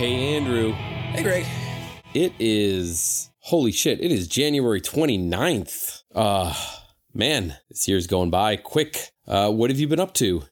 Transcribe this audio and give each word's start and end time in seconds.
Hey, 0.00 0.34
Andrew. 0.34 0.72
Hey, 0.72 1.22
Greg. 1.22 1.44
It 2.14 2.32
is, 2.38 3.28
holy 3.40 3.70
shit, 3.70 4.00
it 4.00 4.10
is 4.10 4.28
January 4.28 4.80
29th. 4.80 6.04
Uh, 6.14 6.54
man, 7.12 7.58
this 7.68 7.86
year's 7.86 8.06
going 8.06 8.30
by 8.30 8.56
quick. 8.56 9.10
Uh, 9.28 9.50
what 9.50 9.68
have 9.68 9.78
you 9.78 9.86
been 9.86 10.00
up 10.00 10.14
to? 10.14 10.44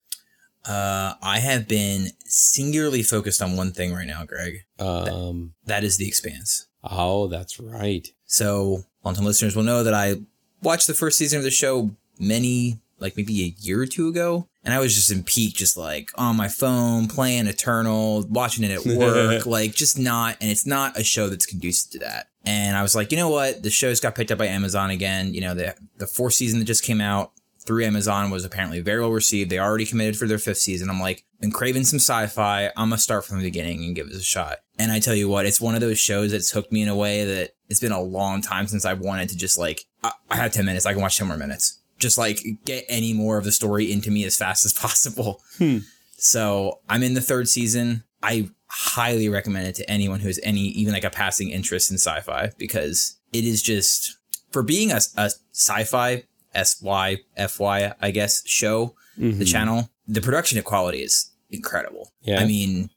Uh, 0.66 1.14
I 1.22 1.38
have 1.38 1.66
been 1.66 2.08
singularly 2.26 3.02
focused 3.02 3.40
on 3.40 3.56
one 3.56 3.72
thing 3.72 3.95
right 3.95 4.06
now, 4.06 4.22
Greg. 4.26 4.64
Um, 4.78 5.54
That 5.64 5.82
is 5.82 5.96
The 5.96 6.06
Expanse. 6.06 6.68
oh, 6.84 7.26
that's 7.28 7.58
right. 7.58 8.06
So, 8.26 8.82
long-time 9.02 9.24
listeners 9.24 9.56
will 9.56 9.62
know 9.62 9.82
that 9.82 9.95
I 9.95 10.16
watched 10.62 10.88
the 10.88 10.92
first 10.92 11.16
season 11.16 11.38
of 11.38 11.45
the 11.45 11.51
show 11.51 11.92
many, 12.18 12.80
like 12.98 13.16
maybe 13.16 13.42
a 13.45 13.54
year 13.59 13.80
or 13.80 13.87
two 13.87 14.09
ago, 14.09 14.46
and 14.68 14.74
I 14.74 14.80
was 14.80 14.95
just 14.95 15.10
in 15.10 15.22
peak, 15.22 15.54
just 15.54 15.78
like 15.78 16.10
on 16.16 16.36
my 16.36 16.48
phone, 16.48 17.09
playing 17.09 17.46
Eternal, 17.46 18.26
watching 18.28 18.64
it 18.64 18.70
at 18.70 18.84
work, 18.98 19.46
like 19.46 19.74
just 19.74 19.98
not, 19.98 20.36
and 20.42 20.50
it's 20.50 20.66
not 20.66 20.95
a 20.98 21.02
show 21.02 21.30
that's 21.30 21.46
conducive 21.46 21.92
to 21.92 21.98
that. 22.00 22.28
And 22.45 22.76
I 22.76 22.82
was 22.82 22.95
like, 22.95 23.10
you 23.10 23.16
know 23.16 23.30
what? 23.30 23.62
The 23.62 23.70
show's 23.70 23.98
got 23.98 24.14
picked 24.14 24.30
up 24.30 24.36
by 24.36 24.45
Amazon 24.48 24.90
again. 24.90 25.32
You 25.32 25.40
know, 25.40 25.54
the 25.54 25.74
the 25.96 26.06
fourth 26.06 26.34
season 26.34 26.59
that 26.59 26.66
just 26.66 26.84
came 26.84 27.00
out 27.00 27.32
through 27.64 27.82
Amazon 27.82 28.28
was 28.30 28.45
apparently 28.45 28.80
very 28.80 29.00
well 29.00 29.10
received. 29.10 29.48
They 29.48 29.59
already 29.59 29.86
committed 29.86 30.18
for 30.18 30.26
their 30.26 30.36
fifth 30.36 30.59
season. 30.59 30.90
I'm 30.90 31.00
like, 31.00 31.24
been 31.40 31.50
craving 31.50 31.84
some 31.84 31.98
sci-fi. 31.98 32.66
I'm 32.76 32.90
gonna 32.90 32.98
start 32.98 33.24
from 33.24 33.38
the 33.38 33.45
beginning 33.45 33.82
and 33.84 33.96
give 33.96 34.09
it 34.09 34.14
a 34.14 34.20
shot. 34.20 34.59
And 34.78 34.92
I 34.92 35.00
tell 35.00 35.14
you 35.14 35.30
what, 35.30 35.46
it's 35.46 35.62
one 35.62 35.76
of 35.76 35.80
those 35.80 35.98
shows 35.98 36.32
that's 36.32 36.50
hooked 36.50 36.73
me 36.73 36.82
in 36.82 36.88
a 36.88 36.95
way 36.95 37.24
that 37.24 37.52
it's 37.70 37.80
been 37.80 37.92
a 37.92 38.02
long 38.02 38.42
time 38.42 38.66
since 38.66 38.84
I 38.84 38.92
wanted 38.92 39.30
to 39.30 39.37
just 39.38 39.59
like, 39.59 39.87
I, 40.04 40.12
I 40.30 40.37
have 40.37 40.52
10 40.52 40.66
minutes. 40.66 40.84
I 40.84 40.92
can 40.92 41.00
watch 41.00 41.16
10 41.16 41.26
more 41.26 41.38
minutes. 41.38 41.78
Just 41.99 42.16
like 42.18 42.41
get 42.65 42.85
any 42.88 43.13
more 43.13 43.38
of 43.38 43.45
the 43.45 43.52
story 43.52 43.91
into 43.93 44.10
me 44.10 44.24
as 44.24 44.37
fast 44.37 44.65
as 44.65 44.73
possible. 44.85 45.43
Hmm. 45.59 45.79
So 46.16 46.80
I'm 46.88 47.02
in 47.02 47.15
the 47.15 47.21
third 47.21 47.49
season. 47.49 48.05
I 48.23 48.51
highly 48.66 49.29
recommend 49.29 49.66
it 49.68 49.74
to 49.77 49.90
anyone 49.90 50.21
who 50.21 50.27
has 50.29 50.40
any, 50.43 50.60
even 50.68 50.93
like 50.93 51.05
a 51.05 51.10
passing 51.10 51.51
interest 51.51 51.90
in 51.90 51.96
sci-fi 51.96 52.51
because 52.59 53.16
it 53.32 53.45
is 53.45 53.63
just 53.63 54.16
for 54.51 54.63
being 54.63 54.90
a, 54.93 55.01
a 55.16 55.30
sci-fi 55.52 56.24
S-Y, 56.55 57.18
F-Y, 57.37 57.93
I 58.01 58.10
guess, 58.10 58.43
show, 58.46 58.95
the 59.16 59.30
Mhm. 59.33 59.46
channel, 59.46 59.90
the 60.09 60.21
production 60.21 60.60
quality 60.62 61.02
is 61.02 61.30
incredible. 61.51 62.12
Yeah. 62.23 62.40
I 62.40 62.46
mean, 62.46 62.90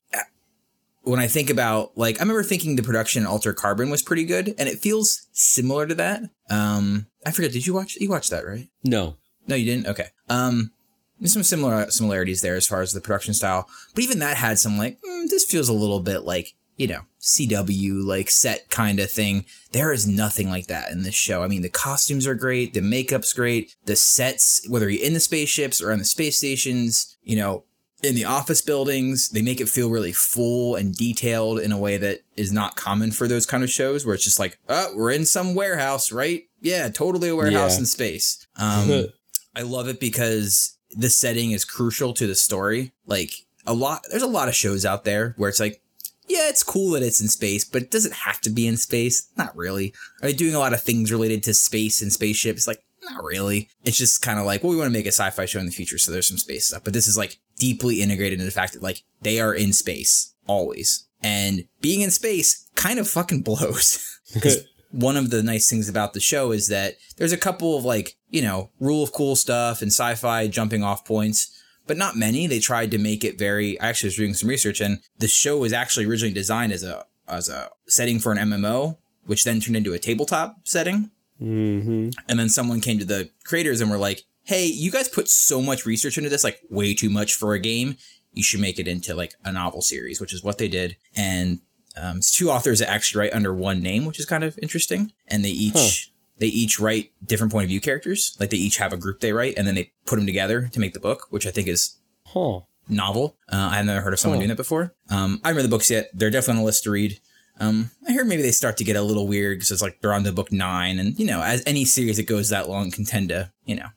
when 1.04 1.20
I 1.20 1.28
think 1.28 1.50
about 1.50 1.98
like, 1.98 2.18
I 2.20 2.22
remember 2.22 2.44
thinking 2.44 2.76
the 2.76 2.84
production 2.84 3.24
in 3.24 3.28
Altered 3.28 3.56
Carbon 3.56 3.90
was 3.90 4.02
pretty 4.02 4.24
good, 4.24 4.54
and 4.58 4.70
it 4.70 4.80
feels 4.80 5.28
similar 5.32 5.86
to 5.88 5.96
that. 5.96 6.22
Um, 6.50 7.08
I 7.26 7.32
forget. 7.32 7.52
Did 7.52 7.68
you 7.68 7.74
watch? 7.74 7.96
You 7.98 8.10
watched 8.10 8.30
that, 8.32 8.46
right? 8.46 8.70
No. 8.84 9.18
No, 9.48 9.56
you 9.56 9.66
didn't. 9.66 9.88
Okay. 9.88 10.08
Um, 10.30 10.72
there's 11.20 11.34
some 11.34 11.44
similar 11.44 11.90
similarities 11.92 12.42
there 12.42 12.56
as 12.56 12.68
far 12.68 12.82
as 12.82 12.94
the 12.94 13.02
production 13.02 13.34
style, 13.34 13.70
but 13.94 14.04
even 14.04 14.20
that 14.20 14.38
had 14.38 14.58
some 14.60 14.78
like, 14.78 15.00
mm, 15.02 15.30
this 15.30 15.46
feels 15.46 15.70
a 15.70 15.74
little 15.74 16.00
bit 16.00 16.24
like 16.24 16.54
you 16.78 16.88
know 16.88 17.02
CW 17.20 18.04
like 18.04 18.32
set 18.32 18.70
kind 18.70 19.00
of 19.00 19.12
thing. 19.12 19.46
There 19.72 19.92
is 19.92 20.08
nothing 20.08 20.50
like 20.50 20.68
that 20.68 20.92
in 20.92 21.04
this 21.04 21.16
show. 21.16 21.44
I 21.44 21.48
mean, 21.48 21.62
the 21.62 21.70
costumes 21.70 22.26
are 22.26 22.34
great, 22.34 22.74
the 22.74 22.82
makeup's 22.82 23.34
great, 23.34 23.76
the 23.86 23.96
sets, 23.96 24.68
whether 24.68 24.90
you're 24.90 25.06
in 25.06 25.14
the 25.14 25.20
spaceships 25.20 25.82
or 25.82 25.92
on 25.92 26.00
the 26.00 26.06
space 26.06 26.38
stations, 26.38 27.18
you 27.24 27.36
know, 27.36 27.66
in 28.04 28.16
the 28.16 28.26
office 28.26 28.62
buildings, 28.62 29.30
they 29.30 29.42
make 29.42 29.62
it 29.62 29.70
feel 29.70 29.90
really 29.90 30.12
full 30.12 30.76
and 30.76 30.96
detailed 30.96 31.60
in 31.60 31.72
a 31.72 31.78
way 31.78 31.98
that 31.98 32.22
is 32.36 32.52
not 32.52 32.76
common 32.76 33.12
for 33.12 33.28
those 33.28 33.46
kind 33.46 33.64
of 33.64 33.70
shows 33.70 34.06
where 34.06 34.16
it's 34.16 34.24
just 34.24 34.40
like, 34.40 34.58
oh, 34.70 34.92
we're 34.96 35.12
in 35.12 35.26
some 35.26 35.54
warehouse, 35.54 36.12
right? 36.12 36.46
Yeah, 36.62 36.90
totally 36.90 37.30
a 37.30 37.36
warehouse 37.36 37.74
Yeah. 37.74 37.80
in 37.80 37.86
space. 37.86 38.46
Um, 38.56 39.06
I 39.56 39.64
love 39.64 39.88
it 39.88 40.00
because 40.00 40.78
the 40.92 41.10
setting 41.10 41.52
is 41.52 41.66
crucial 41.66 42.14
to 42.14 42.28
the 42.28 42.36
story. 42.36 42.92
Like 43.06 43.34
a 43.66 43.74
lot, 43.74 44.04
there's 44.10 44.22
a 44.24 44.28
lot 44.28 44.48
of 44.48 44.56
shows 44.56 44.86
out 44.86 45.04
there 45.04 45.34
where 45.38 45.50
it's 45.50 45.60
like, 45.60 45.82
yeah, 46.28 46.48
it's 46.48 46.64
cool 46.64 46.92
that 46.92 47.04
it's 47.04 47.20
in 47.20 47.28
space, 47.28 47.66
but 47.66 47.82
it 47.82 47.92
doesn't 47.92 48.14
have 48.14 48.40
to 48.42 48.50
be 48.50 48.66
in 48.68 48.78
space. 48.78 49.30
Not 49.36 49.56
really. 49.58 49.94
Are 50.22 50.28
they 50.30 50.34
doing 50.34 50.56
a 50.56 50.60
lot 50.60 50.74
of 50.74 50.82
things 50.82 51.12
related 51.12 51.44
to 51.44 51.54
space 51.54 52.02
and 52.02 52.14
spaceships? 52.14 52.68
Like, 52.68 52.82
not 53.10 53.24
really. 53.24 53.68
It's 53.84 53.98
just 53.98 54.22
kind 54.22 54.40
of 54.40 54.46
like, 54.46 54.64
well, 54.64 54.70
we 54.72 54.78
want 54.78 54.88
to 54.88 54.98
make 54.98 55.06
a 55.08 55.12
sci-fi 55.12 55.46
show 55.46 55.60
in 55.60 55.66
the 55.66 55.72
future, 55.72 55.98
so 55.98 56.12
there's 56.12 56.28
some 56.28 56.38
space 56.38 56.68
stuff. 56.68 56.84
But 56.86 56.94
this 56.94 57.08
is 57.08 57.18
like 57.18 57.40
deeply 57.58 58.02
integrated 58.02 58.40
in 58.40 58.46
the 58.46 58.52
fact 58.52 58.74
that 58.74 58.84
like 58.84 59.02
they 59.22 59.40
are 59.42 59.54
in 59.54 59.74
space 59.74 60.34
always, 60.48 61.06
and 61.22 61.66
being 61.82 62.02
in 62.02 62.12
space 62.12 62.70
kind 62.76 63.00
of 63.00 63.10
fucking 63.10 63.42
blows. 63.44 64.20
Because 64.34 64.64
one 64.92 65.18
of 65.18 65.30
the 65.30 65.42
nice 65.42 65.70
things 65.70 65.90
about 65.90 66.14
the 66.14 66.20
show 66.20 66.52
is 66.52 66.68
that 66.68 66.98
there's 67.18 67.32
a 67.32 67.38
couple 67.38 67.78
of 67.78 67.86
like, 67.86 68.16
you 68.30 68.42
know, 68.42 68.70
rule 68.80 69.04
of 69.04 69.12
cool 69.12 69.36
stuff 69.36 69.82
and 69.82 69.90
sci-fi 69.90 70.48
jumping 70.48 70.84
off 70.84 71.06
points, 71.06 71.58
but 71.88 71.98
not 71.98 72.16
many. 72.16 72.48
They 72.48 72.60
tried 72.60 72.92
to 72.92 72.98
make 72.98 73.24
it 73.24 73.40
very 73.40 73.80
I 73.80 73.90
actually 73.90 74.08
was 74.08 74.18
doing 74.18 74.34
some 74.34 74.50
research 74.50 74.82
and 74.82 75.00
the 75.18 75.28
show 75.28 75.58
was 75.58 75.74
actually 75.74 76.06
originally 76.06 76.34
designed 76.34 76.74
as 76.74 76.84
a 76.84 77.06
as 77.28 77.48
a 77.48 77.70
setting 77.88 78.20
for 78.20 78.32
an 78.32 78.38
MMO, 78.38 78.98
which 79.26 79.44
then 79.44 79.60
turned 79.60 79.78
into 79.78 79.94
a 79.94 80.00
tabletop 80.00 80.58
setting. 80.64 81.12
mm-hmm. 81.42 82.10
And 82.28 82.40
then 82.40 82.50
someone 82.50 82.82
came 82.82 83.00
to 83.00 83.06
the 83.06 83.30
creators 83.46 83.82
and 83.82 83.90
were 83.90 83.98
like, 83.98 84.24
"Hey, 84.44 84.66
you 84.66 84.92
guys 84.92 85.08
put 85.08 85.30
so 85.30 85.62
much 85.62 85.86
research 85.86 86.18
into 86.18 86.30
this, 86.30 86.44
like 86.44 86.62
way 86.70 86.94
too 86.94 87.10
much 87.10 87.36
for 87.36 87.54
a 87.54 87.60
game. 87.60 87.98
You 88.34 88.44
should 88.44 88.62
make 88.62 88.80
it 88.80 88.88
into 88.88 89.16
like 89.16 89.36
a 89.46 89.52
novel 89.52 89.82
series," 89.82 90.20
which 90.20 90.34
is 90.34 90.44
what 90.44 90.58
they 90.58 90.68
did. 90.68 90.98
And 91.16 91.60
um, 91.98 92.18
it's 92.18 92.32
two 92.36 92.50
authors 92.50 92.80
that 92.80 92.90
actually 92.90 93.20
write 93.20 93.34
under 93.34 93.54
one 93.54 93.82
name, 93.82 94.06
which 94.06 94.20
is 94.20 94.26
kind 94.26 94.44
of 94.44 94.58
interesting. 94.62 95.12
And 95.28 95.44
they 95.46 95.50
each 95.50 95.74
Huh. 95.76 96.12
they 96.40 96.48
each 96.48 96.80
write 96.80 97.12
different 97.26 97.52
point 97.52 97.66
of 97.66 97.70
view 97.70 97.82
characters. 97.82 98.36
Like 98.40 98.50
they 98.50 98.58
each 98.58 98.78
have 98.78 98.94
a 98.94 98.98
group 98.98 99.20
they 99.20 99.34
write, 99.34 99.56
and 99.58 99.68
then 99.68 99.76
they 99.76 99.92
put 100.06 100.16
them 100.16 100.26
together 100.26 100.70
to 100.74 100.80
make 100.80 100.94
the 100.94 101.00
book, 101.00 101.28
which 101.30 101.46
I 101.46 101.52
think 101.52 101.68
is 101.68 101.98
Huh. 102.26 102.62
novel. 102.90 103.38
Uh, 103.52 103.70
I've 103.72 103.86
never 103.86 104.02
heard 104.02 104.14
of 104.14 104.20
someone 104.20 104.38
Huh. 104.38 104.42
doing 104.42 104.50
that 104.50 104.56
before. 104.58 104.94
Um, 105.10 105.40
I 105.44 105.50
haven't 105.50 105.58
read 105.58 105.66
the 105.66 105.76
books 105.76 105.90
yet. 105.92 106.10
They're 106.14 106.30
definitely 106.30 106.60
on 106.60 106.64
the 106.64 106.66
list 106.66 106.84
to 106.84 106.92
read. 106.92 107.20
Um, 107.60 107.92
I 108.08 108.14
heard 108.14 108.26
maybe 108.28 108.42
they 108.42 108.52
start 108.52 108.78
to 108.78 108.84
get 108.84 108.96
a 108.96 109.02
little 109.04 109.28
weird 109.28 109.58
because 109.60 109.70
it's 109.72 109.82
like 109.84 110.02
they're 110.02 110.14
on 110.14 110.24
to 110.24 110.32
book 110.32 110.52
nine, 110.52 110.98
and 110.98 111.20
you 111.20 111.26
know, 111.28 111.42
as 111.44 111.62
any 111.68 111.86
series 111.86 112.18
that 112.18 112.26
goes 112.28 112.50
that 112.50 112.68
long 112.70 112.90
can 112.90 113.06
tend 113.06 113.30
to, 113.30 113.52
you 113.66 113.76
know, 113.76 113.88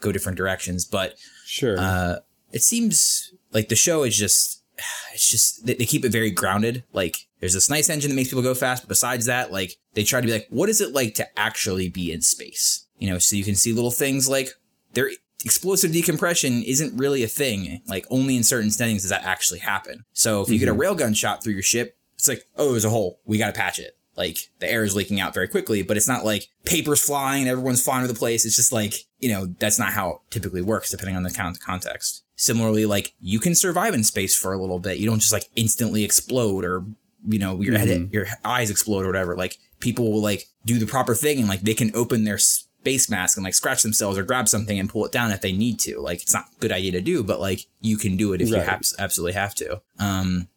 go 0.00 0.10
different 0.12 0.38
directions. 0.38 0.86
But 0.86 1.16
Sure. 1.44 1.76
uh, 1.78 2.16
it 2.52 2.62
seems 2.62 3.32
like 3.52 3.68
the 3.68 3.76
show 3.76 4.04
is 4.04 4.16
just, 4.16 4.62
it's 5.12 5.28
just 5.28 5.66
they, 5.66 5.74
they 5.74 5.84
keep 5.84 6.04
it 6.06 6.12
very 6.12 6.30
grounded. 6.30 6.84
Like 6.94 7.26
there's 7.40 7.54
this 7.54 7.70
nice 7.70 7.90
engine 7.90 8.10
that 8.10 8.16
makes 8.16 8.28
people 8.28 8.42
go 8.42 8.54
fast, 8.54 8.82
but 8.82 8.88
besides 8.88 9.26
that, 9.26 9.50
like 9.50 9.76
they 9.94 10.04
try 10.04 10.20
to 10.20 10.26
be 10.26 10.32
like, 10.32 10.46
what 10.50 10.68
is 10.68 10.80
it 10.80 10.92
like 10.92 11.14
to 11.16 11.38
actually 11.38 11.88
be 11.88 12.12
in 12.12 12.22
space? 12.22 12.86
You 12.98 13.10
know, 13.10 13.18
so 13.18 13.36
you 13.36 13.44
can 13.44 13.56
see 13.56 13.72
little 13.72 13.90
things 13.90 14.28
like 14.28 14.50
their 14.92 15.10
explosive 15.44 15.92
decompression 15.92 16.62
isn't 16.62 16.96
really 16.98 17.22
a 17.22 17.28
thing. 17.28 17.80
Like 17.86 18.06
only 18.10 18.36
in 18.36 18.44
certain 18.44 18.70
settings 18.70 19.02
does 19.02 19.10
that 19.10 19.24
actually 19.24 19.60
happen. 19.60 20.04
So 20.12 20.42
if 20.42 20.50
you 20.50 20.58
get 20.58 20.68
a 20.68 20.72
mm-hmm. 20.72 20.82
railgun 20.82 21.16
shot 21.16 21.42
through 21.42 21.54
your 21.54 21.62
ship, 21.62 21.96
it's 22.14 22.28
like, 22.28 22.46
oh, 22.56 22.72
there's 22.72 22.84
a 22.84 22.90
hole. 22.90 23.20
We 23.24 23.38
got 23.38 23.46
to 23.46 23.58
patch 23.58 23.78
it. 23.78 23.96
Like 24.16 24.50
the 24.58 24.70
air 24.70 24.84
is 24.84 24.94
leaking 24.94 25.18
out 25.18 25.32
very 25.32 25.48
quickly, 25.48 25.82
but 25.82 25.96
it's 25.96 26.08
not 26.08 26.26
like 26.26 26.48
papers 26.64 27.00
flying, 27.00 27.42
and 27.42 27.50
everyone's 27.50 27.82
flying 27.82 28.06
to 28.06 28.12
the 28.12 28.18
place. 28.18 28.44
It's 28.44 28.56
just 28.56 28.72
like, 28.72 28.92
you 29.18 29.30
know, 29.30 29.46
that's 29.46 29.78
not 29.78 29.92
how 29.92 30.10
it 30.10 30.18
typically 30.30 30.60
works 30.60 30.90
depending 30.90 31.16
on 31.16 31.22
the 31.22 31.30
con- 31.30 31.54
context. 31.54 32.22
Similarly, 32.36 32.84
like 32.84 33.14
you 33.20 33.38
can 33.38 33.54
survive 33.54 33.94
in 33.94 34.04
space 34.04 34.36
for 34.36 34.52
a 34.52 34.58
little 34.58 34.78
bit. 34.78 34.98
You 34.98 35.08
don't 35.08 35.20
just 35.20 35.32
like 35.32 35.48
instantly 35.56 36.04
explode 36.04 36.66
or, 36.66 36.84
you 37.28 37.38
know, 37.38 37.60
your 37.60 37.78
head, 37.78 38.10
your 38.12 38.26
eyes 38.44 38.70
explode 38.70 39.04
or 39.04 39.08
whatever. 39.08 39.36
Like 39.36 39.58
people 39.80 40.12
will 40.12 40.22
like 40.22 40.46
do 40.64 40.78
the 40.78 40.86
proper 40.86 41.14
thing 41.14 41.38
and 41.38 41.48
like 41.48 41.60
they 41.62 41.74
can 41.74 41.90
open 41.94 42.24
their 42.24 42.38
space 42.38 43.10
mask 43.10 43.36
and 43.36 43.44
like 43.44 43.54
scratch 43.54 43.82
themselves 43.82 44.16
or 44.18 44.22
grab 44.22 44.48
something 44.48 44.78
and 44.78 44.88
pull 44.88 45.04
it 45.04 45.12
down 45.12 45.30
if 45.30 45.40
they 45.40 45.52
need 45.52 45.78
to. 45.80 46.00
Like 46.00 46.22
it's 46.22 46.32
not 46.34 46.44
a 46.56 46.60
good 46.60 46.72
idea 46.72 46.92
to 46.92 47.00
do, 47.00 47.22
but 47.22 47.40
like 47.40 47.66
you 47.80 47.96
can 47.98 48.16
do 48.16 48.32
it 48.32 48.40
if 48.40 48.48
you 48.48 48.56
Right. 48.56 48.68
abs- 48.68 48.94
absolutely 48.98 49.34
have 49.34 49.54
to. 49.56 49.80
Um, 49.98 50.48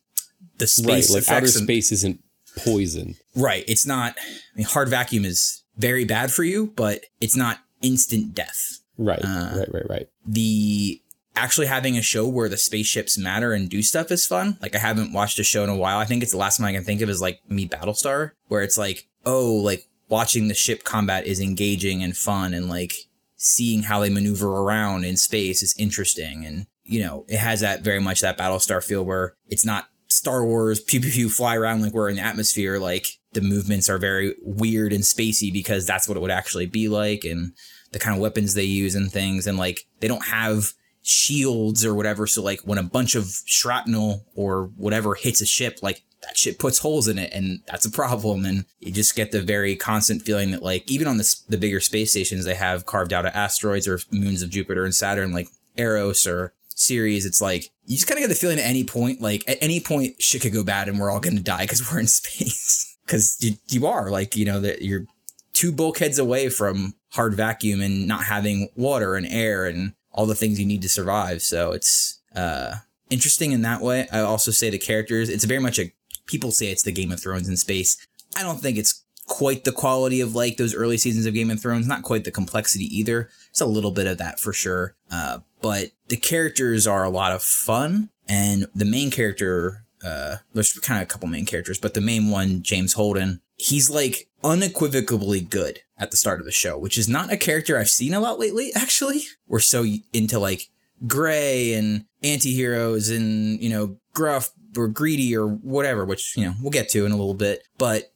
the 0.57 0.65
right. 0.65 1.03
space 1.03 1.13
Like 1.13 1.27
outer 1.29 1.45
and- 1.45 1.53
space 1.53 1.91
isn't 1.91 2.23
poison. 2.63 3.15
Right. 3.35 3.63
It's 3.67 3.85
not, 3.85 4.15
I 4.19 4.57
mean, 4.57 4.65
hard 4.65 4.87
vacuum 4.89 5.25
is 5.25 5.63
very 5.77 6.05
bad 6.05 6.31
for 6.31 6.43
you, 6.43 6.67
but 6.75 7.05
it's 7.19 7.35
not 7.35 7.59
instant 7.81 8.33
death. 8.35 8.79
Right. 8.97 9.19
Uh, 9.23 9.55
right. 9.57 9.73
Right. 9.73 9.89
Right. 9.89 10.09
The 10.25 11.01
actually 11.35 11.67
having 11.67 11.97
a 11.97 12.01
show 12.01 12.27
where 12.27 12.49
the 12.49 12.57
spaceships 12.57 13.17
matter 13.17 13.53
and 13.53 13.69
do 13.69 13.81
stuff 13.81 14.11
is 14.11 14.25
fun. 14.25 14.57
Like 14.61 14.75
I 14.75 14.79
haven't 14.79 15.13
watched 15.13 15.39
a 15.39 15.43
show 15.43 15.63
in 15.63 15.69
a 15.69 15.75
while. 15.75 15.97
I 15.97 16.05
think 16.05 16.21
it's 16.21 16.31
the 16.31 16.37
last 16.37 16.59
one 16.59 16.69
I 16.69 16.73
can 16.73 16.83
think 16.83 17.01
of 17.01 17.09
is 17.09 17.21
like 17.21 17.39
me 17.49 17.67
Battlestar, 17.67 18.31
where 18.47 18.61
it's 18.61 18.77
like, 18.77 19.07
oh, 19.25 19.53
like 19.53 19.87
watching 20.09 20.47
the 20.47 20.53
ship 20.53 20.83
combat 20.83 21.25
is 21.25 21.39
engaging 21.39 22.03
and 22.03 22.15
fun 22.15 22.53
and 22.53 22.69
like 22.69 22.93
seeing 23.35 23.83
how 23.83 23.99
they 23.99 24.09
maneuver 24.09 24.47
around 24.47 25.05
in 25.05 25.17
space 25.17 25.63
is 25.63 25.75
interesting. 25.77 26.45
And, 26.45 26.67
you 26.83 27.01
know, 27.01 27.25
it 27.27 27.37
has 27.37 27.61
that 27.61 27.81
very 27.81 27.99
much 27.99 28.21
that 28.21 28.37
Battlestar 28.37 28.83
feel 28.83 29.03
where 29.03 29.35
it's 29.47 29.65
not 29.65 29.87
Star 30.07 30.45
Wars 30.45 30.79
pew 30.79 31.01
pew 31.01 31.11
pew 31.11 31.29
fly 31.29 31.55
around 31.55 31.81
like 31.81 31.93
we're 31.93 32.09
in 32.09 32.17
the 32.17 32.21
atmosphere. 32.21 32.77
Like 32.79 33.07
the 33.33 33.41
movements 33.41 33.89
are 33.89 33.97
very 33.97 34.35
weird 34.41 34.93
and 34.93 35.03
spacey 35.03 35.51
because 35.51 35.87
that's 35.87 36.07
what 36.07 36.15
it 36.15 36.19
would 36.21 36.31
actually 36.31 36.67
be 36.67 36.87
like. 36.87 37.23
And 37.23 37.53
the 37.91 37.99
kind 37.99 38.15
of 38.15 38.21
weapons 38.21 38.53
they 38.53 38.63
use 38.63 38.95
and 38.95 39.11
things. 39.11 39.47
And 39.47 39.57
like 39.57 39.85
they 39.99 40.07
don't 40.07 40.25
have 40.27 40.73
shields 41.03 41.85
or 41.85 41.93
whatever. 41.93 42.25
So 42.25 42.41
like 42.41 42.61
when 42.61 42.77
a 42.77 42.83
bunch 42.83 43.15
of 43.15 43.41
shrapnel 43.45 44.25
or 44.35 44.71
whatever 44.77 45.15
hits 45.15 45.41
a 45.41 45.45
ship, 45.45 45.79
like 45.81 46.01
that 46.23 46.37
shit 46.37 46.57
puts 46.57 46.79
holes 46.79 47.07
in 47.07 47.19
it 47.19 47.31
and 47.33 47.59
that's 47.67 47.85
a 47.85 47.91
problem. 47.91 48.45
And 48.45 48.65
you 48.79 48.91
just 48.91 49.15
get 49.15 49.31
the 49.31 49.41
very 49.41 49.75
constant 49.75 50.21
feeling 50.21 50.51
that 50.51 50.63
like 50.63 50.89
even 50.89 51.07
on 51.07 51.17
the, 51.17 51.35
the 51.49 51.57
bigger 51.57 51.81
space 51.81 52.11
stations, 52.11 52.45
they 52.45 52.55
have 52.55 52.85
carved 52.85 53.13
out 53.13 53.25
of 53.25 53.35
asteroids 53.35 53.87
or 53.87 53.99
moons 54.11 54.41
of 54.41 54.49
Jupiter 54.49 54.85
and 54.85 54.95
Saturn, 54.95 55.33
like 55.33 55.49
Eros 55.77 56.25
or 56.25 56.53
Ceres, 56.75 57.25
it's 57.25 57.41
like 57.41 57.71
you 57.85 57.95
just 57.95 58.07
kind 58.07 58.17
of 58.17 58.23
get 58.23 58.29
the 58.29 58.35
feeling 58.35 58.59
at 58.59 58.65
any 58.65 58.83
point, 58.83 59.21
like 59.21 59.43
at 59.47 59.57
any 59.61 59.79
point, 59.79 60.21
shit 60.21 60.41
could 60.41 60.53
go 60.53 60.63
bad 60.63 60.87
and 60.87 60.99
we're 60.99 61.11
all 61.11 61.19
going 61.19 61.37
to 61.37 61.43
die 61.43 61.63
because 61.63 61.87
we're 61.91 61.99
in 61.99 62.07
space. 62.07 62.97
Because 63.05 63.37
you, 63.41 63.55
you 63.67 63.85
are 63.85 64.09
like 64.09 64.35
you 64.35 64.45
know 64.45 64.61
that 64.61 64.81
you're 64.81 65.05
two 65.53 65.71
bulkheads 65.71 66.19
away 66.19 66.49
from 66.49 66.93
hard 67.11 67.35
vacuum 67.35 67.81
and 67.81 68.07
not 68.07 68.23
having 68.23 68.69
water 68.75 69.15
and 69.15 69.27
air 69.27 69.65
and 69.65 69.93
all 70.13 70.25
the 70.25 70.35
things 70.35 70.59
you 70.59 70.65
need 70.65 70.81
to 70.83 70.89
survive. 70.89 71.41
So 71.41 71.71
it's 71.71 72.19
uh, 72.35 72.75
interesting 73.09 73.51
in 73.51 73.61
that 73.63 73.81
way. 73.81 74.07
I 74.11 74.19
also 74.19 74.51
say 74.51 74.69
the 74.69 74.77
characters. 74.77 75.29
It's 75.29 75.43
very 75.43 75.59
much 75.59 75.79
a 75.79 75.91
people 76.25 76.51
say 76.51 76.67
it's 76.67 76.83
the 76.83 76.91
Game 76.91 77.11
of 77.11 77.21
Thrones 77.21 77.49
in 77.49 77.57
space. 77.57 77.97
I 78.37 78.43
don't 78.43 78.61
think 78.61 78.77
it's 78.77 79.03
quite 79.27 79.63
the 79.63 79.71
quality 79.71 80.21
of 80.21 80.35
like 80.35 80.57
those 80.57 80.75
early 80.75 80.97
seasons 80.97 81.25
of 81.25 81.33
Game 81.33 81.49
of 81.49 81.61
Thrones. 81.61 81.87
Not 81.87 82.03
quite 82.03 82.23
the 82.23 82.31
complexity 82.31 82.85
either. 82.85 83.29
It's 83.49 83.61
a 83.61 83.65
little 83.65 83.91
bit 83.91 84.07
of 84.07 84.17
that 84.19 84.39
for 84.39 84.53
sure. 84.53 84.95
Uh, 85.11 85.39
but 85.61 85.91
the 86.07 86.17
characters 86.17 86.87
are 86.87 87.03
a 87.03 87.09
lot 87.09 87.31
of 87.31 87.41
fun, 87.41 88.09
and 88.27 88.67
the 88.75 88.85
main 88.85 89.11
character. 89.11 89.85
Uh, 90.05 90.35
there's 90.53 90.73
kind 90.79 91.01
of 91.01 91.07
a 91.07 91.09
couple 91.09 91.29
main 91.29 91.45
characters, 91.45 91.79
but 91.79 91.93
the 91.93 92.01
main 92.01 92.29
one, 92.29 92.61
James 92.61 92.91
Holden, 92.91 93.39
he's 93.55 93.89
like 93.89 94.27
unequivocally 94.43 95.41
good 95.41 95.79
at 95.97 96.11
the 96.11 96.17
start 96.17 96.39
of 96.39 96.45
the 96.45 96.51
show, 96.51 96.77
which 96.77 96.97
is 96.97 97.07
not 97.07 97.31
a 97.31 97.37
character 97.37 97.77
I've 97.77 97.89
seen 97.89 98.13
a 98.13 98.19
lot 98.19 98.39
lately, 98.39 98.71
actually. 98.75 99.23
We're 99.47 99.59
so 99.59 99.85
into 100.11 100.39
like 100.39 100.69
gray 101.07 101.73
and 101.73 102.05
anti-heroes 102.23 103.09
and, 103.09 103.61
you 103.61 103.69
know, 103.69 103.97
gruff 104.13 104.51
or 104.77 104.87
greedy 104.87 105.35
or 105.35 105.47
whatever, 105.47 106.05
which, 106.05 106.35
you 106.35 106.45
know, 106.45 106.53
we'll 106.61 106.71
get 106.71 106.89
to 106.89 107.05
in 107.05 107.11
a 107.11 107.17
little 107.17 107.33
bit. 107.33 107.63
But 107.77 108.11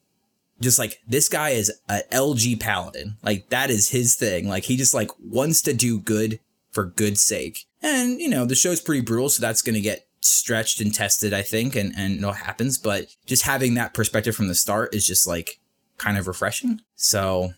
just 0.60 0.80
like 0.80 1.00
this 1.08 1.30
guy 1.30 1.50
is 1.50 1.72
a 1.88 2.02
LG 2.12 2.60
paladin. 2.60 3.18
Like 3.24 3.50
that 3.50 3.70
is 3.70 3.90
his 3.90 4.16
thing. 4.16 4.48
Like 4.48 4.64
he 4.64 4.76
just 4.76 4.94
like 4.94 5.12
wants 5.20 5.62
to 5.64 5.74
do 5.74 6.00
good 6.00 6.40
for 6.72 6.86
good's 6.86 7.24
sake. 7.24 7.66
And, 7.82 8.20
you 8.20 8.30
know, 8.30 8.46
the 8.46 8.56
show's 8.56 8.82
pretty 8.82 9.02
brutal, 9.02 9.30
so 9.30 9.42
that's 9.42 9.62
going 9.62 9.76
to 9.76 9.82
get 9.82 10.08
stretched 10.22 10.82
and 10.82 10.94
tested, 10.94 11.34
I 11.34 11.44
think, 11.44 11.76
and, 11.76 11.94
and 11.96 12.26
what 12.26 12.38
happens. 12.38 12.78
But 12.78 13.16
just 13.26 13.44
having 13.44 13.76
that 13.76 13.94
perspective 13.94 14.36
from 14.36 14.48
the 14.48 14.56
start 14.56 14.96
is 14.96 15.06
just 15.06 15.28
like 15.28 15.60
kind 15.98 16.18
of 16.18 16.28
refreshing. 16.28 16.82
So 16.96 17.54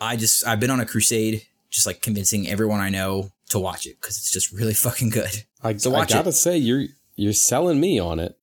I 0.00 0.16
just, 0.16 0.46
I've 0.46 0.60
been 0.60 0.70
on 0.70 0.80
a 0.80 0.86
crusade, 0.86 1.46
just 1.70 1.86
like 1.86 2.02
convincing 2.02 2.48
everyone 2.48 2.80
I 2.80 2.88
know 2.88 3.32
to 3.50 3.58
watch 3.58 3.86
it 3.86 4.00
because 4.00 4.16
it's 4.18 4.30
just 4.32 4.52
really 4.52 4.74
fucking 4.86 5.10
good. 5.10 5.44
I, 5.62 5.76
So 5.76 5.94
I 5.94 6.04
gotta 6.06 6.30
it. 6.30 6.32
say, 6.32 6.56
you're 6.56 6.86
you're 7.16 7.32
selling 7.32 7.80
me 7.80 7.98
on 7.98 8.18
it. 8.18 8.38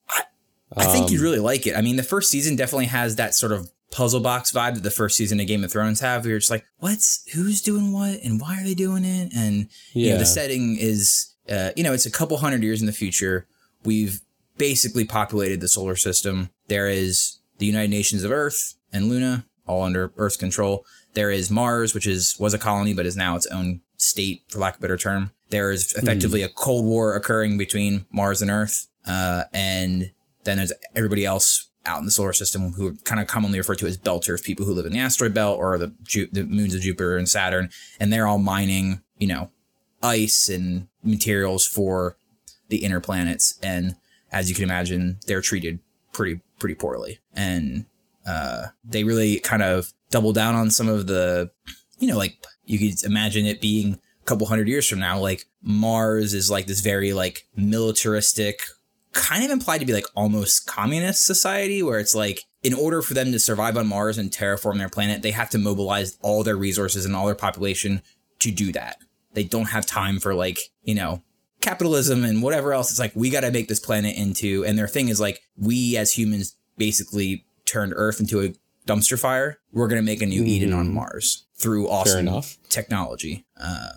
I 0.76 0.86
think 0.92 1.10
you'd 1.12 1.20
Um, 1.20 1.24
really 1.24 1.40
like 1.40 1.66
it. 1.66 1.76
I 1.76 1.82
mean, 1.82 1.96
the 1.96 2.04
first 2.04 2.30
season 2.30 2.56
definitely 2.56 2.86
has 2.88 3.16
that 3.16 3.34
sort 3.34 3.52
of 3.54 3.72
puzzle 3.90 4.20
box 4.20 4.52
vibe 4.52 4.76
that 4.76 4.84
the 4.84 4.92
first 4.92 5.16
season 5.16 5.40
of 5.40 5.48
Game 5.48 5.64
of 5.64 5.72
Thrones 5.72 6.02
have. 6.02 6.24
Where 6.24 6.32
you're 6.32 6.40
just 6.40 6.52
like, 6.52 6.66
what's 6.80 7.24
who's 7.34 7.62
doing 7.62 7.92
what 7.94 8.20
and 8.24 8.40
why 8.40 8.60
are 8.60 8.64
they 8.64 8.74
doing 8.76 9.06
it? 9.06 9.32
And 9.36 9.70
you 9.94 10.08
Yeah, 10.08 10.14
know, 10.14 10.20
the 10.20 10.26
setting 10.26 10.78
is, 10.78 11.34
uh, 11.50 11.72
you 11.76 11.84
know, 11.84 11.94
it's 11.94 12.06
a 12.06 12.12
couple 12.12 12.38
hundred 12.38 12.62
years 12.64 12.82
in 12.82 12.86
the 12.86 12.92
future. 12.94 13.48
We've 13.86 14.20
basically 14.58 15.06
populated 15.06 15.62
the 15.62 15.68
solar 15.70 15.96
system. 15.96 16.50
There 16.68 16.88
is 16.90 17.38
the 17.60 17.66
United 17.66 17.90
Nations 17.90 18.24
of 18.24 18.32
Earth 18.32 18.74
and 18.94 19.10
Luna, 19.10 19.46
all 19.66 19.84
under 19.84 20.12
Earth's 20.18 20.38
control. 20.38 20.86
There 21.14 21.32
is 21.32 21.50
Mars, 21.50 21.94
which 21.94 22.08
is 22.08 22.36
was 22.40 22.54
a 22.54 22.60
colony 22.60 22.94
but 22.94 23.06
is 23.06 23.18
now 23.18 23.36
its 23.36 23.48
own 23.48 23.82
state, 23.98 24.44
for 24.50 24.60
lack 24.60 24.76
of 24.76 24.80
a 24.80 24.82
better 24.82 24.98
term. 24.98 25.32
There 25.50 25.72
is 25.72 25.94
effectively 25.94 26.44
a 26.44 26.50
cold 26.50 26.86
war 26.86 27.16
occurring 27.16 27.58
between 27.58 28.06
Mars 28.12 28.42
and 28.42 28.52
Earth, 28.52 28.88
uh, 29.06 29.44
and 29.54 30.12
then 30.44 30.58
there's 30.58 30.74
everybody 30.96 31.26
else 31.26 31.70
out 31.86 32.00
in 32.00 32.06
the 32.06 32.12
solar 32.12 32.34
system 32.34 32.74
who 32.74 32.90
are 32.90 32.94
kind 33.06 33.22
of 33.22 33.28
commonly 33.28 33.58
referred 33.58 33.80
to 33.80 33.88
as 33.88 33.98
belters, 33.98 34.44
people 34.44 34.66
who 34.66 34.74
live 34.74 34.86
in 34.86 34.92
the 34.92 35.00
asteroid 35.00 35.34
belt 35.34 35.58
or 35.58 35.78
the 35.78 35.94
Ju- 36.04 36.28
the 36.32 36.44
moons 36.44 36.76
of 36.76 36.82
Jupiter 36.82 37.18
and 37.18 37.30
Saturn, 37.30 37.70
and 38.00 38.12
they're 38.12 38.28
all 38.28 38.38
mining, 38.38 39.02
you 39.18 39.28
know, 39.28 39.50
ice 40.04 40.50
and 40.50 40.88
materials 41.04 41.66
for 41.66 42.18
the 42.68 42.84
inner 42.84 43.00
planets. 43.00 43.58
And 43.64 43.96
as 44.32 44.50
you 44.50 44.56
can 44.56 44.66
imagine, 44.66 45.20
they're 45.26 45.42
treated 45.42 45.80
pretty 46.12 46.42
pretty 46.60 46.76
poorly, 46.76 47.20
and 47.34 47.86
uh, 48.28 48.68
they 48.84 49.04
really 49.04 49.40
kind 49.40 49.64
of 49.64 49.94
double 50.12 50.34
down 50.34 50.54
on 50.54 50.70
some 50.70 50.90
of 50.90 51.08
the, 51.08 51.50
you 51.98 52.08
know, 52.08 52.18
like 52.18 52.46
you 52.66 52.78
could 52.78 53.04
imagine 53.04 53.46
it 53.46 53.62
being 53.62 53.94
a 53.94 54.26
couple 54.26 54.46
hundred 54.46 54.68
years 54.68 54.88
from 54.88 55.00
now, 55.00 55.18
like 55.18 55.46
Mars 55.62 56.34
is 56.34 56.52
like 56.52 56.68
this 56.68 56.82
very 56.82 57.14
like 57.14 57.48
militaristic, 57.56 58.62
kind 59.14 59.44
of 59.44 59.50
implied 59.50 59.80
to 59.80 59.86
be 59.86 59.94
like 59.94 60.06
almost 60.16 60.68
communist 60.68 61.26
society 61.26 61.82
where 61.82 62.00
it's 62.00 62.14
like 62.14 62.42
in 62.64 62.74
order 62.74 63.02
for 63.02 63.14
them 63.14 63.32
to 63.32 63.40
survive 63.40 63.78
on 63.78 63.88
Mars 63.88 64.18
and 64.18 64.30
terraform 64.30 64.78
their 64.78 64.90
planet, 64.90 65.22
they 65.22 65.32
have 65.32 65.50
to 65.52 65.58
mobilize 65.58 66.18
all 66.22 66.44
their 66.44 66.58
resources 66.58 67.06
and 67.06 67.16
all 67.16 67.26
their 67.26 67.36
population 67.36 68.02
to 68.40 68.52
do 68.52 68.72
that. 68.74 68.98
They 69.34 69.44
don't 69.44 69.70
have 69.70 69.86
time 69.86 70.20
for 70.20 70.34
like, 70.34 70.60
you 70.84 70.96
know, 70.96 71.24
capitalism 71.62 72.24
and 72.24 72.44
whatever 72.44 72.74
else. 72.74 72.90
It's 72.90 73.00
like 73.00 73.16
we 73.16 73.30
got 73.30 73.42
to 73.42 73.52
make 73.52 73.68
this 73.68 73.80
planet 73.80 74.16
into 74.18 74.66
and 74.66 74.78
their 74.78 74.88
thing 74.88 75.08
is 75.08 75.22
like 75.22 75.42
we 75.56 75.96
as 75.96 76.18
humans 76.18 76.56
basically 76.78 77.47
turned 77.68 77.94
Earth 77.96 78.20
into 78.20 78.42
a 78.42 78.54
dumpster 78.88 79.20
fire. 79.20 79.60
We're 79.72 79.88
going 79.88 80.02
to 80.02 80.06
make 80.06 80.22
a 80.22 80.26
new 80.26 80.44
Eden 80.44 80.74
on 80.74 80.90
Mhm. 80.90 80.94
Mars 80.94 81.46
through 81.58 81.88
awesome 81.90 82.42
technology. 82.70 83.46
Uh, 83.60 83.90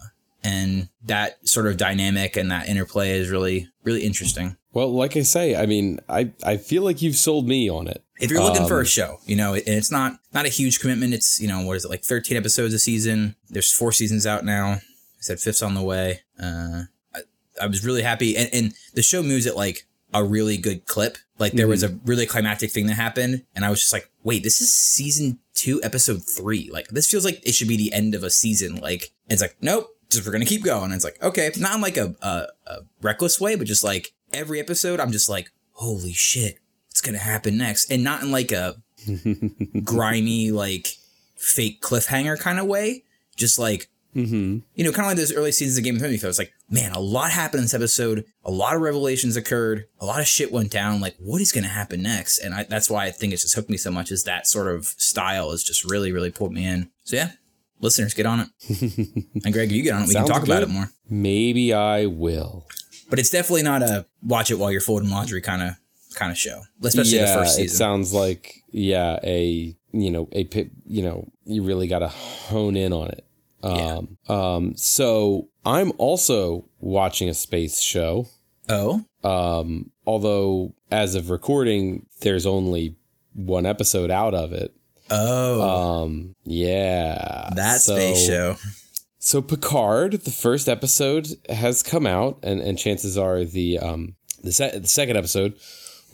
and 0.43 0.89
that 1.05 1.47
sort 1.47 1.67
of 1.67 1.77
dynamic 1.77 2.37
and 2.37 2.51
that 2.51 2.69
interplay 2.69 3.11
is 3.19 3.29
really, 3.29 3.69
really 3.85 4.03
interesting. 4.05 4.57
Well, 4.73 4.93
like 4.93 5.17
I 5.17 5.23
say, 5.23 5.55
I 5.57 5.67
mean, 5.67 6.01
I 6.09 6.31
I 6.43 6.57
feel 6.57 6.83
like 6.83 7.03
you've 7.03 7.17
sold 7.17 7.47
me 7.49 7.69
on 7.69 7.89
it. 7.89 8.03
If 8.21 8.31
you're 8.31 8.43
looking 8.43 8.67
for 8.69 8.77
a 8.79 8.81
Um, 8.81 8.87
show, 8.87 9.19
you 9.27 9.35
know, 9.37 9.55
and 9.55 9.63
it's 9.67 9.91
not 9.91 10.19
not 10.33 10.47
a 10.47 10.49
huge 10.49 10.79
commitment. 10.81 11.13
It's 11.13 11.41
you 11.41 11.49
know 11.49 11.61
what 11.63 11.77
is 11.77 11.85
it 11.85 11.91
like 11.91 12.05
13 12.05 12.37
episodes 12.37 12.73
a 12.73 12.79
season. 12.79 13.35
There's 13.49 13.73
four 13.73 13.93
seasons 13.93 14.27
out 14.27 14.45
now. 14.45 14.73
I 14.75 14.81
said 15.21 15.41
fifth's 15.41 15.63
on 15.63 15.75
the 15.75 15.83
way. 15.83 16.21
Uh, 16.41 16.83
I, 17.15 17.21
I 17.61 17.67
was 17.67 17.85
really 17.85 18.03
happy, 18.03 18.37
and 18.37 18.49
and 18.53 18.73
the 18.95 19.03
show 19.03 19.23
moves 19.23 19.47
at 19.47 19.57
like 19.57 19.87
a 20.13 20.25
really 20.25 20.57
good 20.57 20.87
clip. 20.87 21.19
Like 21.39 21.53
there 21.53 21.69
was 21.69 21.83
a 21.83 21.99
really 22.05 22.27
climactic 22.27 22.71
thing 22.71 22.87
that 22.87 22.95
happened, 22.95 23.45
and 23.55 23.65
I 23.65 23.71
was 23.71 23.81
just 23.81 23.93
like, 23.93 24.11
wait, 24.23 24.43
this 24.43 24.61
is 24.61 24.73
season 24.73 25.39
two, 25.55 25.81
episode 25.83 26.23
three. 26.25 26.71
Like 26.73 26.89
this 26.89 27.11
feels 27.11 27.25
like 27.25 27.41
it 27.47 27.55
should 27.55 27.69
be 27.69 27.77
the 27.77 27.93
end 27.93 28.15
of 28.15 28.23
a 28.23 28.31
season. 28.31 28.77
Like 28.77 29.13
it's 29.29 29.41
like 29.43 29.57
nope, 29.61 29.89
just 30.11 30.27
we're 30.27 30.33
gonna 30.33 30.45
keep 30.45 30.65
going. 30.65 30.85
And 30.85 30.95
it's 30.95 31.05
like 31.05 31.23
okay, 31.23 31.51
not 31.59 31.75
in 31.77 31.81
like 31.81 31.97
a, 31.97 32.15
a, 32.23 32.47
a 32.67 32.77
reckless 33.03 33.41
way, 33.41 33.55
but 33.57 33.67
just 33.67 33.85
like 33.85 34.13
every 34.33 34.61
episode, 34.61 35.01
I'm 35.01 35.13
just 35.13 35.29
like, 35.29 35.51
holy 35.73 36.13
shit, 36.13 36.59
what's 36.89 37.01
gonna 37.01 37.19
happen 37.19 37.57
next? 37.57 37.91
And 37.91 38.05
not 38.05 38.23
in 38.23 38.31
like 38.31 38.53
a 38.53 38.77
grimy, 39.85 40.51
like 40.51 40.89
fake 41.37 41.81
cliffhanger 41.81 42.39
kind 42.39 42.59
of 42.59 42.67
way. 42.67 43.05
Just 43.37 43.59
like, 43.59 43.89
hmm 44.13 44.59
you 44.75 44.85
know, 44.85 44.93
kind 44.93 45.07
of 45.07 45.11
like 45.11 45.17
those 45.17 45.33
early 45.35 45.53
seasons 45.53 45.79
of 45.79 45.85
Game 45.85 45.95
of 45.97 46.01
Thrones. 46.21 46.39
Like, 46.39 46.53
man, 46.71 46.93
a 46.93 47.01
lot 47.01 47.31
happened 47.33 47.59
in 47.59 47.65
this 47.65 47.75
episode. 47.75 48.25
A 48.45 48.51
lot 48.51 48.77
of 48.77 48.81
revelations 48.81 49.37
occurred. 49.37 49.87
A 50.01 50.07
lot 50.07 50.21
of 50.21 50.27
shit 50.27 50.53
went 50.53 50.71
down. 50.71 51.01
Like, 51.01 51.17
what 51.19 51.41
is 51.41 51.53
going 51.53 51.65
to 51.65 51.71
happen 51.71 52.03
next? 52.03 52.39
And 52.39 52.55
I, 52.55 52.63
that's 52.63 52.89
why 52.89 53.07
I 53.07 53.11
think 53.11 53.33
it's 53.33 53.43
just 53.43 53.55
hooked 53.55 53.69
me 53.69 53.77
so 53.77 53.91
much. 53.91 54.11
Is 54.11 54.25
that 54.25 54.47
sort 54.47 54.69
of 54.69 54.87
style 54.87 55.51
has 55.51 55.63
just 55.63 55.85
really, 55.85 56.13
really 56.13 56.31
pulled 56.31 56.53
me 56.53 56.65
in. 56.65 56.91
So 57.03 57.17
yeah, 57.17 57.33
listeners, 57.81 58.15
get 58.15 58.27
on 58.27 58.41
it. 58.41 59.27
and 59.45 59.53
Greg, 59.53 59.73
you 59.73 59.83
get 59.83 59.95
on 59.95 60.03
it. 60.03 60.09
We 60.09 60.15
can 60.15 60.27
Sounds 60.27 60.31
talk 60.31 60.45
about 60.45 60.63
it 60.63 60.69
more. 60.69 60.91
Maybe 61.09 61.75
I 61.75 62.07
will. 62.07 62.67
But 63.09 63.19
it's 63.19 63.31
definitely 63.31 63.65
not 63.65 63.83
a 63.83 64.07
watch 64.23 64.53
it 64.53 64.59
while 64.59 64.71
you're 64.71 64.81
folding 64.81 65.11
laundry 65.11 65.41
kind 65.41 65.63
of 65.63 65.75
kind 66.15 66.31
of 66.31 66.39
show, 66.39 66.63
especially 66.83 67.19
yeah, 67.19 67.27
the 67.27 67.41
first 67.41 67.57
season. 67.57 67.75
it 67.75 67.77
sounds 67.77 68.13
like 68.13 68.63
yeah, 68.71 69.19
a 69.25 69.77
you 69.91 70.11
know 70.11 70.29
a 70.33 70.49
you 70.87 71.03
know 71.03 71.29
you 71.45 71.65
really 71.65 71.89
got 71.89 72.01
to 72.01 72.09
hone 72.09 72.77
in 72.77 72.93
on 72.93 73.09
it. 73.09 73.27
Yeah. 73.63 74.01
Um, 74.29 74.35
um, 74.35 74.77
so 74.77 75.49
I'm 75.65 75.93
also 75.99 76.69
watching 76.81 77.29
a 77.29 77.35
space 77.35 77.81
show. 77.81 78.27
oh, 78.69 79.05
Um, 79.25 79.91
although 80.07 80.75
as 80.91 81.15
of 81.15 81.29
recording, 81.31 82.07
there's 82.21 82.47
only 82.47 82.97
one 83.35 83.67
episode 83.67 84.11
out 84.11 84.35
of 84.35 84.53
it. 84.53 84.73
oh, 85.11 85.61
Um, 86.05 86.35
yeah, 86.45 87.51
that 87.55 87.81
so- 87.81 87.97
space 87.97 88.27
show. 88.27 88.57
So 89.23 89.43
Picard, 89.43 90.13
the 90.25 90.31
first 90.31 90.67
episode 90.69 91.29
has 91.51 91.83
come 91.83 92.07
out, 92.07 92.39
and, 92.43 92.59
and 92.61 92.79
chances 92.79 93.19
are 93.19 93.45
the 93.45 93.79
um 93.79 94.15
the, 94.43 94.51
se- 94.51 94.79
the 94.79 94.89
second 94.89 95.19
episode 95.19 95.55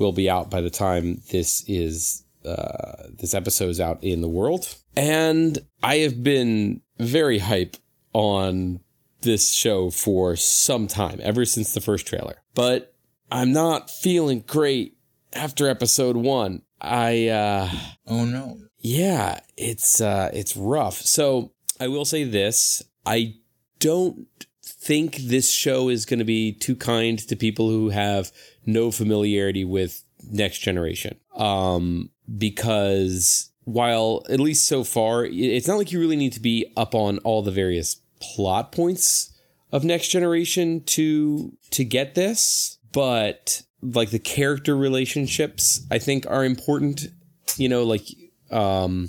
will 0.01 0.11
be 0.13 0.29
out 0.29 0.51
by 0.51 0.61
the 0.61 0.71
time 0.71 1.23
this 1.31 1.63
is 1.69 2.25
uh 2.45 3.05
this 3.17 3.33
episode 3.33 3.69
is 3.71 3.81
out 3.81 4.03
in 4.03 4.23
the 4.23 4.29
world. 4.29 4.75
And 4.97 5.57
I 5.85 5.99
have 5.99 6.25
been 6.25 6.81
very 6.99 7.39
hype 7.39 7.77
on 8.13 8.81
this 9.23 9.53
show 9.53 9.91
for 9.91 10.37
some 10.37 10.87
time, 10.87 11.19
ever 11.23 11.45
since 11.45 11.75
the 11.75 11.81
first 11.81 12.07
trailer. 12.07 12.43
But 12.55 12.95
I'm 13.31 13.53
not 13.53 13.91
feeling 13.91 14.45
great 14.47 14.97
after 15.33 15.69
episode 15.69 16.17
one. 16.17 16.63
I 16.81 17.29
uh 17.29 17.71
Oh 18.07 18.25
no. 18.25 18.59
yeah, 18.79 19.41
it's 19.57 20.01
uh 20.01 20.31
it's 20.33 20.57
rough. 20.57 20.99
So 21.01 21.53
I 21.81 21.89
will 21.89 22.05
say 22.05 22.25
this. 22.25 22.83
I 23.05 23.35
don't 23.81 24.27
think 24.63 25.17
this 25.17 25.51
show 25.51 25.89
is 25.89 26.07
going 26.07 26.19
to 26.19 26.25
be 26.25 26.53
too 26.53 26.77
kind 26.77 27.19
to 27.19 27.37
people 27.37 27.69
who 27.69 27.91
have 27.91 28.33
no 28.65 28.91
familiarity 28.91 29.65
with 29.65 30.05
next 30.31 30.59
generation. 30.59 31.19
Um 31.35 32.11
because 32.39 33.51
while 33.67 34.23
at 34.31 34.39
least 34.39 34.69
so 34.69 34.85
far 34.85 35.25
it's 35.25 35.67
not 35.67 35.77
like 35.77 35.91
you 35.91 35.99
really 35.99 36.17
need 36.17 36.33
to 36.33 36.41
be 36.41 36.73
up 36.77 36.95
on 36.95 37.19
all 37.19 37.43
the 37.43 37.51
various 37.51 37.97
plot 38.21 38.71
points 38.71 39.33
of 39.73 39.85
Next 39.85 40.09
Generation 40.09 40.83
to 40.85 41.53
to 41.71 41.85
get 41.85 42.15
this, 42.15 42.79
but 42.93 43.63
like 43.83 44.11
the 44.11 44.19
character 44.21 44.77
relationships 44.77 45.85
I 45.91 45.99
think 45.99 46.27
are 46.29 46.45
important, 46.45 47.09
you 47.57 47.69
know, 47.69 47.83
like 47.83 48.07
um 48.53 49.09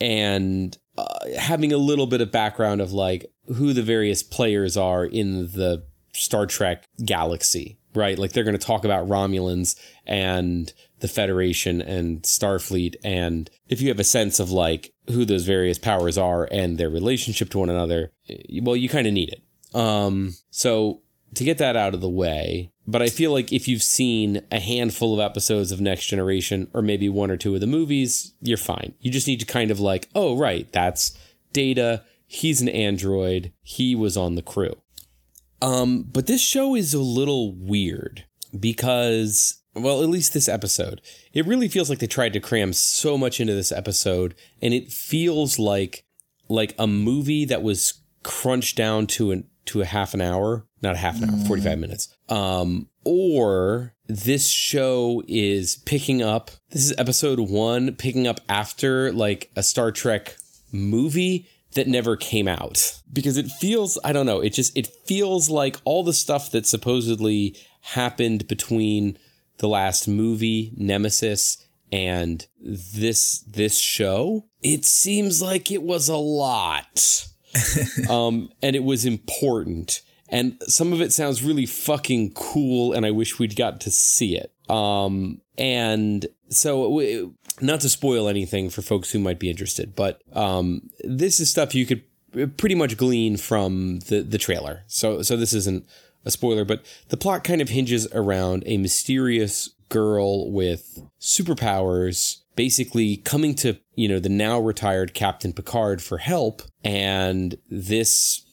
and 0.00 0.76
uh, 0.96 1.38
having 1.38 1.72
a 1.72 1.76
little 1.76 2.06
bit 2.06 2.22
of 2.22 2.32
background 2.32 2.80
of 2.80 2.92
like 2.92 3.30
who 3.54 3.72
the 3.74 3.82
various 3.82 4.22
players 4.22 4.76
are 4.76 5.04
in 5.04 5.48
the 5.48 5.84
Star 6.12 6.46
Trek 6.46 6.84
galaxy, 7.04 7.78
right? 7.94 8.18
Like 8.18 8.32
they're 8.32 8.44
going 8.44 8.58
to 8.58 8.66
talk 8.66 8.84
about 8.84 9.08
Romulans 9.08 9.78
and 10.06 10.72
the 11.00 11.08
Federation 11.08 11.80
and 11.80 12.22
Starfleet. 12.22 12.96
And 13.04 13.50
if 13.70 13.80
you 13.80 13.88
have 13.88 14.00
a 14.00 14.04
sense 14.04 14.40
of 14.40 14.50
like 14.50 14.92
who 15.08 15.24
those 15.24 15.44
various 15.44 15.78
powers 15.78 16.18
are 16.18 16.46
and 16.50 16.76
their 16.76 16.90
relationship 16.90 17.48
to 17.50 17.58
one 17.60 17.70
another, 17.70 18.12
well, 18.60 18.76
you 18.76 18.88
kind 18.88 19.06
of 19.06 19.12
need 19.12 19.30
it. 19.30 19.42
Um, 19.74 20.34
so 20.50 21.00
to 21.34 21.44
get 21.44 21.58
that 21.58 21.76
out 21.76 21.94
of 21.94 22.00
the 22.00 22.08
way, 22.08 22.72
but 22.86 23.00
I 23.00 23.08
feel 23.08 23.30
like 23.30 23.52
if 23.52 23.68
you've 23.68 23.84
seen 23.84 24.42
a 24.50 24.58
handful 24.58 25.14
of 25.14 25.20
episodes 25.20 25.70
of 25.70 25.80
Next 25.80 26.06
Generation 26.06 26.68
or 26.74 26.82
maybe 26.82 27.08
one 27.08 27.30
or 27.30 27.36
two 27.36 27.54
of 27.54 27.60
the 27.60 27.68
movies, 27.68 28.34
you're 28.40 28.56
fine. 28.58 28.94
You 28.98 29.12
just 29.12 29.28
need 29.28 29.38
to 29.40 29.46
kind 29.46 29.70
of 29.70 29.78
like, 29.78 30.08
oh, 30.14 30.36
right, 30.36 30.70
that's 30.72 31.16
Data. 31.52 32.02
He's 32.26 32.60
an 32.60 32.68
android. 32.68 33.52
He 33.62 33.94
was 33.94 34.16
on 34.16 34.34
the 34.34 34.42
crew. 34.42 34.74
Um, 35.62 36.02
but 36.02 36.26
this 36.26 36.40
show 36.40 36.74
is 36.74 36.92
a 36.94 37.00
little 37.00 37.54
weird 37.54 38.24
because, 38.58 39.59
well, 39.74 40.02
at 40.02 40.08
least 40.08 40.32
this 40.32 40.48
episode, 40.48 41.00
it 41.32 41.46
really 41.46 41.68
feels 41.68 41.88
like 41.88 42.00
they 42.00 42.06
tried 42.06 42.32
to 42.32 42.40
cram 42.40 42.72
so 42.72 43.16
much 43.16 43.40
into 43.40 43.54
this 43.54 43.72
episode, 43.72 44.34
and 44.60 44.74
it 44.74 44.90
feels 44.92 45.58
like 45.58 46.04
like 46.48 46.74
a 46.78 46.86
movie 46.86 47.44
that 47.44 47.62
was 47.62 48.00
crunched 48.22 48.76
down 48.76 49.06
to 49.06 49.30
an 49.30 49.44
to 49.66 49.80
a 49.80 49.84
half 49.86 50.14
an 50.14 50.20
hour, 50.20 50.66
not 50.82 50.94
a 50.94 50.98
half 50.98 51.22
an 51.22 51.30
hour, 51.30 51.46
45 51.46 51.78
minutes. 51.78 52.14
Um, 52.28 52.88
or 53.04 53.94
this 54.08 54.48
show 54.48 55.22
is 55.28 55.76
picking 55.76 56.22
up, 56.22 56.50
this 56.70 56.84
is 56.84 56.94
episode 56.98 57.38
one, 57.38 57.94
picking 57.94 58.26
up 58.26 58.40
after 58.48 59.12
like 59.12 59.50
a 59.54 59.62
Star 59.62 59.92
Trek 59.92 60.36
movie 60.72 61.46
that 61.74 61.86
never 61.86 62.16
came 62.16 62.48
out. 62.48 63.00
Because 63.12 63.36
it 63.36 63.46
feels 63.46 63.98
i 64.04 64.12
don't 64.12 64.26
know 64.26 64.40
it 64.40 64.50
just 64.50 64.76
it 64.76 64.86
feels 65.06 65.50
like 65.50 65.76
all 65.84 66.02
the 66.02 66.12
stuff 66.12 66.50
that 66.52 66.66
supposedly 66.66 67.56
happened 67.80 68.46
between 68.48 69.18
the 69.60 69.68
last 69.68 70.08
movie 70.08 70.72
nemesis 70.76 71.64
and 71.92 72.46
this 72.60 73.40
this 73.40 73.78
show 73.78 74.44
it 74.62 74.84
seems 74.84 75.40
like 75.40 75.70
it 75.70 75.82
was 75.82 76.08
a 76.08 76.16
lot. 76.16 77.26
Um 78.08 78.50
and 78.62 78.76
it 78.76 78.84
was 78.84 79.04
important. 79.04 80.02
And 80.28 80.62
some 80.62 80.92
of 80.92 81.00
it 81.00 81.12
sounds 81.12 81.42
really 81.42 81.66
fucking 81.66 82.32
cool 82.34 82.92
and 82.92 83.04
i 83.04 83.10
wish 83.10 83.38
we'd 83.38 83.56
got 83.56 83.80
to 83.82 83.90
see 83.90 84.36
it. 84.36 84.52
Um 84.68 85.40
and 85.58 86.26
so 86.48 87.34
not 87.60 87.80
to 87.80 87.88
spoil 87.88 88.28
anything 88.28 88.70
for 88.70 88.82
folks 88.82 89.10
who 89.10 89.18
might 89.18 89.38
be 89.38 89.50
interested, 89.50 89.94
but 89.94 90.22
um, 90.34 90.90
this 91.04 91.40
is 91.40 91.50
stuff 91.50 91.74
you 91.74 91.86
could 91.86 92.02
pretty 92.56 92.74
much 92.74 92.96
glean 92.96 93.36
from 93.36 93.98
the 94.00 94.22
the 94.22 94.38
trailer. 94.38 94.84
So 94.86 95.22
so 95.22 95.36
this 95.36 95.52
isn't 95.52 95.86
spoiler, 96.30 96.64
but 96.64 96.84
the 97.08 97.16
plot 97.16 97.44
kind 97.44 97.60
of 97.60 97.68
hinges 97.68 98.06
around 98.12 98.62
a 98.66 98.76
mysterious 98.76 99.70
girl 99.88 100.50
with 100.50 101.00
superpowers 101.20 102.38
basically 102.56 103.16
coming 103.16 103.54
to, 103.54 103.78
you 103.94 104.08
know, 104.08 104.18
the 104.18 104.28
now 104.28 104.58
retired 104.58 105.14
Captain 105.14 105.52
Picard 105.52 106.02
for 106.02 106.18
help 106.18 106.62
and 106.84 107.56
this 107.68 108.44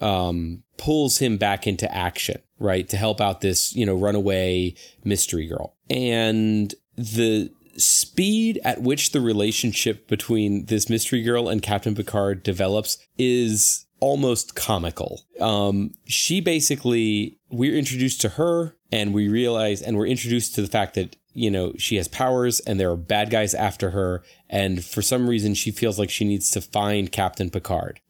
um, 0.00 0.62
pulls 0.76 1.18
him 1.18 1.36
back 1.36 1.66
into 1.66 1.92
action, 1.94 2.40
right? 2.58 2.88
To 2.88 2.96
help 2.96 3.20
out 3.20 3.40
this, 3.40 3.74
you 3.74 3.84
know, 3.84 3.94
runaway 3.94 4.74
mystery 5.04 5.46
girl. 5.46 5.74
And 5.90 6.74
the 6.96 7.50
speed 7.76 8.60
at 8.64 8.82
which 8.82 9.12
the 9.12 9.20
relationship 9.20 10.08
between 10.08 10.66
this 10.66 10.88
mystery 10.88 11.22
girl 11.22 11.48
and 11.48 11.62
Captain 11.62 11.94
Picard 11.94 12.42
develops 12.42 12.98
is 13.16 13.86
almost 14.00 14.54
comical. 14.54 15.22
Um, 15.40 15.94
she 16.04 16.40
basically, 16.40 17.38
we're 17.50 17.76
introduced 17.76 18.20
to 18.22 18.30
her 18.30 18.76
and 18.92 19.12
we 19.12 19.28
realize, 19.28 19.82
and 19.82 19.96
we're 19.96 20.06
introduced 20.06 20.54
to 20.54 20.62
the 20.62 20.68
fact 20.68 20.94
that, 20.94 21.16
you 21.34 21.50
know, 21.50 21.72
she 21.78 21.96
has 21.96 22.08
powers 22.08 22.60
and 22.60 22.78
there 22.78 22.90
are 22.90 22.96
bad 22.96 23.30
guys 23.30 23.54
after 23.54 23.90
her. 23.90 24.22
And 24.48 24.84
for 24.84 25.02
some 25.02 25.28
reason, 25.28 25.54
she 25.54 25.70
feels 25.70 25.98
like 25.98 26.10
she 26.10 26.24
needs 26.24 26.50
to 26.52 26.60
find 26.60 27.12
Captain 27.12 27.50
Picard. 27.50 28.00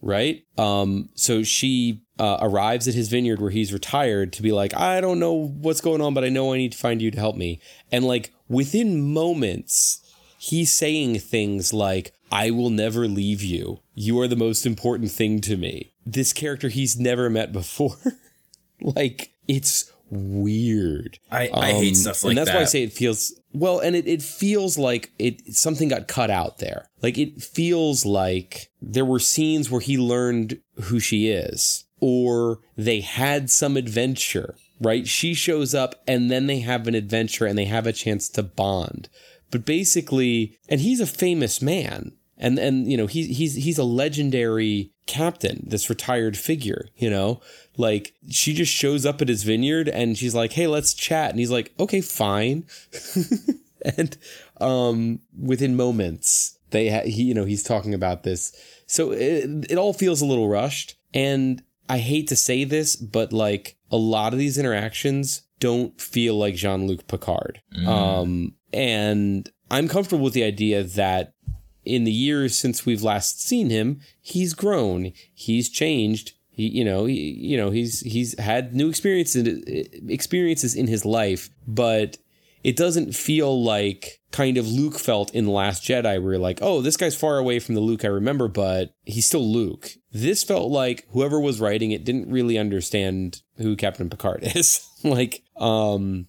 Right. 0.00 0.44
Um, 0.58 1.08
so 1.14 1.42
she 1.42 2.02
uh, 2.18 2.38
arrives 2.40 2.86
at 2.86 2.94
his 2.94 3.08
vineyard 3.08 3.40
where 3.40 3.50
he's 3.50 3.72
retired 3.72 4.32
to 4.34 4.42
be 4.42 4.52
like, 4.52 4.74
I 4.74 5.00
don't 5.00 5.18
know 5.18 5.32
what's 5.32 5.80
going 5.80 6.02
on, 6.02 6.12
but 6.12 6.24
I 6.24 6.28
know 6.28 6.52
I 6.52 6.58
need 6.58 6.72
to 6.72 6.78
find 6.78 7.00
you 7.00 7.10
to 7.10 7.18
help 7.18 7.36
me. 7.36 7.60
And 7.90 8.04
like 8.04 8.32
within 8.48 9.12
moments, 9.14 10.00
he's 10.38 10.70
saying 10.70 11.20
things 11.20 11.72
like, 11.72 12.13
I 12.34 12.50
will 12.50 12.70
never 12.70 13.06
leave 13.06 13.42
you. 13.42 13.80
You 13.94 14.20
are 14.20 14.28
the 14.28 14.36
most 14.36 14.66
important 14.66 15.10
thing 15.12 15.40
to 15.42 15.56
me. 15.56 15.92
This 16.04 16.32
character 16.32 16.68
he's 16.68 16.98
never 16.98 17.30
met 17.30 17.52
before. 17.52 17.96
like, 18.80 19.30
it's 19.46 19.92
weird. 20.10 21.18
I, 21.30 21.48
I 21.48 21.70
um, 21.70 21.76
hate 21.76 21.96
stuff 21.96 22.22
like 22.22 22.22
that. 22.22 22.28
And 22.28 22.38
that's 22.38 22.50
that. 22.50 22.56
why 22.56 22.62
I 22.62 22.64
say 22.64 22.82
it 22.82 22.92
feels 22.92 23.32
well, 23.52 23.78
and 23.78 23.94
it, 23.94 24.08
it 24.08 24.20
feels 24.20 24.76
like 24.76 25.12
it 25.18 25.54
something 25.54 25.88
got 25.88 26.08
cut 26.08 26.28
out 26.28 26.58
there. 26.58 26.88
Like 27.02 27.18
it 27.18 27.40
feels 27.40 28.04
like 28.04 28.70
there 28.82 29.04
were 29.04 29.20
scenes 29.20 29.70
where 29.70 29.80
he 29.80 29.96
learned 29.96 30.60
who 30.82 30.98
she 30.98 31.28
is, 31.28 31.84
or 32.00 32.58
they 32.76 33.00
had 33.00 33.48
some 33.48 33.76
adventure 33.76 34.56
right? 34.80 35.06
She 35.06 35.34
shows 35.34 35.74
up 35.74 36.02
and 36.06 36.30
then 36.30 36.46
they 36.46 36.60
have 36.60 36.86
an 36.86 36.94
adventure 36.94 37.46
and 37.46 37.56
they 37.56 37.64
have 37.66 37.86
a 37.86 37.92
chance 37.92 38.28
to 38.30 38.42
bond. 38.42 39.08
But 39.50 39.64
basically, 39.64 40.58
and 40.68 40.80
he's 40.80 41.00
a 41.00 41.06
famous 41.06 41.62
man. 41.62 42.12
And 42.44 42.58
and 42.58 42.90
you 42.90 42.98
know, 42.98 43.06
he's 43.06 43.38
he's 43.38 43.54
he's 43.54 43.78
a 43.78 43.84
legendary 43.84 44.92
captain, 45.06 45.64
this 45.66 45.88
retired 45.88 46.36
figure, 46.36 46.88
you 46.94 47.08
know? 47.08 47.40
Like 47.78 48.14
she 48.28 48.52
just 48.52 48.70
shows 48.70 49.06
up 49.06 49.22
at 49.22 49.28
his 49.28 49.44
vineyard 49.44 49.88
and 49.88 50.18
she's 50.18 50.34
like, 50.34 50.52
"Hey, 50.52 50.66
let's 50.66 50.92
chat." 50.92 51.30
And 51.30 51.38
he's 51.38 51.50
like, 51.50 51.72
"Okay, 51.80 52.02
fine." 52.02 52.66
and 53.96 54.18
um 54.60 55.20
within 55.40 55.74
moments, 55.74 56.58
they 56.70 56.90
ha- 56.90 57.06
he, 57.06 57.22
you 57.22 57.32
know, 57.34 57.46
he's 57.46 57.62
talking 57.62 57.94
about 57.94 58.24
this. 58.24 58.54
So 58.86 59.12
it, 59.12 59.70
it 59.70 59.78
all 59.78 59.94
feels 59.94 60.20
a 60.20 60.26
little 60.26 60.48
rushed 60.48 60.96
and 61.14 61.62
I 61.88 61.98
hate 61.98 62.28
to 62.28 62.36
say 62.36 62.64
this, 62.64 62.94
but 62.94 63.32
like 63.32 63.76
a 63.90 63.96
lot 63.96 64.34
of 64.34 64.38
these 64.38 64.58
interactions 64.58 65.42
don't 65.60 65.98
feel 65.98 66.36
like 66.36 66.56
Jean 66.56 66.86
Luc 66.86 67.06
Picard. 67.06 67.62
Mm. 67.74 67.86
Um, 67.86 68.54
and 68.72 69.48
I'm 69.70 69.88
comfortable 69.88 70.24
with 70.24 70.34
the 70.34 70.44
idea 70.44 70.82
that 70.82 71.33
in 71.84 72.04
the 72.04 72.12
years 72.12 72.56
since 72.56 72.86
we've 72.86 73.02
last 73.02 73.40
seen 73.42 73.70
him, 73.70 74.00
he's 74.20 74.54
grown, 74.54 75.12
he's 75.32 75.68
changed. 75.68 76.32
He, 76.50 76.68
you 76.68 76.84
know, 76.84 77.06
he, 77.06 77.32
you 77.32 77.56
know, 77.56 77.70
he's 77.70 78.00
he's 78.00 78.38
had 78.38 78.74
new 78.74 78.88
experiences 78.88 79.88
experiences 80.08 80.74
in 80.74 80.86
his 80.86 81.04
life, 81.04 81.50
but 81.66 82.18
it 82.62 82.76
doesn't 82.76 83.14
feel 83.14 83.62
like 83.62 84.20
kind 84.32 84.56
of 84.56 84.66
Luke 84.66 84.98
felt 84.98 85.32
in 85.34 85.46
Last 85.46 85.84
Jedi, 85.84 86.20
where 86.20 86.32
you're 86.32 86.38
like, 86.38 86.58
oh, 86.62 86.80
this 86.80 86.96
guy's 86.96 87.14
far 87.14 87.38
away 87.38 87.58
from 87.60 87.74
the 87.74 87.80
Luke 87.80 88.04
I 88.04 88.08
remember, 88.08 88.48
but 88.48 88.94
he's 89.04 89.26
still 89.26 89.46
Luke. 89.46 89.90
This 90.10 90.42
felt 90.42 90.70
like 90.70 91.06
whoever 91.10 91.38
was 91.38 91.60
writing 91.60 91.90
it 91.90 92.04
didn't 92.04 92.30
really 92.30 92.56
understand 92.56 93.42
who 93.58 93.76
Captain 93.76 94.08
Picard 94.08 94.40
is. 94.56 94.88
like, 95.04 95.42
um, 95.56 96.26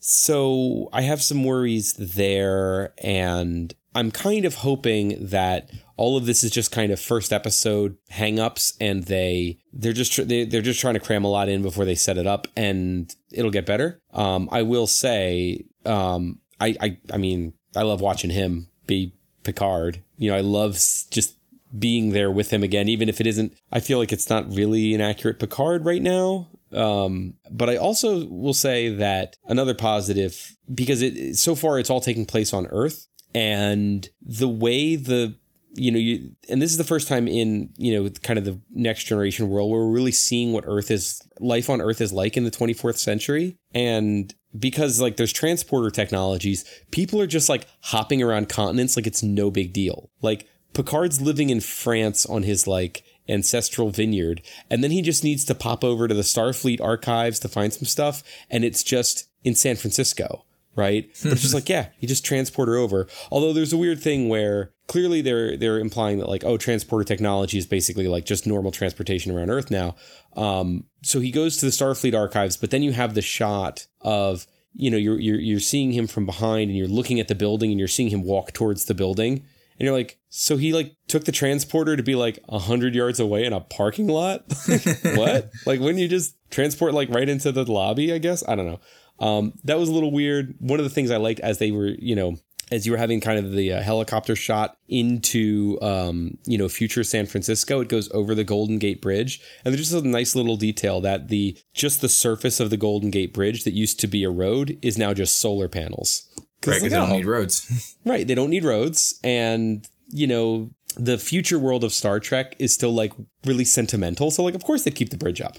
so 0.00 0.88
I 0.92 1.02
have 1.02 1.22
some 1.22 1.44
worries 1.44 1.94
there, 1.94 2.92
and 2.98 3.72
I'm 3.94 4.10
kind 4.10 4.44
of 4.44 4.56
hoping 4.56 5.16
that 5.20 5.70
all 5.96 6.16
of 6.16 6.26
this 6.26 6.42
is 6.42 6.50
just 6.50 6.72
kind 6.72 6.92
of 6.92 7.00
first 7.00 7.32
episode 7.32 7.96
hangups, 8.12 8.74
and 8.80 9.04
they 9.04 9.58
they're 9.72 9.92
just 9.92 10.12
tr- 10.12 10.22
they, 10.22 10.44
they're 10.44 10.62
just 10.62 10.80
trying 10.80 10.94
to 10.94 11.00
cram 11.00 11.24
a 11.24 11.30
lot 11.30 11.48
in 11.48 11.62
before 11.62 11.84
they 11.84 11.94
set 11.94 12.18
it 12.18 12.26
up, 12.26 12.48
and 12.56 13.14
it'll 13.30 13.50
get 13.50 13.66
better. 13.66 14.00
Um, 14.12 14.48
I 14.50 14.62
will 14.62 14.86
say, 14.86 15.64
um, 15.84 16.40
I, 16.60 16.76
I, 16.80 16.98
I 17.12 17.16
mean, 17.18 17.54
I 17.76 17.82
love 17.82 18.00
watching 18.00 18.30
him 18.30 18.68
be 18.86 19.14
Picard. 19.44 20.02
You 20.16 20.30
know, 20.30 20.36
I 20.36 20.40
love 20.40 20.74
just 21.10 21.36
being 21.76 22.10
there 22.10 22.30
with 22.30 22.50
him 22.50 22.62
again, 22.62 22.88
even 22.88 23.08
if 23.08 23.20
it 23.20 23.26
isn't. 23.26 23.54
I 23.70 23.80
feel 23.80 23.98
like 23.98 24.12
it's 24.12 24.30
not 24.30 24.52
really 24.54 24.94
an 24.94 25.00
accurate 25.00 25.38
Picard 25.38 25.84
right 25.84 26.02
now. 26.02 26.48
Um, 26.72 27.34
but 27.50 27.68
I 27.68 27.76
also 27.76 28.26
will 28.26 28.54
say 28.54 28.88
that 28.94 29.36
another 29.46 29.74
positive 29.74 30.56
because 30.72 31.02
it 31.02 31.36
so 31.36 31.54
far 31.54 31.78
it's 31.78 31.90
all 31.90 32.00
taking 32.00 32.24
place 32.24 32.54
on 32.54 32.66
Earth, 32.68 33.08
and 33.34 34.08
the 34.20 34.48
way 34.48 34.96
the 34.96 35.34
you 35.74 35.90
know 35.90 35.98
you 35.98 36.32
and 36.48 36.60
this 36.60 36.70
is 36.70 36.76
the 36.76 36.84
first 36.84 37.08
time 37.08 37.26
in 37.26 37.70
you 37.76 37.94
know 37.94 38.10
kind 38.22 38.38
of 38.38 38.44
the 38.44 38.60
next 38.70 39.04
generation 39.04 39.48
world 39.48 39.70
where 39.70 39.80
we're 39.80 39.92
really 39.92 40.12
seeing 40.12 40.52
what 40.52 40.64
Earth 40.66 40.90
is 40.90 41.22
life 41.40 41.70
on 41.70 41.80
Earth 41.80 42.00
is 42.00 42.12
like 42.12 42.36
in 42.36 42.44
the 42.44 42.50
24th 42.50 42.98
century, 42.98 43.56
and 43.74 44.34
because 44.58 45.00
like 45.00 45.16
there's 45.16 45.32
transporter 45.32 45.90
technologies, 45.90 46.64
people 46.90 47.20
are 47.20 47.26
just 47.26 47.48
like 47.48 47.66
hopping 47.80 48.22
around 48.22 48.48
continents 48.48 48.96
like 48.96 49.06
it's 49.06 49.22
no 49.22 49.50
big 49.50 49.72
deal. 49.72 50.10
Like 50.20 50.46
Picard's 50.74 51.20
living 51.20 51.50
in 51.50 51.60
France 51.60 52.26
on 52.26 52.42
his 52.42 52.66
like 52.66 53.02
ancestral 53.28 53.90
vineyard, 53.90 54.42
and 54.68 54.84
then 54.84 54.90
he 54.90 55.00
just 55.00 55.24
needs 55.24 55.44
to 55.46 55.54
pop 55.54 55.82
over 55.84 56.06
to 56.06 56.14
the 56.14 56.22
Starfleet 56.22 56.80
archives 56.80 57.38
to 57.40 57.48
find 57.48 57.72
some 57.72 57.86
stuff, 57.86 58.22
and 58.50 58.64
it's 58.64 58.82
just 58.82 59.28
in 59.44 59.54
San 59.54 59.76
Francisco, 59.76 60.44
right? 60.76 61.08
But 61.22 61.32
it's 61.32 61.42
just 61.42 61.54
like, 61.54 61.68
yeah, 61.68 61.88
you 62.00 62.08
just 62.08 62.24
transport 62.24 62.68
her 62.68 62.76
over. 62.76 63.06
Although 63.30 63.52
there's 63.52 63.72
a 63.72 63.76
weird 63.76 64.00
thing 64.00 64.28
where 64.28 64.72
clearly 64.88 65.22
they're 65.22 65.56
they're 65.56 65.78
implying 65.78 66.18
that 66.18 66.28
like, 66.28 66.44
oh, 66.44 66.56
transporter 66.56 67.04
technology 67.04 67.58
is 67.58 67.66
basically 67.66 68.08
like 68.08 68.24
just 68.24 68.46
normal 68.46 68.70
transportation 68.70 69.36
around 69.36 69.50
Earth 69.50 69.70
now. 69.70 69.94
Um, 70.36 70.84
so 71.02 71.20
he 71.20 71.30
goes 71.30 71.56
to 71.58 71.66
the 71.66 71.72
Starfleet 71.72 72.18
archives, 72.18 72.56
but 72.56 72.70
then 72.70 72.82
you 72.82 72.92
have 72.92 73.14
the 73.14 73.22
shot 73.22 73.86
of 74.00 74.46
you 74.74 74.90
know 74.90 74.96
you're 74.96 75.18
you're 75.18 75.40
you're 75.40 75.60
seeing 75.60 75.92
him 75.92 76.06
from 76.06 76.26
behind 76.26 76.70
and 76.70 76.76
you're 76.76 76.88
looking 76.88 77.20
at 77.20 77.28
the 77.28 77.34
building 77.34 77.70
and 77.70 77.78
you're 77.78 77.88
seeing 77.88 78.10
him 78.10 78.22
walk 78.22 78.52
towards 78.52 78.86
the 78.86 78.94
building 78.94 79.44
and 79.78 79.86
you're 79.86 79.92
like 79.92 80.18
so 80.28 80.56
he 80.56 80.72
like 80.72 80.96
took 81.08 81.24
the 81.24 81.32
transporter 81.32 81.96
to 81.96 82.02
be 82.02 82.14
like 82.14 82.38
100 82.46 82.94
yards 82.94 83.20
away 83.20 83.44
in 83.44 83.52
a 83.52 83.60
parking 83.60 84.06
lot 84.06 84.44
what 85.14 85.50
like 85.66 85.80
wouldn't 85.80 85.98
you 85.98 86.08
just 86.08 86.36
transport 86.50 86.94
like 86.94 87.08
right 87.10 87.28
into 87.28 87.52
the 87.52 87.70
lobby 87.70 88.12
i 88.12 88.18
guess 88.18 88.42
i 88.48 88.54
don't 88.54 88.66
know 88.66 88.80
um, 89.22 89.52
that 89.64 89.78
was 89.78 89.88
a 89.88 89.92
little 89.92 90.12
weird 90.12 90.54
one 90.58 90.78
of 90.78 90.84
the 90.84 90.90
things 90.90 91.10
i 91.10 91.16
liked 91.16 91.40
as 91.40 91.58
they 91.58 91.70
were 91.70 91.88
you 91.98 92.14
know 92.14 92.36
as 92.72 92.86
you 92.86 92.92
were 92.92 92.98
having 92.98 93.20
kind 93.20 93.38
of 93.38 93.52
the 93.52 93.70
uh, 93.70 93.82
helicopter 93.82 94.34
shot 94.34 94.78
into 94.88 95.78
um, 95.82 96.38
you 96.46 96.56
know 96.56 96.68
future 96.68 97.04
San 97.04 97.26
Francisco, 97.26 97.80
it 97.80 97.88
goes 97.88 98.10
over 98.12 98.34
the 98.34 98.44
Golden 98.44 98.78
Gate 98.78 99.02
Bridge, 99.02 99.40
and 99.64 99.74
there's 99.74 99.90
just 99.90 100.04
a 100.04 100.08
nice 100.08 100.34
little 100.34 100.56
detail 100.56 101.00
that 101.02 101.28
the 101.28 101.56
just 101.74 102.00
the 102.00 102.08
surface 102.08 102.60
of 102.60 102.70
the 102.70 102.78
Golden 102.78 103.10
Gate 103.10 103.34
Bridge 103.34 103.64
that 103.64 103.74
used 103.74 104.00
to 104.00 104.06
be 104.06 104.24
a 104.24 104.30
road 104.30 104.78
is 104.80 104.96
now 104.96 105.12
just 105.12 105.38
solar 105.38 105.68
panels. 105.68 106.26
Right, 106.64 106.76
because 106.76 106.82
they 106.82 106.88
don't 106.88 107.10
need 107.10 107.26
roads. 107.26 107.96
right, 108.06 108.26
they 108.26 108.34
don't 108.34 108.50
need 108.50 108.64
roads, 108.64 109.20
and 109.22 109.86
you 110.08 110.26
know 110.26 110.70
the 110.96 111.18
future 111.18 111.58
world 111.58 111.84
of 111.84 111.92
Star 111.92 112.20
Trek 112.20 112.56
is 112.58 112.72
still 112.72 112.92
like 112.92 113.12
really 113.44 113.66
sentimental. 113.66 114.30
So 114.30 114.42
like, 114.42 114.54
of 114.54 114.64
course 114.64 114.84
they'd 114.84 114.94
keep 114.94 115.10
the 115.10 115.18
bridge 115.18 115.42
up. 115.42 115.56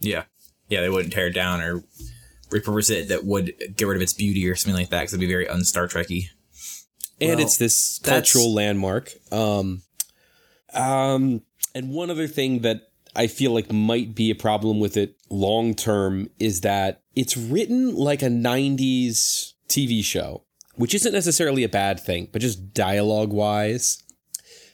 Yeah, 0.00 0.24
yeah, 0.68 0.82
they 0.82 0.90
wouldn't 0.90 1.14
tear 1.14 1.28
it 1.28 1.34
down 1.34 1.62
or 1.62 1.82
repurpose 2.50 2.90
it 2.90 3.08
that 3.08 3.24
would 3.24 3.52
get 3.76 3.86
rid 3.86 3.96
of 3.96 4.02
its 4.02 4.12
beauty 4.12 4.48
or 4.48 4.54
something 4.54 4.78
like 4.78 4.90
that 4.90 5.00
because 5.00 5.12
it'd 5.12 5.20
be 5.20 5.26
very 5.26 5.48
un-Star 5.48 5.88
Trekky. 5.88 6.26
And 7.20 7.36
well, 7.36 7.40
it's 7.40 7.58
this 7.58 8.00
cultural 8.02 8.52
landmark. 8.54 9.12
Um, 9.30 9.82
um, 10.72 11.42
and 11.74 11.90
one 11.90 12.10
other 12.10 12.26
thing 12.26 12.60
that 12.60 12.88
I 13.14 13.26
feel 13.26 13.52
like 13.52 13.72
might 13.72 14.14
be 14.14 14.30
a 14.30 14.34
problem 14.34 14.80
with 14.80 14.96
it 14.96 15.16
long 15.28 15.74
term 15.74 16.30
is 16.38 16.62
that 16.62 17.02
it's 17.14 17.36
written 17.36 17.94
like 17.94 18.22
a 18.22 18.26
90s 18.26 19.54
TV 19.68 20.04
show, 20.04 20.44
which 20.74 20.94
isn't 20.94 21.12
necessarily 21.12 21.64
a 21.64 21.68
bad 21.68 22.00
thing, 22.00 22.28
but 22.32 22.40
just 22.40 22.72
dialogue 22.72 23.32
wise. 23.32 24.02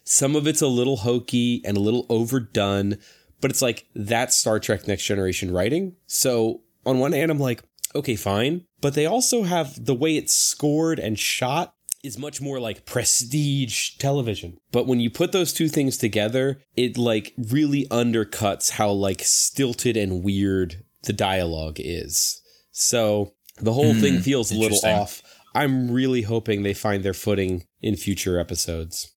Some 0.04 0.37
of 0.37 0.47
it's 0.47 0.62
a 0.62 0.68
little 0.68 0.99
hokey 0.99 1.62
and 1.64 1.76
a 1.76 1.80
little 1.80 2.06
overdone, 2.09 2.99
but 3.40 3.50
it's 3.50 3.62
like 3.62 3.87
that's 3.95 4.37
Star 4.37 4.61
Trek 4.61 4.87
Next 4.87 5.04
Generation 5.04 5.50
writing. 5.50 5.97
So 6.06 6.61
on 6.86 6.98
one 6.98 7.12
hand, 7.12 7.30
I'm 7.30 7.38
like, 7.38 7.62
okay, 7.94 8.16
fine. 8.16 8.64
But 8.80 8.94
they 8.94 9.06
also 9.06 9.42
have 9.42 9.84
the 9.84 9.94
way 9.94 10.16
it's 10.16 10.34
scored 10.34 10.98
and 10.98 11.18
shot 11.18 11.74
is 12.02 12.18
much 12.18 12.40
more 12.40 12.60
like 12.60 12.86
prestige 12.86 13.96
television. 13.98 14.58
But 14.70 14.86
when 14.86 15.00
you 15.00 15.10
put 15.10 15.32
those 15.32 15.52
two 15.52 15.68
things 15.68 15.96
together, 15.98 16.62
it 16.76 16.96
like 16.96 17.34
really 17.36 17.86
undercuts 17.86 18.70
how 18.70 18.90
like 18.90 19.22
stilted 19.22 19.96
and 19.96 20.22
weird 20.22 20.84
the 21.02 21.12
dialogue 21.12 21.76
is. 21.78 22.40
So 22.70 23.32
the 23.60 23.72
whole 23.72 23.94
mm, 23.94 24.00
thing 24.00 24.20
feels 24.20 24.52
a 24.52 24.58
little 24.58 24.78
off. 24.84 25.22
I'm 25.54 25.90
really 25.90 26.22
hoping 26.22 26.62
they 26.62 26.74
find 26.74 27.02
their 27.02 27.14
footing 27.14 27.64
in 27.80 27.96
future 27.96 28.38
episodes. 28.38 29.12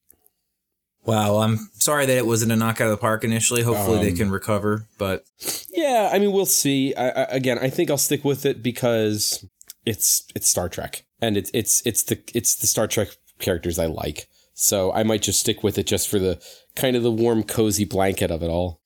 Wow, 1.06 1.38
I'm 1.38 1.70
sorry 1.90 2.06
that 2.06 2.18
it 2.18 2.26
wasn't 2.28 2.52
a 2.52 2.56
knockout 2.56 2.86
of 2.86 2.92
the 2.92 2.98
park 2.98 3.24
initially. 3.24 3.64
Hopefully, 3.64 3.98
um, 3.98 4.04
they 4.04 4.12
can 4.12 4.30
recover. 4.30 4.88
But 5.00 5.26
yeah, 5.70 6.12
I 6.14 6.20
mean, 6.20 6.32
we'll 6.32 6.46
see. 6.46 6.94
I, 6.94 7.10
I, 7.10 7.24
again, 7.24 7.58
I 7.58 7.70
think 7.70 7.90
I'll 7.90 7.98
stick 7.98 8.24
with 8.24 8.46
it 8.46 8.62
because 8.62 9.44
it's 9.88 10.28
it's 10.36 10.48
Star 10.48 10.70
Trek, 10.70 11.06
and 11.20 11.36
it's 11.36 11.50
it's 11.52 11.82
it's 11.86 12.04
the 12.04 12.22
it's 12.36 12.56
the 12.56 12.68
Star 12.68 12.88
Trek 12.88 13.10
characters 13.40 13.80
I 13.80 13.88
like. 13.88 14.28
So 14.54 14.92
I 14.94 15.02
might 15.04 15.24
just 15.24 15.40
stick 15.40 15.64
with 15.64 15.80
it 15.80 15.88
just 15.88 16.10
for 16.10 16.20
the 16.20 16.40
kind 16.76 16.96
of 16.96 17.02
the 17.02 17.12
warm, 17.12 17.42
cozy 17.44 17.86
blanket 17.86 18.30
of 18.30 18.44
it 18.44 18.50
all. 18.50 18.82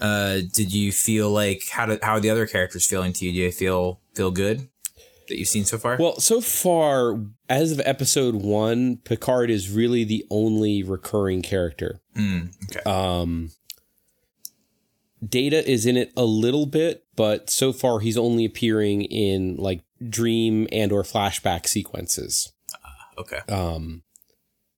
Uh, 0.00 0.40
did 0.52 0.72
you 0.72 0.90
feel 0.90 1.30
like 1.30 1.62
how 1.70 1.86
did 1.86 2.02
how 2.02 2.14
are 2.14 2.20
the 2.20 2.30
other 2.30 2.46
characters 2.46 2.86
feeling 2.86 3.12
to 3.12 3.26
you? 3.26 3.32
Do 3.32 3.38
you 3.38 3.52
feel 3.52 4.00
feel 4.14 4.32
good? 4.32 4.68
That 5.32 5.38
you've 5.38 5.48
seen 5.48 5.64
so 5.64 5.78
far? 5.78 5.96
Well, 5.98 6.20
so 6.20 6.40
far, 6.40 7.18
as 7.48 7.72
of 7.72 7.80
episode 7.84 8.36
one, 8.36 8.98
Picard 8.98 9.50
is 9.50 9.70
really 9.70 10.04
the 10.04 10.26
only 10.30 10.82
recurring 10.82 11.40
character. 11.40 12.00
Mm, 12.14 12.54
okay. 12.70 12.82
Um, 12.88 13.50
Data 15.26 15.68
is 15.68 15.86
in 15.86 15.96
it 15.96 16.12
a 16.16 16.24
little 16.24 16.66
bit, 16.66 17.04
but 17.16 17.48
so 17.48 17.72
far 17.72 18.00
he's 18.00 18.18
only 18.18 18.44
appearing 18.44 19.02
in 19.02 19.56
like 19.56 19.82
dream 20.06 20.68
and 20.70 20.92
or 20.92 21.02
flashback 21.02 21.66
sequences. 21.66 22.52
Uh, 22.74 23.20
okay. 23.20 23.38
Um, 23.48 24.02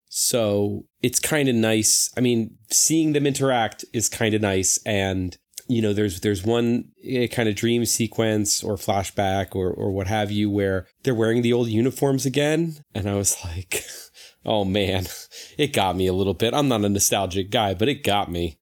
so 0.09 0.85
it's 1.03 1.19
kind 1.19 1.49
of 1.49 1.57
nice. 1.57 2.12
I 2.17 2.21
mean, 2.21 2.59
seeing 2.71 3.12
them 3.12 3.27
interact 3.27 3.85
is 3.93 4.09
kind 4.09 4.35
of 4.35 4.40
nice, 4.40 4.79
and 4.87 5.37
you 5.66 5.81
know, 5.81 5.92
there's 5.92 6.20
there's 6.20 6.44
one 6.44 6.90
eh, 7.03 7.27
kind 7.27 7.48
of 7.48 7.55
dream 7.55 7.85
sequence 7.85 8.62
or 8.62 8.77
flashback 8.77 9.55
or 9.55 9.70
or 9.70 9.90
what 9.90 10.07
have 10.07 10.31
you 10.31 10.50
where 10.50 10.87
they're 11.03 11.14
wearing 11.14 11.42
the 11.42 11.53
old 11.53 11.68
uniforms 11.68 12.27
again, 12.27 12.77
and 12.94 13.09
I 13.09 13.14
was 13.14 13.37
like, 13.44 13.85
oh 14.44 14.64
man, 14.64 15.07
it 15.57 15.72
got 15.72 15.96
me 15.96 16.07
a 16.07 16.12
little 16.12 16.35
bit. 16.35 16.55
I'm 16.55 16.68
not 16.68 16.85
a 16.85 16.88
nostalgic 16.88 17.50
guy, 17.50 17.74
but 17.74 17.88
it 17.88 18.05
got 18.05 18.31
me. 18.31 18.59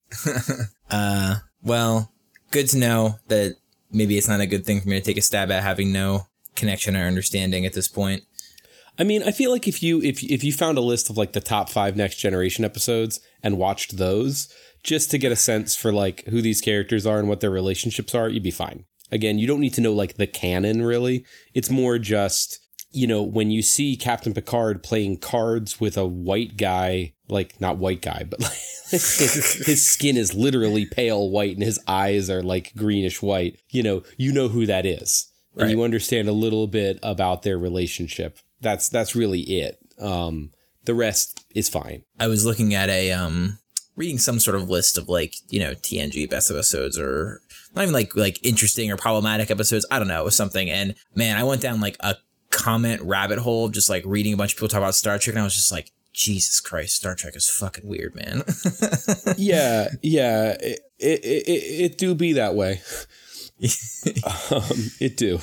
uh, 0.90 1.36
well, 1.62 2.12
good 2.50 2.68
to 2.68 2.78
know 2.78 3.16
that 3.28 3.56
maybe 3.90 4.16
it's 4.16 4.28
not 4.28 4.40
a 4.40 4.46
good 4.46 4.64
thing 4.64 4.80
for 4.80 4.88
me 4.88 4.98
to 4.98 5.04
take 5.04 5.18
a 5.18 5.22
stab 5.22 5.50
at 5.50 5.62
having 5.62 5.92
no 5.92 6.26
connection 6.54 6.96
or 6.96 7.06
understanding 7.06 7.66
at 7.66 7.72
this 7.72 7.88
point. 7.88 8.22
I 8.98 9.04
mean, 9.04 9.22
I 9.22 9.30
feel 9.30 9.50
like 9.50 9.66
if 9.66 9.82
you 9.82 10.02
if 10.02 10.22
if 10.22 10.44
you 10.44 10.52
found 10.52 10.78
a 10.78 10.82
list 10.82 11.08
of 11.10 11.16
like 11.16 11.32
the 11.32 11.40
top 11.40 11.70
five 11.70 11.96
next 11.96 12.16
generation 12.16 12.64
episodes 12.64 13.20
and 13.42 13.58
watched 13.58 13.96
those, 13.96 14.52
just 14.82 15.10
to 15.10 15.18
get 15.18 15.32
a 15.32 15.36
sense 15.36 15.76
for 15.76 15.92
like 15.92 16.24
who 16.26 16.42
these 16.42 16.60
characters 16.60 17.06
are 17.06 17.18
and 17.18 17.28
what 17.28 17.40
their 17.40 17.50
relationships 17.50 18.14
are, 18.14 18.28
you'd 18.28 18.42
be 18.42 18.50
fine. 18.50 18.84
Again, 19.10 19.38
you 19.38 19.46
don't 19.46 19.60
need 19.60 19.74
to 19.74 19.80
know 19.80 19.92
like 19.92 20.14
the 20.14 20.26
canon 20.26 20.82
really. 20.82 21.24
It's 21.54 21.70
more 21.70 21.98
just, 21.98 22.58
you 22.90 23.06
know, 23.06 23.22
when 23.22 23.50
you 23.50 23.62
see 23.62 23.96
Captain 23.96 24.34
Picard 24.34 24.82
playing 24.82 25.18
cards 25.18 25.80
with 25.80 25.96
a 25.96 26.06
white 26.06 26.56
guy, 26.56 27.12
like 27.28 27.60
not 27.60 27.78
white 27.78 28.02
guy, 28.02 28.24
but 28.28 28.40
like 28.40 28.52
his, 28.90 29.66
his 29.66 29.86
skin 29.86 30.16
is 30.16 30.34
literally 30.34 30.86
pale 30.86 31.30
white 31.30 31.54
and 31.54 31.62
his 31.62 31.80
eyes 31.86 32.28
are 32.28 32.42
like 32.42 32.74
greenish 32.74 33.22
white, 33.22 33.60
you 33.70 33.82
know, 33.82 34.02
you 34.16 34.32
know 34.32 34.48
who 34.48 34.66
that 34.66 34.86
is. 34.86 35.28
Right. 35.54 35.64
And 35.64 35.70
you 35.70 35.82
understand 35.84 36.28
a 36.28 36.32
little 36.32 36.66
bit 36.66 36.98
about 37.02 37.42
their 37.42 37.58
relationship. 37.58 38.38
That's 38.60 38.88
that's 38.88 39.14
really 39.14 39.40
it. 39.40 39.78
Um 40.00 40.50
the 40.84 40.94
rest 40.94 41.44
is 41.54 41.68
fine. 41.68 42.02
I 42.18 42.26
was 42.26 42.44
looking 42.46 42.74
at 42.74 42.88
a 42.88 43.12
um 43.12 43.58
reading 43.96 44.18
some 44.18 44.38
sort 44.38 44.56
of 44.56 44.68
list 44.68 44.96
of 44.98 45.08
like 45.08 45.34
you 45.48 45.60
know 45.60 45.72
TNG 45.72 46.28
best 46.28 46.50
episodes 46.50 46.98
or 46.98 47.40
not 47.74 47.82
even 47.82 47.94
like 47.94 48.14
like 48.16 48.38
interesting 48.44 48.90
or 48.90 48.96
problematic 48.96 49.50
episodes. 49.50 49.86
I 49.90 49.98
don't 49.98 50.08
know, 50.08 50.20
it 50.20 50.24
was 50.24 50.36
something. 50.36 50.70
And 50.70 50.94
man, 51.14 51.36
I 51.36 51.44
went 51.44 51.62
down 51.62 51.80
like 51.80 51.96
a 52.00 52.16
comment 52.50 53.02
rabbit 53.02 53.38
hole, 53.38 53.68
just 53.68 53.90
like 53.90 54.04
reading 54.06 54.34
a 54.34 54.36
bunch 54.36 54.52
of 54.52 54.58
people 54.58 54.68
talk 54.68 54.78
about 54.78 54.94
Star 54.94 55.18
Trek, 55.18 55.34
and 55.34 55.40
I 55.40 55.44
was 55.44 55.54
just 55.54 55.72
like, 55.72 55.90
Jesus 56.12 56.60
Christ, 56.60 56.96
Star 56.96 57.14
Trek 57.14 57.34
is 57.34 57.48
fucking 57.48 57.88
weird, 57.88 58.14
man. 58.14 58.42
yeah, 59.36 59.88
yeah, 60.02 60.56
it, 60.60 60.80
it, 60.98 61.24
it, 61.24 61.82
it 61.84 61.98
do 61.98 62.14
be 62.14 62.34
that 62.34 62.54
way. 62.54 62.82
um, 63.62 64.90
it 65.00 65.16
do. 65.16 65.38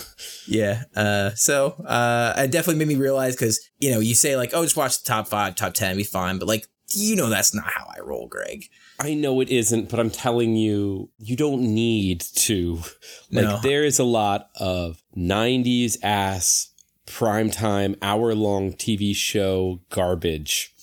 Yeah. 0.46 0.84
Uh, 0.96 1.32
so 1.36 1.72
uh, 1.86 2.34
it 2.38 2.52
definitely 2.52 2.86
made 2.86 2.94
me 2.94 3.02
realize 3.02 3.36
because 3.36 3.60
you 3.80 3.92
know 3.92 4.00
you 4.00 4.14
say 4.14 4.36
like, 4.36 4.52
oh, 4.54 4.64
just 4.64 4.76
watch 4.78 5.02
the 5.02 5.08
top 5.08 5.28
five, 5.28 5.56
top 5.56 5.74
ten, 5.74 5.96
be 5.98 6.04
fine, 6.04 6.38
but 6.38 6.48
like 6.48 6.68
you 6.92 7.16
know 7.16 7.30
that's 7.30 7.54
not 7.54 7.66
how 7.66 7.88
I 7.96 8.00
roll, 8.02 8.28
Greg. 8.28 8.66
I 9.00 9.14
know 9.14 9.40
it 9.42 9.50
isn't, 9.50 9.90
but 9.90 10.00
I'm 10.00 10.10
telling 10.10 10.56
you, 10.56 11.10
you 11.18 11.36
don't 11.36 11.62
need 11.62 12.22
to. 12.22 12.82
Like, 13.32 13.46
no. 13.46 13.60
there 13.62 13.84
is 13.84 14.00
a 14.00 14.04
lot 14.04 14.50
of 14.56 15.04
90s 15.16 15.98
ass 16.02 16.72
primetime 17.06 17.96
hour 18.02 18.34
long 18.34 18.74
TV 18.74 19.16
show 19.16 19.82
garbage 19.92 20.74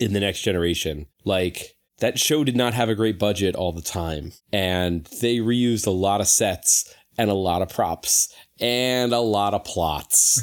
in 0.00 0.12
the 0.12 0.18
next 0.18 0.40
generation. 0.40 1.06
Like, 1.24 1.76
that 1.98 2.18
show 2.18 2.42
did 2.42 2.56
not 2.56 2.74
have 2.74 2.88
a 2.88 2.96
great 2.96 3.20
budget 3.20 3.54
all 3.54 3.70
the 3.70 3.82
time, 3.82 4.32
and 4.52 5.04
they 5.20 5.36
reused 5.36 5.86
a 5.86 5.92
lot 5.92 6.20
of 6.20 6.26
sets 6.26 6.92
and 7.18 7.30
a 7.30 7.34
lot 7.34 7.62
of 7.62 7.68
props 7.68 8.32
and 8.58 9.12
a 9.12 9.20
lot 9.20 9.52
of 9.52 9.64
plots 9.64 10.40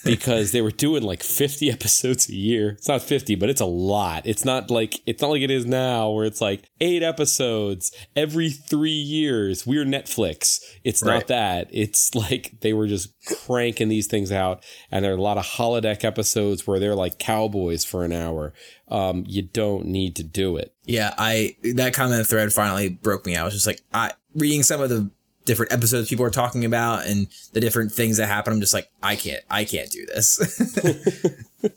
because 0.04 0.52
they 0.52 0.60
were 0.60 0.70
doing 0.70 1.02
like 1.02 1.22
50 1.22 1.70
episodes 1.72 2.28
a 2.28 2.34
year. 2.34 2.70
It's 2.70 2.88
not 2.88 3.02
50, 3.02 3.34
but 3.34 3.48
it's 3.48 3.60
a 3.60 3.66
lot. 3.66 4.26
It's 4.26 4.44
not 4.44 4.70
like 4.70 5.00
it's 5.06 5.20
not 5.20 5.30
like 5.30 5.42
it 5.42 5.50
is 5.50 5.66
now 5.66 6.10
where 6.10 6.24
it's 6.24 6.40
like 6.40 6.68
8 6.80 7.02
episodes 7.02 7.92
every 8.14 8.50
3 8.50 8.90
years. 8.90 9.66
We're 9.66 9.84
Netflix. 9.84 10.60
It's 10.84 11.02
right. 11.02 11.14
not 11.14 11.26
that. 11.28 11.68
It's 11.72 12.14
like 12.14 12.60
they 12.60 12.72
were 12.72 12.86
just 12.86 13.14
cranking 13.26 13.88
these 13.88 14.06
things 14.06 14.30
out 14.30 14.64
and 14.90 15.04
there 15.04 15.12
are 15.12 15.18
a 15.18 15.22
lot 15.22 15.38
of 15.38 15.44
holodeck 15.44 16.04
episodes 16.04 16.66
where 16.66 16.78
they're 16.78 16.94
like 16.94 17.18
cowboys 17.18 17.84
for 17.84 18.04
an 18.04 18.12
hour. 18.12 18.52
Um, 18.88 19.24
you 19.26 19.42
don't 19.42 19.86
need 19.86 20.14
to 20.16 20.22
do 20.22 20.56
it. 20.56 20.72
Yeah, 20.84 21.12
I 21.18 21.56
that 21.74 21.94
comment 21.94 22.28
thread 22.28 22.52
finally 22.52 22.88
broke 22.88 23.26
me. 23.26 23.36
I 23.36 23.42
was 23.42 23.54
just 23.54 23.66
like, 23.66 23.80
I 23.92 24.12
reading 24.34 24.62
some 24.62 24.80
of 24.80 24.88
the 24.90 25.10
different 25.46 25.72
episodes 25.72 26.10
people 26.10 26.24
are 26.24 26.30
talking 26.30 26.64
about 26.64 27.06
and 27.06 27.28
the 27.52 27.60
different 27.60 27.92
things 27.92 28.18
that 28.18 28.26
happen. 28.26 28.52
I'm 28.52 28.60
just 28.60 28.74
like, 28.74 28.90
I 29.02 29.16
can't, 29.16 29.42
I 29.48 29.64
can't 29.64 29.90
do 29.90 30.04
this. 30.06 30.38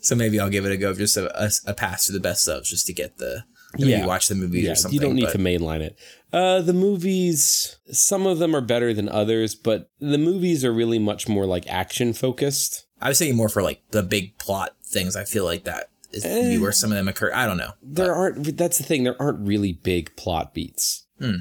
so 0.00 0.14
maybe 0.14 0.38
I'll 0.38 0.50
give 0.50 0.66
it 0.66 0.72
a 0.72 0.76
go, 0.76 0.92
just 0.92 1.16
a, 1.16 1.42
a, 1.42 1.50
a 1.68 1.74
pass 1.74 2.06
to 2.06 2.12
the 2.12 2.20
best 2.20 2.46
of, 2.48 2.64
just 2.64 2.86
to 2.86 2.92
get 2.92 3.16
the 3.16 3.44
yeah. 3.76 4.04
watch 4.06 4.28
the 4.28 4.34
movies 4.34 4.64
yeah, 4.64 4.72
or 4.72 4.74
something. 4.74 4.94
You 4.94 5.00
don't 5.00 5.14
need 5.14 5.26
but. 5.26 5.32
to 5.32 5.38
mainline 5.38 5.80
it. 5.80 5.98
Uh, 6.32 6.60
the 6.60 6.72
movies, 6.72 7.76
some 7.90 8.26
of 8.26 8.38
them 8.38 8.54
are 8.54 8.60
better 8.60 8.92
than 8.92 9.08
others, 9.08 9.54
but 9.54 9.90
the 9.98 10.18
movies 10.18 10.64
are 10.64 10.72
really 10.72 10.98
much 10.98 11.28
more 11.28 11.46
like 11.46 11.66
action 11.68 12.12
focused. 12.12 12.86
I 13.00 13.08
was 13.08 13.18
saying 13.18 13.36
more 13.36 13.48
for 13.48 13.62
like 13.62 13.82
the 13.90 14.02
big 14.02 14.36
plot 14.38 14.76
things. 14.84 15.16
I 15.16 15.24
feel 15.24 15.44
like 15.44 15.64
that 15.64 15.90
is 16.12 16.24
eh, 16.24 16.58
where 16.58 16.72
some 16.72 16.90
of 16.90 16.96
them 16.96 17.08
occur. 17.08 17.32
I 17.34 17.46
don't 17.46 17.56
know. 17.56 17.72
There 17.82 18.12
but. 18.12 18.18
aren't. 18.18 18.56
That's 18.56 18.78
the 18.78 18.84
thing. 18.84 19.04
There 19.04 19.20
aren't 19.20 19.46
really 19.46 19.72
big 19.72 20.14
plot 20.16 20.54
beats. 20.54 21.06
Hmm. 21.18 21.40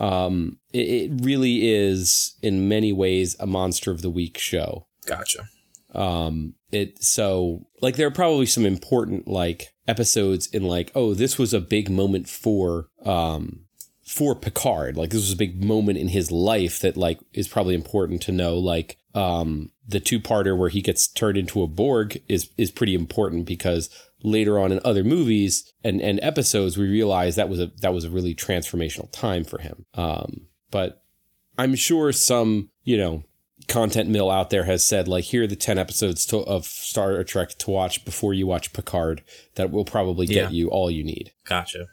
Um, 0.00 0.58
it, 0.72 0.88
it, 0.88 1.10
really 1.22 1.68
is 1.68 2.36
in 2.40 2.68
many 2.68 2.92
ways 2.92 3.34
a 3.40 3.46
monster 3.46 3.90
of 3.90 4.00
the 4.00 4.10
week 4.10 4.38
show. 4.38 4.86
Gotcha. 5.06 5.48
Um, 5.92 6.54
it 6.70 7.02
so 7.02 7.66
like 7.80 7.96
there 7.96 8.06
are 8.06 8.12
probably 8.12 8.46
some 8.46 8.66
important 8.66 9.26
like 9.26 9.74
episodes 9.86 10.46
in 10.48 10.62
like 10.62 10.92
oh 10.94 11.14
this 11.14 11.38
was 11.38 11.54
a 11.54 11.60
big 11.60 11.88
moment 11.88 12.28
for 12.28 12.88
um 13.04 13.60
for 14.04 14.34
Picard 14.34 14.96
like 14.96 15.10
this 15.10 15.22
was 15.22 15.32
a 15.32 15.36
big 15.36 15.62
moment 15.64 15.98
in 15.98 16.08
his 16.08 16.30
life 16.30 16.80
that 16.80 16.96
like 16.96 17.18
is 17.32 17.48
probably 17.48 17.74
important 17.74 18.20
to 18.22 18.32
know 18.32 18.58
like 18.58 18.98
um 19.14 19.70
the 19.86 20.00
two 20.00 20.20
parter 20.20 20.56
where 20.56 20.68
he 20.68 20.82
gets 20.82 21.08
turned 21.08 21.38
into 21.38 21.62
a 21.62 21.66
Borg 21.66 22.22
is 22.28 22.50
is 22.58 22.70
pretty 22.70 22.94
important 22.94 23.46
because 23.46 23.88
later 24.22 24.58
on 24.58 24.72
in 24.72 24.80
other 24.84 25.04
movies 25.04 25.72
and, 25.84 26.00
and 26.00 26.18
episodes, 26.22 26.76
we 26.76 26.88
realize 26.88 27.36
that 27.36 27.48
was 27.48 27.60
a 27.60 27.70
that 27.80 27.94
was 27.94 28.04
a 28.04 28.10
really 28.10 28.34
transformational 28.34 29.10
time 29.12 29.44
for 29.44 29.60
him. 29.60 29.84
Um, 29.94 30.46
but 30.70 31.02
I'm 31.56 31.74
sure 31.74 32.12
some 32.12 32.70
you 32.84 32.96
know 32.96 33.24
content 33.66 34.08
mill 34.08 34.30
out 34.30 34.50
there 34.50 34.64
has 34.64 34.84
said 34.84 35.08
like 35.08 35.24
here 35.24 35.42
are 35.42 35.46
the 35.46 35.56
10 35.56 35.78
episodes 35.78 36.24
to, 36.26 36.38
of 36.38 36.64
Star 36.64 37.22
Trek 37.24 37.50
to 37.58 37.70
watch 37.70 38.04
before 38.04 38.32
you 38.32 38.46
watch 38.46 38.72
Picard 38.72 39.22
that 39.56 39.70
will 39.70 39.84
probably 39.84 40.26
get 40.26 40.44
yeah. 40.44 40.50
you 40.50 40.68
all 40.68 40.90
you 40.90 41.04
need. 41.04 41.32
Gotcha. 41.44 41.86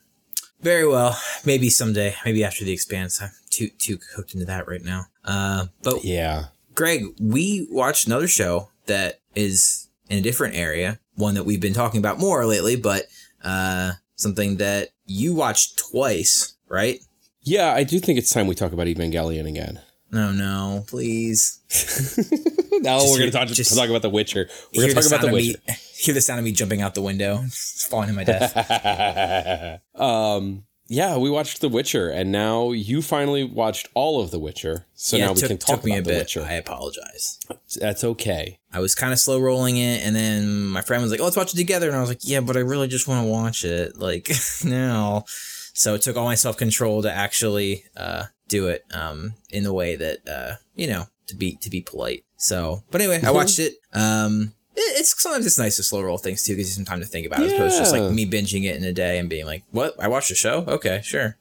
Very 0.62 0.88
well. 0.88 1.20
Maybe 1.44 1.70
someday. 1.70 2.16
Maybe 2.24 2.44
after 2.44 2.64
the 2.64 2.72
Expanse. 2.72 3.22
I'm 3.22 3.32
too 3.50 3.70
too 3.78 4.00
hooked 4.16 4.34
into 4.34 4.46
that 4.46 4.68
right 4.68 4.84
now. 4.84 5.06
Uh, 5.24 5.68
but 5.84 6.04
yeah, 6.04 6.46
Greg, 6.74 7.04
we 7.20 7.68
watched 7.70 8.08
another 8.08 8.28
show 8.28 8.70
that 8.86 9.20
is 9.34 9.90
in 10.10 10.20
a 10.20 10.22
different 10.22 10.56
area 10.56 11.00
one 11.16 11.36
that 11.36 11.44
we've 11.44 11.62
been 11.62 11.74
talking 11.74 12.00
about 12.00 12.20
more 12.20 12.46
lately, 12.46 12.76
but 12.76 13.06
uh, 13.44 13.94
something 14.16 14.58
that 14.58 14.90
you 15.06 15.36
watched 15.36 15.80
twice, 15.80 16.56
right? 16.68 17.00
Yeah, 17.42 17.74
I 17.74 17.84
do 17.84 18.00
think 18.00 18.18
it's 18.18 18.34
time 18.34 18.48
we 18.48 18.56
talk 18.56 18.72
about 18.72 18.88
Evangelion 18.88 19.48
again. 19.48 19.82
No, 20.12 20.32
no, 20.32 20.84
please. 20.88 21.60
now 22.82 23.00
we're 23.00 23.20
going 23.20 23.32
to 23.32 23.38
talk, 23.38 23.48
just 23.50 23.76
talk 23.76 23.90
about 23.90 24.02
The 24.02 24.10
Witcher. 24.10 24.48
We're 24.74 24.84
going 24.84 24.96
to 24.96 25.02
talk 25.02 25.08
about 25.08 25.28
The 25.28 25.34
Witcher. 25.34 25.60
Me, 25.68 25.76
hear 25.98 26.14
the 26.14 26.22
sound 26.22 26.40
of 26.40 26.46
me 26.46 26.52
jumping 26.52 26.82
out 26.82 26.96
the 26.96 27.02
window, 27.02 27.44
falling 27.90 28.08
to 28.08 28.14
my 28.14 28.24
death. 28.24 29.82
um, 29.96 30.64
yeah, 30.88 31.18
we 31.18 31.30
watched 31.30 31.62
The 31.62 31.70
Witcher, 31.70 32.10
and 32.10 32.32
now 32.32 32.72
you 32.72 33.02
finally 33.02 33.44
watched 33.44 33.90
all 33.94 34.22
of 34.22 34.32
The 34.32 34.40
Witcher. 34.40 34.86
So 34.94 35.18
yeah, 35.18 35.26
now 35.26 35.34
we 35.34 35.40
took, 35.40 35.50
can 35.50 35.58
talk 35.58 35.84
about 35.84 35.84
The 35.84 36.02
bit. 36.02 36.18
Witcher. 36.18 36.44
I 36.44 36.54
apologize. 36.54 37.40
That's 37.80 38.04
okay. 38.04 38.60
I 38.72 38.80
was 38.80 38.94
kind 38.94 39.12
of 39.12 39.20
slow 39.20 39.40
rolling 39.40 39.78
it, 39.78 40.06
and 40.06 40.16
then 40.16 40.66
my 40.66 40.82
friend 40.82 41.02
was 41.02 41.12
like, 41.12 41.20
"Oh, 41.20 41.24
let's 41.24 41.38
watch 41.38 41.54
it 41.54 41.58
together," 41.58 41.88
and 41.88 41.96
I 41.96 42.02
was 42.02 42.10
like, 42.10 42.20
"Yeah, 42.22 42.42
but 42.42 42.56
I 42.56 42.62
really 42.62 42.88
just 42.88 43.08
want 43.08 43.26
to 43.26 43.32
watch 43.32 43.66
it 43.66 43.98
like 43.98 44.30
now." 44.64 45.26
So 45.74 45.96
it 45.96 46.02
took 46.02 46.16
all 46.16 46.26
my 46.26 46.36
self 46.36 46.58
control 46.58 47.02
to 47.02 47.12
actually 47.12 47.84
uh, 47.98 48.26
do 48.48 48.68
it 48.68 48.84
um, 48.94 49.34
in 49.50 49.64
the 49.64 49.74
way 49.74 49.96
that 49.96 50.20
uh, 50.28 50.56
you 50.76 50.88
know 50.88 51.06
to 51.28 51.36
be 51.36 51.56
to 51.58 51.70
be 51.70 51.82
polite. 51.82 52.24
So, 52.38 52.84
but 52.92 53.02
anyway, 53.02 53.22
I 53.24 53.32
watched 53.32 53.60
it. 53.60 53.74
Um, 53.94 54.54
it's 54.76 55.22
sometimes 55.22 55.46
it's 55.46 55.58
nice 55.58 55.76
to 55.78 55.84
slow 55.84 56.02
roll 56.02 56.18
things 56.18 56.44
too, 56.44 56.56
gives 56.56 56.70
you 56.70 56.82
have 56.82 56.86
some 56.88 56.94
time 56.94 57.00
to 57.00 57.06
think 57.06 57.26
about 57.26 57.40
it, 57.40 57.48
yeah. 57.48 57.54
as 57.54 57.54
opposed 57.54 57.76
to 57.76 57.82
just 57.82 57.92
like 57.94 58.12
me 58.12 58.26
binging 58.26 58.66
it 58.66 58.76
in 58.76 58.84
a 58.84 58.94
day 58.94 59.20
and 59.20 59.30
being 59.30 59.46
like, 59.46 59.64
"What? 59.72 59.96
I 60.00 60.08
watched 60.08 60.32
a 60.32 60.36
show? 60.36 60.66
Okay, 60.68 61.02
sure." 61.04 61.38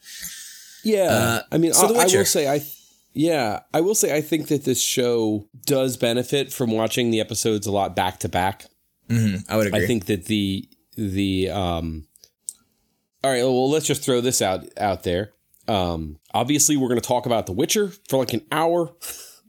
Yeah, 0.82 1.02
uh, 1.02 1.42
I 1.50 1.58
mean, 1.58 1.72
so 1.72 1.86
I, 1.86 2.02
I 2.02 2.04
will 2.04 2.24
say, 2.24 2.48
I 2.48 2.64
yeah, 3.14 3.60
I 3.72 3.80
will 3.80 3.94
say, 3.94 4.14
I 4.14 4.20
think 4.20 4.48
that 4.48 4.64
this 4.64 4.82
show 4.82 5.46
does 5.66 5.96
benefit 5.96 6.52
from 6.52 6.72
watching 6.72 7.10
the 7.10 7.20
episodes 7.20 7.66
a 7.66 7.72
lot 7.72 7.94
back 7.94 8.18
to 8.20 8.28
back. 8.28 8.66
Mm-hmm. 9.08 9.50
I 9.50 9.56
would 9.56 9.68
agree. 9.68 9.84
I 9.84 9.86
think 9.86 10.06
that 10.06 10.26
the 10.26 10.68
the 10.96 11.50
um. 11.50 12.06
All 13.22 13.30
right, 13.30 13.42
well, 13.42 13.70
let's 13.70 13.86
just 13.86 14.02
throw 14.02 14.20
this 14.20 14.42
out 14.42 14.66
out 14.76 15.04
there. 15.04 15.32
Um, 15.66 16.18
obviously, 16.34 16.76
we're 16.76 16.88
going 16.88 17.00
to 17.00 17.06
talk 17.06 17.24
about 17.24 17.46
The 17.46 17.52
Witcher 17.52 17.92
for 18.08 18.18
like 18.18 18.34
an 18.34 18.42
hour 18.52 18.92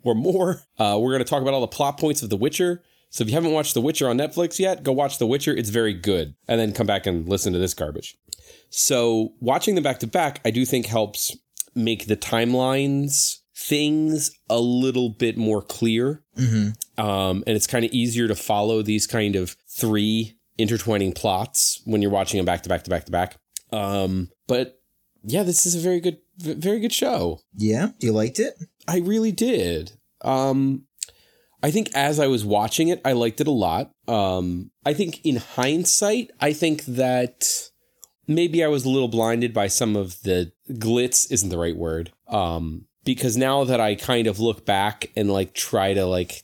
or 0.04 0.16
more. 0.16 0.62
Uh, 0.78 0.98
we're 1.02 1.12
going 1.12 1.24
to 1.24 1.30
talk 1.30 1.42
about 1.42 1.54
all 1.54 1.62
the 1.62 1.68
plot 1.68 2.00
points 2.00 2.22
of 2.22 2.30
The 2.30 2.38
Witcher. 2.38 2.84
So 3.10 3.24
if 3.24 3.30
you 3.30 3.36
haven't 3.36 3.54
watched 3.54 3.74
The 3.74 3.82
Witcher 3.82 4.10
on 4.10 4.18
Netflix 4.18 4.60
yet, 4.60 4.84
go 4.84 4.92
watch 4.92 5.20
The 5.20 5.28
Witcher. 5.28 5.56
It's 5.56 5.70
very 5.70 5.94
good. 5.94 6.36
And 6.48 6.60
then 6.60 6.74
come 6.74 6.88
back 6.88 7.06
and 7.06 7.28
listen 7.28 7.54
to 7.54 7.60
this 7.60 7.74
garbage. 7.74 8.18
So 8.70 9.34
watching 9.40 9.76
them 9.76 9.84
back 9.84 10.00
to 10.00 10.08
back, 10.08 10.42
I 10.44 10.52
do 10.52 10.66
think 10.66 10.88
helps 10.88 11.36
make 11.74 12.08
the 12.08 12.18
timelines 12.18 13.40
things 13.56 14.32
a 14.50 14.60
little 14.60 15.10
bit 15.10 15.38
more 15.38 15.62
clear. 15.62 16.24
Mm-hmm. 16.38 17.04
Um, 17.04 17.44
and 17.48 17.56
it's 17.56 17.68
kind 17.68 17.86
of 17.86 17.92
easier 17.92 18.28
to 18.28 18.36
follow 18.36 18.82
these 18.82 19.08
kind 19.08 19.36
of 19.36 19.56
three 19.70 20.38
intertwining 20.58 21.14
plots 21.14 21.82
when 21.86 22.02
you're 22.02 22.12
watching 22.12 22.38
them 22.38 22.46
back 22.46 22.64
to 22.64 22.70
back 22.70 22.84
to 22.84 22.90
back 22.90 23.06
to 23.06 23.12
back. 23.12 23.38
Um, 23.72 24.30
but 24.48 24.80
yeah, 25.24 25.44
this 25.44 25.66
is 25.66 25.76
a 25.76 25.80
very 25.80 26.00
good, 26.00 26.18
very 26.38 26.80
good 26.80 26.94
show. 26.94 27.40
Yeah, 27.56 27.90
you 28.00 28.12
liked 28.12 28.40
it? 28.40 28.56
I 28.88 29.00
really 29.00 29.32
did. 29.32 29.94
Um, 30.22 30.85
I 31.66 31.72
think 31.72 31.90
as 31.96 32.20
I 32.20 32.28
was 32.28 32.46
watching 32.46 32.90
it, 32.90 33.02
I 33.04 33.14
liked 33.14 33.42
it 33.42 33.48
a 33.48 33.52
lot. 33.52 33.90
Um, 34.08 34.70
I 34.86 34.94
think 34.94 35.26
in 35.26 35.38
hindsight, 35.38 36.30
I 36.40 36.54
think 36.54 36.86
that 36.86 37.72
maybe 38.28 38.64
I 38.64 38.68
was 38.68 38.86
a 38.86 38.90
little 38.90 39.08
blinded 39.08 39.52
by 39.52 39.66
some 39.66 39.96
of 39.96 40.22
the 40.22 40.52
glitz 40.70 41.32
isn't 41.32 41.50
the 41.50 41.58
right 41.58 41.76
word. 41.76 42.12
Um, 42.28 42.86
because 43.04 43.36
now 43.36 43.64
that 43.64 43.82
I 43.82 43.96
kind 43.96 44.28
of 44.28 44.40
look 44.40 44.64
back 44.64 45.12
and 45.16 45.34
like 45.34 45.56
try 45.56 45.96
to 45.96 46.06
like 46.06 46.44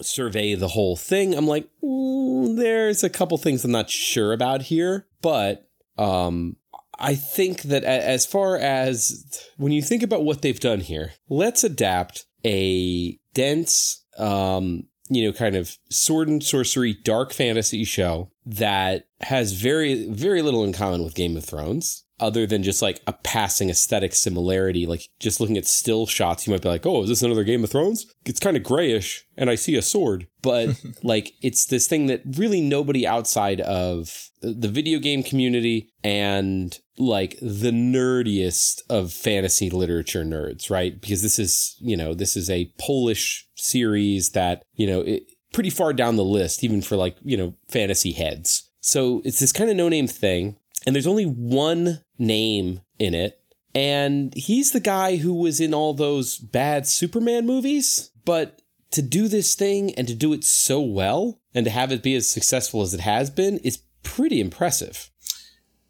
survey 0.00 0.54
the 0.54 0.68
whole 0.68 0.96
thing, 0.96 1.34
I'm 1.34 1.46
like, 1.46 1.68
there's 1.82 3.04
a 3.04 3.10
couple 3.10 3.36
things 3.36 3.66
I'm 3.66 3.70
not 3.70 3.90
sure 3.90 4.32
about 4.32 4.62
here, 4.62 5.08
but 5.20 5.68
um, 5.98 6.56
I 6.98 7.16
think 7.16 7.64
that 7.64 7.84
as 7.84 8.24
far 8.24 8.56
as 8.56 9.46
when 9.58 9.72
you 9.72 9.82
think 9.82 10.02
about 10.02 10.24
what 10.24 10.40
they've 10.40 10.58
done 10.58 10.80
here, 10.80 11.12
let's 11.28 11.64
adapt 11.64 12.24
a 12.46 13.18
dense 13.34 14.01
um, 14.18 14.84
you 15.08 15.24
know, 15.24 15.32
kind 15.32 15.56
of 15.56 15.76
sword 15.90 16.28
and 16.28 16.42
sorcery, 16.42 16.94
dark 16.94 17.32
fantasy 17.32 17.84
show 17.84 18.30
that 18.46 19.06
has 19.20 19.52
very, 19.52 20.08
very 20.08 20.42
little 20.42 20.64
in 20.64 20.72
common 20.72 21.04
with 21.04 21.14
Game 21.14 21.36
of 21.36 21.44
Thrones, 21.44 22.01
other 22.20 22.46
than 22.46 22.62
just 22.62 22.82
like 22.82 23.00
a 23.06 23.12
passing 23.12 23.70
aesthetic 23.70 24.14
similarity. 24.14 24.86
Like 24.86 25.08
just 25.18 25.40
looking 25.40 25.58
at 25.58 25.66
still 25.66 26.06
shots, 26.06 26.46
you 26.46 26.52
might 26.52 26.62
be 26.62 26.68
like, 26.68 26.86
oh, 26.86 27.02
is 27.02 27.08
this 27.08 27.22
another 27.22 27.44
Game 27.44 27.64
of 27.64 27.70
Thrones? 27.70 28.06
It's 28.24 28.40
kind 28.40 28.56
of 28.56 28.62
grayish, 28.62 29.24
and 29.36 29.50
I 29.50 29.54
see 29.54 29.76
a 29.76 29.82
sword. 29.82 30.26
But 30.42 30.80
like, 31.02 31.32
it's 31.42 31.66
this 31.66 31.88
thing 31.88 32.06
that 32.06 32.22
really 32.24 32.60
nobody 32.60 33.06
outside 33.06 33.60
of 33.60 34.30
the 34.40 34.68
video 34.68 34.98
game 34.98 35.22
community 35.22 35.90
and 36.02 36.78
like 36.98 37.38
the 37.40 37.70
nerdiest 37.70 38.82
of 38.90 39.12
fantasy 39.12 39.70
literature 39.70 40.24
nerds, 40.24 40.70
right? 40.70 41.00
Because 41.00 41.22
this 41.22 41.38
is, 41.38 41.76
you 41.80 41.96
know, 41.96 42.14
this 42.14 42.36
is 42.36 42.50
a 42.50 42.72
Polish 42.78 43.46
series 43.56 44.30
that, 44.30 44.62
you 44.74 44.86
know, 44.86 45.00
it, 45.00 45.24
pretty 45.52 45.70
far 45.70 45.92
down 45.92 46.16
the 46.16 46.24
list, 46.24 46.64
even 46.64 46.82
for 46.82 46.96
like, 46.96 47.16
you 47.22 47.36
know, 47.36 47.54
fantasy 47.68 48.12
heads. 48.12 48.70
So 48.80 49.22
it's 49.24 49.38
this 49.38 49.52
kind 49.52 49.70
of 49.70 49.76
no 49.76 49.88
name 49.88 50.08
thing. 50.08 50.56
And 50.86 50.94
there's 50.94 51.06
only 51.06 51.24
one 51.24 52.00
name 52.18 52.80
in 52.98 53.14
it. 53.14 53.38
And 53.74 54.34
he's 54.34 54.72
the 54.72 54.80
guy 54.80 55.16
who 55.16 55.32
was 55.34 55.60
in 55.60 55.72
all 55.72 55.94
those 55.94 56.38
bad 56.38 56.86
Superman 56.86 57.46
movies. 57.46 58.10
But 58.24 58.62
to 58.92 59.02
do 59.02 59.28
this 59.28 59.54
thing 59.54 59.94
and 59.94 60.06
to 60.06 60.14
do 60.14 60.32
it 60.32 60.44
so 60.44 60.80
well 60.80 61.40
and 61.54 61.64
to 61.64 61.70
have 61.70 61.92
it 61.92 62.02
be 62.02 62.14
as 62.14 62.28
successful 62.28 62.82
as 62.82 62.94
it 62.94 63.00
has 63.00 63.30
been 63.30 63.58
is 63.58 63.82
pretty 64.02 64.40
impressive. 64.40 65.10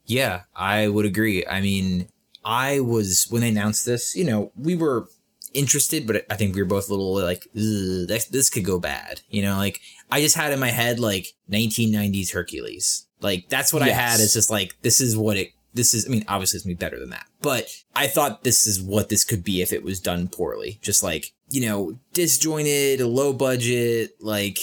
Yeah, 0.05 0.42
I 0.55 0.88
would 0.88 1.05
agree. 1.05 1.44
I 1.46 1.61
mean, 1.61 2.09
I 2.44 2.81
was 2.81 3.26
when 3.31 3.42
they 3.42 3.48
announced 3.48 3.87
this, 3.87 4.16
you 4.16 4.24
know, 4.24 4.52
we 4.57 4.74
were 4.74 5.09
interested, 5.55 6.07
but 6.07 6.24
I 6.31 6.37
think 6.37 6.55
we 6.55 6.62
were 6.62 6.68
both 6.68 6.88
a 6.88 6.92
little 6.92 7.14
like, 7.20 7.46
this, 7.55 8.26
this 8.26 8.50
could 8.50 8.64
go 8.64 8.78
bad. 8.78 9.20
You 9.28 9.42
know, 9.42 9.57
like 9.57 9.81
I 10.11 10.20
just 10.20 10.37
had 10.37 10.52
in 10.52 10.61
my 10.61 10.70
head 10.70 10.98
like 10.98 11.28
1990s 11.50 12.33
Hercules. 12.33 13.07
Like 13.23 13.49
that's 13.49 13.73
what 13.73 13.85
yes. 13.85 13.97
I 13.97 14.01
had. 14.01 14.21
It's 14.21 14.35
just 14.35 14.51
like 14.51 14.77
this 14.83 15.01
is 15.01 15.17
what 15.17 15.37
it. 15.37 15.53
This 15.75 15.95
is. 15.95 16.07
I 16.07 16.11
mean, 16.11 16.25
obviously 16.29 16.59
it's 16.59 16.65
gonna 16.67 16.75
be 16.75 16.79
better 16.79 16.99
than 16.99 17.11
that, 17.11 17.27
but 17.41 17.67
I 17.97 18.07
thought 18.07 18.45
this 18.45 18.67
is 18.67 18.83
what 18.83 19.09
this 19.09 19.25
could 19.25 19.43
be 19.43 19.63
if 19.63 19.73
it 19.73 19.83
was 19.83 20.01
done 20.01 20.29
poorly. 20.29 20.79
Just 20.83 21.03
like 21.03 21.33
you 21.49 21.67
know, 21.67 21.99
disjointed, 22.13 23.01
low 23.01 23.33
budget, 23.33 24.13
like 24.21 24.59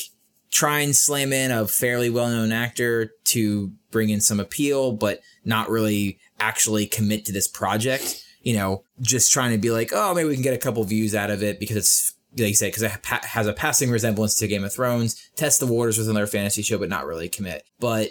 try 0.52 0.80
and 0.80 0.96
slam 0.96 1.32
in 1.32 1.52
a 1.52 1.68
fairly 1.68 2.10
well 2.10 2.30
known 2.30 2.52
actor 2.52 3.14
to 3.26 3.72
bring 3.92 4.10
in 4.10 4.22
some 4.22 4.40
appeal, 4.40 4.92
but 4.92 5.22
not 5.46 5.70
really 5.70 6.20
actually 6.40 6.86
commit 6.86 7.26
to 7.26 7.32
this 7.32 7.48
project. 7.48 8.24
You 8.42 8.56
know, 8.56 8.84
just 9.02 9.32
trying 9.32 9.52
to 9.52 9.58
be 9.58 9.72
like, 9.72 9.92
oh, 9.94 10.14
maybe 10.14 10.30
we 10.30 10.36
can 10.36 10.44
get 10.44 10.54
a 10.54 10.60
couple 10.60 10.84
views 10.84 11.14
out 11.14 11.30
of 11.30 11.44
it 11.44 11.60
because 11.60 11.78
it's 11.78 12.14
like 12.38 12.50
you 12.50 12.56
say, 12.56 12.68
because 12.68 12.84
it 12.84 12.92
has 13.06 13.48
a 13.48 13.54
passing 13.54 13.90
resemblance 13.90 14.38
to 14.38 14.48
Game 14.48 14.64
of 14.64 14.74
Thrones, 14.74 15.30
test 15.36 15.60
the 15.60 15.68
waters 15.68 15.98
with 15.98 16.10
another 16.10 16.28
fantasy 16.28 16.62
show, 16.62 16.78
but 16.78 16.90
not 16.90 17.06
really 17.06 17.30
commit. 17.30 17.64
But 17.80 18.10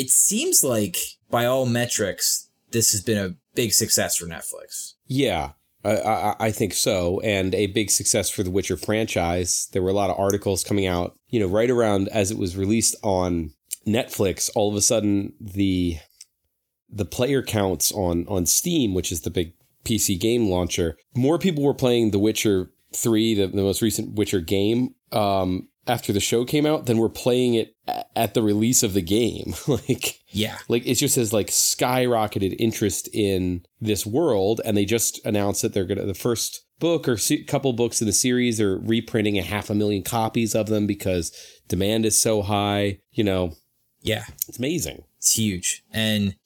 it 0.00 0.08
seems 0.08 0.64
like, 0.64 0.96
by 1.30 1.44
all 1.44 1.66
metrics, 1.66 2.48
this 2.70 2.92
has 2.92 3.02
been 3.02 3.18
a 3.18 3.34
big 3.54 3.74
success 3.74 4.16
for 4.16 4.24
Netflix. 4.24 4.94
Yeah, 5.06 5.52
I, 5.84 6.34
I, 6.40 6.52
think 6.52 6.72
so, 6.72 7.20
and 7.20 7.54
a 7.54 7.66
big 7.66 7.90
success 7.90 8.30
for 8.30 8.42
the 8.42 8.50
Witcher 8.50 8.78
franchise. 8.78 9.68
There 9.72 9.82
were 9.82 9.90
a 9.90 9.94
lot 9.94 10.08
of 10.08 10.18
articles 10.18 10.64
coming 10.64 10.86
out, 10.86 11.18
you 11.28 11.38
know, 11.38 11.46
right 11.46 11.70
around 11.70 12.08
as 12.08 12.30
it 12.30 12.38
was 12.38 12.56
released 12.56 12.96
on 13.02 13.50
Netflix. 13.86 14.48
All 14.54 14.70
of 14.70 14.76
a 14.76 14.80
sudden, 14.80 15.34
the 15.38 15.98
the 16.88 17.04
player 17.04 17.42
counts 17.42 17.92
on 17.92 18.26
on 18.26 18.46
Steam, 18.46 18.94
which 18.94 19.12
is 19.12 19.20
the 19.20 19.30
big 19.30 19.52
PC 19.84 20.18
game 20.18 20.48
launcher, 20.48 20.96
more 21.14 21.38
people 21.38 21.62
were 21.62 21.74
playing 21.74 22.10
The 22.10 22.18
Witcher 22.18 22.72
Three, 22.94 23.34
the, 23.34 23.48
the 23.48 23.62
most 23.62 23.82
recent 23.82 24.14
Witcher 24.14 24.40
game, 24.40 24.94
um, 25.12 25.68
after 25.86 26.12
the 26.12 26.20
show 26.20 26.44
came 26.44 26.66
out 26.66 26.86
than 26.86 26.98
were 26.98 27.08
playing 27.08 27.54
it 27.54 27.74
at 28.16 28.34
the 28.34 28.42
release 28.42 28.82
of 28.82 28.94
the 28.94 29.02
game. 29.02 29.54
like, 29.66 30.20
yeah, 30.28 30.58
like 30.68 30.86
it 30.86 30.94
just 30.94 31.16
has 31.16 31.32
like 31.32 31.48
skyrocketed 31.48 32.56
interest 32.58 33.08
in 33.12 33.64
this 33.80 34.06
world, 34.06 34.60
and 34.64 34.76
they 34.76 34.84
just 34.84 35.24
announced 35.24 35.62
that 35.62 35.72
they're 35.72 35.84
gonna 35.84 36.06
the 36.06 36.14
first 36.14 36.64
book 36.78 37.08
or 37.08 37.16
se- 37.16 37.44
couple 37.44 37.72
books 37.72 38.00
in 38.00 38.06
the 38.06 38.12
series 38.12 38.60
are 38.60 38.78
reprinting 38.78 39.38
a 39.38 39.42
half 39.42 39.70
a 39.70 39.74
million 39.74 40.02
copies 40.02 40.54
of 40.54 40.66
them 40.66 40.86
because 40.86 41.32
demand 41.68 42.06
is 42.06 42.20
so 42.20 42.42
high. 42.42 42.98
You 43.12 43.24
know, 43.24 43.54
yeah, 44.00 44.24
it's 44.48 44.58
amazing. 44.58 45.04
It's 45.18 45.36
huge, 45.36 45.84
and 45.92 46.36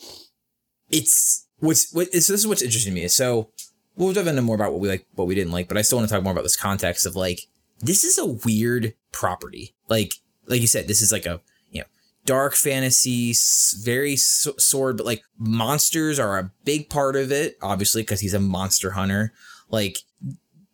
it's 0.90 1.46
what's 1.58 1.92
what. 1.92 2.12
This 2.12 2.30
is 2.30 2.46
what's 2.46 2.62
interesting 2.62 2.94
to 2.94 3.00
me. 3.00 3.08
So 3.08 3.50
we'll 3.96 4.12
dive 4.12 4.26
into 4.26 4.42
more 4.42 4.56
about 4.56 4.72
what 4.72 4.80
we 4.80 4.88
like, 4.88 5.06
what 5.14 5.26
we 5.26 5.34
didn't 5.34 5.52
like, 5.52 5.68
but 5.68 5.76
I 5.76 5.82
still 5.82 5.98
want 5.98 6.08
to 6.08 6.14
talk 6.14 6.24
more 6.24 6.32
about 6.32 6.42
this 6.42 6.56
context 6.56 7.06
of 7.06 7.16
like 7.16 7.40
this 7.80 8.04
is 8.04 8.18
a 8.18 8.26
weird 8.26 8.94
property. 9.12 9.74
Like 9.88 10.14
like 10.46 10.60
you 10.60 10.66
said, 10.66 10.88
this 10.88 11.02
is 11.02 11.12
like 11.12 11.26
a 11.26 11.40
you 11.70 11.80
know 11.80 11.86
dark 12.24 12.54
fantasy, 12.54 13.34
very 13.82 14.16
sword, 14.16 14.96
but 14.96 15.06
like 15.06 15.22
monsters 15.38 16.18
are 16.18 16.38
a 16.38 16.50
big 16.64 16.88
part 16.88 17.16
of 17.16 17.32
it. 17.32 17.56
Obviously, 17.62 18.02
because 18.02 18.20
he's 18.20 18.34
a 18.34 18.40
monster 18.40 18.92
hunter. 18.92 19.32
Like 19.70 19.98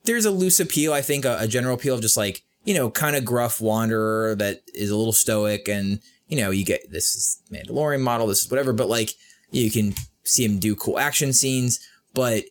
there's 0.05 0.25
a 0.25 0.31
loose 0.31 0.61
appeal, 0.61 0.93
I 0.93 1.03
think, 1.03 1.25
a, 1.25 1.39
a 1.41 1.49
general 1.49 1.75
appeal 1.75 1.95
of 1.95 2.03
just 2.03 2.17
like 2.17 2.43
you 2.65 2.75
know 2.75 2.91
kind 2.91 3.17
of 3.17 3.25
gruff 3.25 3.61
wanderer 3.61 4.35
that 4.37 4.63
is 4.75 4.91
a 4.91 4.97
little 4.97 5.13
stoic, 5.13 5.69
and 5.69 6.01
you 6.29 6.39
know 6.39 6.51
you 6.51 6.65
get 6.65 6.91
this 6.91 7.15
is 7.15 7.43
Mandalorian 7.51 8.01
model, 8.01 8.27
this 8.27 8.45
is 8.45 8.51
whatever, 8.51 8.73
but 8.73 8.89
like 8.89 9.15
you 9.51 9.71
can 9.71 9.95
see 10.25 10.45
him 10.45 10.59
do 10.59 10.77
cool 10.77 10.99
action 10.99 11.33
scenes, 11.33 11.81
but 12.15 12.45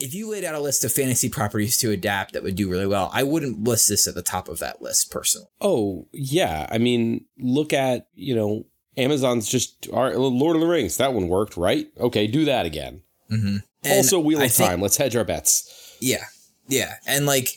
if 0.00 0.14
you 0.14 0.30
laid 0.30 0.44
out 0.44 0.54
a 0.54 0.60
list 0.60 0.84
of 0.84 0.92
fantasy 0.92 1.28
properties 1.28 1.78
to 1.78 1.90
adapt 1.90 2.32
that 2.32 2.42
would 2.42 2.56
do 2.56 2.70
really 2.70 2.86
well, 2.86 3.10
I 3.12 3.22
wouldn't 3.22 3.62
list 3.64 3.88
this 3.88 4.06
at 4.06 4.14
the 4.14 4.22
top 4.22 4.48
of 4.48 4.58
that 4.58 4.82
list 4.82 5.10
personally. 5.10 5.48
Oh, 5.60 6.08
yeah. 6.12 6.66
I 6.70 6.78
mean, 6.78 7.26
look 7.38 7.72
at, 7.72 8.08
you 8.14 8.34
know, 8.34 8.66
Amazon's 8.96 9.48
just 9.48 9.88
Lord 9.88 10.56
of 10.56 10.60
the 10.60 10.66
Rings. 10.66 10.96
That 10.96 11.14
one 11.14 11.28
worked, 11.28 11.56
right? 11.56 11.88
Okay, 11.98 12.26
do 12.26 12.44
that 12.46 12.66
again. 12.66 13.02
Mm-hmm. 13.30 13.58
Also, 13.90 14.18
Wheel 14.18 14.42
of 14.42 14.54
Time. 14.54 14.80
Let's 14.80 14.96
hedge 14.96 15.16
our 15.16 15.24
bets. 15.24 15.96
Yeah. 16.00 16.24
Yeah. 16.68 16.94
And 17.06 17.26
like, 17.26 17.48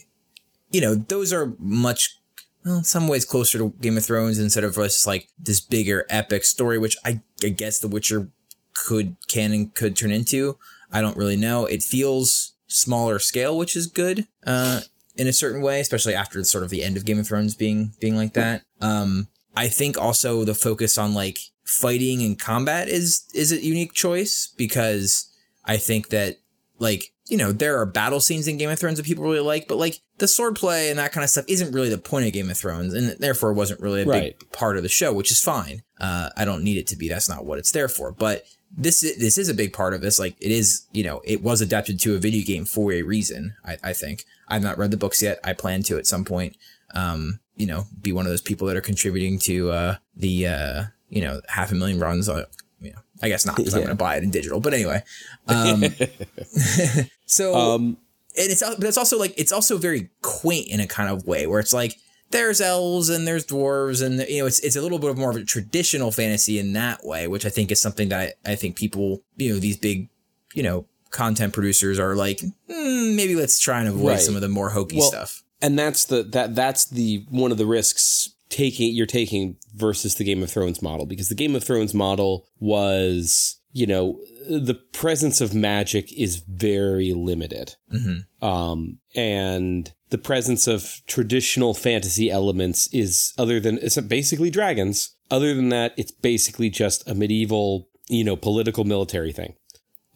you 0.71 0.81
know, 0.81 0.95
those 0.95 1.33
are 1.33 1.53
much, 1.59 2.17
well, 2.65 2.77
in 2.77 2.83
some 2.83 3.07
ways 3.07 3.25
closer 3.25 3.57
to 3.57 3.73
Game 3.81 3.97
of 3.97 4.05
Thrones 4.05 4.39
instead 4.39 4.63
of 4.63 4.75
just 4.75 5.07
like 5.07 5.27
this 5.37 5.59
bigger 5.59 6.05
epic 6.09 6.43
story, 6.45 6.77
which 6.77 6.95
I, 7.03 7.21
I 7.43 7.49
guess 7.49 7.79
The 7.79 7.87
Witcher 7.87 8.29
could, 8.73 9.17
can 9.27 9.51
and 9.51 9.73
could 9.73 9.95
turn 9.97 10.11
into. 10.11 10.57
I 10.93 11.01
don't 11.01 11.17
really 11.17 11.35
know. 11.35 11.65
It 11.65 11.83
feels 11.83 12.53
smaller 12.67 13.19
scale, 13.19 13.57
which 13.57 13.75
is 13.75 13.87
good 13.87 14.27
uh, 14.45 14.81
in 15.15 15.27
a 15.27 15.33
certain 15.33 15.61
way, 15.61 15.79
especially 15.79 16.15
after 16.15 16.43
sort 16.43 16.63
of 16.63 16.69
the 16.69 16.83
end 16.83 16.95
of 16.95 17.05
Game 17.05 17.19
of 17.19 17.27
Thrones 17.27 17.55
being 17.55 17.93
being 17.99 18.15
like 18.15 18.33
that. 18.33 18.63
Um, 18.79 19.27
I 19.55 19.67
think 19.67 19.97
also 19.97 20.43
the 20.43 20.55
focus 20.55 20.97
on 20.97 21.13
like 21.13 21.39
fighting 21.63 22.21
and 22.21 22.39
combat 22.39 22.87
is 22.87 23.23
is 23.33 23.51
a 23.51 23.63
unique 23.63 23.93
choice 23.93 24.53
because 24.57 25.31
I 25.65 25.77
think 25.77 26.09
that 26.09 26.37
like 26.79 27.13
you 27.27 27.37
know 27.37 27.51
there 27.51 27.79
are 27.79 27.85
battle 27.85 28.19
scenes 28.19 28.47
in 28.47 28.57
Game 28.57 28.69
of 28.69 28.79
Thrones 28.79 28.97
that 28.97 29.05
people 29.05 29.23
really 29.23 29.39
like, 29.39 29.67
but 29.67 29.77
like 29.77 29.99
the 30.17 30.25
swordplay 30.25 30.89
and 30.89 30.99
that 30.99 31.11
kind 31.11 31.23
of 31.23 31.29
stuff 31.29 31.45
isn't 31.47 31.73
really 31.73 31.89
the 31.89 31.97
point 31.97 32.25
of 32.25 32.33
Game 32.33 32.49
of 32.49 32.57
Thrones, 32.57 32.93
and 32.93 33.17
therefore 33.19 33.53
wasn't 33.53 33.79
really 33.79 34.01
a 34.01 34.05
right. 34.05 34.39
big 34.39 34.51
part 34.51 34.77
of 34.77 34.83
the 34.83 34.89
show, 34.89 35.13
which 35.13 35.31
is 35.31 35.41
fine. 35.41 35.83
Uh, 35.99 36.29
I 36.35 36.45
don't 36.45 36.63
need 36.63 36.77
it 36.77 36.87
to 36.87 36.95
be. 36.95 37.07
That's 37.07 37.29
not 37.29 37.45
what 37.45 37.59
it's 37.59 37.71
there 37.71 37.87
for. 37.87 38.11
But 38.11 38.43
this 38.75 39.01
this 39.01 39.37
is 39.37 39.49
a 39.49 39.53
big 39.53 39.73
part 39.73 39.93
of 39.93 40.01
this. 40.01 40.19
Like 40.19 40.35
it 40.39 40.51
is, 40.51 40.87
you 40.91 41.03
know, 41.03 41.21
it 41.23 41.43
was 41.43 41.61
adapted 41.61 41.99
to 42.01 42.15
a 42.15 42.19
video 42.19 42.43
game 42.43 42.65
for 42.65 42.91
a 42.91 43.03
reason. 43.03 43.55
I, 43.63 43.77
I 43.83 43.93
think 43.93 44.25
I've 44.47 44.63
not 44.63 44.77
read 44.77 44.91
the 44.91 44.97
books 44.97 45.21
yet. 45.21 45.39
I 45.43 45.53
plan 45.53 45.83
to 45.83 45.97
at 45.97 46.07
some 46.07 46.25
point. 46.25 46.57
Um, 46.95 47.39
you 47.55 47.67
know, 47.67 47.85
be 48.01 48.11
one 48.11 48.25
of 48.25 48.31
those 48.31 48.41
people 48.41 48.67
that 48.67 48.77
are 48.77 48.81
contributing 48.81 49.37
to 49.39 49.71
uh, 49.71 49.95
the 50.15 50.47
uh, 50.47 50.83
you 51.09 51.21
know 51.21 51.41
half 51.47 51.71
a 51.71 51.75
million 51.75 51.99
runs. 51.99 52.27
Uh, 52.27 52.45
you 52.81 52.91
know, 52.91 52.99
I 53.21 53.29
guess 53.29 53.45
not 53.45 53.55
because 53.55 53.73
yeah. 53.73 53.79
I'm 53.79 53.85
going 53.85 53.97
to 53.97 54.03
buy 54.03 54.17
it 54.17 54.23
in 54.23 54.31
digital. 54.31 54.59
But 54.59 54.73
anyway, 54.73 55.03
um, 55.47 55.83
so 57.25 57.55
um, 57.55 57.97
and 58.37 58.51
it's 58.51 58.63
but 58.63 58.83
it's 58.83 58.97
also 58.97 59.19
like 59.19 59.33
it's 59.37 59.51
also 59.51 59.77
very 59.77 60.09
quaint 60.21 60.67
in 60.67 60.79
a 60.79 60.87
kind 60.87 61.09
of 61.09 61.27
way 61.27 61.45
where 61.45 61.59
it's 61.59 61.73
like 61.73 61.97
there's 62.33 62.59
elves 62.59 63.09
and 63.09 63.25
there's 63.25 63.45
dwarves 63.45 64.05
and 64.05 64.19
you 64.27 64.39
know 64.39 64.45
it's 64.45 64.59
it's 64.59 64.75
a 64.75 64.81
little 64.81 64.99
bit 64.99 65.09
of 65.09 65.17
more 65.17 65.29
of 65.29 65.37
a 65.37 65.45
traditional 65.45 66.11
fantasy 66.11 66.59
in 66.59 66.73
that 66.73 67.05
way, 67.05 67.27
which 67.27 67.45
I 67.45 67.49
think 67.49 67.71
is 67.71 67.81
something 67.81 68.09
that 68.09 68.35
I, 68.45 68.51
I 68.51 68.55
think 68.55 68.75
people 68.75 69.23
you 69.37 69.53
know 69.53 69.59
these 69.59 69.77
big 69.77 70.09
you 70.53 70.63
know 70.63 70.85
content 71.11 71.53
producers 71.53 71.99
are 71.99 72.15
like 72.15 72.39
mm, 72.39 73.15
maybe 73.15 73.35
let's 73.35 73.59
try 73.59 73.79
and 73.79 73.87
avoid 73.87 74.09
right. 74.09 74.19
some 74.19 74.35
of 74.35 74.41
the 74.41 74.49
more 74.49 74.71
hokey 74.71 74.97
well, 74.97 75.07
stuff. 75.07 75.43
And 75.61 75.79
that's 75.79 76.05
the 76.05 76.23
that 76.23 76.55
that's 76.55 76.85
the 76.85 77.25
one 77.29 77.51
of 77.51 77.57
the 77.57 77.65
risks 77.65 78.33
taking 78.49 78.93
you're 78.93 79.05
taking 79.05 79.57
versus 79.73 80.15
the 80.15 80.23
Game 80.23 80.43
of 80.43 80.51
Thrones 80.51 80.81
model 80.81 81.05
because 81.05 81.29
the 81.29 81.35
Game 81.35 81.55
of 81.55 81.63
Thrones 81.63 81.93
model 81.93 82.45
was 82.59 83.59
you 83.71 83.87
know 83.87 84.19
the 84.47 84.75
presence 84.75 85.39
of 85.39 85.53
magic 85.53 86.11
is 86.13 86.37
very 86.37 87.13
limited. 87.13 87.75
Mm-hmm. 87.91 88.45
Um, 88.45 88.99
and 89.15 89.93
the 90.13 90.17
presence 90.19 90.67
of 90.67 91.01
traditional 91.07 91.73
fantasy 91.73 92.29
elements 92.29 92.87
is 92.93 93.33
other 93.35 93.59
than 93.59 93.79
it's 93.81 93.99
basically 93.99 94.51
dragons. 94.51 95.15
Other 95.31 95.55
than 95.55 95.69
that, 95.69 95.95
it's 95.97 96.11
basically 96.11 96.69
just 96.69 97.09
a 97.09 97.15
medieval, 97.15 97.89
you 98.09 98.23
know, 98.23 98.35
political 98.35 98.83
military 98.83 99.31
thing. 99.31 99.55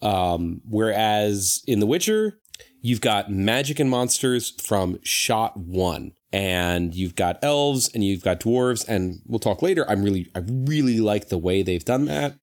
Um, 0.04 0.62
whereas 0.70 1.64
in 1.66 1.80
The 1.80 1.88
Witcher, 1.88 2.40
you've 2.80 3.02
got 3.02 3.32
magic 3.32 3.80
and 3.80 3.90
monsters 3.90 4.52
from 4.62 5.00
shot 5.02 5.58
one 5.58 6.12
and 6.32 6.94
you've 6.94 7.16
got 7.16 7.44
elves 7.44 7.90
and 7.92 8.04
you've 8.04 8.24
got 8.24 8.42
dwarves 8.42 8.88
and 8.88 9.22
we'll 9.26 9.40
talk 9.40 9.62
later 9.62 9.90
i'm 9.90 10.04
really 10.04 10.30
i 10.36 10.42
really 10.46 11.00
like 11.00 11.30
the 11.30 11.38
way 11.38 11.64
they've 11.64 11.86
done 11.86 12.04
that 12.04 12.36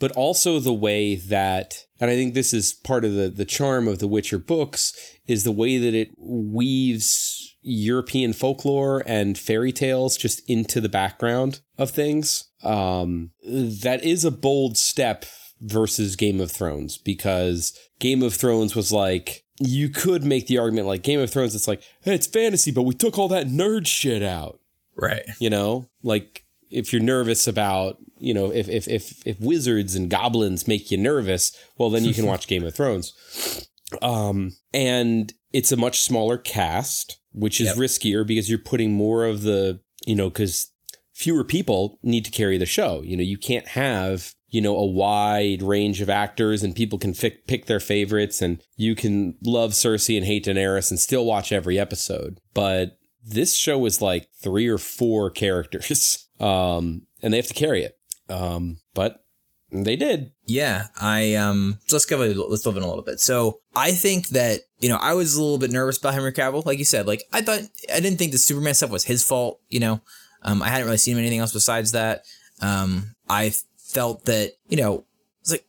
but 0.00 0.10
also 0.12 0.58
the 0.58 0.72
way 0.72 1.14
that 1.14 1.86
and 2.00 2.10
i 2.10 2.16
think 2.16 2.34
this 2.34 2.52
is 2.52 2.72
part 2.72 3.04
of 3.04 3.14
the 3.14 3.28
the 3.28 3.44
charm 3.44 3.86
of 3.86 4.00
the 4.00 4.08
witcher 4.08 4.38
books 4.38 4.92
is 5.30 5.44
the 5.44 5.52
way 5.52 5.78
that 5.78 5.94
it 5.94 6.10
weaves 6.18 7.56
european 7.62 8.32
folklore 8.32 9.02
and 9.06 9.38
fairy 9.38 9.72
tales 9.72 10.16
just 10.16 10.42
into 10.48 10.80
the 10.80 10.88
background 10.88 11.60
of 11.78 11.90
things. 11.90 12.44
Um, 12.62 13.30
that 13.44 14.02
is 14.02 14.24
a 14.24 14.30
bold 14.30 14.76
step 14.76 15.24
versus 15.60 16.16
game 16.16 16.40
of 16.40 16.50
thrones 16.50 16.96
because 16.96 17.78
game 17.98 18.22
of 18.22 18.34
thrones 18.34 18.74
was 18.74 18.92
like 18.92 19.44
you 19.58 19.90
could 19.90 20.24
make 20.24 20.46
the 20.46 20.56
argument 20.56 20.86
like 20.86 21.02
game 21.02 21.20
of 21.20 21.30
thrones 21.30 21.54
it's 21.54 21.68
like 21.68 21.82
hey, 22.02 22.14
it's 22.14 22.26
fantasy 22.26 22.70
but 22.70 22.82
we 22.82 22.94
took 22.94 23.18
all 23.18 23.28
that 23.28 23.46
nerd 23.46 23.86
shit 23.86 24.22
out. 24.22 24.58
Right. 24.96 25.24
You 25.38 25.50
know? 25.50 25.88
Like 26.02 26.44
if 26.70 26.92
you're 26.92 27.02
nervous 27.02 27.46
about 27.46 27.98
you 28.20 28.34
know, 28.34 28.52
if 28.52 28.68
if 28.68 28.86
if 28.86 29.26
if 29.26 29.40
wizards 29.40 29.96
and 29.96 30.10
goblins 30.10 30.68
make 30.68 30.90
you 30.90 30.98
nervous, 30.98 31.56
well, 31.78 31.90
then 31.90 32.04
you 32.04 32.12
can 32.12 32.26
watch 32.32 32.46
Game 32.46 32.64
of 32.64 32.74
Thrones. 32.74 33.68
Um, 34.02 34.52
and 34.72 35.32
it's 35.52 35.72
a 35.72 35.76
much 35.76 36.02
smaller 36.02 36.38
cast, 36.38 37.20
which 37.32 37.60
is 37.60 37.68
yep. 37.68 37.76
riskier 37.76 38.26
because 38.26 38.48
you're 38.48 38.58
putting 38.58 38.92
more 38.92 39.24
of 39.24 39.42
the, 39.42 39.80
you 40.06 40.14
know, 40.14 40.30
because 40.30 40.72
fewer 41.12 41.44
people 41.44 41.98
need 42.02 42.24
to 42.24 42.30
carry 42.30 42.58
the 42.58 42.66
show. 42.66 43.02
You 43.02 43.16
know, 43.16 43.22
you 43.22 43.38
can't 43.38 43.68
have 43.68 44.34
you 44.50 44.60
know, 44.60 44.76
a 44.76 44.84
wide 44.84 45.62
range 45.62 46.00
of 46.00 46.10
actors 46.10 46.62
and 46.62 46.74
people 46.74 46.98
can 46.98 47.14
fi- 47.14 47.38
pick 47.46 47.66
their 47.66 47.80
favorites 47.80 48.42
and 48.42 48.62
you 48.76 48.94
can 48.94 49.36
love 49.42 49.72
Cersei 49.72 50.16
and 50.16 50.26
hate 50.26 50.44
Daenerys 50.44 50.90
and 50.90 50.98
still 50.98 51.24
watch 51.24 51.52
every 51.52 51.78
episode. 51.78 52.40
But 52.52 52.98
this 53.24 53.54
show 53.54 53.84
is 53.86 54.02
like 54.02 54.28
three 54.42 54.66
or 54.66 54.78
four 54.78 55.30
characters. 55.30 56.26
Um, 56.40 57.02
and 57.22 57.32
they 57.32 57.36
have 57.36 57.46
to 57.46 57.54
carry 57.54 57.84
it. 57.84 57.96
Um, 58.28 58.78
but 58.94 59.24
they 59.72 59.96
did. 59.96 60.32
Yeah, 60.46 60.86
I 61.00 61.34
um. 61.34 61.78
So 61.86 61.96
let's 61.96 62.06
go. 62.06 62.16
Let's 62.18 62.66
live 62.66 62.76
in 62.76 62.82
a 62.82 62.88
little 62.88 63.04
bit. 63.04 63.20
So 63.20 63.60
I 63.74 63.92
think 63.92 64.28
that 64.28 64.60
you 64.80 64.88
know 64.88 64.96
I 64.96 65.14
was 65.14 65.36
a 65.36 65.42
little 65.42 65.58
bit 65.58 65.70
nervous 65.70 65.98
about 65.98 66.14
Henry 66.14 66.32
Cavill, 66.32 66.66
like 66.66 66.78
you 66.78 66.84
said. 66.84 67.06
Like 67.06 67.24
I 67.32 67.42
thought 67.42 67.60
I 67.92 68.00
didn't 68.00 68.18
think 68.18 68.32
the 68.32 68.38
Superman 68.38 68.74
stuff 68.74 68.90
was 68.90 69.04
his 69.04 69.22
fault. 69.22 69.60
You 69.68 69.80
know, 69.80 70.00
um, 70.42 70.62
I 70.62 70.68
hadn't 70.68 70.86
really 70.86 70.98
seen 70.98 71.18
anything 71.18 71.38
else 71.38 71.52
besides 71.52 71.92
that. 71.92 72.24
Um, 72.60 73.14
I 73.28 73.52
felt 73.78 74.24
that 74.24 74.54
you 74.68 74.76
know 74.76 75.04
it's 75.40 75.52
like 75.52 75.66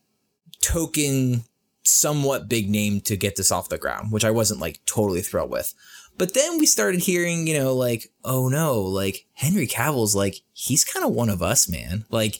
token 0.60 1.44
somewhat 1.84 2.48
big 2.48 2.70
name 2.70 3.00
to 3.02 3.16
get 3.16 3.36
this 3.36 3.52
off 3.52 3.68
the 3.68 3.78
ground, 3.78 4.12
which 4.12 4.24
I 4.24 4.30
wasn't 4.30 4.60
like 4.60 4.80
totally 4.86 5.20
thrilled 5.20 5.50
with. 5.50 5.74
But 6.18 6.34
then 6.34 6.58
we 6.58 6.66
started 6.66 7.00
hearing, 7.00 7.46
you 7.46 7.58
know, 7.58 7.74
like, 7.74 8.12
oh 8.24 8.48
no, 8.48 8.80
like 8.80 9.26
Henry 9.32 9.66
Cavill's 9.66 10.14
like, 10.14 10.36
he's 10.52 10.84
kind 10.84 11.06
of 11.06 11.12
one 11.12 11.30
of 11.30 11.42
us, 11.42 11.68
man. 11.68 12.04
Like, 12.10 12.38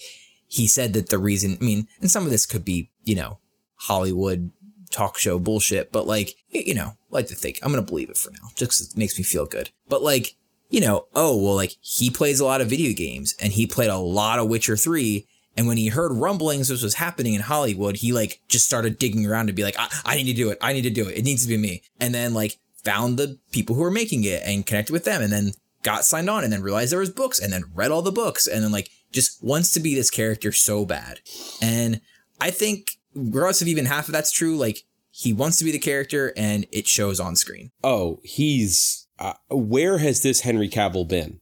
he 0.53 0.67
said 0.67 0.93
that 0.93 1.09
the 1.09 1.19
reason, 1.19 1.57
I 1.59 1.65
mean, 1.65 1.89
and 2.03 2.11
some 2.11 2.27
of 2.27 2.31
this 2.31 2.45
could 2.45 2.63
be, 2.63 2.91
you 3.05 3.15
know, 3.15 3.39
Hollywood 3.77 4.51
talk 4.91 5.17
show 5.17 5.39
bullshit, 5.39 5.91
but 5.91 6.07
like, 6.07 6.35
you 6.51 6.75
know, 6.75 6.93
like 7.09 7.29
to 7.29 7.35
think, 7.35 7.59
I'm 7.63 7.73
going 7.73 7.83
to 7.83 7.91
believe 7.91 8.11
it 8.11 8.19
for 8.19 8.31
now, 8.33 8.51
just 8.55 8.95
makes 8.95 9.17
me 9.17 9.25
feel 9.25 9.47
good. 9.47 9.71
But 9.89 10.03
like, 10.03 10.37
you 10.69 10.83
know, 10.83 11.07
oh, 11.15 11.43
well, 11.43 11.55
like 11.55 11.77
he 11.81 12.11
plays 12.11 12.39
a 12.39 12.45
lot 12.45 12.61
of 12.61 12.69
video 12.69 12.93
games 12.93 13.35
and 13.41 13.55
he 13.55 13.67
played 13.67 13.89
a 13.89 13.97
lot 13.97 14.39
of 14.39 14.49
Witcher 14.49 14.77
3. 14.77 15.27
And 15.57 15.67
when 15.67 15.79
he 15.79 15.89
heard 15.89 16.13
rumblings 16.13 16.69
this 16.69 16.83
was 16.83 16.95
happening 16.95 17.33
in 17.33 17.41
Hollywood, 17.41 17.97
he 17.97 18.13
like 18.13 18.43
just 18.49 18.67
started 18.67 18.99
digging 18.99 19.27
around 19.27 19.47
to 19.47 19.55
be 19.55 19.65
like, 19.65 19.77
I, 19.79 19.89
I 20.05 20.17
need 20.17 20.25
to 20.25 20.35
do 20.35 20.51
it. 20.51 20.59
I 20.61 20.75
need 20.75 20.83
to 20.83 20.91
do 20.91 21.09
it. 21.09 21.17
It 21.17 21.25
needs 21.25 21.43
to 21.45 21.49
be 21.49 21.57
me. 21.57 21.83
And 21.99 22.15
then 22.15 22.35
like 22.35 22.59
found 22.85 23.17
the 23.17 23.39
people 23.53 23.75
who 23.75 23.81
were 23.81 23.91
making 23.91 24.25
it 24.25 24.43
and 24.45 24.67
connected 24.67 24.93
with 24.93 25.05
them 25.05 25.23
and 25.23 25.33
then 25.33 25.53
got 25.83 26.05
signed 26.05 26.29
on 26.29 26.45
and 26.45 26.53
then 26.53 26.63
realized 26.63 26.93
there 26.93 27.01
was 27.01 27.09
books 27.09 27.41
and 27.41 27.51
then 27.55 27.65
read 27.75 27.91
all 27.91 28.03
the 28.03 28.13
books 28.13 28.47
and 28.47 28.63
then 28.63 28.71
like 28.71 28.91
just 29.13 29.43
wants 29.43 29.73
to 29.73 29.81
be 29.81 29.95
this 29.95 30.11
character 30.11 30.53
so 30.53 30.85
bad. 30.85 31.21
And 31.61 32.01
I 32.41 32.51
think 32.51 32.99
regardless 33.15 33.63
if 33.63 33.69
even 33.69 33.87
half 33.87 34.09
of 34.09 34.13
that's 34.13 34.33
true, 34.33 34.57
like 34.57 34.85
he 35.11 35.33
wants 35.33 35.59
to 35.59 35.65
be 35.65 35.73
the 35.73 35.79
character 35.79 36.33
and 36.37 36.67
it 36.73 36.87
shows 36.89 37.21
on 37.21 37.37
screen. 37.37 37.71
Oh, 37.85 38.21
he's 38.25 39.07
uh, 39.19 39.35
where 39.51 39.99
has 39.99 40.23
this 40.23 40.41
Henry 40.41 40.69
Cavill 40.69 41.07
been? 41.07 41.41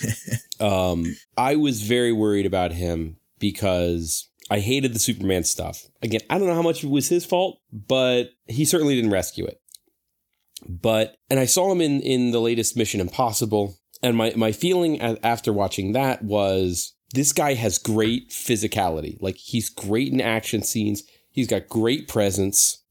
um, 0.60 1.16
I 1.36 1.56
was 1.56 1.82
very 1.82 2.12
worried 2.12 2.46
about 2.46 2.72
him 2.72 3.16
because 3.38 4.28
I 4.50 4.60
hated 4.60 4.94
the 4.94 4.98
Superman 4.98 5.44
stuff. 5.44 5.84
Again, 6.02 6.20
I 6.28 6.38
don't 6.38 6.48
know 6.48 6.54
how 6.54 6.62
much 6.62 6.82
it 6.82 6.90
was 6.90 7.08
his 7.08 7.24
fault, 7.24 7.60
but 7.72 8.30
he 8.46 8.64
certainly 8.64 8.94
didn't 8.94 9.10
rescue 9.10 9.44
it. 9.46 9.60
But 10.68 11.16
and 11.28 11.40
I 11.40 11.46
saw 11.46 11.70
him 11.70 11.80
in 11.80 12.00
in 12.00 12.30
the 12.30 12.40
latest 12.40 12.76
Mission 12.76 13.00
Impossible, 13.00 13.76
and 14.02 14.16
my 14.16 14.32
my 14.36 14.52
feeling 14.52 15.00
after 15.00 15.52
watching 15.52 15.92
that 15.92 16.22
was 16.22 16.94
this 17.12 17.32
guy 17.32 17.54
has 17.54 17.78
great 17.78 18.30
physicality. 18.30 19.16
Like 19.20 19.36
he's 19.36 19.68
great 19.68 20.12
in 20.12 20.20
action 20.20 20.62
scenes. 20.62 21.02
He's 21.30 21.46
got 21.46 21.68
great 21.68 22.08
presence. 22.08 22.82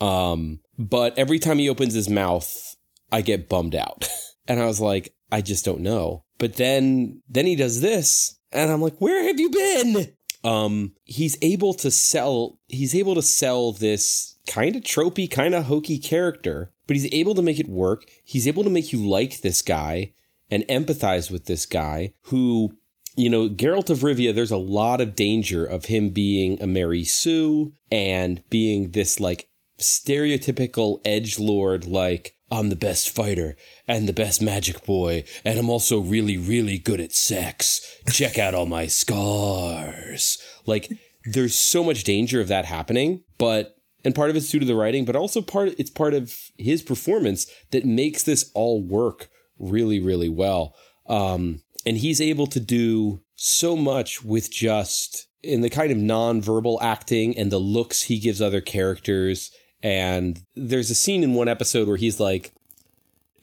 Um, 0.00 0.60
but 0.78 1.16
every 1.18 1.38
time 1.38 1.58
he 1.58 1.68
opens 1.68 1.94
his 1.94 2.08
mouth, 2.08 2.76
I 3.10 3.22
get 3.22 3.48
bummed 3.48 3.74
out. 3.74 4.08
and 4.48 4.60
I 4.60 4.66
was 4.66 4.80
like, 4.80 5.14
I 5.30 5.40
just 5.40 5.64
don't 5.64 5.80
know. 5.80 6.24
But 6.38 6.54
then 6.54 7.22
then 7.28 7.46
he 7.46 7.56
does 7.56 7.80
this, 7.80 8.38
and 8.52 8.70
I'm 8.70 8.82
like, 8.82 8.98
where 8.98 9.24
have 9.24 9.40
you 9.40 9.50
been? 9.50 10.12
Um, 10.44 10.92
he's 11.04 11.36
able 11.42 11.74
to 11.74 11.90
sell 11.90 12.58
he's 12.68 12.94
able 12.94 13.14
to 13.14 13.22
sell 13.22 13.72
this 13.72 14.36
kind 14.46 14.76
of 14.76 14.82
tropey, 14.82 15.30
kind 15.30 15.54
of 15.54 15.64
hokey 15.64 15.98
character, 15.98 16.72
but 16.86 16.94
he's 16.94 17.12
able 17.12 17.34
to 17.34 17.42
make 17.42 17.58
it 17.58 17.68
work. 17.68 18.04
He's 18.22 18.46
able 18.46 18.64
to 18.64 18.70
make 18.70 18.92
you 18.92 19.06
like 19.06 19.40
this 19.40 19.62
guy 19.62 20.12
and 20.50 20.62
empathize 20.68 21.30
with 21.30 21.46
this 21.46 21.66
guy 21.66 22.12
who 22.24 22.76
you 23.16 23.30
know, 23.30 23.48
Geralt 23.48 23.90
of 23.90 24.00
Rivia, 24.00 24.34
there's 24.34 24.50
a 24.50 24.56
lot 24.56 25.00
of 25.00 25.14
danger 25.14 25.64
of 25.64 25.86
him 25.86 26.10
being 26.10 26.60
a 26.62 26.66
Mary 26.66 27.02
Sue 27.02 27.72
and 27.90 28.42
being 28.50 28.90
this 28.90 29.18
like 29.18 29.48
stereotypical 29.78 31.00
edge 31.04 31.38
lord, 31.38 31.86
like 31.86 32.36
I'm 32.50 32.68
the 32.68 32.76
best 32.76 33.10
fighter 33.10 33.56
and 33.88 34.08
the 34.08 34.12
best 34.12 34.40
magic 34.40 34.84
boy, 34.84 35.24
and 35.44 35.58
I'm 35.58 35.70
also 35.70 35.98
really, 35.98 36.36
really 36.36 36.78
good 36.78 37.00
at 37.00 37.12
sex. 37.12 37.80
Check 38.10 38.38
out 38.38 38.54
all 38.54 38.66
my 38.66 38.86
scars. 38.86 40.38
Like, 40.66 40.92
there's 41.24 41.54
so 41.54 41.82
much 41.82 42.04
danger 42.04 42.40
of 42.40 42.48
that 42.48 42.66
happening, 42.66 43.24
but 43.38 43.76
and 44.04 44.14
part 44.14 44.30
of 44.30 44.36
it's 44.36 44.48
due 44.48 44.60
to 44.60 44.66
the 44.66 44.76
writing, 44.76 45.04
but 45.04 45.16
also 45.16 45.42
part 45.42 45.74
it's 45.78 45.90
part 45.90 46.14
of 46.14 46.32
his 46.56 46.82
performance 46.82 47.50
that 47.72 47.84
makes 47.84 48.22
this 48.22 48.50
all 48.54 48.80
work 48.80 49.28
really, 49.58 49.98
really 49.98 50.28
well. 50.28 50.74
Um, 51.08 51.62
and 51.86 51.98
he's 51.98 52.20
able 52.20 52.48
to 52.48 52.60
do 52.60 53.22
so 53.36 53.76
much 53.76 54.24
with 54.24 54.50
just 54.50 55.28
in 55.42 55.60
the 55.60 55.70
kind 55.70 55.92
of 55.92 55.96
non-verbal 55.96 56.78
acting 56.82 57.38
and 57.38 57.52
the 57.52 57.58
looks 57.58 58.02
he 58.02 58.18
gives 58.18 58.42
other 58.42 58.60
characters. 58.60 59.52
And 59.82 60.42
there's 60.56 60.90
a 60.90 60.94
scene 60.94 61.22
in 61.22 61.34
one 61.34 61.48
episode 61.48 61.86
where 61.86 61.96
he's 61.96 62.18
like 62.18 62.52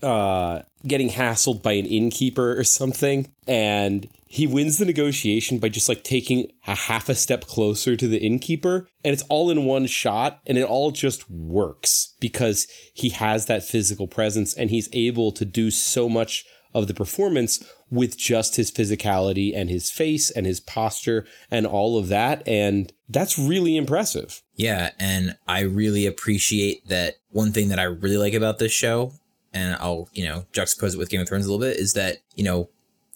uh, 0.03 0.63
getting 0.85 1.09
hassled 1.09 1.63
by 1.63 1.71
an 1.73 1.85
innkeeper 1.85 2.59
or 2.59 2.65
something, 2.65 3.31
and 3.47 4.09
he 4.27 4.45
wins 4.45 4.77
the 4.77 4.85
negotiation 4.85 5.59
by 5.59 5.69
just 5.69 5.87
like 5.87 6.03
taking 6.03 6.51
a 6.67 6.75
half 6.75 7.07
a 7.07 7.15
step 7.15 7.45
closer 7.47 7.95
to 7.95 8.07
the 8.07 8.17
innkeeper, 8.17 8.89
and 9.05 9.13
it's 9.13 9.23
all 9.29 9.49
in 9.49 9.63
one 9.63 9.85
shot, 9.85 10.41
and 10.45 10.57
it 10.57 10.65
all 10.65 10.91
just 10.91 11.29
works 11.29 12.15
because 12.19 12.67
he 12.93 13.09
has 13.09 13.45
that 13.45 13.63
physical 13.63 14.07
presence 14.07 14.53
and 14.53 14.69
he's 14.69 14.89
able 14.91 15.31
to 15.31 15.45
do 15.45 15.71
so 15.71 16.09
much 16.09 16.43
of 16.73 16.87
the 16.87 16.93
performance 16.93 17.63
with 17.93 18.17
just 18.17 18.55
his 18.55 18.71
physicality 18.71 19.55
and 19.55 19.69
his 19.69 19.91
face 19.91 20.31
and 20.31 20.47
his 20.47 20.59
posture 20.59 21.27
and 21.51 21.67
all 21.67 21.95
of 21.95 22.07
that. 22.07 22.45
And 22.47 22.91
that's 23.07 23.37
really 23.37 23.77
impressive. 23.77 24.41
Yeah. 24.55 24.89
And 24.97 25.37
I 25.47 25.59
really 25.61 26.07
appreciate 26.07 26.87
that 26.87 27.17
one 27.29 27.51
thing 27.51 27.69
that 27.69 27.77
I 27.77 27.83
really 27.83 28.17
like 28.17 28.33
about 28.33 28.57
this 28.57 28.71
show, 28.71 29.13
and 29.53 29.75
I'll, 29.75 30.09
you 30.11 30.25
know, 30.25 30.47
juxtapose 30.53 30.95
it 30.95 30.97
with 30.97 31.09
Game 31.09 31.21
of 31.21 31.29
Thrones 31.29 31.45
a 31.45 31.51
little 31.51 31.63
bit, 31.63 31.77
is 31.77 31.93
that, 31.93 32.17
you 32.33 32.43
know, 32.43 32.67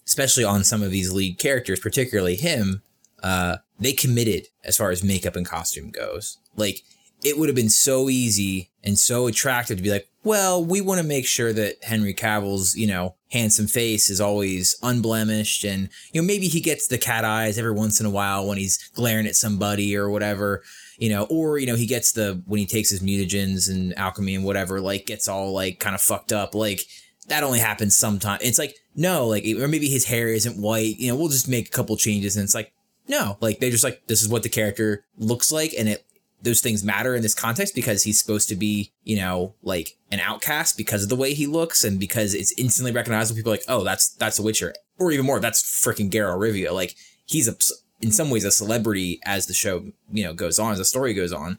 especially 0.06 0.44
on 0.44 0.62
some 0.62 0.84
of 0.84 0.92
these 0.92 1.12
lead 1.12 1.38
characters, 1.38 1.80
particularly 1.80 2.36
him, 2.36 2.82
uh, 3.24 3.56
they 3.80 3.92
committed 3.92 4.46
as 4.64 4.76
far 4.76 4.90
as 4.90 5.02
makeup 5.02 5.34
and 5.34 5.44
costume 5.44 5.90
goes. 5.90 6.38
Like, 6.54 6.82
it 7.22 7.38
would 7.38 7.48
have 7.48 7.56
been 7.56 7.70
so 7.70 8.08
easy 8.08 8.70
and 8.84 8.98
so 8.98 9.26
attractive 9.26 9.76
to 9.76 9.82
be 9.82 9.90
like, 9.90 10.08
well, 10.24 10.64
we 10.64 10.80
want 10.80 11.00
to 11.00 11.06
make 11.06 11.26
sure 11.26 11.52
that 11.52 11.82
Henry 11.82 12.14
Cavill's, 12.14 12.76
you 12.76 12.86
know, 12.86 13.16
handsome 13.30 13.66
face 13.66 14.10
is 14.10 14.20
always 14.20 14.76
unblemished 14.82 15.64
and, 15.64 15.88
you 16.12 16.20
know, 16.20 16.26
maybe 16.26 16.48
he 16.48 16.60
gets 16.60 16.86
the 16.86 16.98
cat 16.98 17.24
eyes 17.24 17.58
every 17.58 17.72
once 17.72 18.00
in 18.00 18.06
a 18.06 18.10
while 18.10 18.46
when 18.46 18.58
he's 18.58 18.88
glaring 18.94 19.26
at 19.26 19.36
somebody 19.36 19.96
or 19.96 20.08
whatever, 20.08 20.62
you 20.98 21.08
know, 21.08 21.24
or, 21.24 21.58
you 21.58 21.66
know, 21.66 21.76
he 21.76 21.86
gets 21.86 22.12
the, 22.12 22.42
when 22.46 22.58
he 22.58 22.66
takes 22.66 22.90
his 22.90 23.00
mutagens 23.00 23.70
and 23.70 23.96
alchemy 23.98 24.34
and 24.34 24.44
whatever, 24.44 24.80
like 24.80 25.06
gets 25.06 25.28
all 25.28 25.52
like 25.52 25.80
kind 25.80 25.94
of 25.94 26.00
fucked 26.00 26.32
up. 26.32 26.54
Like 26.54 26.82
that 27.28 27.42
only 27.42 27.58
happens 27.58 27.96
sometimes. 27.96 28.42
It's 28.42 28.58
like, 28.58 28.76
no, 28.94 29.26
like, 29.26 29.44
or 29.44 29.68
maybe 29.68 29.88
his 29.88 30.06
hair 30.06 30.28
isn't 30.28 30.60
white, 30.60 30.98
you 30.98 31.08
know, 31.08 31.16
we'll 31.16 31.28
just 31.28 31.48
make 31.48 31.68
a 31.68 31.72
couple 31.72 31.96
changes 31.96 32.36
and 32.36 32.44
it's 32.44 32.54
like, 32.54 32.72
no, 33.08 33.38
like 33.40 33.58
they're 33.58 33.70
just 33.70 33.84
like, 33.84 34.06
this 34.06 34.22
is 34.22 34.28
what 34.28 34.42
the 34.42 34.48
character 34.48 35.04
looks 35.16 35.50
like 35.50 35.72
and 35.78 35.88
it 35.88 36.04
those 36.42 36.60
things 36.60 36.84
matter 36.84 37.14
in 37.14 37.22
this 37.22 37.34
context 37.34 37.74
because 37.74 38.04
he's 38.04 38.18
supposed 38.18 38.48
to 38.48 38.54
be, 38.54 38.92
you 39.02 39.16
know, 39.16 39.54
like 39.62 39.96
an 40.10 40.20
outcast 40.20 40.76
because 40.76 41.02
of 41.02 41.08
the 41.08 41.16
way 41.16 41.34
he 41.34 41.46
looks 41.46 41.84
and 41.84 41.98
because 41.98 42.34
it's 42.34 42.52
instantly 42.58 42.92
recognizable. 42.92 43.36
People 43.36 43.52
are 43.52 43.56
like, 43.56 43.64
oh, 43.68 43.82
that's 43.82 44.10
that's 44.10 44.38
a 44.38 44.42
Witcher, 44.42 44.74
or 44.98 45.10
even 45.10 45.26
more, 45.26 45.40
that's 45.40 45.62
freaking 45.62 46.10
Geralt 46.10 46.38
Rivia. 46.38 46.72
Like 46.72 46.94
he's 47.26 47.48
a, 47.48 47.54
in 48.00 48.12
some 48.12 48.30
ways 48.30 48.44
a 48.44 48.50
celebrity 48.50 49.20
as 49.24 49.46
the 49.46 49.54
show, 49.54 49.84
you 50.10 50.24
know, 50.24 50.32
goes 50.32 50.58
on, 50.58 50.72
as 50.72 50.78
the 50.78 50.84
story 50.84 51.14
goes 51.14 51.32
on. 51.32 51.58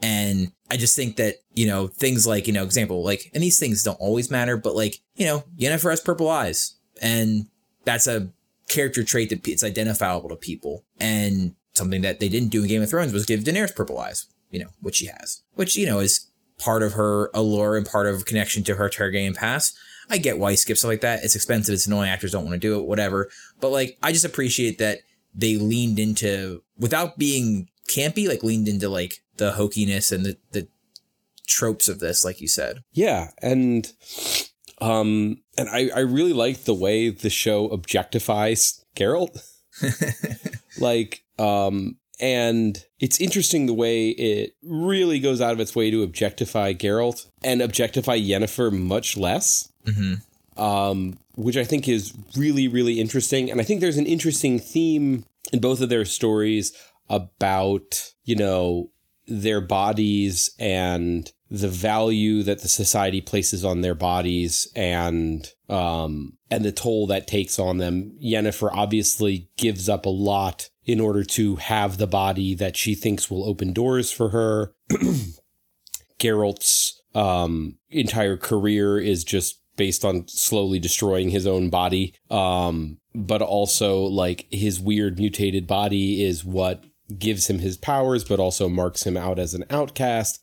And 0.00 0.52
I 0.70 0.76
just 0.76 0.94
think 0.94 1.16
that, 1.16 1.36
you 1.54 1.66
know, 1.66 1.88
things 1.88 2.26
like, 2.26 2.46
you 2.46 2.52
know, 2.52 2.62
example, 2.62 3.02
like, 3.02 3.30
and 3.34 3.42
these 3.42 3.58
things 3.58 3.82
don't 3.82 3.98
always 3.98 4.30
matter, 4.30 4.56
but 4.56 4.76
like, 4.76 5.00
you 5.16 5.26
know, 5.26 5.44
Yennefer 5.58 5.90
has 5.90 6.00
purple 6.00 6.28
eyes 6.28 6.76
and 7.02 7.46
that's 7.84 8.06
a 8.06 8.30
character 8.68 9.02
trait 9.02 9.30
that 9.30 9.48
it's 9.48 9.64
identifiable 9.64 10.28
to 10.28 10.36
people. 10.36 10.84
And 11.00 11.54
something 11.78 12.02
that 12.02 12.20
they 12.20 12.28
didn't 12.28 12.50
do 12.50 12.62
in 12.62 12.68
Game 12.68 12.82
of 12.82 12.90
Thrones 12.90 13.12
was 13.12 13.24
give 13.24 13.40
Daenerys 13.40 13.74
purple 13.74 13.98
eyes, 13.98 14.26
you 14.50 14.60
know, 14.60 14.70
which 14.80 14.96
she 14.96 15.06
has, 15.06 15.42
which, 15.54 15.76
you 15.76 15.86
know, 15.86 16.00
is 16.00 16.28
part 16.58 16.82
of 16.82 16.94
her 16.94 17.30
allure 17.32 17.76
and 17.76 17.86
part 17.86 18.06
of 18.06 18.26
connection 18.26 18.64
to 18.64 18.74
her 18.74 18.88
Targaryen 18.88 19.34
past. 19.34 19.76
I 20.10 20.18
get 20.18 20.38
why 20.38 20.52
he 20.52 20.56
skips 20.56 20.80
stuff 20.80 20.90
like 20.90 21.02
that. 21.02 21.22
It's 21.22 21.36
expensive. 21.36 21.74
It's 21.74 21.86
annoying. 21.86 22.10
Actors 22.10 22.32
don't 22.32 22.44
want 22.44 22.54
to 22.54 22.58
do 22.58 22.78
it, 22.78 22.86
whatever. 22.86 23.30
But 23.60 23.70
like, 23.70 23.98
I 24.02 24.12
just 24.12 24.24
appreciate 24.24 24.78
that 24.78 25.00
they 25.34 25.56
leaned 25.56 25.98
into, 25.98 26.62
without 26.78 27.18
being 27.18 27.68
campy, 27.88 28.28
like 28.28 28.42
leaned 28.42 28.68
into 28.68 28.88
like 28.88 29.22
the 29.36 29.52
hokiness 29.52 30.10
and 30.10 30.24
the, 30.24 30.36
the 30.52 30.68
tropes 31.46 31.88
of 31.88 32.00
this, 32.00 32.24
like 32.24 32.40
you 32.40 32.48
said. 32.48 32.82
Yeah. 32.92 33.30
And, 33.40 33.92
um, 34.80 35.42
and 35.56 35.68
I, 35.68 35.90
I 35.94 36.00
really 36.00 36.32
like 36.32 36.64
the 36.64 36.74
way 36.74 37.10
the 37.10 37.30
show 37.30 37.68
objectifies 37.68 38.82
Geralt. 38.96 39.40
like, 40.78 41.22
um, 41.38 41.96
and 42.20 42.84
it's 42.98 43.20
interesting 43.20 43.66
the 43.66 43.74
way 43.74 44.08
it 44.10 44.54
really 44.62 45.20
goes 45.20 45.40
out 45.40 45.52
of 45.52 45.60
its 45.60 45.76
way 45.76 45.90
to 45.90 46.02
objectify 46.02 46.72
Geralt 46.72 47.26
and 47.44 47.62
objectify 47.62 48.18
Yennefer 48.18 48.72
much 48.72 49.16
less. 49.16 49.72
Um, 50.56 51.18
which 51.36 51.56
I 51.56 51.62
think 51.62 51.88
is 51.88 52.12
really, 52.36 52.66
really 52.66 53.00
interesting. 53.00 53.48
And 53.48 53.60
I 53.60 53.64
think 53.64 53.80
there's 53.80 53.96
an 53.96 54.06
interesting 54.06 54.58
theme 54.58 55.24
in 55.52 55.60
both 55.60 55.80
of 55.80 55.88
their 55.88 56.04
stories 56.04 56.72
about, 57.08 58.12
you 58.24 58.34
know, 58.34 58.90
their 59.28 59.60
bodies 59.60 60.50
and 60.58 61.30
the 61.50 61.68
value 61.68 62.42
that 62.42 62.60
the 62.60 62.68
society 62.68 63.20
places 63.20 63.64
on 63.64 63.80
their 63.80 63.94
bodies 63.94 64.68
and 64.76 65.52
um 65.68 66.34
and 66.50 66.64
the 66.64 66.72
toll 66.72 67.06
that 67.06 67.26
takes 67.26 67.58
on 67.58 67.78
them. 67.78 68.12
Yennefer 68.22 68.70
obviously 68.72 69.48
gives 69.56 69.88
up 69.88 70.06
a 70.06 70.10
lot 70.10 70.68
in 70.84 71.00
order 71.00 71.22
to 71.22 71.56
have 71.56 71.98
the 71.98 72.06
body 72.06 72.54
that 72.54 72.76
she 72.76 72.94
thinks 72.94 73.30
will 73.30 73.48
open 73.48 73.72
doors 73.72 74.10
for 74.10 74.30
her. 74.30 74.74
Geralt's 76.18 77.00
um 77.14 77.78
entire 77.90 78.36
career 78.36 78.98
is 78.98 79.24
just 79.24 79.60
based 79.76 80.04
on 80.04 80.26
slowly 80.28 80.78
destroying 80.78 81.30
his 81.30 81.46
own 81.46 81.70
body. 81.70 82.14
Um 82.30 82.98
but 83.14 83.40
also 83.40 84.02
like 84.02 84.46
his 84.50 84.80
weird 84.80 85.18
mutated 85.18 85.66
body 85.66 86.22
is 86.22 86.44
what 86.44 86.84
gives 87.18 87.48
him 87.48 87.60
his 87.60 87.78
powers 87.78 88.22
but 88.22 88.38
also 88.38 88.68
marks 88.68 89.04
him 89.04 89.16
out 89.16 89.38
as 89.38 89.54
an 89.54 89.64
outcast. 89.70 90.42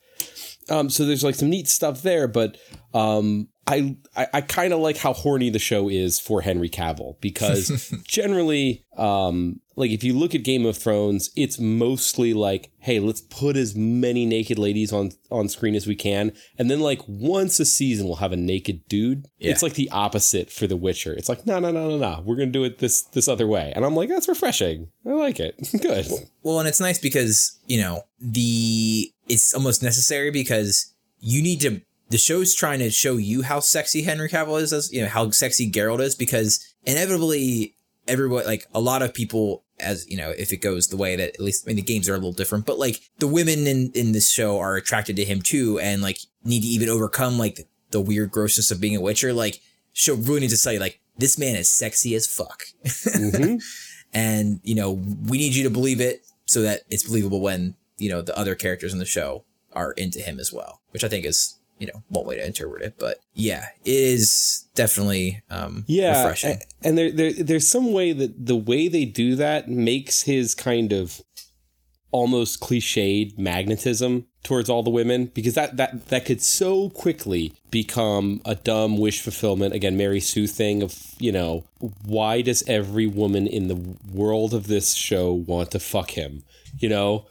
Um, 0.69 0.89
so 0.89 1.05
there's 1.05 1.23
like 1.23 1.35
some 1.35 1.49
neat 1.49 1.67
stuff 1.67 2.01
there, 2.01 2.27
but 2.27 2.57
um, 2.93 3.49
I 3.67 3.97
I, 4.15 4.27
I 4.33 4.41
kind 4.41 4.73
of 4.73 4.79
like 4.79 4.97
how 4.97 5.13
horny 5.13 5.49
the 5.49 5.59
show 5.59 5.89
is 5.89 6.19
for 6.19 6.41
Henry 6.41 6.69
Cavill 6.69 7.19
because 7.19 7.93
generally, 8.07 8.85
um, 8.95 9.59
like 9.75 9.91
if 9.91 10.03
you 10.03 10.13
look 10.13 10.35
at 10.35 10.43
Game 10.43 10.65
of 10.65 10.77
Thrones, 10.77 11.31
it's 11.35 11.59
mostly 11.59 12.33
like, 12.33 12.71
hey, 12.79 12.99
let's 12.99 13.21
put 13.21 13.55
as 13.57 13.75
many 13.75 14.25
naked 14.25 14.59
ladies 14.59 14.93
on 14.93 15.11
on 15.31 15.49
screen 15.49 15.73
as 15.73 15.87
we 15.87 15.95
can, 15.95 16.31
and 16.59 16.69
then 16.69 16.79
like 16.79 17.01
once 17.07 17.59
a 17.59 17.65
season 17.65 18.05
we'll 18.05 18.17
have 18.17 18.31
a 18.31 18.37
naked 18.37 18.87
dude. 18.87 19.25
Yeah. 19.39 19.51
It's 19.51 19.63
like 19.63 19.73
the 19.73 19.89
opposite 19.89 20.51
for 20.51 20.67
The 20.67 20.77
Witcher. 20.77 21.13
It's 21.13 21.29
like 21.29 21.47
no 21.47 21.59
no 21.59 21.71
no 21.71 21.89
no 21.89 21.97
no, 21.97 22.21
we're 22.23 22.35
gonna 22.35 22.51
do 22.51 22.63
it 22.63 22.77
this 22.77 23.01
this 23.01 23.27
other 23.27 23.47
way, 23.47 23.73
and 23.75 23.83
I'm 23.83 23.95
like 23.95 24.09
that's 24.09 24.27
refreshing. 24.27 24.89
I 25.07 25.13
like 25.13 25.39
it. 25.39 25.55
Good. 25.81 26.07
Well, 26.43 26.59
and 26.59 26.67
it's 26.67 26.79
nice 26.79 26.99
because, 26.99 27.59
you 27.65 27.81
know, 27.81 28.03
the 28.19 29.11
it's 29.27 29.53
almost 29.53 29.81
necessary 29.81 30.29
because 30.29 30.93
you 31.19 31.41
need 31.41 31.61
to 31.61 31.81
the 32.09 32.17
show's 32.17 32.53
trying 32.53 32.79
to 32.79 32.89
show 32.89 33.17
you 33.17 33.41
how 33.41 33.59
sexy 33.59 34.03
Henry 34.03 34.29
Cavill 34.29 34.61
is 34.61 34.71
as 34.73 34.91
you 34.91 35.01
know, 35.01 35.07
how 35.07 35.29
sexy 35.31 35.69
Geralt 35.69 36.01
is 36.01 36.15
because 36.15 36.75
inevitably 36.85 37.75
everybody 38.07 38.45
like 38.45 38.67
a 38.73 38.79
lot 38.79 39.01
of 39.01 39.13
people 39.13 39.63
as 39.79 40.09
you 40.09 40.15
know, 40.15 40.31
if 40.37 40.53
it 40.53 40.57
goes 40.57 40.87
the 40.87 40.97
way 40.97 41.15
that 41.15 41.29
at 41.35 41.39
least 41.39 41.65
I 41.65 41.67
mean 41.67 41.75
the 41.75 41.81
games 41.81 42.07
are 42.07 42.13
a 42.13 42.17
little 42.17 42.31
different, 42.31 42.65
but 42.65 42.79
like 42.79 43.01
the 43.19 43.27
women 43.27 43.67
in 43.67 43.91
in 43.93 44.11
this 44.11 44.29
show 44.29 44.59
are 44.59 44.75
attracted 44.75 45.15
to 45.17 45.25
him 45.25 45.41
too 45.41 45.79
and 45.79 46.01
like 46.01 46.19
need 46.43 46.61
to 46.61 46.67
even 46.67 46.89
overcome 46.89 47.37
like 47.37 47.67
the 47.91 48.01
weird 48.01 48.31
grossness 48.31 48.71
of 48.71 48.79
being 48.79 48.95
a 48.95 49.01
witcher. 49.01 49.33
Like 49.33 49.59
show 49.93 50.15
really 50.15 50.41
needs 50.41 50.57
to 50.57 50.63
tell 50.63 50.73
you 50.73 50.79
like 50.79 50.99
this 51.17 51.37
man 51.37 51.55
is 51.55 51.69
sexy 51.69 52.13
as 52.15 52.27
fuck. 52.27 52.65
Mhm. 52.85 53.61
and 54.15 54.61
you 54.63 54.73
know 54.73 54.91
we 55.27 55.37
need 55.37 55.53
you 55.53 55.63
to 55.63 55.69
believe 55.69 55.99
it 55.99 56.25
so 56.45 56.61
that 56.61 56.81
it's 56.89 57.03
believable 57.03 57.41
when 57.41 57.75
you 57.97 58.09
know 58.09 58.21
the 58.21 58.35
other 58.37 58.55
characters 58.55 58.93
in 58.93 58.99
the 58.99 59.05
show 59.05 59.43
are 59.73 59.91
into 59.91 60.19
him 60.19 60.39
as 60.39 60.53
well 60.53 60.79
which 60.91 61.03
i 61.03 61.09
think 61.09 61.25
is 61.25 61.59
you 61.77 61.87
know 61.87 62.03
one 62.07 62.25
way 62.25 62.35
to 62.35 62.45
interpret 62.45 62.81
it 62.81 62.95
but 62.97 63.17
yeah 63.33 63.65
it 63.83 63.91
is 63.91 64.67
definitely 64.75 65.41
um 65.49 65.83
yeah 65.87 66.21
refreshing. 66.21 66.59
and 66.83 66.97
there, 66.97 67.11
there 67.11 67.33
there's 67.33 67.67
some 67.67 67.91
way 67.91 68.13
that 68.13 68.45
the 68.45 68.55
way 68.55 68.87
they 68.87 69.05
do 69.05 69.35
that 69.35 69.69
makes 69.69 70.23
his 70.23 70.55
kind 70.55 70.93
of 70.93 71.21
almost 72.11 72.61
cliched 72.61 73.37
magnetism 73.37 74.25
towards 74.41 74.69
all 74.69 74.83
the 74.83 74.89
women 74.89 75.25
because 75.33 75.55
that 75.55 75.75
that 75.75 76.07
that 76.07 76.23
could 76.23 76.41
so 76.41 76.89
quickly 76.91 77.51
become 77.71 78.39
a 78.45 78.55
dumb 78.55 78.97
wish 78.97 79.19
fulfillment. 79.19 79.73
Again 79.73 79.97
Mary 79.97 80.21
Sue 80.21 80.47
thing 80.47 80.81
of 80.81 80.97
you 81.19 81.31
know 81.31 81.65
why 82.05 82.41
does 82.41 82.63
every 82.67 83.05
woman 83.05 83.47
in 83.47 83.67
the 83.67 83.97
world 84.09 84.53
of 84.53 84.67
this 84.67 84.93
show 84.93 85.33
want 85.33 85.71
to 85.71 85.79
fuck 85.79 86.11
him? 86.11 86.43
You 86.79 86.87
know? 86.87 87.25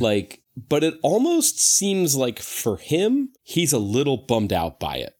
Like 0.00 0.40
but 0.56 0.82
it 0.82 0.94
almost 1.02 1.58
seems 1.60 2.16
like 2.16 2.38
for 2.40 2.76
him 2.78 3.30
he's 3.42 3.72
a 3.72 3.78
little 3.78 4.16
bummed 4.16 4.52
out 4.52 4.80
by 4.80 4.96
it. 4.96 5.12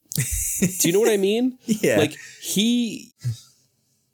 Do 0.80 0.88
you 0.88 0.92
know 0.94 1.00
what 1.00 1.10
I 1.12 1.16
mean? 1.18 1.58
Yeah. 1.66 1.98
Like 1.98 2.16
he 2.42 3.12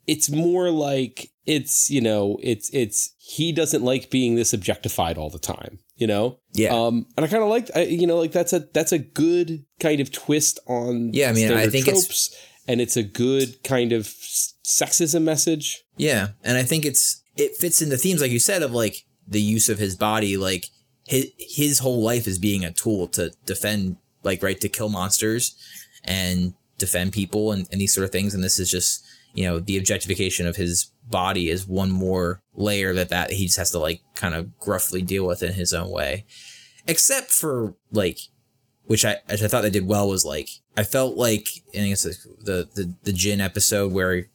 it's 0.05 0.29
more 0.29 0.69
like 0.69 1.29
it's 1.45 1.89
you 1.89 2.01
know 2.01 2.37
it's 2.43 2.69
it's 2.73 3.13
he 3.17 3.51
doesn't 3.53 3.83
like 3.83 4.09
being 4.09 4.35
this 4.35 4.53
objectified 4.53 5.17
all 5.17 5.29
the 5.29 5.39
time 5.39 5.79
you 5.95 6.07
know? 6.07 6.39
Yeah. 6.53 6.73
Um 6.75 7.05
and 7.15 7.23
i 7.25 7.29
kind 7.29 7.43
of 7.43 7.49
like 7.49 7.69
you 7.89 8.07
know 8.07 8.17
like 8.17 8.31
that's 8.33 8.51
a 8.51 8.59
that's 8.73 8.91
a 8.91 8.97
good 8.99 9.63
kind 9.79 10.01
of 10.01 10.11
twist 10.11 10.59
on 10.67 11.11
Yeah, 11.13 11.29
I 11.29 11.33
mean, 11.33 11.51
I 11.53 11.67
think 11.67 11.87
it's- 11.87 12.35
and 12.67 12.79
it's 12.81 12.95
a 12.97 13.03
good 13.03 13.61
kind 13.63 13.91
of 13.91 14.05
sexism 14.05 15.23
message. 15.23 15.83
Yeah 15.97 16.29
and 16.43 16.57
i 16.57 16.63
think 16.63 16.85
it's 16.85 17.21
it 17.37 17.55
fits 17.55 17.81
in 17.81 17.89
the 17.89 17.97
themes 17.97 18.21
like 18.21 18.31
you 18.31 18.39
said 18.39 18.63
of 18.63 18.71
like 18.71 19.05
the 19.27 19.41
use 19.41 19.69
of 19.69 19.79
his 19.79 19.95
body 19.95 20.35
like 20.37 20.67
his 21.05 21.31
his 21.37 21.79
whole 21.79 22.01
life 22.01 22.27
is 22.27 22.39
being 22.39 22.63
a 22.63 22.71
tool 22.71 23.07
to 23.09 23.31
defend 23.45 23.97
like 24.23 24.41
right 24.41 24.59
to 24.61 24.69
kill 24.69 24.89
monsters 24.89 25.55
and 26.03 26.53
defend 26.77 27.11
people 27.13 27.51
and, 27.51 27.67
and 27.71 27.79
these 27.81 27.93
sort 27.93 28.05
of 28.05 28.11
things 28.11 28.33
and 28.33 28.43
this 28.43 28.59
is 28.59 28.69
just 28.71 29.05
you 29.33 29.43
know 29.45 29.59
the 29.59 29.77
objectification 29.77 30.47
of 30.47 30.55
his 30.55 30.91
body 31.09 31.49
is 31.49 31.67
one 31.67 31.91
more 31.91 32.41
layer 32.55 32.93
that 32.93 33.09
that 33.09 33.31
he 33.31 33.45
just 33.45 33.57
has 33.57 33.71
to 33.71 33.79
like 33.79 34.01
kind 34.15 34.33
of 34.33 34.57
gruffly 34.59 35.01
deal 35.01 35.25
with 35.25 35.43
in 35.43 35.53
his 35.53 35.73
own 35.73 35.89
way 35.89 36.25
except 36.87 37.31
for 37.31 37.75
like 37.91 38.19
which 38.85 39.05
I, 39.05 39.17
which 39.29 39.41
I 39.41 39.47
thought 39.47 39.61
they 39.61 39.69
did 39.69 39.87
well 39.87 40.09
was 40.09 40.25
like 40.25 40.49
I 40.75 40.83
felt 40.83 41.15
like 41.15 41.47
I 41.73 41.87
guess 41.89 42.03
the 42.03 42.15
the 42.41 42.69
the, 42.75 42.93
the 43.03 43.13
djinn 43.13 43.41
episode 43.41 43.91
where 43.91 44.27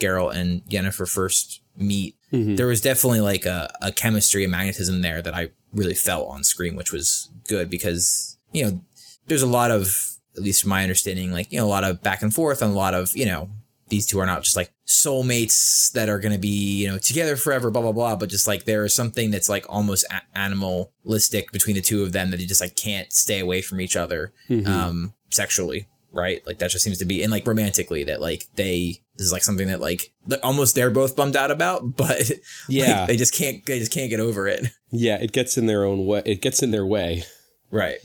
Geralt 0.00 0.34
and 0.36 0.62
Yennefer 0.66 1.08
first 1.08 1.60
meet 1.76 2.14
Mhm. 2.32 2.56
there 2.56 2.66
was 2.66 2.80
definitely 2.80 3.20
like 3.20 3.46
a, 3.46 3.72
a 3.80 3.92
chemistry 3.92 4.42
and 4.42 4.50
magnetism 4.50 5.00
there 5.00 5.22
that 5.22 5.32
I 5.32 5.50
really 5.72 5.94
felt 5.94 6.28
on 6.28 6.42
screen, 6.44 6.76
which 6.76 6.92
was 6.92 7.30
good 7.48 7.68
because, 7.70 8.38
you 8.52 8.64
know, 8.64 8.80
there's 9.26 9.42
a 9.42 9.46
lot 9.46 9.70
of, 9.70 10.12
at 10.36 10.42
least 10.42 10.62
from 10.62 10.70
my 10.70 10.82
understanding, 10.82 11.32
like, 11.32 11.50
you 11.52 11.58
know, 11.58 11.66
a 11.66 11.68
lot 11.68 11.84
of 11.84 12.02
back 12.02 12.22
and 12.22 12.32
forth 12.34 12.62
and 12.62 12.72
a 12.72 12.76
lot 12.76 12.94
of, 12.94 13.14
you 13.16 13.26
know, 13.26 13.50
these 13.88 14.06
two 14.06 14.18
are 14.18 14.26
not 14.26 14.42
just 14.42 14.56
like 14.56 14.72
soulmates 14.86 15.92
that 15.92 16.08
are 16.08 16.18
going 16.18 16.32
to 16.32 16.38
be, 16.38 16.48
you 16.82 16.88
know, 16.88 16.98
together 16.98 17.36
forever, 17.36 17.70
blah, 17.70 17.82
blah, 17.82 17.92
blah. 17.92 18.16
But 18.16 18.28
just 18.30 18.46
like 18.48 18.64
there 18.64 18.84
is 18.84 18.94
something 18.94 19.30
that's 19.30 19.48
like 19.48 19.64
almost 19.68 20.04
a- 20.10 20.38
animalistic 20.38 21.52
between 21.52 21.76
the 21.76 21.82
two 21.82 22.02
of 22.02 22.12
them 22.12 22.30
that 22.30 22.38
they 22.38 22.46
just 22.46 22.60
like 22.60 22.76
can't 22.76 23.12
stay 23.12 23.38
away 23.40 23.62
from 23.62 23.80
each 23.80 23.96
other 23.96 24.32
Mhm. 24.48 24.66
um, 24.66 25.14
sexually, 25.30 25.86
right? 26.16 26.44
Like 26.46 26.58
that 26.58 26.70
just 26.70 26.84
seems 26.84 26.98
to 26.98 27.04
be, 27.04 27.22
and 27.22 27.30
like 27.30 27.46
romantically, 27.46 28.04
that 28.04 28.20
like 28.20 28.44
they, 28.56 29.00
this 29.16 29.26
is 29.26 29.32
like 29.32 29.44
something 29.44 29.68
that 29.68 29.80
like 29.80 30.12
almost 30.42 30.74
they're 30.74 30.90
both 30.90 31.14
bummed 31.14 31.36
out 31.36 31.50
about, 31.50 31.96
but 31.96 32.30
Yeah. 32.68 33.00
like, 33.00 33.08
they 33.08 33.16
just 33.16 33.34
can't, 33.34 33.64
they 33.66 33.78
just 33.78 33.92
can't 33.92 34.10
get 34.10 34.20
over 34.20 34.48
it, 34.48 34.66
yeah 34.90 35.16
it 35.20 35.32
gets 35.32 35.58
in 35.58 35.66
their 35.66 35.84
own 35.84 36.06
way 36.06 36.22
it 36.24 36.40
gets 36.40 36.62
in 36.62 36.70
their 36.70 36.86
way 36.86 37.24
right? 37.70 37.98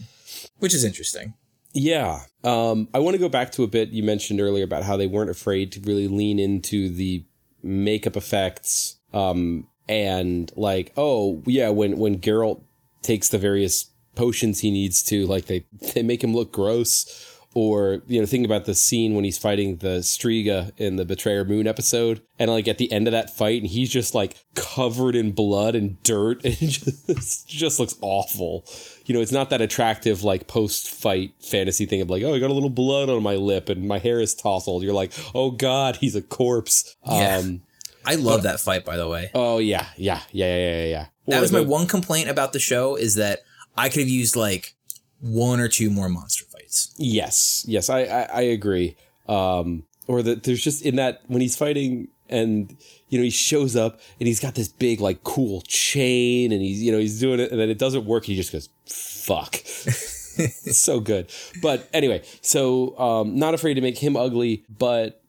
Which 0.59 0.73
is 0.73 0.83
interesting. 0.83 1.35
Yeah. 1.73 2.21
Um, 2.43 2.89
I 2.93 2.99
want 2.99 3.13
to 3.13 3.19
go 3.19 3.29
back 3.29 3.51
to 3.53 3.63
a 3.63 3.67
bit 3.67 3.89
you 3.89 4.03
mentioned 4.03 4.41
earlier 4.41 4.63
about 4.65 4.83
how 4.83 4.97
they 4.97 5.07
weren't 5.07 5.29
afraid 5.29 5.71
to 5.73 5.79
really 5.81 6.07
lean 6.07 6.39
into 6.39 6.89
the 6.89 7.23
makeup 7.63 8.17
effects. 8.17 8.97
Um, 9.13 9.67
and 9.87 10.51
like, 10.55 10.91
oh 10.97 11.41
yeah, 11.45 11.69
when 11.69 11.97
when 11.97 12.19
Geralt 12.19 12.61
takes 13.03 13.29
the 13.29 13.37
various 13.37 13.85
potions 14.15 14.59
he 14.59 14.71
needs 14.71 15.01
to, 15.03 15.25
like 15.27 15.45
they 15.45 15.65
they 15.93 16.03
make 16.03 16.23
him 16.23 16.33
look 16.35 16.51
gross. 16.51 17.30
Or 17.53 18.01
you 18.07 18.19
know, 18.21 18.25
think 18.25 18.45
about 18.45 18.63
the 18.63 18.73
scene 18.73 19.13
when 19.13 19.25
he's 19.25 19.37
fighting 19.37 19.77
the 19.77 19.99
Striga 19.99 20.71
in 20.77 20.95
the 20.95 21.03
Betrayer 21.03 21.43
Moon 21.43 21.67
episode, 21.67 22.21
and 22.39 22.49
like 22.49 22.67
at 22.69 22.77
the 22.77 22.89
end 22.91 23.07
of 23.07 23.11
that 23.11 23.35
fight, 23.35 23.61
and 23.61 23.69
he's 23.69 23.89
just 23.89 24.15
like 24.15 24.37
covered 24.55 25.15
in 25.15 25.33
blood 25.33 25.75
and 25.75 26.01
dirt, 26.03 26.41
and 26.45 26.55
just 26.57 27.49
just 27.49 27.79
looks 27.79 27.95
awful 28.01 28.65
you 29.05 29.15
know, 29.15 29.21
it's 29.21 29.31
not 29.31 29.49
that 29.49 29.59
attractive 29.61 30.23
like 30.23 30.47
post 30.47 30.87
fight 30.89 31.33
fantasy 31.41 31.85
thing 31.85 31.99
of 31.99 32.09
like, 32.09 32.23
oh, 32.23 32.33
I 32.33 32.39
got 32.39 32.49
a 32.49 32.53
little 32.53 32.69
blood 32.69 33.09
on 33.09 33.21
my 33.21 33.35
lip 33.35 33.67
and 33.67 33.85
my 33.85 33.97
hair 33.97 34.21
is 34.21 34.33
tousled. 34.33 34.83
You're 34.83 34.93
like, 34.93 35.11
oh 35.35 35.51
god, 35.51 35.97
he's 35.97 36.15
a 36.15 36.21
corpse. 36.21 36.95
Yeah. 37.05 37.37
Um, 37.37 37.61
I 38.05 38.15
love 38.15 38.43
that 38.43 38.61
fight, 38.61 38.85
by 38.85 38.95
the 38.95 39.09
way. 39.09 39.31
oh 39.33 39.57
yeah, 39.57 39.87
yeah, 39.97 40.21
yeah, 40.31 40.55
yeah, 40.55 40.75
yeah, 40.81 40.85
yeah. 40.85 41.05
That 41.27 41.37
Or 41.39 41.41
was 41.41 41.51
my 41.51 41.59
the- 41.59 41.67
one 41.67 41.87
complaint 41.87 42.29
about 42.29 42.53
the 42.53 42.59
show 42.59 42.95
is 42.95 43.15
that 43.15 43.39
I 43.75 43.89
could 43.89 43.99
have 44.01 44.07
used 44.09 44.35
like 44.37 44.75
one 45.21 45.59
or 45.59 45.67
two 45.67 45.89
more 45.89 46.09
monster 46.09 46.45
fights. 46.45 46.93
Yes, 46.97 47.63
yes, 47.67 47.89
I 47.89 48.01
I, 48.01 48.21
I 48.21 48.41
agree. 48.41 48.95
Um, 49.27 49.83
or 50.07 50.21
that 50.23 50.43
there's 50.43 50.63
just 50.63 50.83
in 50.83 50.95
that 50.97 51.21
when 51.27 51.41
he's 51.41 51.55
fighting 51.55 52.09
and 52.27 52.75
you 53.09 53.17
know 53.17 53.23
he 53.23 53.29
shows 53.29 53.75
up 53.75 53.99
and 54.19 54.27
he's 54.27 54.39
got 54.39 54.55
this 54.55 54.67
big 54.67 54.99
like 54.99 55.23
cool 55.23 55.61
chain 55.61 56.51
and 56.51 56.61
he's 56.61 56.81
you 56.81 56.91
know 56.91 56.97
he's 56.97 57.19
doing 57.19 57.39
it 57.39 57.51
and 57.51 57.59
then 57.59 57.69
it 57.69 57.77
doesn't 57.77 58.05
work. 58.05 58.25
He 58.25 58.35
just 58.35 58.51
goes 58.51 58.69
fuck. 58.85 59.55
It's 59.55 60.77
so 60.81 60.99
good. 60.99 61.31
But 61.61 61.87
anyway, 61.93 62.23
so 62.41 62.97
um, 62.97 63.37
not 63.37 63.53
afraid 63.53 63.75
to 63.75 63.81
make 63.81 63.97
him 63.97 64.15
ugly, 64.15 64.65
but 64.69 65.21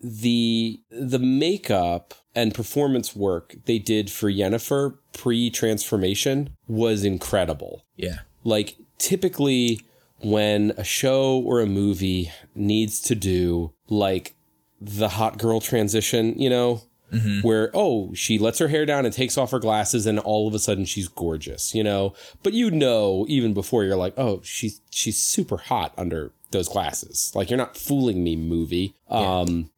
the 0.00 0.80
the 0.90 1.18
makeup 1.18 2.14
and 2.34 2.54
performance 2.54 3.16
work 3.16 3.56
they 3.64 3.78
did 3.78 4.10
for 4.10 4.30
Yennefer 4.30 4.96
pre 5.12 5.50
transformation 5.50 6.50
was 6.66 7.04
incredible. 7.04 7.84
Yeah. 7.96 8.18
Like, 8.44 8.76
typically, 8.98 9.80
when 10.20 10.72
a 10.76 10.84
show 10.84 11.38
or 11.38 11.60
a 11.60 11.66
movie 11.66 12.30
needs 12.54 13.00
to 13.02 13.14
do 13.14 13.72
like 13.88 14.34
the 14.80 15.08
hot 15.08 15.38
girl 15.38 15.60
transition, 15.60 16.38
you 16.38 16.50
know, 16.50 16.82
mm-hmm. 17.12 17.40
where, 17.46 17.70
oh, 17.74 18.12
she 18.14 18.38
lets 18.38 18.58
her 18.58 18.68
hair 18.68 18.84
down 18.86 19.04
and 19.04 19.14
takes 19.14 19.38
off 19.38 19.50
her 19.50 19.58
glasses 19.58 20.06
and 20.06 20.18
all 20.18 20.46
of 20.48 20.54
a 20.54 20.58
sudden 20.58 20.84
she's 20.84 21.08
gorgeous, 21.08 21.74
you 21.74 21.82
know, 21.82 22.14
but 22.42 22.52
you 22.52 22.70
know, 22.70 23.24
even 23.28 23.54
before 23.54 23.84
you're 23.84 23.96
like, 23.96 24.14
oh, 24.16 24.40
she's, 24.42 24.80
she's 24.90 25.16
super 25.16 25.56
hot 25.56 25.92
under 25.96 26.32
those 26.50 26.68
glasses. 26.68 27.32
Like, 27.34 27.50
you're 27.50 27.58
not 27.58 27.76
fooling 27.76 28.22
me, 28.22 28.36
movie. 28.36 28.94
Yeah. 29.10 29.40
Um, 29.40 29.70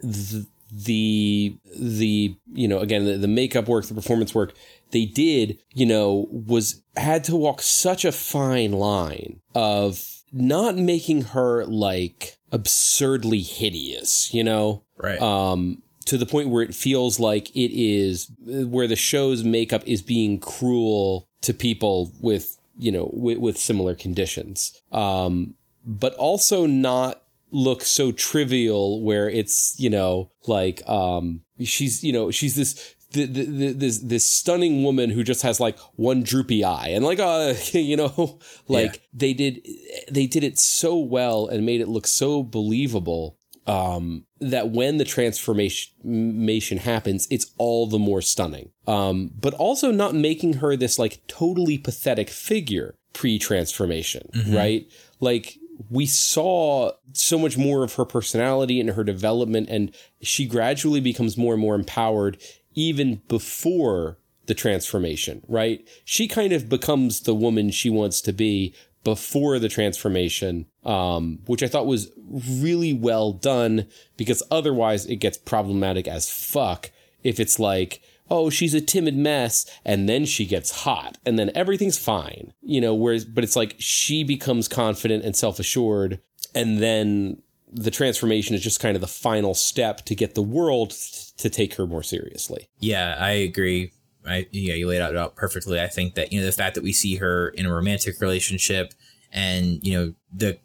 th- 0.00 0.46
the 0.76 1.56
the 1.78 2.34
you 2.52 2.66
know 2.66 2.80
again 2.80 3.04
the, 3.04 3.16
the 3.16 3.28
makeup 3.28 3.68
work 3.68 3.84
the 3.86 3.94
performance 3.94 4.34
work 4.34 4.54
they 4.94 5.04
did 5.04 5.58
you 5.74 5.84
know 5.84 6.26
was 6.30 6.82
had 6.96 7.24
to 7.24 7.36
walk 7.36 7.60
such 7.60 8.04
a 8.04 8.12
fine 8.12 8.72
line 8.72 9.40
of 9.54 10.22
not 10.32 10.76
making 10.76 11.22
her 11.22 11.64
like 11.66 12.38
absurdly 12.50 13.40
hideous 13.40 14.32
you 14.32 14.42
know? 14.42 14.84
Right. 14.96 15.20
Um 15.20 15.82
to 16.06 16.18
the 16.18 16.26
point 16.26 16.50
where 16.50 16.62
it 16.62 16.74
feels 16.74 17.18
like 17.18 17.50
it 17.56 17.72
is 17.74 18.30
where 18.44 18.86
the 18.86 18.96
show's 18.96 19.42
makeup 19.42 19.82
is 19.86 20.02
being 20.02 20.38
cruel 20.38 21.28
to 21.40 21.54
people 21.54 22.12
with 22.20 22.58
you 22.78 22.92
know 22.92 23.10
with, 23.12 23.38
with 23.38 23.58
similar 23.58 23.94
conditions. 23.94 24.80
Um 24.92 25.54
but 25.86 26.14
also 26.14 26.66
not 26.66 27.22
look 27.50 27.82
so 27.82 28.10
trivial 28.10 29.02
where 29.02 29.30
it's 29.30 29.78
you 29.78 29.88
know 29.88 30.30
like 30.46 30.86
um 30.88 31.40
she's 31.62 32.02
you 32.02 32.12
know 32.12 32.30
she's 32.30 32.56
this 32.56 32.93
the, 33.14 33.26
the, 33.26 33.44
the, 33.44 33.72
this 33.72 33.98
this 33.98 34.28
stunning 34.28 34.82
woman 34.82 35.10
who 35.10 35.22
just 35.22 35.42
has 35.42 35.60
like 35.60 35.78
one 35.94 36.22
droopy 36.22 36.64
eye 36.64 36.88
and 36.88 37.04
like 37.04 37.18
uh 37.18 37.54
you 37.72 37.96
know 37.96 38.38
like 38.68 38.94
yeah. 38.94 39.00
they 39.14 39.32
did 39.32 39.66
they 40.10 40.26
did 40.26 40.44
it 40.44 40.58
so 40.58 40.96
well 40.96 41.46
and 41.46 41.64
made 41.64 41.80
it 41.80 41.88
look 41.88 42.06
so 42.06 42.42
believable 42.42 43.38
um 43.66 44.24
that 44.40 44.70
when 44.70 44.98
the 44.98 45.04
transformation 45.04 46.78
happens 46.78 47.26
it's 47.30 47.52
all 47.56 47.86
the 47.86 47.98
more 47.98 48.20
stunning 48.20 48.70
um 48.86 49.30
but 49.40 49.54
also 49.54 49.90
not 49.90 50.14
making 50.14 50.54
her 50.54 50.76
this 50.76 50.98
like 50.98 51.26
totally 51.26 51.78
pathetic 51.78 52.28
figure 52.28 52.94
pre-transformation 53.14 54.28
mm-hmm. 54.34 54.54
right 54.54 54.92
like 55.20 55.56
we 55.90 56.06
saw 56.06 56.92
so 57.12 57.38
much 57.38 57.56
more 57.56 57.82
of 57.82 57.94
her 57.94 58.04
personality 58.04 58.80
and 58.80 58.90
her 58.90 59.04
development, 59.04 59.68
and 59.68 59.94
she 60.22 60.46
gradually 60.46 61.00
becomes 61.00 61.36
more 61.36 61.54
and 61.54 61.60
more 61.60 61.74
empowered 61.74 62.38
even 62.74 63.22
before 63.28 64.18
the 64.46 64.54
transformation, 64.54 65.42
right? 65.48 65.86
She 66.04 66.28
kind 66.28 66.52
of 66.52 66.68
becomes 66.68 67.20
the 67.20 67.34
woman 67.34 67.70
she 67.70 67.90
wants 67.90 68.20
to 68.22 68.32
be 68.32 68.74
before 69.04 69.58
the 69.58 69.68
transformation, 69.68 70.66
um, 70.84 71.40
which 71.46 71.62
I 71.62 71.68
thought 71.68 71.86
was 71.86 72.10
really 72.26 72.92
well 72.92 73.32
done 73.32 73.86
because 74.16 74.42
otherwise 74.50 75.06
it 75.06 75.16
gets 75.16 75.36
problematic 75.38 76.08
as 76.08 76.30
fuck 76.30 76.90
if 77.22 77.38
it's 77.38 77.58
like, 77.58 78.02
oh, 78.30 78.48
she's 78.50 78.74
a 78.74 78.80
timid 78.80 79.16
mess, 79.16 79.66
and 79.84 80.08
then 80.08 80.24
she 80.24 80.46
gets 80.46 80.82
hot, 80.82 81.18
and 81.26 81.38
then 81.38 81.50
everything's 81.54 81.98
fine, 81.98 82.54
you 82.62 82.80
know. 82.80 82.94
Whereas, 82.94 83.24
but 83.24 83.44
it's 83.44 83.56
like 83.56 83.76
she 83.78 84.24
becomes 84.24 84.66
confident 84.66 85.24
and 85.24 85.36
self 85.36 85.58
assured, 85.58 86.20
and 86.54 86.78
then 86.78 87.42
the 87.74 87.90
transformation 87.90 88.54
is 88.54 88.62
just 88.62 88.80
kind 88.80 88.96
of 88.96 89.00
the 89.00 89.08
final 89.08 89.52
step 89.52 90.04
to 90.04 90.14
get 90.14 90.34
the 90.34 90.42
world 90.42 90.90
to 91.36 91.50
take 91.50 91.74
her 91.74 91.86
more 91.86 92.02
seriously. 92.02 92.68
Yeah, 92.78 93.16
I 93.18 93.32
agree. 93.32 93.92
I 94.26 94.46
yeah, 94.52 94.74
you 94.74 94.88
laid 94.88 95.02
it 95.02 95.16
out 95.16 95.36
perfectly. 95.36 95.80
I 95.80 95.88
think 95.88 96.14
that 96.14 96.32
you 96.32 96.40
know 96.40 96.46
the 96.46 96.52
fact 96.52 96.76
that 96.76 96.84
we 96.84 96.92
see 96.92 97.16
her 97.16 97.48
in 97.48 97.66
a 97.66 97.74
romantic 97.74 98.20
relationship, 98.20 98.94
and 99.32 99.84
you 99.86 99.92
know 99.92 100.14
the 100.32 100.58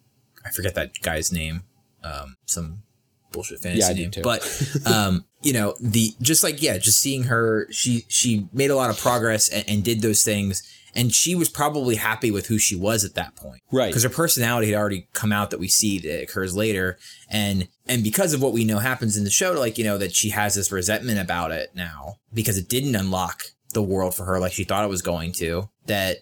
I 0.44 0.50
forget 0.50 0.74
that 0.76 1.00
guy's 1.02 1.30
name, 1.32 1.64
um, 2.02 2.36
some 2.46 2.82
bullshit 3.32 3.60
fantasy 3.60 3.92
yeah, 3.92 4.08
name, 4.08 4.22
but 4.22 4.42
um, 4.86 5.24
you 5.42 5.52
know 5.52 5.74
the 5.80 6.14
just 6.22 6.42
like 6.42 6.62
yeah 6.62 6.78
just 6.78 7.00
seeing 7.00 7.24
her 7.24 7.66
she 7.70 8.04
she 8.08 8.48
made 8.52 8.70
a 8.70 8.76
lot 8.76 8.90
of 8.90 8.98
progress 8.98 9.48
and, 9.48 9.64
and, 9.68 9.84
did 9.84 10.00
those 10.00 10.24
things 10.24 10.62
and 10.94 11.12
she 11.12 11.34
was 11.34 11.48
probably 11.48 11.96
happy 11.96 12.30
with 12.30 12.46
who 12.46 12.58
she 12.58 12.76
was 12.76 13.04
at 13.04 13.14
that 13.14 13.36
point. 13.36 13.62
Right. 13.70 13.88
Because 13.88 14.02
her 14.02 14.08
personality 14.08 14.70
had 14.70 14.78
already 14.78 15.08
come 15.12 15.32
out 15.32 15.50
that 15.50 15.60
we 15.60 15.68
see 15.68 15.98
that 15.98 16.22
occurs 16.22 16.56
later. 16.56 16.98
And 17.28 17.68
and 17.86 18.02
because 18.02 18.32
of 18.32 18.42
what 18.42 18.52
we 18.52 18.64
know 18.64 18.78
happens 18.78 19.16
in 19.16 19.24
the 19.24 19.30
show 19.30 19.52
like 19.52 19.78
you 19.78 19.84
know 19.84 19.98
that 19.98 20.14
she 20.14 20.30
has 20.30 20.54
this 20.54 20.70
resentment 20.70 21.18
about 21.18 21.50
it 21.52 21.70
now 21.74 22.16
because 22.32 22.56
it 22.56 22.68
didn't 22.68 22.96
unlock 22.96 23.42
the 23.72 23.82
world 23.82 24.14
for 24.14 24.24
her 24.24 24.40
like 24.40 24.52
she 24.52 24.64
thought 24.64 24.84
it 24.84 24.90
was 24.90 25.02
going 25.02 25.32
to 25.32 25.68
that 25.86 26.18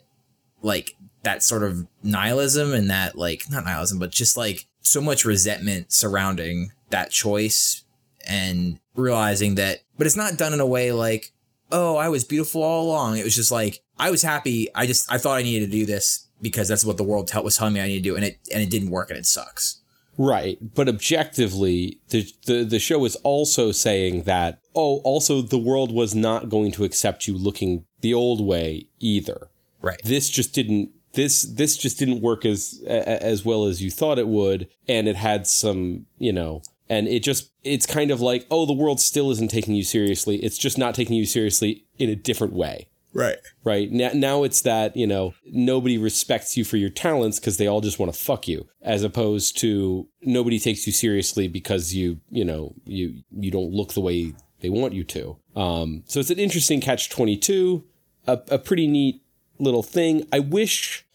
like 0.63 0.95
that 1.23 1.43
sort 1.43 1.63
of 1.63 1.87
nihilism 2.03 2.75
and 2.75 2.91
that 2.91 3.17
like 3.17 3.45
not 3.51 3.65
nihilism 3.65 3.99
but 3.99 4.11
just 4.11 4.37
like 4.37 4.67
so 4.81 5.01
much 5.01 5.25
resentment 5.25 5.93
surrounding 5.93 6.73
that 6.91 7.11
choice 7.11 7.85
and 8.27 8.79
realizing 8.95 9.55
that, 9.57 9.81
but 9.97 10.07
it's 10.07 10.17
not 10.17 10.37
done 10.37 10.53
in 10.53 10.61
a 10.61 10.67
way 10.67 10.93
like, 10.93 11.33
oh, 11.71 11.97
I 11.97 12.09
was 12.09 12.25
beautiful 12.25 12.63
all 12.63 12.87
along. 12.87 13.19
It 13.19 13.25
was 13.25 13.35
just 13.35 13.51
like, 13.51 13.81
I 13.99 14.11
was 14.11 14.23
happy. 14.23 14.69
I 14.75 14.87
just, 14.87 15.11
I 15.11 15.19
thought 15.19 15.39
I 15.39 15.43
needed 15.43 15.67
to 15.67 15.73
do 15.73 15.87
this 15.87 16.29
because 16.41 16.69
that's 16.69 16.85
what 16.85 16.97
the 16.97 17.05
world 17.05 17.29
tell, 17.29 17.43
was 17.43 17.57
telling 17.57 17.75
me 17.75 17.81
I 17.81 17.89
need 17.89 17.97
to 17.97 18.03
do. 18.03 18.17
And 18.17 18.25
it, 18.25 18.39
and 18.53 18.63
it 18.63 18.71
didn't 18.71 18.91
work 18.91 19.11
and 19.11 19.19
it 19.19 19.27
sucks. 19.27 19.81
Right. 20.17 20.59
But 20.75 20.89
objectively, 20.89 22.01
the, 22.09 22.29
the, 22.47 22.65
the 22.65 22.79
show 22.79 23.05
is 23.05 23.17
also 23.17 23.71
saying 23.73 24.25
that, 24.25 24.61
oh, 24.75 24.99
also 24.99 25.43
the 25.43 25.59
world 25.59 25.93
was 25.93 26.15
not 26.15 26.49
going 26.49 26.73
to 26.73 26.85
accept 26.85 27.29
you 27.29 27.37
looking 27.37 27.85
the 28.01 28.15
old 28.15 28.45
way 28.45 28.89
either. 28.99 29.49
Right. 29.81 30.01
This 30.05 30.29
just 30.29 30.55
didn't 30.55 30.91
this 31.15 31.43
this 31.43 31.77
just 31.77 31.99
didn't 31.99 32.21
work 32.21 32.45
as 32.45 32.83
as 32.87 33.45
well 33.45 33.65
as 33.65 33.83
you 33.83 33.91
thought 33.91 34.19
it 34.19 34.29
would 34.29 34.69
and 34.87 35.09
it 35.09 35.17
had 35.17 35.47
some 35.47 36.07
you 36.19 36.33
know 36.33 36.63
and 36.89 37.09
it 37.09 37.23
just 37.23 37.51
it's 37.65 37.87
kind 37.87 38.11
of 38.11 38.21
like 38.21 38.47
oh 38.51 38.67
the 38.67 38.73
world 38.73 39.01
still 39.01 39.31
isn't 39.31 39.51
taking 39.51 39.75
you 39.75 39.83
seriously 39.83 40.37
it's 40.37 40.59
just 40.59 40.79
not 40.79 40.95
taking 40.95 41.17
you 41.17 41.25
seriously 41.25 41.85
in 41.99 42.11
a 42.11 42.17
different 42.17 42.53
way 42.53 42.88
right 43.13 43.39
right 43.65 43.91
now, 43.91 44.11
now 44.15 44.43
it's 44.43 44.63
that 44.63 44.97
you 44.97 45.07
know 45.07 45.35
nobody 45.47 45.99
respects 45.99 46.57
you 46.57 46.65
for 46.65 46.77
your 46.77 46.91
talents 46.91 47.39
because 47.39 47.57
they 47.57 47.67
all 47.67 47.81
just 47.81 47.99
want 47.99 48.13
to 48.13 48.19
fuck 48.19 48.47
you 48.47 48.67
as 48.83 49.03
opposed 49.03 49.59
to 49.59 50.09
nobody 50.23 50.59
takes 50.59 50.87
you 50.87 50.93
seriously 50.93 51.49
because 51.49 51.95
you 51.95 52.21
you 52.31 52.45
know 52.45 52.75
you 52.85 53.23
you 53.31 53.51
don't 53.51 53.73
look 53.73 53.95
the 53.95 54.01
way 54.01 54.33
they 54.61 54.69
want 54.69 54.93
you 54.93 55.05
to 55.05 55.37
um 55.57 56.03
so 56.07 56.21
it's 56.21 56.31
an 56.31 56.39
interesting 56.39 56.81
catch 56.81 57.09
22 57.11 57.85
a, 58.27 58.41
a 58.51 58.59
pretty 58.59 58.87
neat 58.87 59.23
little 59.59 59.83
thing 59.83 60.27
i 60.33 60.39
wish 60.39 61.07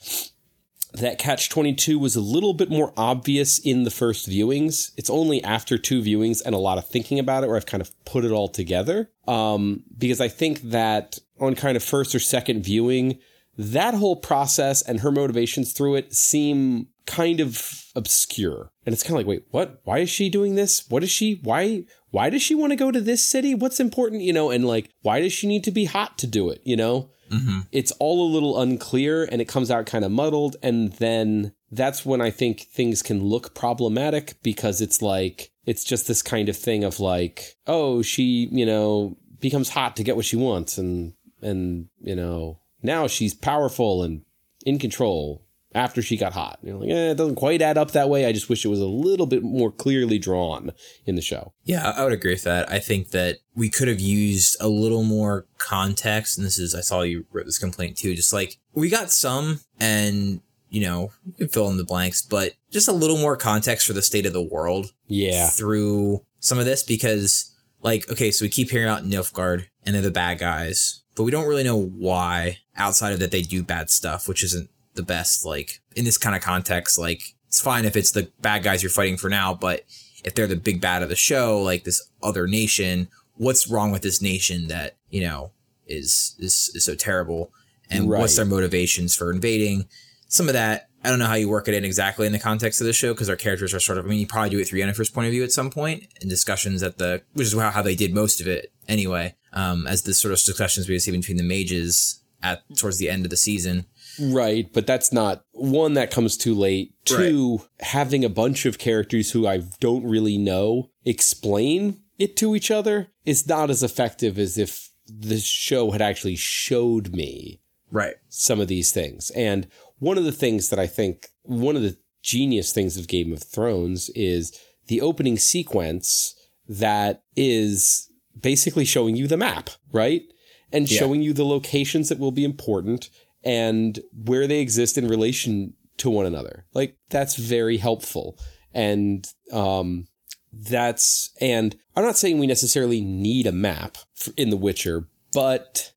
that 0.93 1.17
Catch 1.17 1.49
22 1.49 1.97
was 1.97 2.15
a 2.15 2.21
little 2.21 2.53
bit 2.53 2.69
more 2.69 2.93
obvious 2.95 3.57
in 3.59 3.83
the 3.83 3.91
first 3.91 4.29
viewings. 4.29 4.91
It's 4.95 5.09
only 5.09 5.43
after 5.43 5.77
two 5.77 6.01
viewings 6.01 6.41
and 6.45 6.53
a 6.53 6.59
lot 6.59 6.77
of 6.77 6.87
thinking 6.87 7.17
about 7.17 7.43
it 7.43 7.47
where 7.47 7.57
I've 7.57 7.65
kind 7.65 7.81
of 7.81 7.91
put 8.05 8.23
it 8.23 8.31
all 8.31 8.47
together. 8.47 9.09
Um, 9.27 9.83
because 9.97 10.21
I 10.21 10.27
think 10.27 10.61
that 10.61 11.17
on 11.39 11.55
kind 11.55 11.75
of 11.77 11.83
first 11.83 12.13
or 12.13 12.19
second 12.19 12.63
viewing, 12.63 13.19
that 13.57 13.93
whole 13.93 14.15
process 14.15 14.81
and 14.81 15.01
her 15.01 15.11
motivations 15.11 15.73
through 15.73 15.95
it 15.95 16.13
seem 16.13 16.87
kind 17.05 17.39
of 17.39 17.83
obscure. 17.95 18.71
And 18.85 18.93
it's 18.93 19.03
kind 19.03 19.13
of 19.13 19.17
like, 19.17 19.27
wait, 19.27 19.43
what? 19.51 19.81
Why 19.83 19.99
is 19.99 20.09
she 20.09 20.29
doing 20.29 20.55
this? 20.55 20.89
What 20.89 21.03
is 21.03 21.11
she? 21.11 21.39
Why? 21.43 21.83
Why 22.09 22.29
does 22.29 22.41
she 22.41 22.55
want 22.55 22.71
to 22.71 22.77
go 22.77 22.91
to 22.91 23.01
this 23.01 23.25
city? 23.25 23.53
What's 23.53 23.79
important? 23.79 24.21
You 24.21 24.33
know, 24.33 24.49
and 24.49 24.65
like, 24.65 24.89
why 25.01 25.19
does 25.19 25.33
she 25.33 25.47
need 25.47 25.63
to 25.65 25.71
be 25.71 25.85
hot 25.85 26.17
to 26.19 26.27
do 26.27 26.49
it? 26.49 26.61
You 26.63 26.75
know? 26.75 27.09
Mm-hmm. 27.29 27.61
It's 27.71 27.91
all 27.93 28.27
a 28.27 28.33
little 28.33 28.59
unclear 28.59 29.27
and 29.31 29.41
it 29.41 29.47
comes 29.47 29.71
out 29.71 29.85
kind 29.85 30.05
of 30.05 30.11
muddled. 30.11 30.55
And 30.61 30.93
then 30.93 31.53
that's 31.71 32.05
when 32.05 32.21
I 32.21 32.29
think 32.29 32.61
things 32.61 33.01
can 33.01 33.23
look 33.23 33.55
problematic 33.55 34.35
because 34.43 34.81
it's 34.81 35.01
like, 35.01 35.51
it's 35.65 35.83
just 35.83 36.07
this 36.07 36.21
kind 36.21 36.49
of 36.49 36.57
thing 36.57 36.83
of 36.83 36.99
like, 36.99 37.55
oh, 37.65 38.01
she, 38.01 38.47
you 38.51 38.65
know, 38.65 39.17
becomes 39.39 39.69
hot 39.69 39.95
to 39.95 40.03
get 40.03 40.15
what 40.15 40.25
she 40.25 40.35
wants. 40.35 40.77
And, 40.77 41.13
and, 41.43 41.87
you 42.01 42.15
know, 42.15 42.59
now 42.81 43.07
she's 43.07 43.33
powerful 43.33 44.03
and 44.03 44.23
in 44.65 44.79
control 44.79 45.43
after 45.75 46.01
she 46.01 46.17
got 46.17 46.33
hot. 46.33 46.59
You're 46.61 46.77
like, 46.77 46.89
eh, 46.89 47.11
it 47.11 47.17
doesn't 47.17 47.35
quite 47.35 47.61
add 47.61 47.77
up 47.77 47.91
that 47.91 48.09
way. 48.09 48.25
I 48.25 48.31
just 48.31 48.49
wish 48.49 48.63
it 48.63 48.69
was 48.69 48.79
a 48.79 48.85
little 48.85 49.25
bit 49.25 49.43
more 49.43 49.71
clearly 49.71 50.19
drawn 50.19 50.71
in 51.05 51.15
the 51.15 51.21
show. 51.21 51.53
Yeah, 51.63 51.89
I 51.89 52.03
would 52.03 52.13
agree 52.13 52.33
with 52.33 52.43
that. 52.43 52.71
I 52.71 52.79
think 52.79 53.09
that 53.09 53.39
we 53.55 53.69
could 53.69 53.87
have 53.87 53.99
used 53.99 54.55
a 54.59 54.67
little 54.67 55.03
more 55.03 55.47
context. 55.57 56.37
And 56.37 56.45
this 56.45 56.59
is, 56.59 56.75
I 56.75 56.81
saw 56.81 57.01
you 57.01 57.25
wrote 57.31 57.45
this 57.45 57.59
complaint 57.59 57.97
too. 57.97 58.15
Just 58.15 58.33
like 58.33 58.57
we 58.73 58.89
got 58.89 59.11
some 59.11 59.61
and, 59.79 60.41
you 60.69 60.81
know, 60.81 61.11
you 61.25 61.33
can 61.33 61.47
fill 61.47 61.69
in 61.69 61.77
the 61.77 61.83
blanks, 61.83 62.21
but 62.21 62.53
just 62.71 62.87
a 62.87 62.93
little 62.93 63.17
more 63.17 63.35
context 63.35 63.87
for 63.87 63.93
the 63.93 64.01
state 64.01 64.25
of 64.25 64.33
the 64.33 64.41
world. 64.41 64.93
Yeah. 65.07 65.47
Through 65.47 66.23
some 66.39 66.59
of 66.59 66.65
this 66.65 66.83
because, 66.83 67.55
like, 67.81 68.09
okay, 68.11 68.31
so 68.31 68.45
we 68.45 68.49
keep 68.49 68.69
hearing 68.69 68.89
out 68.89 69.03
Nilfgaard 69.03 69.65
and 69.85 69.95
they're 69.95 70.01
the 70.01 70.11
bad 70.11 70.39
guys, 70.39 71.02
but 71.15 71.23
we 71.23 71.31
don't 71.31 71.47
really 71.47 71.63
know 71.63 71.77
why 71.77 72.59
outside 72.75 73.13
of 73.13 73.19
that 73.19 73.31
they 73.31 73.41
do 73.41 73.63
bad 73.63 73.89
stuff, 73.89 74.27
which 74.27 74.43
isn't 74.43 74.69
the 74.95 75.03
best. 75.03 75.45
Like 75.45 75.81
in 75.95 76.05
this 76.05 76.17
kind 76.17 76.35
of 76.35 76.41
context, 76.41 76.97
like 76.97 77.35
it's 77.47 77.61
fine 77.61 77.85
if 77.85 77.95
it's 77.95 78.11
the 78.11 78.31
bad 78.41 78.63
guys 78.63 78.83
you're 78.83 78.89
fighting 78.89 79.17
for 79.17 79.29
now, 79.29 79.53
but 79.53 79.83
if 80.23 80.35
they're 80.35 80.47
the 80.47 80.55
big 80.55 80.81
bad 80.81 81.03
of 81.03 81.09
the 81.09 81.15
show, 81.15 81.61
like 81.61 81.83
this 81.83 82.09
other 82.21 82.47
nation, 82.47 83.09
what's 83.35 83.69
wrong 83.69 83.91
with 83.91 84.01
this 84.01 84.21
nation 84.21 84.67
that 84.67 84.95
you 85.09 85.21
know 85.21 85.51
is 85.87 86.35
is, 86.39 86.71
is 86.73 86.85
so 86.85 86.95
terrible, 86.95 87.51
and 87.89 88.09
right. 88.09 88.19
what's 88.19 88.35
their 88.35 88.45
motivations 88.45 89.15
for 89.15 89.31
invading. 89.31 89.87
Some 90.27 90.47
of 90.47 90.53
that 90.53 90.89
I 91.03 91.09
don't 91.09 91.19
know 91.19 91.25
how 91.25 91.33
you 91.33 91.49
work 91.49 91.67
it 91.67 91.73
in 91.73 91.83
exactly 91.83 92.25
in 92.25 92.31
the 92.31 92.39
context 92.39 92.79
of 92.79 92.87
the 92.87 92.93
show 92.93 93.13
because 93.13 93.29
our 93.29 93.35
characters 93.35 93.73
are 93.73 93.79
sort 93.79 93.97
of. 93.97 94.05
I 94.05 94.09
mean, 94.09 94.19
you 94.19 94.27
probably 94.27 94.51
do 94.51 94.59
it 94.59 94.67
through 94.67 94.79
Yennefer's 94.79 95.09
point 95.09 95.27
of 95.27 95.31
view 95.31 95.43
at 95.43 95.51
some 95.51 95.69
point 95.69 96.07
in 96.21 96.29
discussions 96.29 96.81
at 96.81 96.97
the, 96.97 97.23
which 97.33 97.47
is 97.47 97.53
how, 97.53 97.71
how 97.71 97.81
they 97.81 97.95
did 97.95 98.13
most 98.13 98.39
of 98.39 98.47
it 98.47 98.71
anyway. 98.87 99.35
Um, 99.53 99.85
as 99.85 100.01
the 100.01 100.13
sort 100.13 100.31
of 100.31 100.39
discussions 100.39 100.89
we 100.89 100.97
see 100.99 101.11
between 101.11 101.37
the 101.37 101.43
mages 101.43 102.23
at 102.41 102.63
towards 102.77 102.97
the 102.97 103.09
end 103.09 103.25
of 103.25 103.29
the 103.29 103.37
season. 103.37 103.85
Right, 104.19 104.71
but 104.71 104.85
that's 104.85 105.11
not 105.11 105.45
one 105.51 105.93
that 105.93 106.11
comes 106.11 106.37
too 106.37 106.53
late. 106.53 106.93
Two, 107.05 107.57
right. 107.57 107.87
having 107.87 108.23
a 108.23 108.29
bunch 108.29 108.65
of 108.65 108.77
characters 108.77 109.31
who 109.31 109.47
I 109.47 109.63
don't 109.79 110.03
really 110.03 110.37
know 110.37 110.89
explain 111.05 112.01
it 112.19 112.35
to 112.37 112.55
each 112.55 112.69
other 112.69 113.07
is 113.25 113.47
not 113.47 113.69
as 113.69 113.81
effective 113.81 114.37
as 114.37 114.57
if 114.57 114.89
the 115.07 115.39
show 115.39 115.91
had 115.91 116.01
actually 116.01 116.35
showed 116.35 117.13
me 117.13 117.61
right 117.91 118.15
some 118.29 118.59
of 118.59 118.67
these 118.67 118.91
things. 118.91 119.31
And 119.31 119.67
one 119.99 120.17
of 120.17 120.23
the 120.23 120.31
things 120.31 120.69
that 120.69 120.79
I 120.79 120.87
think 120.87 121.29
one 121.43 121.75
of 121.75 121.81
the 121.81 121.97
genius 122.21 122.71
things 122.71 122.97
of 122.97 123.07
Game 123.07 123.33
of 123.33 123.43
Thrones 123.43 124.09
is 124.09 124.57
the 124.87 125.01
opening 125.01 125.37
sequence 125.37 126.35
that 126.67 127.23
is 127.35 128.09
basically 128.39 128.85
showing 128.85 129.15
you 129.15 129.27
the 129.27 129.37
map, 129.37 129.69
right? 129.91 130.23
And 130.71 130.89
yeah. 130.89 130.99
showing 130.99 131.21
you 131.21 131.33
the 131.33 131.45
locations 131.45 132.09
that 132.09 132.19
will 132.19 132.31
be 132.31 132.43
important 132.43 133.09
and 133.43 133.99
where 134.25 134.47
they 134.47 134.59
exist 134.59 134.97
in 134.97 135.07
relation 135.07 135.73
to 135.97 136.09
one 136.09 136.25
another. 136.25 136.65
Like 136.73 136.97
that's 137.09 137.35
very 137.35 137.77
helpful. 137.77 138.39
And 138.73 139.27
um 139.51 140.07
that's 140.51 141.31
and 141.41 141.75
I'm 141.95 142.03
not 142.03 142.17
saying 142.17 142.39
we 142.39 142.47
necessarily 142.47 143.01
need 143.01 143.45
a 143.45 143.51
map 143.51 143.97
in 144.35 144.49
The 144.49 144.57
Witcher, 144.57 145.07
but 145.33 145.91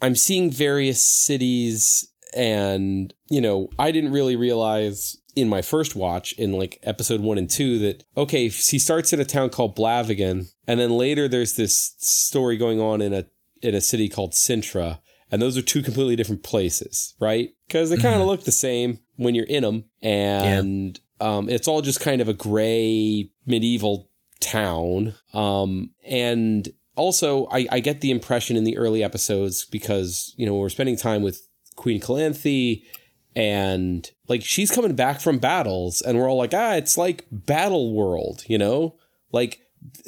I'm 0.00 0.14
seeing 0.16 0.50
various 0.50 1.02
cities 1.02 2.08
and, 2.34 3.12
you 3.28 3.40
know, 3.40 3.68
I 3.78 3.92
didn't 3.92 4.12
really 4.12 4.36
realize 4.36 5.18
in 5.34 5.48
my 5.48 5.62
first 5.62 5.96
watch 5.96 6.32
in 6.34 6.52
like 6.52 6.78
episode 6.82 7.20
one 7.20 7.38
and 7.38 7.48
two 7.48 7.78
that, 7.78 8.04
okay, 8.16 8.48
he 8.48 8.78
starts 8.78 9.12
in 9.12 9.20
a 9.20 9.24
town 9.24 9.50
called 9.50 9.76
Blaviken. 9.76 10.52
And 10.66 10.80
then 10.80 10.90
later 10.90 11.28
there's 11.28 11.54
this 11.54 11.94
story 11.98 12.56
going 12.56 12.80
on 12.80 13.00
in 13.00 13.12
a, 13.12 13.26
in 13.62 13.74
a 13.74 13.80
city 13.80 14.08
called 14.08 14.32
Cintra. 14.32 15.00
And 15.30 15.40
those 15.40 15.56
are 15.56 15.62
two 15.62 15.82
completely 15.82 16.14
different 16.14 16.42
places, 16.42 17.14
right? 17.18 17.50
Because 17.66 17.88
they 17.88 17.96
kind 17.96 18.14
of 18.14 18.20
mm-hmm. 18.20 18.28
look 18.28 18.44
the 18.44 18.52
same 18.52 18.98
when 19.16 19.34
you're 19.34 19.46
in 19.46 19.62
them. 19.62 19.84
And 20.02 21.00
yeah. 21.20 21.36
um, 21.36 21.48
it's 21.48 21.66
all 21.66 21.80
just 21.80 22.00
kind 22.00 22.20
of 22.20 22.28
a 22.28 22.34
gray 22.34 23.30
medieval 23.46 24.10
town. 24.40 25.14
Um, 25.32 25.92
and 26.04 26.68
also, 26.96 27.46
I, 27.50 27.66
I 27.72 27.80
get 27.80 28.02
the 28.02 28.10
impression 28.10 28.58
in 28.58 28.64
the 28.64 28.76
early 28.76 29.02
episodes 29.02 29.64
because, 29.64 30.34
you 30.36 30.44
know, 30.44 30.54
we're 30.54 30.68
spending 30.68 30.98
time 30.98 31.22
with 31.22 31.48
Queen 31.76 31.98
Calanthe 31.98 32.82
and 33.34 34.10
like 34.28 34.42
she's 34.42 34.70
coming 34.70 34.94
back 34.94 35.20
from 35.20 35.38
battles 35.38 36.02
and 36.02 36.18
we're 36.18 36.28
all 36.28 36.36
like 36.36 36.54
ah 36.54 36.74
it's 36.74 36.98
like 36.98 37.26
battle 37.30 37.94
world 37.94 38.44
you 38.46 38.58
know? 38.58 38.96
Like 39.32 39.60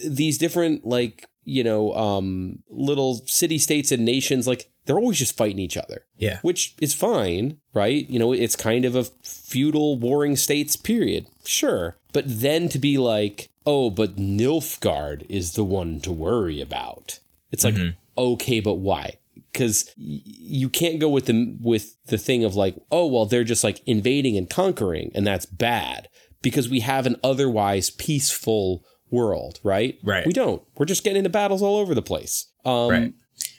these 0.07 0.39
different 0.39 0.87
like 0.87 1.27
you 1.45 1.65
know 1.65 1.93
um 1.95 2.63
little 2.69 3.23
city 3.27 3.59
states 3.59 3.93
and 3.93 4.05
nations 4.05 4.47
like 4.47 4.71
they're 4.87 4.99
always 4.99 5.19
just 5.19 5.37
fighting 5.37 5.59
each 5.59 5.79
other. 5.79 6.05
Yeah. 6.17 6.41
Which 6.43 6.75
is 6.81 6.95
fine 6.95 7.59
right? 7.73 8.09
You 8.09 8.19
know 8.19 8.33
it's 8.33 8.57
kind 8.57 8.85
of 8.85 8.95
a 8.95 9.05
feudal 9.23 9.99
warring 9.99 10.37
states 10.37 10.77
period. 10.77 11.27
Sure. 11.45 11.97
But 12.13 12.25
then 12.27 12.69
to 12.71 12.79
be 12.79 12.99
like 12.99 13.49
oh 13.67 13.91
but 13.91 14.17
nilfgaard 14.17 15.25
is 15.29 15.55
the 15.55 15.65
one 15.65 16.01
to 16.01 16.13
worry 16.13 16.61
about. 16.61 17.21
It's 17.51 17.65
like 17.65 17.75
mm-hmm. 17.75 17.97
okay 18.19 18.61
but 18.61 18.75
why 18.75 19.19
because 19.55 19.91
you 19.97 20.69
can't 20.69 20.99
go 20.99 21.09
with 21.09 21.27
the 21.27 21.57
with 21.61 21.97
the 22.07 22.19
thing 22.19 22.45
of 22.45 22.55
like 22.55 22.77
oh 22.91 23.07
well 23.07 23.25
they're 23.25 23.45
just 23.45 23.65
like 23.65 23.81
invading 23.87 24.37
and 24.37 24.51
conquering 24.51 25.11
and 25.15 25.27
that's 25.27 25.47
bad 25.47 26.09
because 26.43 26.69
we 26.69 26.81
have 26.81 27.07
an 27.07 27.17
otherwise 27.25 27.89
peaceful 27.89 28.85
world 29.11 29.61
right? 29.63 29.97
Right. 30.03 30.27
We 30.27 30.33
don't. 30.33 30.61
We're 30.77 30.87
just 30.87 31.05
getting 31.05 31.19
into 31.19 31.31
battles 31.31 31.63
all 31.63 31.77
over 31.77 31.95
the 31.95 32.03
place. 32.03 32.51
Um 32.65 32.91
right. 32.91 33.13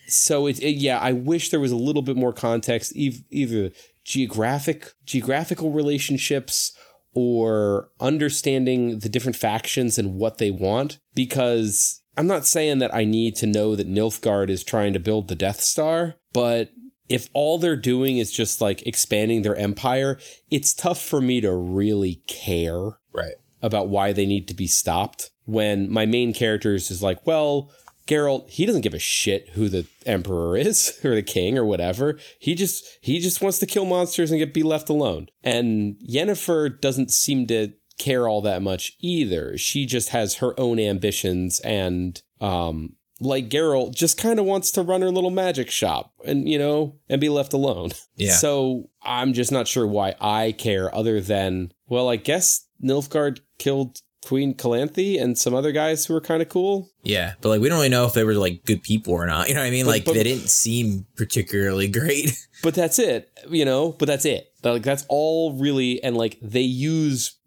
so 0.08 0.46
it, 0.48 0.60
it 0.62 0.74
yeah 0.74 1.00
i 1.00 1.12
wish 1.12 1.50
there 1.50 1.60
was 1.60 1.72
a 1.72 1.78
little 1.78 2.02
bit 2.04 2.16
more 2.16 2.34
context 2.34 2.93
either 2.96 3.72
geographic 4.04 4.91
geographical 5.06 5.72
relationships 5.72 6.78
or 7.16 7.89
understanding 8.00 9.00
the 9.00 9.10
different 9.10 9.38
factions 9.38 9.98
and 9.98 10.16
what 10.16 10.38
they 10.38 10.52
want 10.52 11.00
because 11.16 12.02
I'm 12.18 12.28
not 12.28 12.45
saying 12.45 12.80
that 12.80 12.93
I 12.93 13.03
need 13.03 13.36
to 13.38 13.47
know 13.47 13.76
that 13.76 13.89
Nilfgaard 13.89 14.49
is 14.49 14.63
trying 14.63 14.93
to 14.93 14.99
build 14.99 15.28
the 15.28 15.36
Death 15.36 15.61
Star, 15.61 16.16
but 16.34 16.72
if 17.09 17.30
all 17.34 17.57
they're 17.57 17.76
doing 17.76 18.18
is 18.18 18.32
just 18.32 18.61
like 18.61 18.86
expanding 18.88 19.41
their 19.41 19.55
empire, 19.55 20.18
it's 20.49 20.74
tough 20.74 21.01
for 21.01 21.22
me 21.22 21.41
to 21.41 21.53
really 21.53 22.22
care 22.28 22.97
right. 23.13 23.36
about 23.61 23.89
why 23.89 24.11
they 24.11 24.26
need 24.26 24.47
to 24.47 24.53
be 24.53 24.68
stopped 24.68 25.30
when 25.45 25.91
my 25.91 26.05
main 26.05 26.34
character 26.34 26.74
is 26.74 26.88
just 26.88 27.03
like, 27.03 27.26
well, 27.28 27.72
Geralt, 28.07 28.49
he 28.49 28.66
doesn't 28.66 28.82
give 28.82 28.93
a 28.93 28.99
shit 28.99 29.49
who 29.49 29.68
the 29.68 29.86
emperor 30.05 30.57
is 30.57 30.99
or 31.03 31.16
the 31.16 31.24
king 31.24 31.57
or 31.57 31.66
whatever. 31.66 32.18
He 32.39 32.55
just 32.55 32.86
he 33.01 33.20
just 33.20 33.41
wants 33.41 33.59
to 33.59 33.66
kill 33.66 33.86
monsters 33.86 34.32
and 34.32 34.39
get 34.39 34.53
be 34.53 34.63
left 34.63 34.89
alone. 34.89 35.28
And 35.43 35.97
Yennefer 36.07 36.80
doesn't 36.80 37.11
seem 37.11 37.47
to 37.47 37.74
care 37.98 38.28
all 38.28 38.41
that 38.41 38.62
much 38.62 38.93
either. 39.00 39.58
She 39.58 39.86
just 39.86 40.10
has 40.10 40.36
her 40.36 40.60
own 40.60 40.80
ambitions 40.80 41.60
and 41.62 42.22
um 42.41 42.96
like 43.22 43.50
Geralt 43.50 43.96
just 43.96 44.18
kind 44.18 44.39
of 44.39 44.46
wants 44.46 44.72
to 44.72 44.82
run 44.82 45.02
her 45.02 45.10
little 45.10 45.30
magic 45.30 45.72
shop 45.72 46.12
and 46.26 46.50
you 46.50 46.60
know 46.60 46.98
and 47.10 47.22
be 47.22 47.30
left 47.30 47.54
alone. 47.54 47.91
Yeah. 48.16 48.34
So 48.34 48.89
I'm 49.02 49.34
just 49.34 49.52
not 49.52 49.68
sure 49.68 49.88
why 49.88 50.16
I 50.20 50.52
care 50.52 50.93
other 50.93 51.22
than 51.22 51.72
well 51.88 52.10
I 52.10 52.18
guess 52.18 52.68
Nilfgaard 52.84 53.39
killed 53.58 54.02
Queen 54.26 54.56
Calanthe 54.56 55.22
and 55.22 55.38
some 55.38 55.54
other 55.54 55.72
guys 55.72 56.06
who 56.06 56.14
were 56.14 56.22
kind 56.22 56.41
of 56.41 56.50
cool. 56.50 56.89
Yeah, 57.04 57.34
but 57.41 57.50
like 57.50 57.62
we 57.62 57.70
don't 57.70 57.78
really 57.78 57.89
know 57.89 58.06
if 58.06 58.14
they 58.14 58.24
were 58.24 58.34
like 58.34 58.66
good 58.66 58.82
people 58.82 59.14
or 59.14 59.28
not. 59.28 59.48
You 59.48 59.54
know 59.54 59.62
what 59.62 59.68
I 59.68 59.72
mean? 59.72 59.86
But, 59.86 59.91
like 59.91 60.06
but, 60.06 60.16
they 60.16 60.24
didn't 60.24 60.50
seem 60.50 61.06
particularly 61.16 61.88
great. 61.88 62.32
But 62.64 62.74
that's 62.74 62.98
it, 62.98 63.30
you 63.50 63.64
know. 63.66 63.91
But 63.91 64.08
that's 64.08 64.26
it. 64.26 64.48
Like 64.64 64.82
that's 64.82 65.06
all 65.08 65.60
really, 65.60 66.02
and 66.02 66.18
like 66.18 66.39
they 66.41 66.62
use 66.62 67.38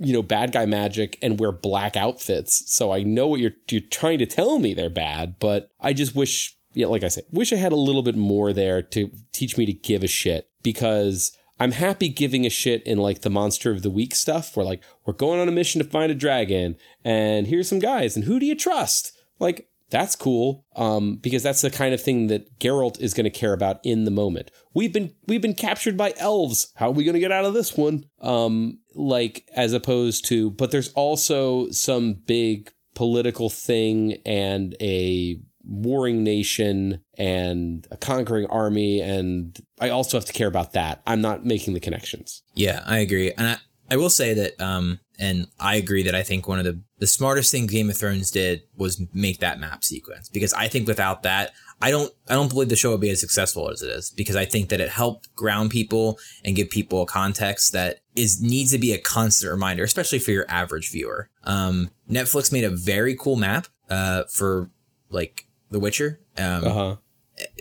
you 0.00 0.12
know, 0.12 0.22
bad 0.22 0.52
guy 0.52 0.66
magic 0.66 1.18
and 1.22 1.38
wear 1.38 1.52
black 1.52 1.96
outfits. 1.96 2.72
So 2.72 2.92
I 2.92 3.02
know 3.02 3.28
what 3.28 3.40
you're 3.40 3.52
you're 3.70 3.82
trying 3.82 4.18
to 4.18 4.26
tell 4.26 4.58
me 4.58 4.74
they're 4.74 4.90
bad, 4.90 5.36
but 5.38 5.70
I 5.80 5.92
just 5.92 6.14
wish 6.14 6.56
yeah, 6.72 6.86
like 6.86 7.02
I 7.02 7.08
said, 7.08 7.24
wish 7.30 7.52
I 7.52 7.56
had 7.56 7.72
a 7.72 7.76
little 7.76 8.02
bit 8.02 8.16
more 8.16 8.52
there 8.52 8.80
to 8.80 9.10
teach 9.32 9.58
me 9.58 9.66
to 9.66 9.72
give 9.72 10.02
a 10.02 10.08
shit 10.08 10.48
because 10.62 11.36
I'm 11.58 11.72
happy 11.72 12.08
giving 12.08 12.46
a 12.46 12.50
shit 12.50 12.82
in 12.84 12.98
like 12.98 13.20
the 13.20 13.30
monster 13.30 13.70
of 13.70 13.82
the 13.82 13.90
week 13.90 14.14
stuff 14.14 14.56
where 14.56 14.64
like 14.64 14.82
we're 15.04 15.12
going 15.12 15.40
on 15.40 15.48
a 15.48 15.52
mission 15.52 15.82
to 15.82 15.88
find 15.88 16.10
a 16.10 16.14
dragon 16.14 16.76
and 17.04 17.46
here's 17.46 17.68
some 17.68 17.80
guys 17.80 18.16
and 18.16 18.24
who 18.24 18.38
do 18.38 18.46
you 18.46 18.54
trust? 18.54 19.12
Like 19.38 19.68
that's 19.90 20.16
cool 20.16 20.64
um, 20.76 21.16
because 21.16 21.42
that's 21.42 21.60
the 21.60 21.70
kind 21.70 21.92
of 21.92 22.02
thing 22.02 22.28
that 22.28 22.58
Geralt 22.58 23.00
is 23.00 23.14
going 23.14 23.24
to 23.24 23.30
care 23.30 23.52
about 23.52 23.80
in 23.82 24.04
the 24.04 24.10
moment. 24.10 24.50
We've 24.74 24.92
been 24.92 25.12
we've 25.26 25.42
been 25.42 25.54
captured 25.54 25.96
by 25.96 26.14
elves. 26.18 26.72
How 26.76 26.88
are 26.88 26.92
we 26.92 27.04
going 27.04 27.14
to 27.14 27.20
get 27.20 27.32
out 27.32 27.44
of 27.44 27.54
this 27.54 27.76
one? 27.76 28.04
Um, 28.20 28.78
like 28.94 29.48
as 29.54 29.72
opposed 29.72 30.26
to, 30.26 30.50
but 30.50 30.70
there's 30.70 30.92
also 30.92 31.70
some 31.70 32.14
big 32.14 32.72
political 32.94 33.50
thing 33.50 34.18
and 34.24 34.74
a 34.80 35.40
warring 35.64 36.24
nation 36.24 37.00
and 37.16 37.86
a 37.90 37.96
conquering 37.96 38.46
army, 38.46 39.00
and 39.00 39.58
I 39.80 39.90
also 39.90 40.16
have 40.16 40.24
to 40.24 40.32
care 40.32 40.48
about 40.48 40.72
that. 40.72 41.02
I'm 41.06 41.20
not 41.20 41.44
making 41.44 41.74
the 41.74 41.80
connections. 41.80 42.42
Yeah, 42.54 42.82
I 42.86 42.98
agree, 42.98 43.32
and 43.32 43.60
I, 43.90 43.96
will 43.96 44.10
say 44.10 44.34
that 44.34 44.60
um, 44.60 45.00
and 45.18 45.46
I 45.58 45.76
agree 45.76 46.02
that 46.04 46.14
I 46.14 46.22
think 46.22 46.48
one 46.48 46.58
of 46.58 46.64
the, 46.64 46.80
the 46.98 47.06
smartest 47.06 47.50
things 47.50 47.70
Game 47.70 47.90
of 47.90 47.96
Thrones 47.96 48.30
did 48.30 48.62
was 48.76 49.02
make 49.12 49.38
that 49.40 49.60
map 49.60 49.84
sequence 49.84 50.28
because 50.28 50.52
I 50.54 50.68
think 50.68 50.88
without 50.88 51.22
that, 51.24 51.52
I 51.82 51.90
don't 51.90 52.12
I 52.28 52.34
don't 52.34 52.48
believe 52.48 52.68
the 52.68 52.76
show 52.76 52.90
would 52.90 53.00
be 53.00 53.10
as 53.10 53.20
successful 53.20 53.70
as 53.70 53.82
it 53.82 53.90
is 53.90 54.10
because 54.10 54.36
I 54.36 54.44
think 54.44 54.68
that 54.68 54.80
it 54.80 54.90
helped 54.90 55.34
ground 55.34 55.70
people 55.70 56.18
and 56.44 56.56
give 56.56 56.70
people 56.70 57.02
a 57.02 57.06
context 57.06 57.72
that 57.72 58.00
is 58.14 58.40
needs 58.42 58.70
to 58.72 58.78
be 58.78 58.92
a 58.92 58.98
constant 58.98 59.50
reminder, 59.50 59.82
especially 59.82 60.18
for 60.18 60.30
your 60.30 60.46
average 60.48 60.90
viewer. 60.90 61.30
Um, 61.44 61.90
Netflix 62.10 62.52
made 62.52 62.64
a 62.64 62.70
very 62.70 63.14
cool 63.14 63.36
map 63.36 63.66
uh, 63.88 64.24
for 64.24 64.70
like 65.10 65.46
The 65.70 65.80
Witcher. 65.80 66.20
Um, 66.36 66.64
uh-huh 66.64 66.96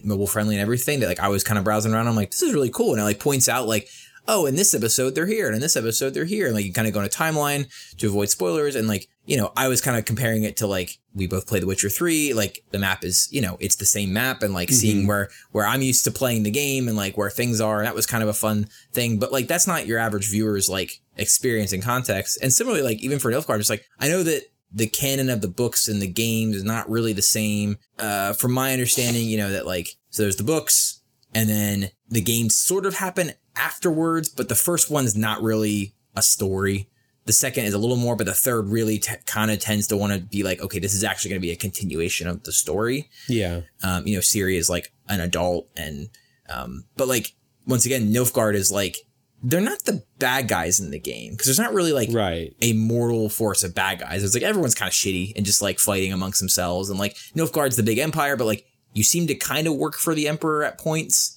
mobile 0.04 0.28
friendly 0.28 0.56
and 0.56 0.62
everything 0.62 1.00
that 1.00 1.08
like 1.08 1.20
I 1.20 1.30
was 1.30 1.44
kind 1.44 1.58
of 1.58 1.64
browsing 1.64 1.94
around. 1.94 2.08
I'm 2.08 2.16
like, 2.16 2.32
this 2.32 2.42
is 2.42 2.54
really 2.54 2.70
cool. 2.70 2.92
And 2.92 3.00
it 3.00 3.04
like 3.04 3.20
points 3.20 3.48
out 3.48 3.68
like 3.68 3.88
oh, 4.28 4.46
in 4.46 4.56
this 4.56 4.74
episode 4.74 5.16
they're 5.16 5.26
here, 5.26 5.48
and 5.48 5.56
in 5.56 5.62
this 5.62 5.78
episode 5.78 6.14
they're 6.14 6.26
here, 6.26 6.46
and 6.46 6.56
like 6.56 6.66
you 6.66 6.74
kind 6.74 6.88
of 6.88 6.94
go 6.94 7.00
on 7.00 7.06
a 7.06 7.10
timeline 7.10 7.68
to 7.98 8.08
avoid 8.08 8.30
spoilers, 8.30 8.76
and 8.76 8.88
like 8.88 9.08
you 9.26 9.38
know, 9.38 9.52
I 9.56 9.68
was 9.68 9.80
kind 9.80 9.96
of 9.96 10.06
comparing 10.06 10.44
it 10.44 10.58
to 10.58 10.66
like 10.66 10.98
we 11.14 11.28
both 11.28 11.46
play 11.46 11.60
The 11.60 11.68
Witcher 11.68 11.90
Three, 11.90 12.34
like 12.34 12.64
the 12.72 12.80
map 12.80 13.04
is 13.04 13.28
you 13.32 13.42
know 13.42 13.58
it's 13.60 13.76
the 13.76 13.86
same 13.86 14.12
map, 14.12 14.42
and 14.42 14.54
like 14.54 14.70
mm-hmm. 14.70 14.76
seeing 14.76 15.08
where 15.08 15.30
where 15.52 15.66
I'm 15.66 15.82
used 15.82 16.04
to 16.06 16.12
playing 16.12 16.44
the 16.44 16.52
game 16.52 16.88
and 16.88 16.98
like 16.98 17.16
where 17.16 17.30
things 17.30 17.62
are, 17.62 17.78
and 17.78 17.86
that 17.86 17.96
was 17.96 18.08
kind 18.08 18.24
of 18.24 18.30
a 18.30 18.34
fun 18.34 18.68
thing, 18.92 19.20
but 19.20 19.32
like 19.32 19.48
that's 19.48 19.68
not 19.68 19.86
your 19.86 20.00
average 20.00 20.30
viewer's 20.30 20.68
like 20.68 21.02
experience 21.18 21.74
and 21.74 21.84
context, 21.84 22.40
and 22.42 22.52
similarly 22.52 22.82
like 22.82 23.04
even 23.04 23.20
for 23.20 23.32
Nilfgaard, 23.32 23.60
just 23.60 23.70
like 23.70 23.86
I 24.00 24.08
know 24.08 24.24
that 24.24 24.44
the 24.72 24.88
canon 24.88 25.30
of 25.30 25.42
the 25.42 25.48
books 25.48 25.88
and 25.88 26.02
the 26.02 26.08
games 26.08 26.56
is 26.56 26.64
not 26.64 26.90
really 26.90 27.14
the 27.14 27.22
same. 27.22 27.78
Uh, 27.98 28.34
from 28.34 28.52
my 28.52 28.74
understanding, 28.74 29.28
you 29.28 29.38
know 29.38 29.52
that 29.52 29.66
like 29.66 29.90
so 30.10 30.24
there's 30.24 30.38
the 30.38 30.44
books, 30.44 31.02
and 31.36 31.50
then 31.50 31.92
the 32.10 32.22
games 32.22 32.56
sort 32.56 32.86
of 32.86 32.96
happen 32.96 33.34
afterwards, 33.60 34.30
but 34.30 34.50
the 34.50 34.56
first 34.56 34.90
one's 34.90 35.16
not 35.16 35.42
really 35.42 35.94
a 36.16 36.22
story. 36.22 36.90
The 37.26 37.34
second 37.34 37.66
is 37.66 37.74
a 37.74 37.78
little 37.78 37.96
more, 37.98 38.16
but 38.16 38.26
the 38.26 38.34
third 38.34 38.68
really 38.70 38.98
t- 38.98 39.14
kind 39.26 39.52
of 39.52 39.60
tends 39.60 39.86
to 39.88 39.98
want 39.98 40.14
to 40.14 40.20
be 40.20 40.42
like, 40.42 40.62
okay, 40.62 40.80
this 40.80 40.94
is 40.96 41.04
actually 41.04 41.30
going 41.30 41.42
to 41.42 41.46
be 41.48 41.52
a 41.52 41.56
continuation 41.56 42.28
of 42.28 42.44
the 42.44 42.52
story. 42.52 43.10
Yeah. 43.28 43.62
Um, 43.84 44.08
you 44.08 44.16
know, 44.16 44.22
Ciri 44.22 44.56
is 44.58 44.70
like 44.70 44.92
an 45.08 45.20
adult, 45.20 45.68
and 45.78 46.10
um, 46.50 46.86
but 46.98 47.08
like 47.08 47.34
once 47.68 47.86
again, 47.86 48.12
Nilfgaard 48.12 48.56
is 48.56 48.72
like 48.72 48.98
they're 49.44 49.62
not 49.62 49.84
the 49.86 50.04
bad 50.18 50.48
guys 50.48 50.80
in 50.80 50.90
the 50.92 51.00
game 51.00 51.32
because 51.34 51.46
there's 51.46 51.60
not 51.60 51.74
really 51.74 51.94
like 51.94 52.10
Right. 52.12 52.56
a 52.62 52.74
mortal 52.74 53.30
force 53.30 53.64
of 53.64 53.76
bad 53.76 54.00
guys. 54.00 54.24
It's 54.24 54.34
like 54.34 54.44
everyone's 54.44 54.76
kind 54.76 54.90
of 54.90 54.94
shitty 54.94 55.34
and 55.36 55.46
just 55.46 55.62
like 55.62 55.78
fighting 55.80 56.12
amongst 56.12 56.40
themselves, 56.40 56.90
and 56.90 56.98
like 56.98 57.16
Nilfgaard's 57.36 57.76
the 57.76 57.84
big 57.84 58.00
empire, 58.00 58.36
but 58.38 58.46
like 58.46 58.66
you 58.94 59.04
seem 59.04 59.28
to 59.28 59.36
kind 59.36 59.68
of 59.68 59.76
work 59.76 59.96
for 59.98 60.16
the 60.16 60.28
emperor 60.28 60.64
at 60.64 60.80
points. 60.80 61.36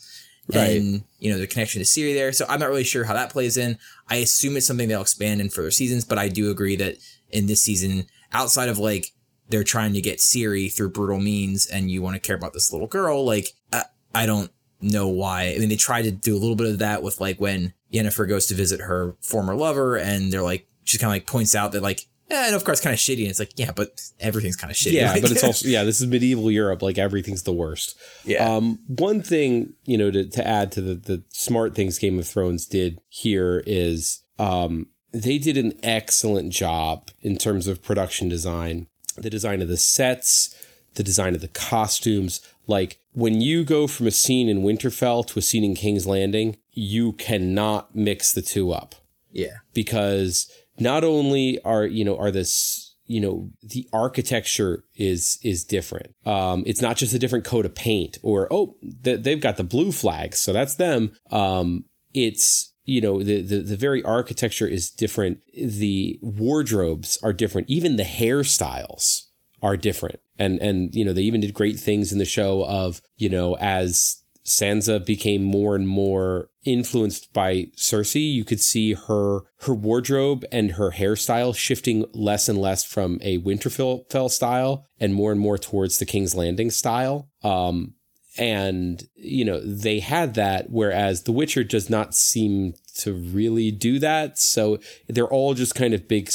Right. 0.48 0.76
And 0.76 1.04
you 1.18 1.30
know 1.30 1.38
the 1.38 1.46
connection 1.46 1.80
to 1.80 1.86
Ciri 1.86 2.14
there, 2.14 2.32
so 2.32 2.44
I'm 2.48 2.60
not 2.60 2.68
really 2.68 2.84
sure 2.84 3.04
how 3.04 3.14
that 3.14 3.30
plays 3.30 3.56
in. 3.56 3.78
I 4.08 4.16
assume 4.16 4.56
it's 4.56 4.66
something 4.66 4.88
they'll 4.88 5.00
expand 5.00 5.40
in 5.40 5.50
further 5.50 5.70
seasons, 5.70 6.04
but 6.04 6.18
I 6.18 6.28
do 6.28 6.50
agree 6.50 6.76
that 6.76 6.96
in 7.30 7.46
this 7.46 7.62
season, 7.62 8.06
outside 8.32 8.68
of 8.68 8.78
like 8.78 9.12
they're 9.48 9.64
trying 9.64 9.92
to 9.92 10.00
get 10.00 10.18
Ciri 10.18 10.72
through 10.72 10.90
brutal 10.90 11.20
means, 11.20 11.66
and 11.66 11.90
you 11.90 12.02
want 12.02 12.14
to 12.14 12.20
care 12.20 12.36
about 12.36 12.54
this 12.54 12.72
little 12.72 12.88
girl, 12.88 13.24
like 13.24 13.50
I, 13.72 13.84
I 14.14 14.26
don't 14.26 14.50
know 14.80 15.08
why. 15.08 15.54
I 15.54 15.58
mean, 15.58 15.68
they 15.68 15.76
tried 15.76 16.02
to 16.02 16.10
do 16.10 16.36
a 16.36 16.40
little 16.40 16.56
bit 16.56 16.66
of 16.66 16.80
that 16.80 17.02
with 17.02 17.20
like 17.20 17.40
when 17.40 17.72
Yennefer 17.92 18.28
goes 18.28 18.46
to 18.46 18.54
visit 18.54 18.80
her 18.80 19.14
former 19.20 19.54
lover, 19.54 19.96
and 19.96 20.32
they're 20.32 20.42
like, 20.42 20.66
she 20.84 20.98
kind 20.98 21.10
of 21.10 21.14
like 21.14 21.26
points 21.26 21.54
out 21.54 21.72
that 21.72 21.82
like, 21.82 22.06
yeah, 22.32 22.58
course 22.58 22.80
kind 22.80 22.94
of 22.94 23.00
shitty, 23.00 23.20
and 23.20 23.28
it's 23.30 23.38
like, 23.38 23.52
yeah, 23.56 23.72
but 23.74 24.00
everything's 24.20 24.56
kind 24.56 24.70
of 24.70 24.76
shitty. 24.76 24.92
Yeah, 24.92 25.12
Like- 25.12 25.22
but 25.22 25.30
it's 25.32 25.44
also 25.50 25.68
yeah, 25.68 25.84
this 25.84 26.00
is 26.00 26.06
medieval 26.06 26.50
Europe, 26.50 26.82
like 26.82 26.98
everything's 26.98 27.42
the 27.42 27.52
worst. 27.52 27.96
yeah, 28.24 28.48
Um, 28.56 28.78
one 28.86 29.22
thing, 29.22 29.74
you 29.84 29.98
know, 29.98 30.10
to, 30.10 30.24
to 30.28 30.46
add 30.46 30.72
to 30.72 30.80
the, 30.80 30.94
the 30.94 31.22
smart 31.28 31.74
things 31.74 31.98
Game 31.98 32.18
of 32.18 32.26
Thrones 32.26 32.66
did 32.66 33.00
here 33.08 33.62
is 33.66 34.22
um, 34.38 34.86
they 35.12 35.38
did 35.38 35.56
an 35.56 35.72
excellent 35.82 36.52
job 36.52 37.10
in 37.20 37.36
terms 37.36 37.66
of 37.66 37.82
production 37.82 38.28
design, 38.28 38.86
the 39.16 39.30
design 39.30 39.60
of 39.62 39.68
the 39.68 39.76
sets, 39.76 40.54
the 40.94 41.02
design 41.02 41.34
of 41.34 41.40
the 41.40 41.48
costumes. 41.48 42.40
Like 42.66 42.98
when 43.12 43.40
you 43.40 43.64
go 43.64 43.86
from 43.86 44.06
a 44.06 44.10
scene 44.10 44.48
in 44.48 44.62
Winterfell 44.62 45.26
to 45.28 45.38
a 45.38 45.42
scene 45.42 45.64
in 45.64 45.74
King's 45.74 46.06
Landing, 46.06 46.56
you 46.72 47.12
cannot 47.12 47.94
mix 47.94 48.32
the 48.32 48.40
two 48.42 48.72
up 48.72 48.94
yeah, 49.30 49.56
because 49.74 50.50
not 50.82 51.04
only 51.04 51.60
are 51.62 51.86
you 51.86 52.04
know 52.04 52.16
are 52.16 52.30
this 52.30 52.94
you 53.06 53.20
know 53.20 53.50
the 53.62 53.88
architecture 53.92 54.84
is 54.96 55.38
is 55.42 55.64
different. 55.64 56.14
Um 56.26 56.62
it's 56.66 56.82
not 56.82 56.96
just 56.96 57.14
a 57.14 57.18
different 57.18 57.44
coat 57.44 57.66
of 57.66 57.74
paint 57.74 58.18
or 58.22 58.48
oh 58.50 58.76
th- 59.04 59.22
they've 59.22 59.40
got 59.40 59.56
the 59.56 59.64
blue 59.64 59.92
flag 59.92 60.34
so 60.34 60.52
that's 60.52 60.74
them. 60.74 61.12
Um 61.30 61.84
it's 62.14 62.72
you 62.84 63.00
know 63.00 63.22
the, 63.22 63.40
the 63.42 63.60
the 63.60 63.76
very 63.76 64.02
architecture 64.02 64.66
is 64.66 64.90
different. 64.90 65.40
The 65.54 66.18
wardrobes 66.22 67.18
are 67.22 67.32
different. 67.32 67.68
Even 67.70 67.96
the 67.96 68.02
hairstyles 68.02 69.26
are 69.62 69.76
different. 69.76 70.20
And 70.38 70.60
and 70.60 70.94
you 70.94 71.04
know 71.04 71.12
they 71.12 71.22
even 71.22 71.40
did 71.40 71.54
great 71.54 71.78
things 71.78 72.12
in 72.12 72.18
the 72.18 72.24
show 72.24 72.64
of 72.64 73.00
you 73.16 73.28
know 73.28 73.56
as 73.56 74.21
Sansa 74.44 75.04
became 75.04 75.42
more 75.42 75.76
and 75.76 75.86
more 75.86 76.50
influenced 76.64 77.32
by 77.32 77.66
Cersei. 77.76 78.32
You 78.32 78.44
could 78.44 78.60
see 78.60 78.94
her 78.94 79.40
her 79.60 79.74
wardrobe 79.74 80.44
and 80.50 80.72
her 80.72 80.90
hairstyle 80.90 81.56
shifting 81.56 82.04
less 82.12 82.48
and 82.48 82.58
less 82.58 82.84
from 82.84 83.18
a 83.22 83.38
Winterfell 83.38 84.30
style 84.30 84.86
and 84.98 85.14
more 85.14 85.32
and 85.32 85.40
more 85.40 85.58
towards 85.58 85.98
the 85.98 86.06
King's 86.06 86.34
Landing 86.34 86.70
style. 86.70 87.28
Um, 87.42 87.94
and 88.38 89.06
you 89.14 89.44
know 89.44 89.60
they 89.60 90.00
had 90.00 90.34
that, 90.34 90.70
whereas 90.70 91.22
The 91.22 91.32
Witcher 91.32 91.64
does 91.64 91.90
not 91.90 92.14
seem 92.14 92.74
to 92.98 93.12
really 93.12 93.70
do 93.70 93.98
that. 93.98 94.38
So 94.38 94.78
they're 95.08 95.26
all 95.26 95.54
just 95.54 95.74
kind 95.74 95.94
of 95.94 96.08
big 96.08 96.30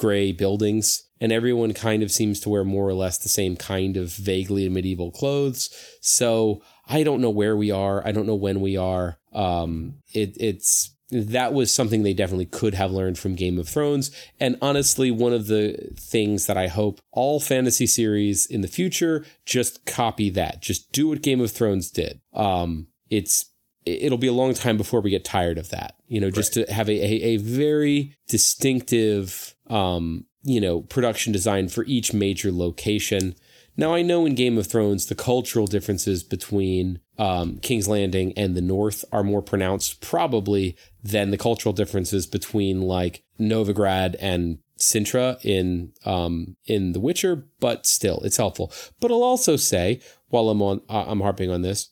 gray 0.00 0.32
buildings. 0.32 1.04
And 1.20 1.30
everyone 1.32 1.74
kind 1.74 2.02
of 2.02 2.10
seems 2.10 2.40
to 2.40 2.48
wear 2.48 2.64
more 2.64 2.88
or 2.88 2.94
less 2.94 3.18
the 3.18 3.28
same 3.28 3.54
kind 3.54 3.98
of 3.98 4.10
vaguely 4.14 4.66
medieval 4.70 5.10
clothes. 5.10 5.68
So 6.00 6.62
I 6.90 7.04
don't 7.04 7.20
know 7.20 7.30
where 7.30 7.56
we 7.56 7.70
are. 7.70 8.06
I 8.06 8.12
don't 8.12 8.26
know 8.26 8.34
when 8.34 8.60
we 8.60 8.76
are. 8.76 9.18
Um, 9.32 9.94
it, 10.12 10.36
it's 10.40 10.94
that 11.10 11.52
was 11.52 11.72
something 11.72 12.02
they 12.02 12.14
definitely 12.14 12.46
could 12.46 12.74
have 12.74 12.90
learned 12.90 13.18
from 13.18 13.34
Game 13.34 13.58
of 13.58 13.68
Thrones. 13.68 14.10
And 14.38 14.56
honestly, 14.60 15.10
one 15.10 15.32
of 15.32 15.46
the 15.46 15.92
things 15.96 16.46
that 16.46 16.56
I 16.56 16.66
hope 16.66 17.00
all 17.12 17.40
fantasy 17.40 17.86
series 17.86 18.46
in 18.46 18.60
the 18.60 18.68
future 18.68 19.24
just 19.46 19.86
copy 19.86 20.30
that. 20.30 20.62
Just 20.62 20.90
do 20.92 21.08
what 21.08 21.22
Game 21.22 21.40
of 21.40 21.52
Thrones 21.52 21.90
did. 21.90 22.20
Um, 22.32 22.88
it's 23.08 23.46
it'll 23.86 24.18
be 24.18 24.26
a 24.26 24.32
long 24.32 24.52
time 24.52 24.76
before 24.76 25.00
we 25.00 25.10
get 25.10 25.24
tired 25.24 25.58
of 25.58 25.70
that. 25.70 25.94
You 26.08 26.20
know, 26.20 26.30
just 26.30 26.54
to 26.54 26.64
have 26.72 26.88
a, 26.88 26.92
a, 26.92 27.34
a 27.34 27.36
very 27.38 28.16
distinctive 28.28 29.54
um, 29.68 30.26
you 30.42 30.60
know, 30.60 30.80
production 30.82 31.32
design 31.32 31.68
for 31.68 31.84
each 31.84 32.12
major 32.12 32.50
location. 32.50 33.34
Now, 33.76 33.94
I 33.94 34.02
know 34.02 34.26
in 34.26 34.34
Game 34.34 34.58
of 34.58 34.66
Thrones, 34.66 35.06
the 35.06 35.14
cultural 35.14 35.66
differences 35.66 36.22
between 36.22 37.00
um, 37.18 37.58
King's 37.58 37.88
Landing 37.88 38.32
and 38.36 38.56
the 38.56 38.60
North 38.60 39.04
are 39.12 39.24
more 39.24 39.42
pronounced, 39.42 40.00
probably, 40.00 40.76
than 41.02 41.30
the 41.30 41.38
cultural 41.38 41.72
differences 41.72 42.26
between 42.26 42.82
like 42.82 43.22
Novigrad 43.38 44.16
and 44.20 44.58
Cintra 44.78 45.38
in 45.44 45.92
um, 46.04 46.56
in 46.66 46.92
The 46.92 47.00
Witcher. 47.00 47.46
But 47.60 47.86
still, 47.86 48.20
it's 48.20 48.36
helpful. 48.36 48.72
But 49.00 49.10
I'll 49.10 49.22
also 49.22 49.56
say, 49.56 50.00
while 50.28 50.48
I'm 50.48 50.62
on, 50.62 50.82
uh, 50.88 51.04
I'm 51.06 51.20
harping 51.20 51.50
on 51.50 51.62
this, 51.62 51.90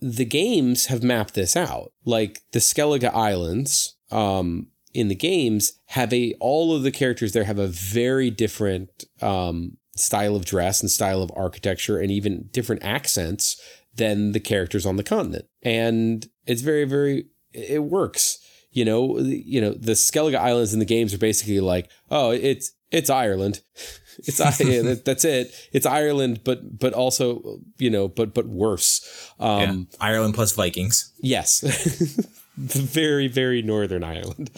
the 0.00 0.24
games 0.24 0.86
have 0.86 1.02
mapped 1.02 1.34
this 1.34 1.56
out. 1.56 1.92
Like 2.04 2.42
the 2.52 2.58
Skellige 2.58 3.12
Islands, 3.12 3.96
um, 4.10 4.68
in 4.94 5.08
the 5.08 5.14
games 5.14 5.72
have 5.86 6.12
a 6.12 6.34
all 6.40 6.74
of 6.74 6.82
the 6.82 6.90
characters 6.90 7.32
there 7.32 7.44
have 7.44 7.58
a 7.58 7.66
very 7.66 8.30
different 8.30 9.04
um, 9.20 9.78
style 9.94 10.36
of 10.36 10.44
dress 10.44 10.80
and 10.80 10.90
style 10.90 11.22
of 11.22 11.30
architecture 11.36 11.98
and 11.98 12.10
even 12.10 12.48
different 12.52 12.82
accents 12.82 13.60
than 13.96 14.32
the 14.32 14.40
characters 14.40 14.86
on 14.86 14.96
the 14.96 15.02
continent 15.02 15.44
and 15.62 16.28
it's 16.46 16.62
very 16.62 16.84
very 16.84 17.26
it 17.52 17.84
works 17.84 18.38
you 18.70 18.84
know 18.84 19.18
you 19.18 19.60
know 19.60 19.72
the 19.72 19.92
Skellige 19.92 20.34
Islands 20.34 20.72
in 20.72 20.78
the 20.78 20.86
games 20.86 21.12
are 21.12 21.18
basically 21.18 21.60
like 21.60 21.90
oh 22.10 22.30
it's 22.30 22.72
it's 22.90 23.10
Ireland 23.10 23.60
it's 24.18 24.38
that's 25.04 25.24
it 25.24 25.54
it's 25.72 25.86
Ireland 25.86 26.40
but 26.42 26.78
but 26.78 26.94
also 26.94 27.60
you 27.76 27.90
know 27.90 28.08
but 28.08 28.32
but 28.32 28.46
worse 28.46 29.30
um 29.38 29.88
yeah. 29.90 29.96
Ireland 30.00 30.34
plus 30.34 30.52
Vikings. 30.52 31.12
Yes. 31.20 31.60
very, 32.56 33.28
very 33.28 33.62
northern 33.62 34.04
Ireland. 34.04 34.50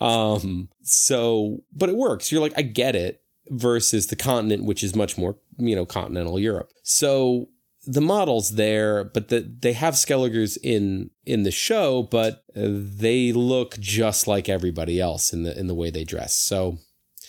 Um, 0.00 0.68
so, 0.82 1.62
but 1.72 1.88
it 1.88 1.96
works. 1.96 2.30
You're 2.30 2.40
like, 2.40 2.54
I 2.56 2.62
get 2.62 2.96
it 2.96 3.22
versus 3.50 4.06
the 4.06 4.16
continent, 4.16 4.64
which 4.64 4.82
is 4.82 4.94
much 4.96 5.18
more, 5.18 5.36
you 5.58 5.74
know, 5.76 5.84
continental 5.84 6.38
Europe. 6.38 6.70
So 6.82 7.48
the 7.86 8.00
model's 8.00 8.54
there, 8.56 9.04
but 9.04 9.28
the, 9.28 9.40
they 9.40 9.72
have 9.72 9.94
Skelligers 9.94 10.56
in, 10.62 11.10
in 11.26 11.42
the 11.42 11.50
show, 11.50 12.02
but 12.04 12.44
uh, 12.56 12.62
they 12.66 13.32
look 13.32 13.78
just 13.78 14.26
like 14.28 14.48
everybody 14.48 15.00
else 15.00 15.32
in 15.32 15.42
the, 15.42 15.58
in 15.58 15.66
the 15.66 15.74
way 15.74 15.90
they 15.90 16.04
dress. 16.04 16.34
So 16.36 16.78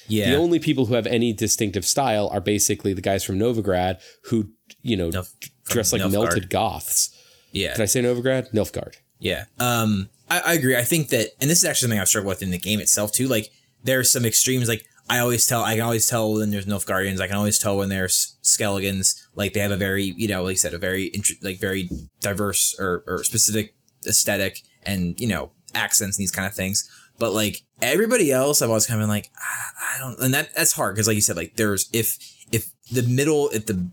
Yeah, 0.07 0.29
the 0.31 0.35
only 0.37 0.59
people 0.59 0.85
who 0.87 0.93
have 0.93 1.07
any 1.07 1.33
distinctive 1.33 1.85
style 1.85 2.27
are 2.31 2.41
basically 2.41 2.93
the 2.93 3.01
guys 3.01 3.23
from 3.23 3.39
Novigrad 3.39 3.99
who, 4.25 4.49
you 4.81 4.95
know, 4.97 5.09
Nilf- 5.09 5.49
dress 5.65 5.91
like 5.93 6.01
Nilfgaard. 6.01 6.11
melted 6.11 6.49
goths. 6.49 7.17
yeah, 7.51 7.73
Did 7.75 7.81
I 7.81 7.85
say 7.85 8.01
Novigrad? 8.01 8.51
Nilfgaard. 8.53 8.95
Yeah. 9.19 9.45
Um, 9.59 10.09
I, 10.29 10.39
I 10.41 10.53
agree. 10.53 10.75
I 10.77 10.83
think 10.83 11.09
that, 11.09 11.29
and 11.39 11.49
this 11.49 11.59
is 11.59 11.65
actually 11.65 11.87
something 11.87 11.99
I've 11.99 12.07
struggled 12.07 12.29
with 12.29 12.43
in 12.43 12.51
the 12.51 12.57
game 12.59 12.79
itself 12.79 13.11
too. 13.11 13.27
Like, 13.27 13.49
there's 13.83 14.11
some 14.11 14.25
extremes. 14.25 14.67
Like, 14.67 14.85
I 15.09 15.19
always 15.19 15.45
tell, 15.45 15.63
I 15.63 15.73
can 15.75 15.83
always 15.83 16.07
tell 16.07 16.33
when 16.33 16.51
there's 16.51 16.65
Nilfgaardians. 16.65 17.19
I 17.19 17.27
can 17.27 17.35
always 17.35 17.59
tell 17.59 17.77
when 17.77 17.89
there's 17.89 18.37
Skelligans. 18.43 19.21
Like, 19.35 19.53
they 19.53 19.59
have 19.59 19.71
a 19.71 19.77
very, 19.77 20.03
you 20.03 20.27
know, 20.27 20.43
like 20.43 20.53
I 20.53 20.55
said, 20.55 20.73
a 20.73 20.77
very, 20.77 21.11
like, 21.41 21.59
very 21.59 21.89
diverse 22.21 22.75
or, 22.79 23.03
or 23.07 23.23
specific 23.23 23.75
aesthetic 24.07 24.61
and, 24.83 25.19
you 25.19 25.27
know, 25.27 25.51
accents 25.73 26.17
and 26.17 26.23
these 26.23 26.31
kind 26.31 26.47
of 26.47 26.53
things. 26.53 26.89
But 27.19 27.33
like 27.33 27.61
everybody 27.81 28.31
else, 28.31 28.61
I've 28.61 28.69
always 28.69 28.87
kind 28.87 28.99
of 28.99 29.03
been 29.03 29.09
like, 29.09 29.29
I, 29.37 29.95
I 29.95 29.99
don't, 29.99 30.19
and 30.19 30.33
that 30.33 30.53
that's 30.55 30.73
hard 30.73 30.95
because, 30.95 31.07
like 31.07 31.15
you 31.15 31.21
said, 31.21 31.35
like 31.35 31.55
there's 31.55 31.87
if 31.93 32.17
if 32.51 32.71
the 32.91 33.03
middle, 33.03 33.49
if 33.49 33.67
the 33.67 33.91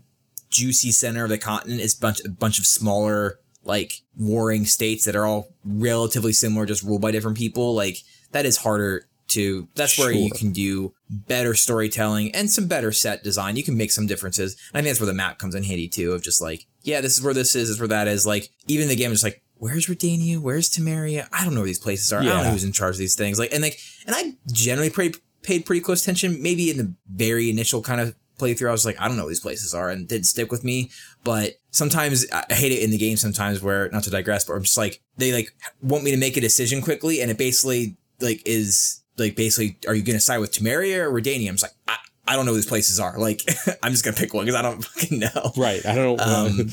juicy 0.49 0.91
center 0.91 1.25
of 1.25 1.29
the 1.29 1.37
continent 1.37 1.81
is 1.81 1.93
bunch 1.93 2.21
a 2.25 2.29
bunch 2.29 2.57
of 2.57 2.65
smaller 2.65 3.39
like 3.63 4.01
warring 4.17 4.65
states 4.65 5.05
that 5.05 5.15
are 5.15 5.27
all 5.27 5.49
relatively 5.63 6.33
similar, 6.33 6.65
just 6.65 6.83
ruled 6.83 7.01
by 7.01 7.11
different 7.11 7.37
people. 7.37 7.75
Like 7.75 7.97
that 8.31 8.47
is 8.47 8.57
harder 8.57 9.07
to. 9.29 9.67
That's 9.75 9.97
where 9.97 10.11
you 10.11 10.31
can 10.31 10.51
do 10.51 10.93
better 11.09 11.53
storytelling 11.53 12.33
and 12.35 12.49
some 12.49 12.67
better 12.67 12.91
set 12.91 13.23
design. 13.23 13.55
You 13.55 13.63
can 13.63 13.77
make 13.77 13.91
some 13.91 14.07
differences. 14.07 14.57
And 14.73 14.79
I 14.79 14.81
think 14.81 14.91
that's 14.91 14.99
where 14.99 15.07
the 15.07 15.13
map 15.13 15.39
comes 15.39 15.55
in 15.55 15.63
handy 15.63 15.87
too. 15.87 16.13
Of 16.13 16.21
just 16.21 16.41
like, 16.41 16.65
yeah, 16.83 17.01
this 17.01 17.17
is 17.17 17.23
where 17.23 17.33
this 17.33 17.55
is. 17.55 17.67
This 17.67 17.75
is 17.75 17.79
where 17.79 17.87
that 17.87 18.07
is. 18.07 18.25
Like 18.25 18.49
even 18.67 18.87
the 18.87 18.95
game 18.95 19.11
is 19.11 19.23
like. 19.23 19.41
Where's 19.61 19.87
Redania? 19.87 20.39
Where's 20.39 20.69
Temeria? 20.69 21.27
I 21.33 21.43
don't 21.43 21.53
know 21.53 21.59
where 21.59 21.67
these 21.67 21.77
places 21.77 22.13
are. 22.13 22.21
I 22.21 22.23
don't 22.23 22.43
know 22.43 22.51
who's 22.51 22.63
in 22.63 22.71
charge 22.71 22.95
of 22.95 22.99
these 22.99 23.15
things. 23.15 23.37
Like, 23.37 23.51
and 23.51 23.61
like, 23.61 23.77
and 24.07 24.15
I 24.15 24.37
generally 24.53 24.89
pretty 24.89 25.19
paid 25.41 25.65
pretty 25.65 25.81
close 25.81 26.01
attention. 26.01 26.41
Maybe 26.41 26.69
in 26.69 26.77
the 26.77 26.93
very 27.11 27.49
initial 27.49 27.81
kind 27.81 27.99
of 27.99 28.15
playthrough, 28.37 28.69
I 28.69 28.71
was 28.71 28.85
like, 28.85 28.95
I 29.01 29.09
don't 29.09 29.17
know 29.17 29.23
what 29.23 29.29
these 29.31 29.41
places 29.41 29.73
are, 29.73 29.89
and 29.89 30.07
didn't 30.07 30.27
stick 30.27 30.49
with 30.49 30.63
me. 30.63 30.91
But 31.25 31.55
sometimes 31.71 32.25
I 32.31 32.53
hate 32.53 32.71
it 32.71 32.81
in 32.81 32.89
the 32.89 32.97
game. 32.97 33.17
Sometimes 33.17 33.61
where 33.61 33.89
not 33.89 34.03
to 34.03 34.09
digress, 34.09 34.45
but 34.45 34.53
I'm 34.53 34.63
just 34.63 34.77
like 34.77 35.01
they 35.17 35.33
like 35.33 35.53
want 35.81 36.05
me 36.05 36.11
to 36.11 36.17
make 36.17 36.37
a 36.37 36.41
decision 36.41 36.81
quickly, 36.81 37.21
and 37.21 37.29
it 37.29 37.37
basically 37.37 37.97
like 38.21 38.41
is 38.45 39.03
like 39.19 39.35
basically, 39.35 39.77
are 39.87 39.95
you 39.95 40.03
going 40.03 40.15
to 40.17 40.21
side 40.21 40.39
with 40.39 40.51
Temeria 40.51 40.97
or 40.97 41.11
Redania? 41.11 41.49
I'm 41.49 41.55
just 41.55 41.63
like, 41.63 41.73
I, 41.87 41.97
I 42.29 42.35
don't 42.35 42.45
know 42.45 42.51
who 42.51 42.57
these 42.57 42.65
places 42.65 42.99
are. 42.99 43.17
Like, 43.19 43.41
I'm 43.83 43.91
just 43.91 44.05
gonna 44.05 44.15
pick 44.15 44.33
one 44.33 44.45
because 44.45 44.57
I 44.57 44.61
don't 44.61 44.83
fucking 44.85 45.19
know. 45.19 45.51
Right. 45.57 45.85
I 45.85 45.95
don't 45.95 46.17
know. 46.17 46.23
Um, 46.23 46.69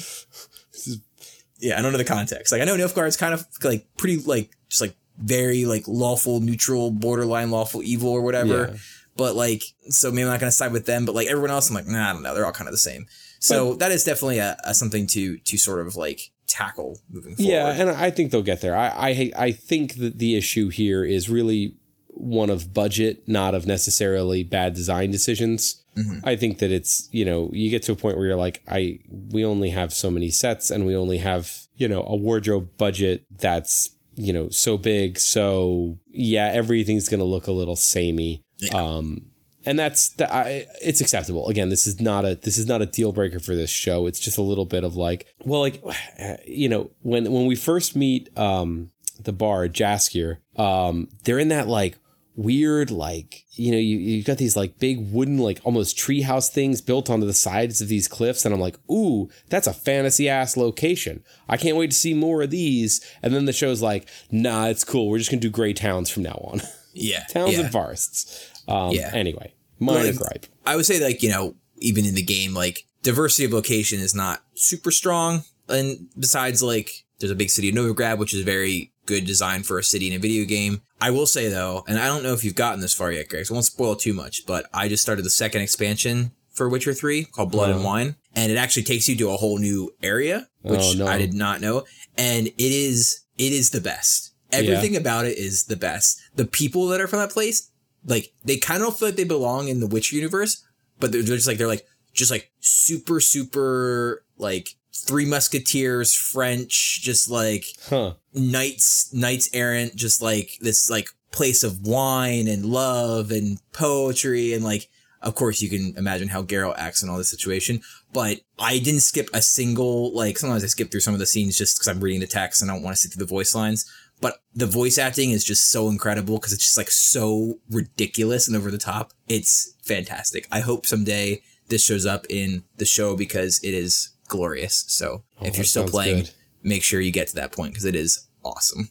yeah, 1.59 1.78
I 1.78 1.82
don't 1.82 1.92
know 1.92 1.99
the 1.99 2.05
context. 2.05 2.53
Like, 2.53 2.61
I 2.62 2.64
know 2.64 2.76
Nilfgaard's 2.76 3.16
kind 3.16 3.34
of 3.34 3.47
like 3.64 3.86
pretty 3.97 4.18
like 4.18 4.51
just 4.68 4.82
like 4.82 4.94
very 5.18 5.64
like 5.64 5.88
lawful, 5.88 6.40
neutral, 6.40 6.90
borderline 6.90 7.51
lawful 7.51 7.82
evil 7.82 8.11
or 8.11 8.20
whatever. 8.20 8.68
Yeah. 8.70 8.78
But 9.16 9.34
like, 9.34 9.62
so 9.88 10.11
maybe 10.11 10.24
I'm 10.24 10.28
not 10.28 10.40
gonna 10.40 10.53
side 10.53 10.72
with 10.72 10.86
them. 10.86 11.07
But 11.07 11.14
like 11.14 11.26
everyone 11.26 11.51
else, 11.51 11.68
I'm 11.68 11.74
like, 11.74 11.86
nah, 11.86 12.11
I 12.11 12.12
don't 12.12 12.22
know. 12.22 12.34
They're 12.34 12.47
all 12.47 12.53
kind 12.53 12.68
of 12.68 12.72
the 12.72 12.78
same. 12.78 13.07
So 13.38 13.74
that 13.74 13.92
is 13.92 14.05
definitely 14.05 14.38
a, 14.38 14.57
a 14.64 14.74
something 14.74 15.07
to 15.09 15.38
to 15.38 15.57
sort 15.57 15.86
of 15.86 15.97
like 15.97 16.32
tackle 16.47 16.99
moving 17.11 17.36
forward. 17.36 17.51
Yeah, 17.51 17.68
and 17.70 17.90
I 17.90 18.11
think 18.11 18.30
they'll 18.30 18.42
get 18.42 18.61
there. 18.61 18.76
I 18.76 18.88
I, 18.88 19.32
I 19.36 19.53
think 19.53 19.97
that 19.97 20.18
the 20.18 20.36
issue 20.36 20.68
here 20.68 21.05
is 21.05 21.28
really 21.28 21.76
one 22.17 22.51
of 22.51 22.73
budget, 22.73 23.23
not 23.29 23.55
of 23.55 23.67
necessarily 23.67 24.43
bad 24.43 24.75
design 24.75 25.11
decisions. 25.11 25.83
Mhm. 25.97 26.21
I 26.25 26.37
think 26.37 26.59
that 26.59 26.71
it's 26.71 27.09
you 27.12 27.25
know 27.25 27.51
you 27.53 27.71
get 27.71 27.83
to 27.85 27.93
a 27.93 27.97
point 27.97 28.17
where 28.17 28.27
you're 28.27 28.37
like 28.37 28.62
I 28.69 28.99
we 29.31 29.45
only 29.45 29.71
have 29.71 29.93
so 29.93 30.11
many 30.11 30.31
sets 30.31 30.71
and 30.71 30.85
we 30.87 30.95
only 30.97 31.19
have 31.19 31.67
you 31.77 31.89
know 31.89 32.03
a 32.07 32.17
wardrobe 32.17 32.69
budget 32.77 33.25
that's 33.39 33.91
you 34.14 34.33
know 34.33 34.49
so 34.51 34.77
big 34.79 35.19
so 35.19 35.99
yeah 36.11 36.51
everything's 36.53 37.09
gonna 37.09 37.25
look 37.25 37.47
a 37.47 37.53
little 37.53 37.77
samey. 37.77 38.43
Yeah. 38.59 38.75
Um, 38.75 39.27
and 39.67 39.77
that's 39.79 40.11
the, 40.11 40.33
I, 40.33 40.67
it's 40.81 41.01
acceptable. 41.01 41.49
Again, 41.49 41.71
this 41.71 41.89
is 41.89 42.01
not 42.01 42.25
a 42.25 42.37
this 42.37 42.57
is 42.57 42.67
not 42.67 42.83
a 42.83 42.87
deal 42.87 43.11
breaker 43.12 43.41
for 43.41 43.55
this 43.57 43.69
show. 43.71 44.07
It's 44.07 44.21
just 44.21 44.39
a 44.39 44.43
little 44.43 44.64
bit 44.64 44.85
of 44.85 44.97
like, 44.97 45.27
well, 45.45 45.61
like 45.61 45.83
you 46.47 46.69
know, 46.69 46.91
when 47.03 47.31
when 47.33 47.47
we 47.47 47.57
first 47.57 47.97
meet 47.97 48.29
um 48.39 48.91
the 49.23 49.33
bar 49.33 49.67
Jaskier, 49.67 50.39
um, 50.57 51.09
they're 51.25 51.39
in 51.39 51.49
that 51.49 51.67
like 51.69 51.99
weird 52.37 52.91
like 52.91 53.45
you 53.53 53.72
know 53.72 53.78
you 53.78 53.97
you've 53.97 54.26
got 54.26 54.37
these 54.37 54.57
like 54.57 54.78
big 54.78 55.11
wooden 55.11 55.39
like 55.39 55.59
almost 55.64 55.97
treehouse 55.97 56.51
things 56.51 56.82
built 56.82 57.09
onto 57.09 57.26
the 57.26 57.32
sides 57.32 57.80
of 57.80 57.89
these 57.89 58.07
cliffs 58.07 58.45
and 58.45 58.55
I'm 58.55 58.61
like 58.61 58.76
ooh 58.91 59.30
that's 59.49 59.66
a 59.66 59.72
fantasy 59.72 60.28
ass 60.28 60.57
location. 60.57 61.24
I 61.49 61.57
can't 61.57 61.76
wait 61.76 61.91
to 61.93 61.97
see 61.97 62.12
more 62.14 62.43
of 62.43 62.51
these. 62.51 63.01
And 63.22 63.34
then 63.34 63.47
the 63.47 63.53
show's 63.55 63.80
like 63.82 64.09
nah 64.30 64.66
it's 64.66 64.84
cool. 64.84 65.09
We're 65.09 65.18
just 65.18 65.30
gonna 65.30 65.41
do 65.41 65.51
gray 65.51 65.72
towns 65.72 66.11
from 66.11 66.22
now 66.24 66.39
on. 66.45 66.61
Yeah, 66.99 67.24
towns 67.24 67.53
yeah. 67.53 67.61
and 67.61 67.70
forests. 67.72 68.51
Um 68.68 68.93
Yeah. 68.93 69.11
anyway 69.12 69.53
minor 69.78 70.05
Well, 70.05 70.12
gripe. 70.14 70.47
I 70.64 70.76
would 70.76 70.87
say 70.87 71.03
like 71.03 71.22
you 71.22 71.28
know 71.30 71.55
even 71.78 72.05
in 72.07 72.14
the 72.14 72.22
game 72.22 72.55
like 72.55 72.84
diversity 73.03 73.45
of 73.45 73.53
location 73.53 74.01
is 74.01 74.14
not 74.14 74.43
super 74.55 74.91
strong. 74.91 75.45
And 75.68 76.09
besides 76.18 76.62
like 76.62 76.91
there's 77.18 77.30
a 77.30 77.34
big 77.34 77.51
city 77.51 77.68
of 77.70 77.74
Novigrad 77.74 78.18
which 78.18 78.32
is 78.34 78.43
very 78.43 78.93
good 79.07 79.24
design 79.26 79.62
for 79.62 79.78
a 79.78 79.82
city 79.82 80.07
in 80.09 80.14
a 80.14 80.18
video 80.18 80.45
game. 80.47 80.82
I 81.01 81.11
will 81.11 81.26
say 81.26 81.49
though, 81.49 81.84
and 81.86 81.99
I 81.99 82.07
don't 82.07 82.22
know 82.22 82.32
if 82.32 82.42
you've 82.44 82.55
gotten 82.55 82.80
this 82.80 82.94
far 82.94 83.12
yet, 83.12 83.28
Greg, 83.28 83.47
so 83.47 83.55
I 83.55 83.57
won't 83.57 83.66
spoil 83.66 83.97
too 83.97 84.14
much, 84.14 84.47
but 84.47 84.66
I 84.72 84.88
just 84.88 85.03
started 85.03 85.24
the 85.24 85.30
second 85.30 85.62
expansion 85.62 86.32
for 86.51 86.68
Witcher 86.68 86.94
3 86.94 87.24
called 87.24 87.51
Blood 87.53 87.70
and 87.70 87.80
Oh. 87.80 87.84
Wine 87.84 88.16
and 88.34 88.51
it 88.51 88.57
actually 88.57 88.84
takes 88.84 89.09
you 89.09 89.16
to 89.16 89.30
a 89.30 89.36
whole 89.36 89.59
new 89.59 89.94
area 90.03 90.49
oh, 90.64 90.70
which 90.72 90.80
Oh, 90.82 90.92
no. 90.97 91.07
I 91.07 91.18
did 91.18 91.34
not 91.34 91.61
know 91.61 91.84
and 92.16 92.47
it 92.47 92.55
is 92.59 93.20
it 93.36 93.53
is 93.53 93.70
the 93.70 93.80
best. 93.80 94.32
Everything 94.53 94.97
about 94.97 95.26
it 95.26 95.36
is 95.36 95.64
the 95.64 95.76
best. 95.76 96.18
The 96.36 96.47
people 96.47 96.86
that 96.88 97.01
are 97.01 97.07
from 97.09 97.18
that 97.18 97.30
place 97.30 97.70
like 98.07 98.32
they 98.44 98.57
kind 98.57 98.82
of 98.82 98.97
feel 98.99 99.09
like 99.09 99.16
they 99.16 99.24
belong 99.24 99.68
in 99.68 99.80
the 99.80 99.86
Witcher 99.86 100.16
universe, 100.16 100.64
but 100.99 101.12
they're 101.12 101.22
just 101.22 101.47
like 101.47 101.59
they're 101.59 101.66
like 101.66 101.84
just 102.14 102.30
like 102.30 102.51
super 102.61 103.20
super 103.20 104.24
like 104.38 104.70
Three 105.01 105.24
Musketeers 105.26 106.14
French, 106.14 107.01
just 107.03 107.30
like 107.30 107.64
huh 107.88 108.14
knights 108.32 109.12
knights 109.12 109.49
errant, 109.53 109.97
just 109.97 110.22
like 110.22 110.59
this 110.61 110.90
like 110.90 111.09
place 111.32 111.62
of 111.62 111.86
wine 111.86 112.49
and 112.49 112.64
love 112.64 113.30
and 113.30 113.61
poetry 113.72 114.55
and 114.55 114.64
like 114.64 114.88
of 115.22 115.34
course 115.34 115.61
you 115.61 115.68
can 115.68 115.92
imagine 115.97 116.28
how 116.28 116.42
Geralt 116.42 116.78
acts 116.78 117.03
in 117.03 117.09
all 117.09 117.18
this 117.18 117.30
situation. 117.30 117.80
But 118.12 118.40
I 118.59 118.78
didn't 118.78 119.01
skip 119.01 119.28
a 119.34 119.42
single 119.42 120.14
like 120.14 120.38
sometimes 120.38 120.64
I 120.64 120.68
skip 120.68 120.90
through 120.90 121.01
some 121.01 121.14
of 121.14 121.20
the 121.20 121.26
scenes 121.26 121.59
just 121.59 121.76
because 121.76 121.88
I'm 121.88 122.01
reading 122.01 122.20
the 122.20 122.26
text 122.26 122.62
and 122.62 122.70
I 122.70 122.74
don't 122.74 122.82
want 122.82 122.97
to 122.97 123.03
sit 123.03 123.12
through 123.12 123.24
the 123.26 123.28
voice 123.28 123.55
lines. 123.55 123.90
But 124.20 124.38
the 124.55 124.66
voice 124.66 124.99
acting 124.99 125.30
is 125.30 125.44
just 125.44 125.70
so 125.70 125.88
incredible 125.88 126.36
because 126.36 126.53
it's 126.53 126.64
just 126.64 126.78
like 126.78 126.90
so 126.90 127.59
ridiculous 127.70 128.49
and 128.49 128.57
over 128.57 128.70
the 128.70 128.78
top. 128.78 129.12
It's 129.28 129.74
fantastic. 129.82 130.47
I 130.51 130.61
hope 130.61 130.86
someday 130.86 131.42
this 131.68 131.84
shows 131.84 132.07
up 132.07 132.26
in 132.30 132.64
the 132.76 132.86
show 132.86 133.16
because 133.16 133.61
it 133.62 133.74
is 133.74 134.11
glorious. 134.27 134.85
So 134.89 135.24
Oh, 135.41 135.47
if 135.47 135.57
you're 135.57 135.64
still 135.64 135.89
playing, 135.89 136.24
good. 136.24 136.31
make 136.62 136.83
sure 136.83 137.01
you 137.01 137.12
get 137.12 137.29
to 137.29 137.35
that 137.37 137.53
point 137.53 137.72
because 137.72 137.85
it 137.85 137.95
is 137.95 138.27
awesome. 138.45 138.91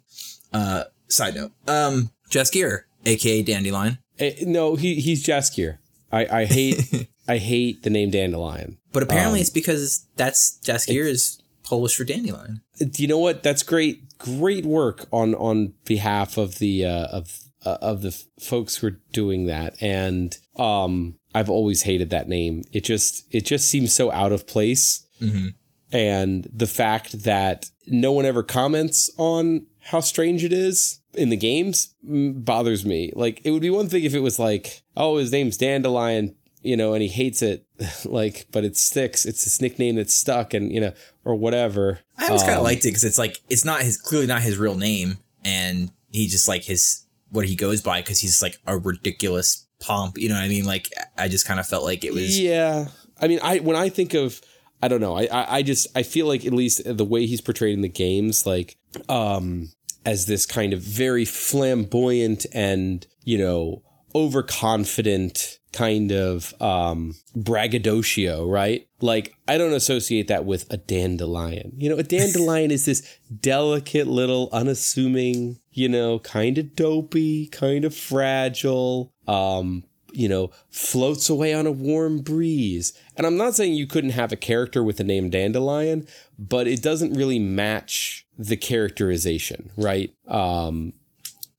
Uh, 0.53 0.85
side 1.09 1.35
note, 1.35 1.51
um, 1.67 2.11
Jaskier, 2.29 2.81
aka 3.05 3.41
Dandelion, 3.43 3.99
Eh, 4.19 4.33
no 4.43 4.75
he 4.75 4.95
he's 5.01 5.23
Jaskier 5.25 5.77
I 6.11 6.25
I 6.41 6.45
hate 6.45 7.09
I 7.27 7.37
hate 7.37 7.83
the 7.83 7.89
name 7.89 8.09
Dandelion 8.11 8.77
but 8.93 9.03
apparently 9.03 9.39
Um, 9.39 9.41
it's 9.41 9.49
because 9.49 10.07
that's 10.15 10.57
Jaskier 10.63 11.03
is 11.05 11.41
Polish 11.63 11.95
for 11.97 12.05
dandelion. 12.05 12.61
do 12.79 13.01
you 13.01 13.07
know 13.09 13.17
what 13.19 13.43
that's 13.43 13.61
great 13.63 14.17
great 14.17 14.65
work 14.65 15.07
on 15.11 15.35
on 15.35 15.73
behalf 15.83 16.37
of 16.37 16.59
the 16.59 16.85
uh 16.85 17.07
of 17.07 17.39
uh, 17.65 17.77
of 17.81 18.01
the 18.03 18.09
f- 18.09 18.23
folks 18.39 18.77
who 18.77 18.87
are 18.87 18.99
doing 19.11 19.47
that 19.47 19.75
and 19.81 20.37
um 20.57 21.15
i've 21.33 21.49
always 21.49 21.81
hated 21.81 22.09
that 22.11 22.29
name 22.29 22.61
it 22.71 22.83
just 22.85 23.25
it 23.31 23.43
just 23.43 23.67
seems 23.67 23.91
so 23.91 24.11
out 24.11 24.31
of 24.31 24.45
place 24.47 25.04
Mm-hmm. 25.21 25.47
and 25.91 26.47
the 26.53 26.67
fact 26.67 27.23
that 27.23 27.69
no 27.87 28.11
one 28.11 28.25
ever 28.25 28.43
comments 28.43 29.09
on 29.17 29.65
how 29.79 29.99
strange 30.01 30.43
it 30.43 30.51
is 30.51 30.99
in 31.13 31.29
the 31.29 31.37
games 31.37 31.93
bothers 32.03 32.85
me 32.85 33.11
like 33.15 33.41
it 33.45 33.51
would 33.51 33.61
be 33.61 33.69
one 33.69 33.87
thing 33.87 34.03
if 34.03 34.13
it 34.13 34.19
was 34.19 34.37
like 34.39 34.81
oh 34.97 35.17
his 35.17 35.31
name's 35.31 35.57
dandelion 35.57 36.35
you 36.61 36.75
know 36.75 36.93
and 36.93 37.01
he 37.01 37.07
hates 37.07 37.41
it 37.41 37.65
like 38.05 38.47
but 38.51 38.65
it 38.65 38.75
sticks 38.75 39.25
it's 39.25 39.43
this 39.43 39.61
nickname 39.61 39.95
that's 39.95 40.13
stuck 40.13 40.53
and 40.53 40.71
you 40.71 40.81
know 40.81 40.91
or 41.23 41.35
whatever 41.35 41.99
I 42.17 42.27
always 42.27 42.41
kind 42.41 42.53
of 42.53 42.59
Um, 42.59 42.63
liked 42.65 42.83
it 42.85 42.89
because 42.89 43.03
it's 43.03 43.17
like 43.17 43.39
it's 43.49 43.63
not 43.65 43.81
his 43.81 43.97
clearly 43.97 44.27
not 44.27 44.41
his 44.41 44.57
real 44.57 44.75
name, 44.75 45.17
and 45.43 45.91
he 46.11 46.27
just 46.27 46.47
like 46.47 46.63
his 46.63 47.05
what 47.29 47.45
he 47.45 47.55
goes 47.55 47.81
by 47.81 48.01
because 48.01 48.19
he's 48.19 48.41
like 48.41 48.57
a 48.65 48.77
ridiculous 48.77 49.67
pomp. 49.79 50.17
You 50.17 50.29
know 50.29 50.35
what 50.35 50.43
I 50.43 50.47
mean? 50.47 50.65
Like 50.65 50.87
I 51.17 51.27
just 51.27 51.45
kind 51.45 51.59
of 51.59 51.67
felt 51.67 51.83
like 51.83 52.03
it 52.05 52.13
was 52.13 52.39
Yeah, 52.39 52.87
I 53.21 53.27
mean, 53.27 53.39
I 53.43 53.59
when 53.59 53.75
I 53.75 53.89
think 53.89 54.13
of, 54.13 54.39
I 54.81 54.87
don't 54.87 55.01
know, 55.01 55.17
I, 55.17 55.27
I 55.31 55.55
I 55.57 55.61
just 55.63 55.87
I 55.95 56.03
feel 56.03 56.27
like 56.27 56.45
at 56.45 56.53
least 56.53 56.81
the 56.85 57.05
way 57.05 57.25
he's 57.25 57.41
portrayed 57.41 57.73
in 57.73 57.81
the 57.81 57.89
games, 57.89 58.45
like 58.45 58.77
um 59.09 59.71
as 60.05 60.27
this 60.27 60.45
kind 60.45 60.73
of 60.73 60.81
very 60.81 61.25
flamboyant 61.25 62.45
and 62.53 63.07
you 63.23 63.37
know 63.37 63.81
overconfident 64.13 65.59
kind 65.73 66.11
of 66.11 66.53
um 66.61 67.15
braggadocio, 67.35 68.47
right? 68.47 68.87
Like 69.01 69.35
I 69.47 69.57
don't 69.57 69.73
associate 69.73 70.27
that 70.29 70.45
with 70.45 70.71
a 70.71 70.77
dandelion. 70.77 71.73
You 71.77 71.89
know, 71.89 71.97
a 71.97 72.03
dandelion 72.03 72.71
is 72.71 72.85
this 72.85 73.01
delicate 73.41 74.07
little 74.07 74.49
unassuming, 74.53 75.59
you 75.71 75.89
know, 75.89 76.19
kind 76.19 76.57
of 76.57 76.75
dopey, 76.75 77.47
kind 77.47 77.83
of 77.85 77.93
fragile, 77.95 79.13
um 79.27 79.83
you 80.15 80.29
know, 80.29 80.51
floats 80.69 81.29
away 81.29 81.53
on 81.53 81.67
a 81.67 81.71
warm 81.71 82.19
breeze. 82.19 82.93
And 83.15 83.27
I'm 83.27 83.37
not 83.37 83.55
saying 83.55 83.73
you 83.73 83.87
couldn't 83.87 84.11
have 84.11 84.31
a 84.31 84.37
character 84.37 84.83
with 84.83 84.97
the 84.97 85.03
name 85.03 85.29
Dandelion, 85.29 86.07
but 86.39 86.67
it 86.67 86.81
doesn't 86.81 87.13
really 87.13 87.39
match 87.39 88.25
the 88.37 88.57
characterization, 88.57 89.71
right? 89.77 90.13
Um, 90.27 90.93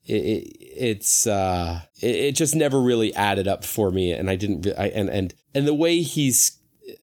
it, 0.05 0.15
it, 0.15 0.57
it's 0.61 1.27
uh, 1.27 1.83
it, 2.01 2.15
it 2.17 2.33
just 2.33 2.55
never 2.55 2.81
really 2.81 3.15
added 3.15 3.49
up 3.49 3.65
for 3.65 3.91
me, 3.91 4.13
and 4.13 4.31
I 4.31 4.37
didn't. 4.37 4.67
I, 4.79 4.89
and 4.89 5.09
and 5.09 5.35
and 5.55 5.67
the 5.67 5.75
way 5.75 6.03
he's 6.03 6.59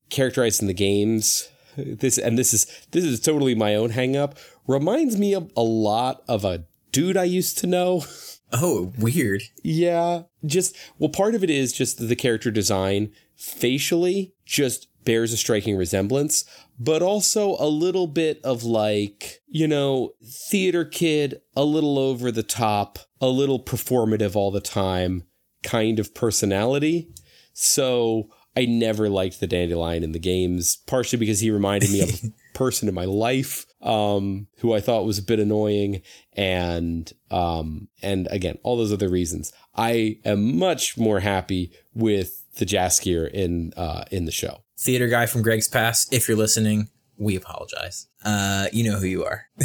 characterized 0.09 0.61
in 0.61 0.67
the 0.67 0.73
games, 0.73 1.49
this 1.75 2.17
and 2.17 2.37
this 2.37 2.53
is 2.53 2.65
this 2.91 3.03
is 3.03 3.19
totally 3.19 3.55
my 3.55 3.75
own 3.75 3.91
hang 3.91 4.15
up. 4.15 4.37
Reminds 4.67 5.17
me 5.17 5.33
of 5.33 5.51
a 5.57 5.63
lot 5.63 6.23
of 6.27 6.45
a 6.45 6.65
dude 6.91 7.17
I 7.17 7.25
used 7.25 7.57
to 7.59 7.67
know. 7.67 8.05
oh 8.53 8.93
weird. 8.97 9.43
Yeah, 9.63 10.23
just 10.45 10.75
well, 10.97 11.09
part 11.09 11.35
of 11.35 11.43
it 11.43 11.49
is 11.49 11.73
just 11.73 12.07
the 12.07 12.15
character 12.15 12.51
design 12.51 13.11
facially 13.35 14.33
just 14.45 14.87
bears 15.03 15.33
a 15.33 15.37
striking 15.37 15.75
resemblance, 15.75 16.45
but 16.79 17.01
also 17.01 17.57
a 17.59 17.67
little 17.67 18.07
bit 18.07 18.39
of 18.43 18.63
like, 18.63 19.41
you 19.47 19.67
know, 19.67 20.11
theater 20.23 20.85
kid, 20.85 21.41
a 21.55 21.63
little 21.63 21.99
over 21.99 22.31
the 22.31 22.43
top, 22.43 22.99
a 23.19 23.27
little 23.27 23.61
performative 23.61 24.35
all 24.35 24.51
the 24.51 24.61
time 24.61 25.23
kind 25.63 25.99
of 25.99 26.13
personality. 26.13 27.09
So 27.53 28.29
I 28.55 28.65
never 28.65 29.09
liked 29.09 29.39
the 29.39 29.47
dandelion 29.47 30.03
in 30.03 30.11
the 30.11 30.19
games, 30.19 30.77
partially 30.87 31.19
because 31.19 31.39
he 31.39 31.49
reminded 31.49 31.91
me 31.91 32.01
of 32.01 32.09
a 32.09 32.33
person 32.53 32.87
in 32.87 32.93
my 32.93 33.05
life 33.05 33.65
um, 33.83 34.47
who 34.59 34.73
I 34.73 34.79
thought 34.81 35.05
was 35.05 35.17
a 35.19 35.23
bit 35.23 35.39
annoying, 35.39 36.01
and 36.33 37.11
um, 37.29 37.87
and 38.01 38.27
again, 38.31 38.57
all 38.63 38.77
those 38.77 38.93
other 38.93 39.09
reasons. 39.09 39.51
I 39.75 40.17
am 40.25 40.57
much 40.57 40.97
more 40.97 41.19
happy 41.19 41.71
with 41.93 42.43
the 42.55 42.65
Jaskier 42.65 43.29
in 43.31 43.73
uh, 43.77 44.05
in 44.11 44.25
the 44.25 44.31
show. 44.31 44.63
Theater 44.77 45.07
guy 45.07 45.25
from 45.25 45.41
Greg's 45.41 45.67
past, 45.67 46.13
if 46.13 46.27
you're 46.27 46.37
listening, 46.37 46.89
we 47.17 47.35
apologize. 47.35 48.07
Uh, 48.25 48.67
you 48.73 48.89
know 48.89 48.97
who 48.99 49.05
you 49.07 49.23
are. 49.25 49.47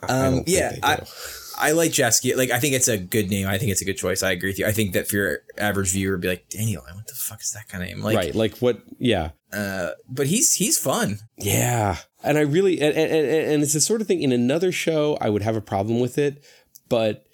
I 0.00 0.06
Um, 0.06 0.34
don't 0.34 0.44
think 0.44 0.48
yeah, 0.48 0.72
they 0.72 0.80
I- 0.82 0.96
do. 0.96 1.02
I 1.58 1.72
like 1.72 1.92
Jaskier. 1.92 2.36
Like, 2.36 2.50
I 2.50 2.60
think 2.60 2.74
it's 2.74 2.88
a 2.88 2.96
good 2.96 3.30
name. 3.30 3.46
I 3.46 3.58
think 3.58 3.72
it's 3.72 3.82
a 3.82 3.84
good 3.84 3.96
choice. 3.98 4.22
I 4.22 4.30
agree 4.30 4.50
with 4.50 4.58
you. 4.58 4.66
I 4.66 4.72
think 4.72 4.92
that 4.92 5.08
for 5.08 5.16
your 5.16 5.38
average 5.58 5.92
viewer, 5.92 6.12
would 6.12 6.20
be 6.20 6.28
like, 6.28 6.48
Daniel, 6.48 6.82
what 6.94 7.06
the 7.06 7.14
fuck 7.14 7.40
is 7.42 7.52
that 7.52 7.68
kind 7.68 7.82
of 7.82 7.90
name? 7.90 8.00
Like, 8.02 8.16
right, 8.16 8.34
like 8.34 8.58
what? 8.58 8.80
Yeah, 8.98 9.30
uh, 9.52 9.90
but 10.08 10.26
he's 10.26 10.54
he's 10.54 10.78
fun. 10.78 11.20
Yeah. 11.36 11.96
And 12.22 12.36
I 12.36 12.42
really 12.42 12.80
and, 12.80 12.96
and, 12.96 13.10
and 13.12 13.26
and 13.26 13.62
it's 13.62 13.72
the 13.72 13.80
sort 13.80 14.00
of 14.00 14.06
thing 14.06 14.22
in 14.22 14.32
another 14.32 14.72
show 14.72 15.16
I 15.20 15.30
would 15.30 15.42
have 15.42 15.56
a 15.56 15.60
problem 15.60 16.00
with 16.00 16.18
it, 16.18 16.44
but 16.88 17.24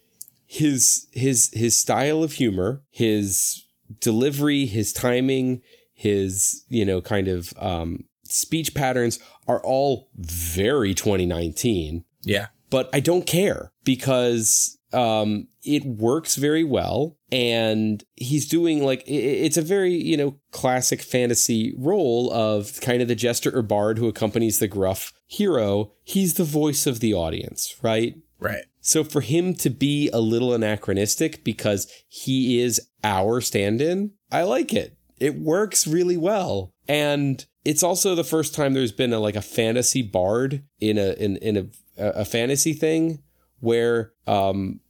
his 0.47 1.09
his 1.13 1.51
his 1.53 1.77
style 1.77 2.23
of 2.23 2.33
humor, 2.35 2.83
his 2.91 3.65
delivery, 4.01 4.67
his 4.67 4.93
timing, 4.93 5.63
his, 5.93 6.65
you 6.69 6.85
know, 6.85 7.01
kind 7.01 7.29
of 7.29 7.53
um 7.59 8.05
speech 8.25 8.75
patterns 8.75 9.19
are 9.47 9.61
all 9.63 10.09
very 10.17 10.95
2019 10.95 12.05
Yeah, 12.23 12.49
but 12.71 12.89
I 12.93 13.01
don't 13.01 13.27
care 13.27 13.73
because 13.85 14.79
um, 14.95 15.49
it 15.63 15.85
works 15.85 16.37
very 16.37 16.65
well. 16.65 17.17
And 17.33 18.03
he's 18.15 18.49
doing 18.49 18.85
like, 18.85 19.03
it's 19.07 19.57
a 19.57 19.63
very, 19.63 19.95
you 19.95 20.17
know, 20.17 20.39
classic 20.53 21.03
fantasy 21.03 21.75
role 21.77 22.33
of 22.33 22.81
kind 22.81 23.03
of 23.03 23.09
the 23.09 23.15
jester 23.15 23.55
or 23.55 23.63
bard 23.63 23.99
who 23.99 24.09
accompanies 24.09 24.59
the 24.59 24.69
gruff 24.69 25.13
hero. 25.27 25.93
He's 26.05 26.35
the 26.35 26.45
voice 26.45 26.87
of 26.87 27.01
the 27.01 27.13
audience, 27.13 27.77
right? 27.83 28.15
right. 28.39 28.65
So 28.81 29.03
for 29.03 29.21
him 29.21 29.55
to 29.57 29.71
be 29.71 30.11
a 30.13 30.21
little 30.21 30.55
anachronistic 30.55 31.43
because 31.43 31.91
he 32.09 32.61
is 32.61 32.81
our 33.03 33.41
stand 33.41 33.81
in, 33.81 34.13
I 34.31 34.43
like 34.43 34.73
it. 34.73 34.97
It 35.19 35.39
works 35.39 35.87
really 35.87 36.17
well. 36.17 36.73
And 36.87 37.45
it's 37.65 37.83
also 37.83 38.15
the 38.15 38.25
first 38.25 38.55
time 38.55 38.75
there's 38.75 38.93
been 38.93 39.13
a 39.13 39.19
like 39.19 39.37
a 39.37 39.43
fantasy 39.43 40.03
bard 40.03 40.65
in 40.81 40.99
a 40.99 41.13
in, 41.15 41.37
in 41.39 41.57
a 41.57 41.67
a 41.97 42.25
fantasy 42.25 42.73
thing 42.73 43.23
where 43.65 44.13
um 44.27 44.81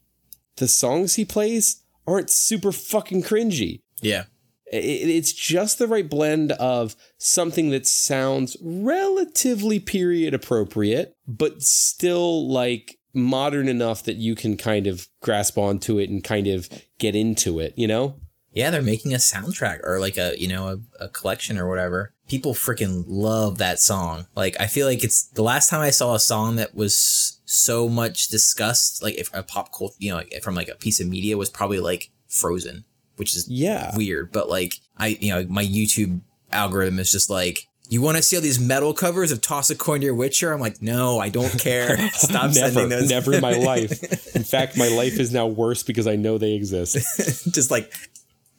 the 0.57 0.69
songs 0.69 1.15
he 1.15 1.25
plays 1.25 1.83
aren't 2.07 2.31
super 2.31 2.73
fucking 2.73 3.23
cringy. 3.23 3.81
Yeah, 4.03 4.25
It's 4.67 5.33
just 5.33 5.79
the 5.79 5.89
right 5.89 6.09
blend 6.09 6.53
of 6.53 6.95
something 7.19 7.71
that 7.71 7.87
sounds 7.87 8.57
relatively 8.61 9.81
period 9.81 10.35
appropriate, 10.35 11.17
but 11.27 11.63
still 11.63 12.49
like 12.49 12.99
modern 13.15 13.69
enough 13.69 14.03
that 14.03 14.17
you 14.17 14.35
can 14.35 14.57
kind 14.57 14.87
of 14.87 15.09
grasp 15.23 15.57
onto 15.57 15.99
it 15.99 16.11
and 16.11 16.23
kind 16.23 16.47
of 16.49 16.69
get 16.99 17.15
into 17.15 17.61
it, 17.61 17.73
you 17.77 17.87
know? 17.87 18.17
Yeah. 18.55 18.71
They're 18.71 18.83
making 18.83 19.13
a 19.13 19.19
soundtrack 19.19 19.81
or 19.85 20.01
like 20.01 20.17
a 20.17 20.35
you 20.41 20.49
know 20.49 20.69
a, 21.01 21.05
a 21.05 21.09
collection 21.09 21.59
or 21.59 21.69
whatever. 21.69 22.13
People 22.29 22.55
freaking 22.55 23.05
love 23.07 23.59
that 23.59 23.79
song. 23.79 24.27
Like, 24.35 24.57
I 24.59 24.67
feel 24.67 24.87
like 24.87 25.05
it's 25.05 25.25
the 25.25 25.43
last 25.43 25.69
time 25.69 25.83
I 25.83 25.91
saw 25.91 26.15
a 26.15 26.19
song 26.19 26.57
that 26.57 26.75
was 26.75 27.39
so 27.45 27.87
much 27.87 28.29
discussed, 28.29 29.03
like 29.03 29.15
if 29.17 29.29
a 29.35 29.43
pop 29.43 29.77
culture, 29.77 29.95
you 29.99 30.11
know, 30.11 30.17
like 30.17 30.41
from 30.43 30.55
like 30.55 30.69
a 30.69 30.75
piece 30.75 31.01
of 31.01 31.07
media 31.07 31.37
was 31.37 31.51
probably 31.51 31.81
like 31.81 32.11
Frozen, 32.29 32.85
which 33.17 33.37
is 33.37 33.47
Yeah. 33.47 33.95
weird, 33.95 34.33
but 34.33 34.49
like 34.49 34.77
I, 34.97 35.09
you 35.21 35.35
know, 35.35 35.45
my 35.51 35.65
YouTube 35.65 36.21
algorithm 36.51 36.99
is 36.99 37.13
just 37.13 37.29
like, 37.29 37.69
you 37.91 38.01
want 38.01 38.17
to 38.17 38.23
see 38.23 38.37
all 38.37 38.43
these 38.43 38.59
metal 38.59 38.95
covers 38.95 39.31
of 39.31 39.43
Toss 39.43 39.69
a 39.69 39.75
Coin 39.77 40.01
to 40.01 40.07
Your 40.07 40.15
Witcher? 40.15 40.55
I'm 40.55 40.61
like, 40.61 40.81
no, 40.81 41.19
I 41.19 41.29
don't 41.29 41.61
care. 41.61 42.09
Stop 42.13 42.55
never, 42.55 42.71
sending 42.73 42.89
those. 42.89 43.11
never 43.11 43.35
in 43.35 43.43
my 43.43 43.53
life. 43.53 44.03
In 44.35 44.43
fact, 44.45 44.79
my 44.79 44.89
life 44.89 45.21
is 45.21 45.31
now 45.35 45.47
worse 45.47 45.83
because 45.83 46.07
I 46.07 46.17
know 46.17 46.39
they 46.39 46.55
exist. 46.55 46.95
just 47.53 47.71
like 47.71 47.93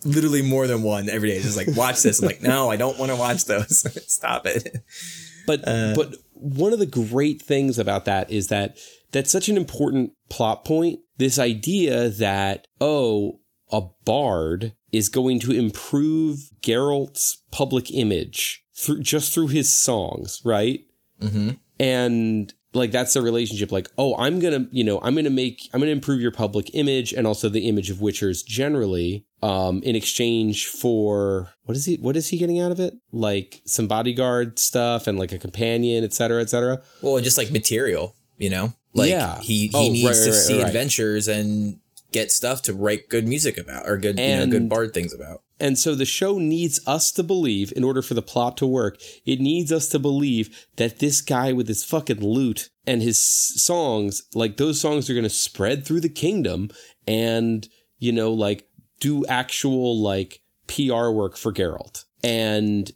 literally 0.05 0.41
more 0.41 0.67
than 0.67 0.83
one 0.83 1.09
every 1.09 1.29
day. 1.29 1.41
Just 1.41 1.57
like 1.57 1.75
watch 1.75 2.01
this. 2.03 2.21
I'm 2.21 2.27
like, 2.27 2.41
no, 2.41 2.69
I 2.69 2.77
don't 2.77 2.97
want 2.97 3.11
to 3.11 3.17
watch 3.17 3.45
those. 3.45 3.79
Stop 4.11 4.45
it. 4.45 4.83
But 5.47 5.63
but 5.65 6.15
one 6.33 6.73
of 6.73 6.79
the 6.79 6.85
great 6.85 7.41
things 7.41 7.79
about 7.79 8.05
that 8.05 8.31
is 8.31 8.47
that 8.47 8.77
that's 9.11 9.31
such 9.31 9.49
an 9.49 9.57
important 9.57 10.11
plot 10.29 10.65
point. 10.65 10.99
This 11.17 11.39
idea 11.39 12.09
that 12.09 12.67
oh, 12.81 13.39
a 13.71 13.81
bard 14.05 14.73
is 14.91 15.09
going 15.09 15.39
to 15.41 15.51
improve 15.51 16.49
Geralt's 16.61 17.43
public 17.51 17.91
image 17.91 18.63
through 18.75 19.01
just 19.01 19.33
through 19.33 19.47
his 19.47 19.71
songs, 19.71 20.41
right? 20.43 20.81
Mm-hmm. 21.21 21.51
and 21.79 22.53
like 22.75 22.91
that's 22.91 23.13
the 23.13 23.21
relationship 23.21 23.71
like 23.71 23.89
oh 23.97 24.15
i'm 24.17 24.39
gonna 24.39 24.67
you 24.71 24.83
know 24.83 24.99
i'm 25.01 25.15
gonna 25.15 25.29
make 25.29 25.69
i'm 25.73 25.79
gonna 25.79 25.91
improve 25.91 26.19
your 26.21 26.31
public 26.31 26.69
image 26.75 27.13
and 27.13 27.25
also 27.25 27.47
the 27.49 27.67
image 27.67 27.89
of 27.89 27.97
witchers 27.97 28.45
generally 28.45 29.25
um 29.41 29.81
in 29.83 29.95
exchange 29.95 30.67
for 30.67 31.49
what 31.63 31.75
is 31.77 31.85
he 31.85 31.95
what 31.95 32.15
is 32.17 32.27
he 32.29 32.37
getting 32.37 32.59
out 32.59 32.71
of 32.71 32.79
it 32.79 32.93
like 33.11 33.61
some 33.65 33.87
bodyguard 33.87 34.59
stuff 34.59 35.07
and 35.07 35.17
like 35.17 35.31
a 35.31 35.37
companion 35.39 36.03
et 36.03 36.13
cetera 36.13 36.41
et 36.41 36.49
cetera 36.49 36.81
Well, 37.01 37.19
just 37.21 37.37
like 37.37 37.51
material, 37.51 38.15
you 38.37 38.49
know, 38.49 38.73
like 38.93 39.09
Yeah. 39.09 39.39
he 39.41 39.67
he 39.67 39.71
Oh, 39.73 39.89
needs 39.89 40.05
right, 40.07 40.25
to 40.25 40.31
right, 40.31 40.33
see 40.39 40.57
right. 40.57 40.67
adventures 40.67 41.27
and 41.27 41.79
get 42.11 42.31
stuff 42.31 42.61
to 42.63 42.73
write 42.73 43.09
good 43.09 43.27
music 43.27 43.57
about 43.57 43.87
or 43.89 43.97
good 43.97 44.19
you 44.19 44.35
know 44.35 44.47
good 44.47 44.69
bard 44.69 44.93
things 44.93 45.13
about. 45.13 45.41
And 45.59 45.79
so 45.79 45.95
the 45.95 46.05
show 46.05 46.37
needs 46.37 46.85
us 46.85 47.11
to 47.13 47.23
believe, 47.23 47.71
in 47.75 47.83
order 47.83 48.01
for 48.01 48.13
the 48.13 48.21
plot 48.21 48.57
to 48.57 48.67
work, 48.67 48.97
it 49.25 49.39
needs 49.39 49.71
us 49.71 49.87
to 49.89 49.99
believe 49.99 50.67
that 50.75 50.99
this 50.99 51.21
guy 51.21 51.53
with 51.53 51.67
his 51.67 51.83
fucking 51.83 52.19
lute 52.19 52.69
and 52.85 53.01
his 53.01 53.17
songs, 53.17 54.23
like 54.33 54.57
those 54.57 54.81
songs 54.81 55.09
are 55.09 55.13
going 55.13 55.23
to 55.23 55.29
spread 55.29 55.85
through 55.85 56.01
the 56.01 56.09
kingdom 56.09 56.69
and, 57.07 57.69
you 57.99 58.11
know, 58.11 58.33
like 58.33 58.67
do 58.99 59.25
actual 59.27 59.97
like 59.97 60.41
PR 60.67 61.09
work 61.09 61.37
for 61.37 61.53
Geralt. 61.53 62.03
And 62.23 62.91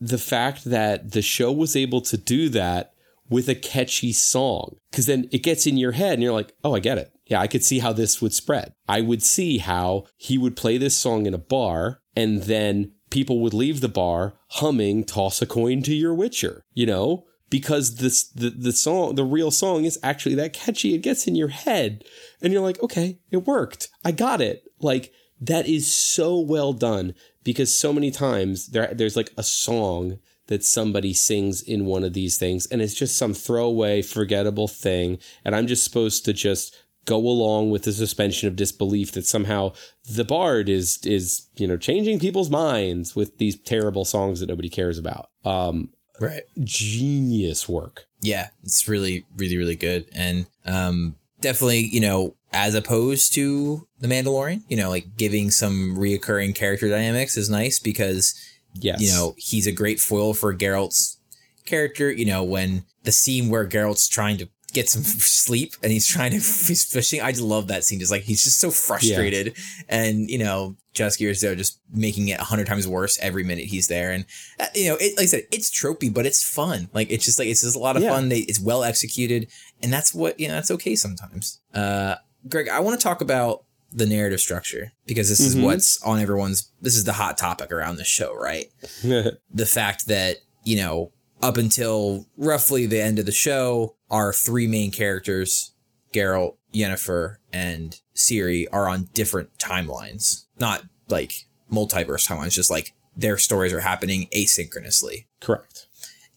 the 0.00 0.18
fact 0.18 0.64
that 0.64 1.12
the 1.12 1.22
show 1.22 1.50
was 1.52 1.74
able 1.74 2.00
to 2.02 2.16
do 2.16 2.48
that 2.50 2.92
with 3.28 3.48
a 3.48 3.54
catchy 3.54 4.12
song, 4.12 4.76
because 4.90 5.06
then 5.06 5.28
it 5.30 5.42
gets 5.42 5.66
in 5.66 5.76
your 5.76 5.92
head 5.92 6.14
and 6.14 6.22
you're 6.22 6.32
like, 6.32 6.52
oh, 6.64 6.74
I 6.74 6.80
get 6.80 6.98
it. 6.98 7.12
Yeah, 7.30 7.40
I 7.40 7.46
could 7.46 7.64
see 7.64 7.78
how 7.78 7.92
this 7.92 8.20
would 8.20 8.34
spread. 8.34 8.74
I 8.88 9.00
would 9.00 9.22
see 9.22 9.58
how 9.58 10.04
he 10.16 10.36
would 10.36 10.56
play 10.56 10.76
this 10.76 10.96
song 10.96 11.26
in 11.26 11.32
a 11.32 11.38
bar 11.38 12.00
and 12.16 12.42
then 12.42 12.92
people 13.10 13.40
would 13.40 13.54
leave 13.54 13.80
the 13.80 13.88
bar 13.88 14.34
humming 14.48 15.04
Toss 15.04 15.40
a 15.40 15.46
Coin 15.46 15.82
to 15.84 15.94
Your 15.94 16.12
Witcher, 16.12 16.64
you 16.74 16.86
know? 16.86 17.24
Because 17.48 17.96
this 17.96 18.28
the, 18.28 18.50
the 18.50 18.72
song 18.72 19.14
the 19.14 19.24
real 19.24 19.50
song 19.50 19.84
is 19.84 19.98
actually 20.02 20.36
that 20.36 20.52
catchy. 20.52 20.94
It 20.94 21.02
gets 21.02 21.26
in 21.26 21.34
your 21.34 21.48
head 21.48 22.04
and 22.42 22.52
you're 22.52 22.62
like, 22.62 22.80
okay, 22.82 23.18
it 23.30 23.46
worked. 23.46 23.88
I 24.04 24.12
got 24.12 24.40
it. 24.40 24.62
Like 24.80 25.12
that 25.40 25.66
is 25.66 25.92
so 25.92 26.38
well 26.38 26.72
done 26.72 27.14
because 27.42 27.76
so 27.76 27.92
many 27.92 28.10
times 28.10 28.68
there 28.68 28.92
there's 28.94 29.16
like 29.16 29.32
a 29.36 29.42
song 29.42 30.18
that 30.46 30.64
somebody 30.64 31.14
sings 31.14 31.62
in 31.62 31.86
one 31.86 32.04
of 32.04 32.12
these 32.12 32.36
things 32.36 32.66
and 32.66 32.82
it's 32.82 32.94
just 32.94 33.16
some 33.16 33.34
throwaway 33.34 34.02
forgettable 34.02 34.68
thing 34.68 35.18
and 35.44 35.54
I'm 35.54 35.66
just 35.66 35.84
supposed 35.84 36.24
to 36.24 36.32
just 36.32 36.76
go 37.06 37.16
along 37.18 37.70
with 37.70 37.84
the 37.84 37.92
suspension 37.92 38.46
of 38.48 38.56
disbelief 38.56 39.12
that 39.12 39.26
somehow 39.26 39.72
the 40.08 40.24
bard 40.24 40.68
is 40.68 40.98
is 41.04 41.48
you 41.56 41.66
know 41.66 41.76
changing 41.76 42.18
people's 42.18 42.50
minds 42.50 43.16
with 43.16 43.38
these 43.38 43.58
terrible 43.58 44.04
songs 44.04 44.40
that 44.40 44.48
nobody 44.48 44.68
cares 44.68 44.98
about 44.98 45.30
um 45.44 45.90
Right. 46.20 46.42
genius 46.62 47.66
work 47.68 48.06
Yeah, 48.20 48.48
it's 48.62 48.86
really, 48.86 49.24
really, 49.36 49.56
really 49.56 49.76
good. 49.76 50.06
And 50.12 50.46
um 50.66 51.16
definitely, 51.40 51.86
you 51.86 52.00
know, 52.00 52.36
as 52.52 52.74
opposed 52.74 53.32
to 53.34 53.86
The 54.00 54.08
Mandalorian, 54.08 54.62
you 54.68 54.76
know, 54.76 54.90
like 54.90 55.16
giving 55.16 55.50
some 55.50 55.96
reoccurring 55.96 56.54
character 56.54 56.88
dynamics 56.90 57.36
is 57.38 57.48
nice 57.48 57.78
because 57.78 58.34
yes 58.74 59.00
you 59.00 59.08
know, 59.08 59.34
he's 59.38 59.66
a 59.66 59.72
great 59.72 59.98
foil 60.00 60.34
for 60.34 60.54
Geralt's 60.54 61.16
character. 61.64 62.10
You 62.12 62.26
know, 62.26 62.42
when 62.44 62.84
the 63.04 63.12
scene 63.12 63.48
where 63.48 63.66
Geralt's 63.66 64.06
trying 64.06 64.36
to 64.38 64.48
get 64.72 64.88
some 64.88 65.02
sleep 65.02 65.74
and 65.82 65.90
he's 65.92 66.06
trying 66.06 66.30
to 66.30 66.36
he's 66.38 66.84
fishing. 66.84 67.20
I 67.20 67.30
just 67.32 67.42
love 67.42 67.68
that 67.68 67.84
scene. 67.84 67.98
Just 68.00 68.10
like 68.10 68.22
he's 68.22 68.42
just 68.44 68.58
so 68.60 68.70
frustrated, 68.70 69.56
and 69.88 70.28
you 70.30 70.38
know, 70.38 70.76
Jaskier 70.94 71.30
is 71.30 71.40
there 71.40 71.54
just 71.54 71.80
making 71.92 72.28
it 72.28 72.40
a 72.40 72.44
hundred 72.44 72.66
times 72.66 72.86
worse 72.88 73.18
every 73.20 73.44
minute 73.44 73.64
he's 73.66 73.88
there. 73.88 74.10
And 74.12 74.24
uh, 74.58 74.66
you 74.74 74.88
know, 74.88 74.96
it, 75.00 75.16
like 75.16 75.24
I 75.24 75.26
said, 75.26 75.42
it's 75.52 75.70
tropey, 75.70 76.12
but 76.12 76.26
it's 76.26 76.42
fun. 76.42 76.88
Like 76.92 77.10
it's 77.10 77.24
just 77.24 77.38
like 77.38 77.48
it's 77.48 77.62
just 77.62 77.76
a 77.76 77.78
lot 77.80 77.96
of 77.96 78.02
Yeah. 78.02 78.10
fun. 78.10 78.28
They, 78.28 78.40
it's 78.40 78.60
well 78.60 78.84
executed, 78.84 79.48
and 79.82 79.92
that's 79.92 80.14
what 80.14 80.38
you 80.40 80.48
know. 80.48 80.54
That's 80.54 80.70
okay 80.72 80.96
sometimes. 80.96 81.60
Uh, 81.74 82.16
Greg, 82.48 82.68
I 82.68 82.80
want 82.80 82.98
to 82.98 83.02
talk 83.02 83.20
about 83.20 83.64
the 83.92 84.06
narrative 84.06 84.40
structure 84.40 84.92
because 85.06 85.28
this 85.28 85.40
is 85.40 85.56
Mhm. 85.56 85.62
what's 85.64 86.00
on 86.02 86.20
everyone's. 86.20 86.70
This 86.80 86.96
is 86.96 87.04
the 87.04 87.12
hot 87.14 87.36
topic 87.38 87.72
around 87.72 87.96
the 87.96 88.04
show, 88.04 88.34
right? 88.34 88.66
the 89.02 89.66
fact 89.66 90.06
that 90.06 90.38
you 90.64 90.76
know 90.76 91.12
up 91.42 91.56
until 91.56 92.26
roughly 92.36 92.84
the 92.86 93.00
end 93.00 93.18
of 93.18 93.24
the 93.26 93.32
show 93.32 93.94
our 94.10 94.32
three 94.32 94.66
main 94.66 94.90
characters 94.90 95.72
Geralt, 96.12 96.56
Yennefer, 96.74 97.36
and 97.52 98.00
Ciri 98.16 98.66
are 98.72 98.88
on 98.88 99.08
different 99.14 99.56
timelines 99.58 100.46
not 100.58 100.84
like 101.08 101.46
multiverse 101.72 102.26
timelines 102.28 102.52
just 102.52 102.70
like 102.70 102.92
their 103.16 103.38
stories 103.38 103.72
are 103.72 103.80
happening 103.80 104.28
asynchronously 104.34 105.26
correct 105.40 105.86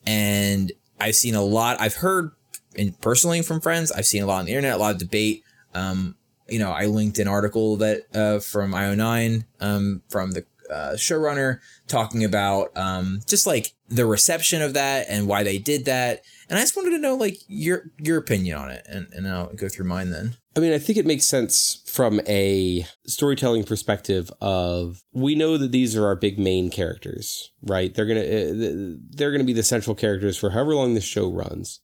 and 0.06 0.72
I've 1.00 1.16
seen 1.16 1.36
a 1.36 1.44
lot. 1.44 1.80
I've 1.82 1.96
heard 1.96 2.32
in 2.76 2.94
personally 2.94 3.42
from 3.42 3.62
friends. 3.62 3.92
I've 3.92 4.06
seen 4.06 4.24
a 4.24 4.26
lot 4.26 4.40
on 4.40 4.46
the 4.46 4.52
internet, 4.52 4.76
a 4.76 4.78
lot 4.78 4.94
of 4.94 5.00
debate. 5.00 5.44
Um, 5.74 6.16
you 6.48 6.60
know, 6.60 6.72
I 6.72 6.86
linked 6.86 7.20
an 7.20 7.28
article 7.28 7.78
that 7.78 8.04
uh, 8.14 8.40
from 8.40 8.72
IO9 8.72 9.46
um, 9.60 10.02
from 10.10 10.32
the 10.32 10.46
uh, 10.70 10.94
showrunner 10.94 11.60
talking 11.88 12.24
about 12.24 12.76
um, 12.76 13.22
just 13.28 13.46
like 13.48 13.74
the 13.90 14.06
reception 14.06 14.62
of 14.62 14.74
that 14.74 15.06
and 15.10 15.28
why 15.28 15.44
they 15.44 15.58
did 15.58 15.86
that. 15.86 16.22
And 16.50 16.58
I 16.60 16.62
just 16.62 16.76
wanted 16.76 16.92
to 16.92 17.00
know 17.00 17.16
like 17.16 17.38
your 17.48 17.92
your 18.00 18.18
opinion 18.18 18.58
on 18.58 18.72
it, 18.72 18.86
and, 18.88 19.08
and 19.14 19.28
I'll 19.28 19.54
go 19.54 19.70
through 19.70 19.86
mine 19.86 20.12
then. 20.12 20.36
I 20.56 20.60
mean, 20.60 20.74
I 20.74 20.78
think 20.78 21.00
it 21.00 21.06
makes 21.06 21.26
sense 21.26 21.82
from 21.88 22.22
a 22.28 22.86
storytelling 23.08 23.64
perspective 23.64 24.32
of 24.40 25.02
we 25.12 25.36
know 25.36 25.58
that 25.58 25.72
these 25.72 25.96
are 25.96 26.06
our 26.06 26.16
big 26.16 26.38
main 26.38 26.70
characters, 26.70 27.52
right? 27.64 27.94
They're 27.94 28.06
going 28.06 28.22
to 28.22 29.00
they're 29.12 29.32
going 29.32 29.42
to 29.42 29.46
be 29.46 29.54
the 29.54 29.64
central 29.64 29.96
characters 29.96 30.38
for 30.38 30.52
however 30.52 30.76
long 30.76 30.94
the 30.94 31.02
show 31.02 31.32
runs. 31.32 31.80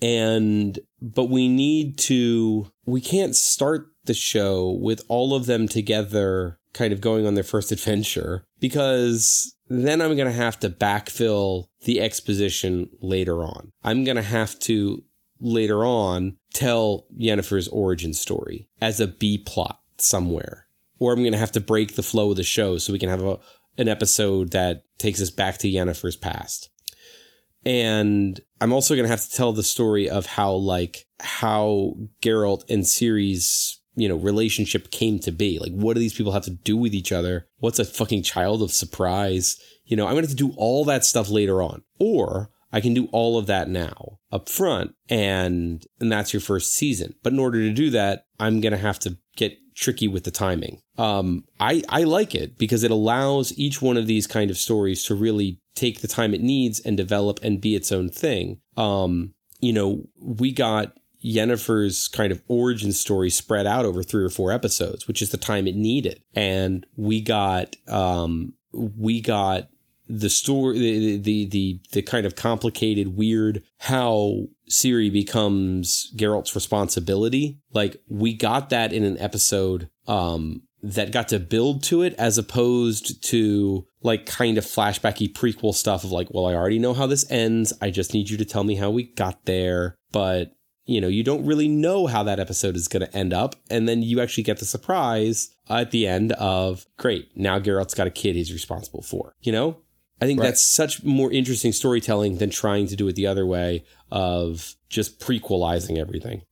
And 0.00 0.78
but 1.00 1.30
we 1.30 1.48
need 1.48 1.98
to 1.98 2.70
we 2.84 3.00
can't 3.00 3.34
start 3.34 3.86
the 4.04 4.14
show 4.14 4.70
with 4.80 5.02
all 5.08 5.34
of 5.34 5.46
them 5.46 5.68
together 5.68 6.58
kind 6.74 6.92
of 6.92 7.00
going 7.00 7.26
on 7.26 7.34
their 7.34 7.44
first 7.44 7.72
adventure 7.72 8.44
because 8.60 9.54
then 9.68 10.00
I'm 10.00 10.16
going 10.16 10.28
to 10.28 10.32
have 10.32 10.58
to 10.60 10.70
backfill 10.70 11.66
the 11.84 12.00
exposition 12.00 12.90
later 13.00 13.44
on. 13.44 13.72
I'm 13.82 14.04
going 14.04 14.16
to 14.16 14.22
have 14.22 14.58
to 14.60 15.02
later 15.40 15.84
on 15.84 16.36
tell 16.54 17.06
Yennefer's 17.18 17.68
origin 17.68 18.14
story 18.14 18.68
as 18.80 19.00
a 19.00 19.08
B 19.08 19.38
plot 19.38 19.80
somewhere. 19.98 20.66
Or 20.98 21.12
I'm 21.12 21.20
going 21.20 21.32
to 21.32 21.38
have 21.38 21.52
to 21.52 21.60
break 21.60 21.94
the 21.94 22.02
flow 22.02 22.30
of 22.30 22.36
the 22.36 22.44
show 22.44 22.78
so 22.78 22.92
we 22.92 22.98
can 22.98 23.08
have 23.08 23.22
a, 23.22 23.38
an 23.76 23.88
episode 23.88 24.52
that 24.52 24.84
takes 24.98 25.20
us 25.20 25.30
back 25.30 25.58
to 25.58 25.68
Yennefer's 25.68 26.16
past. 26.16 26.70
And 27.64 28.40
I'm 28.60 28.72
also 28.72 28.94
going 28.94 29.04
to 29.04 29.10
have 29.10 29.22
to 29.22 29.36
tell 29.36 29.52
the 29.52 29.62
story 29.62 30.08
of 30.08 30.26
how, 30.26 30.52
like, 30.52 31.06
how 31.20 31.94
Geralt 32.20 32.68
and 32.68 32.84
Ciri's, 32.84 33.80
you 33.94 34.08
know, 34.08 34.16
relationship 34.16 34.90
came 34.90 35.18
to 35.20 35.30
be. 35.32 35.58
Like, 35.58 35.72
what 35.72 35.94
do 35.94 36.00
these 36.00 36.14
people 36.14 36.32
have 36.32 36.44
to 36.44 36.50
do 36.50 36.76
with 36.76 36.94
each 36.94 37.12
other? 37.12 37.46
What's 37.58 37.78
a 37.78 37.84
fucking 37.84 38.22
child 38.22 38.62
of 38.62 38.72
surprise? 38.72 39.58
You 39.84 39.96
know, 39.96 40.06
I'm 40.06 40.14
going 40.14 40.24
to 40.24 40.28
have 40.28 40.36
to 40.36 40.48
do 40.48 40.54
all 40.56 40.84
that 40.86 41.04
stuff 41.04 41.28
later 41.28 41.62
on. 41.62 41.82
Or 41.98 42.50
I 42.72 42.80
can 42.80 42.94
do 42.94 43.08
all 43.12 43.38
of 43.38 43.46
that 43.46 43.68
now 43.68 44.18
up 44.30 44.48
front 44.48 44.94
and 45.08 45.84
and 46.00 46.10
that's 46.10 46.32
your 46.32 46.40
first 46.40 46.74
season. 46.74 47.14
But 47.22 47.32
in 47.32 47.38
order 47.38 47.58
to 47.58 47.72
do 47.72 47.90
that, 47.90 48.24
I'm 48.40 48.60
going 48.60 48.72
to 48.72 48.78
have 48.78 48.98
to 49.00 49.18
get 49.36 49.58
tricky 49.74 50.08
with 50.08 50.24
the 50.24 50.30
timing. 50.30 50.80
Um 50.98 51.44
I 51.60 51.82
I 51.88 52.04
like 52.04 52.34
it 52.34 52.58
because 52.58 52.82
it 52.82 52.90
allows 52.90 53.56
each 53.58 53.80
one 53.80 53.96
of 53.96 54.06
these 54.06 54.26
kind 54.26 54.50
of 54.50 54.58
stories 54.58 55.04
to 55.04 55.14
really 55.14 55.60
take 55.74 56.00
the 56.00 56.08
time 56.08 56.34
it 56.34 56.42
needs 56.42 56.80
and 56.80 56.96
develop 56.96 57.40
and 57.42 57.60
be 57.60 57.74
its 57.74 57.92
own 57.92 58.08
thing. 58.08 58.60
Um 58.76 59.34
you 59.60 59.72
know, 59.72 60.02
we 60.20 60.52
got 60.52 60.92
Yennefer's 61.24 62.08
kind 62.08 62.32
of 62.32 62.42
origin 62.48 62.92
story 62.92 63.30
spread 63.30 63.66
out 63.66 63.84
over 63.84 64.02
three 64.02 64.24
or 64.24 64.30
four 64.30 64.52
episodes, 64.52 65.06
which 65.06 65.22
is 65.22 65.30
the 65.30 65.36
time 65.36 65.66
it 65.66 65.76
needed. 65.76 66.22
And 66.34 66.86
we 66.96 67.20
got 67.20 67.76
um 67.88 68.54
we 68.72 69.20
got 69.20 69.68
the 70.08 70.28
story, 70.28 70.78
the, 70.78 71.16
the, 71.16 71.46
the, 71.46 71.80
the 71.92 72.02
kind 72.02 72.26
of 72.26 72.36
complicated, 72.36 73.16
weird 73.16 73.62
how 73.78 74.44
Ciri 74.68 75.10
becomes 75.10 76.12
Geralt's 76.16 76.54
responsibility. 76.54 77.60
Like 77.72 77.96
we 78.08 78.34
got 78.34 78.70
that 78.70 78.92
in 78.92 79.04
an 79.04 79.18
episode, 79.18 79.88
um, 80.06 80.62
that 80.82 81.12
got 81.12 81.28
to 81.28 81.38
build 81.38 81.82
to 81.84 82.02
it 82.02 82.12
as 82.14 82.38
opposed 82.38 83.22
to 83.22 83.86
like 84.02 84.26
kind 84.26 84.58
of 84.58 84.64
flashbacky 84.64 85.32
prequel 85.32 85.72
stuff 85.72 86.02
of 86.02 86.10
like, 86.10 86.28
well, 86.32 86.46
I 86.46 86.54
already 86.54 86.80
know 86.80 86.92
how 86.92 87.06
this 87.06 87.24
ends. 87.30 87.72
I 87.80 87.90
just 87.90 88.12
need 88.12 88.28
you 88.28 88.36
to 88.36 88.44
tell 88.44 88.64
me 88.64 88.74
how 88.74 88.90
we 88.90 89.04
got 89.04 89.44
there. 89.44 89.94
But 90.10 90.52
you 90.84 91.00
know, 91.00 91.08
you 91.08 91.22
don't 91.22 91.46
really 91.46 91.68
know 91.68 92.06
how 92.06 92.22
that 92.22 92.40
episode 92.40 92.76
is 92.76 92.88
going 92.88 93.06
to 93.06 93.16
end 93.16 93.32
up. 93.32 93.56
And 93.70 93.88
then 93.88 94.02
you 94.02 94.20
actually 94.20 94.44
get 94.44 94.58
the 94.58 94.64
surprise 94.64 95.50
at 95.68 95.90
the 95.90 96.06
end 96.06 96.32
of, 96.32 96.86
great, 96.96 97.30
now 97.36 97.58
Geralt's 97.58 97.94
got 97.94 98.06
a 98.06 98.10
kid 98.10 98.36
he's 98.36 98.52
responsible 98.52 99.02
for, 99.02 99.34
you 99.40 99.52
know? 99.52 99.78
I 100.20 100.26
think 100.26 100.38
right. 100.38 100.46
that's 100.46 100.62
such 100.62 101.02
more 101.02 101.32
interesting 101.32 101.72
storytelling 101.72 102.38
than 102.38 102.50
trying 102.50 102.86
to 102.86 102.96
do 102.96 103.08
it 103.08 103.16
the 103.16 103.26
other 103.26 103.44
way 103.44 103.84
of 104.10 104.76
just 104.88 105.18
prequelizing 105.18 105.98
everything. 105.98 106.42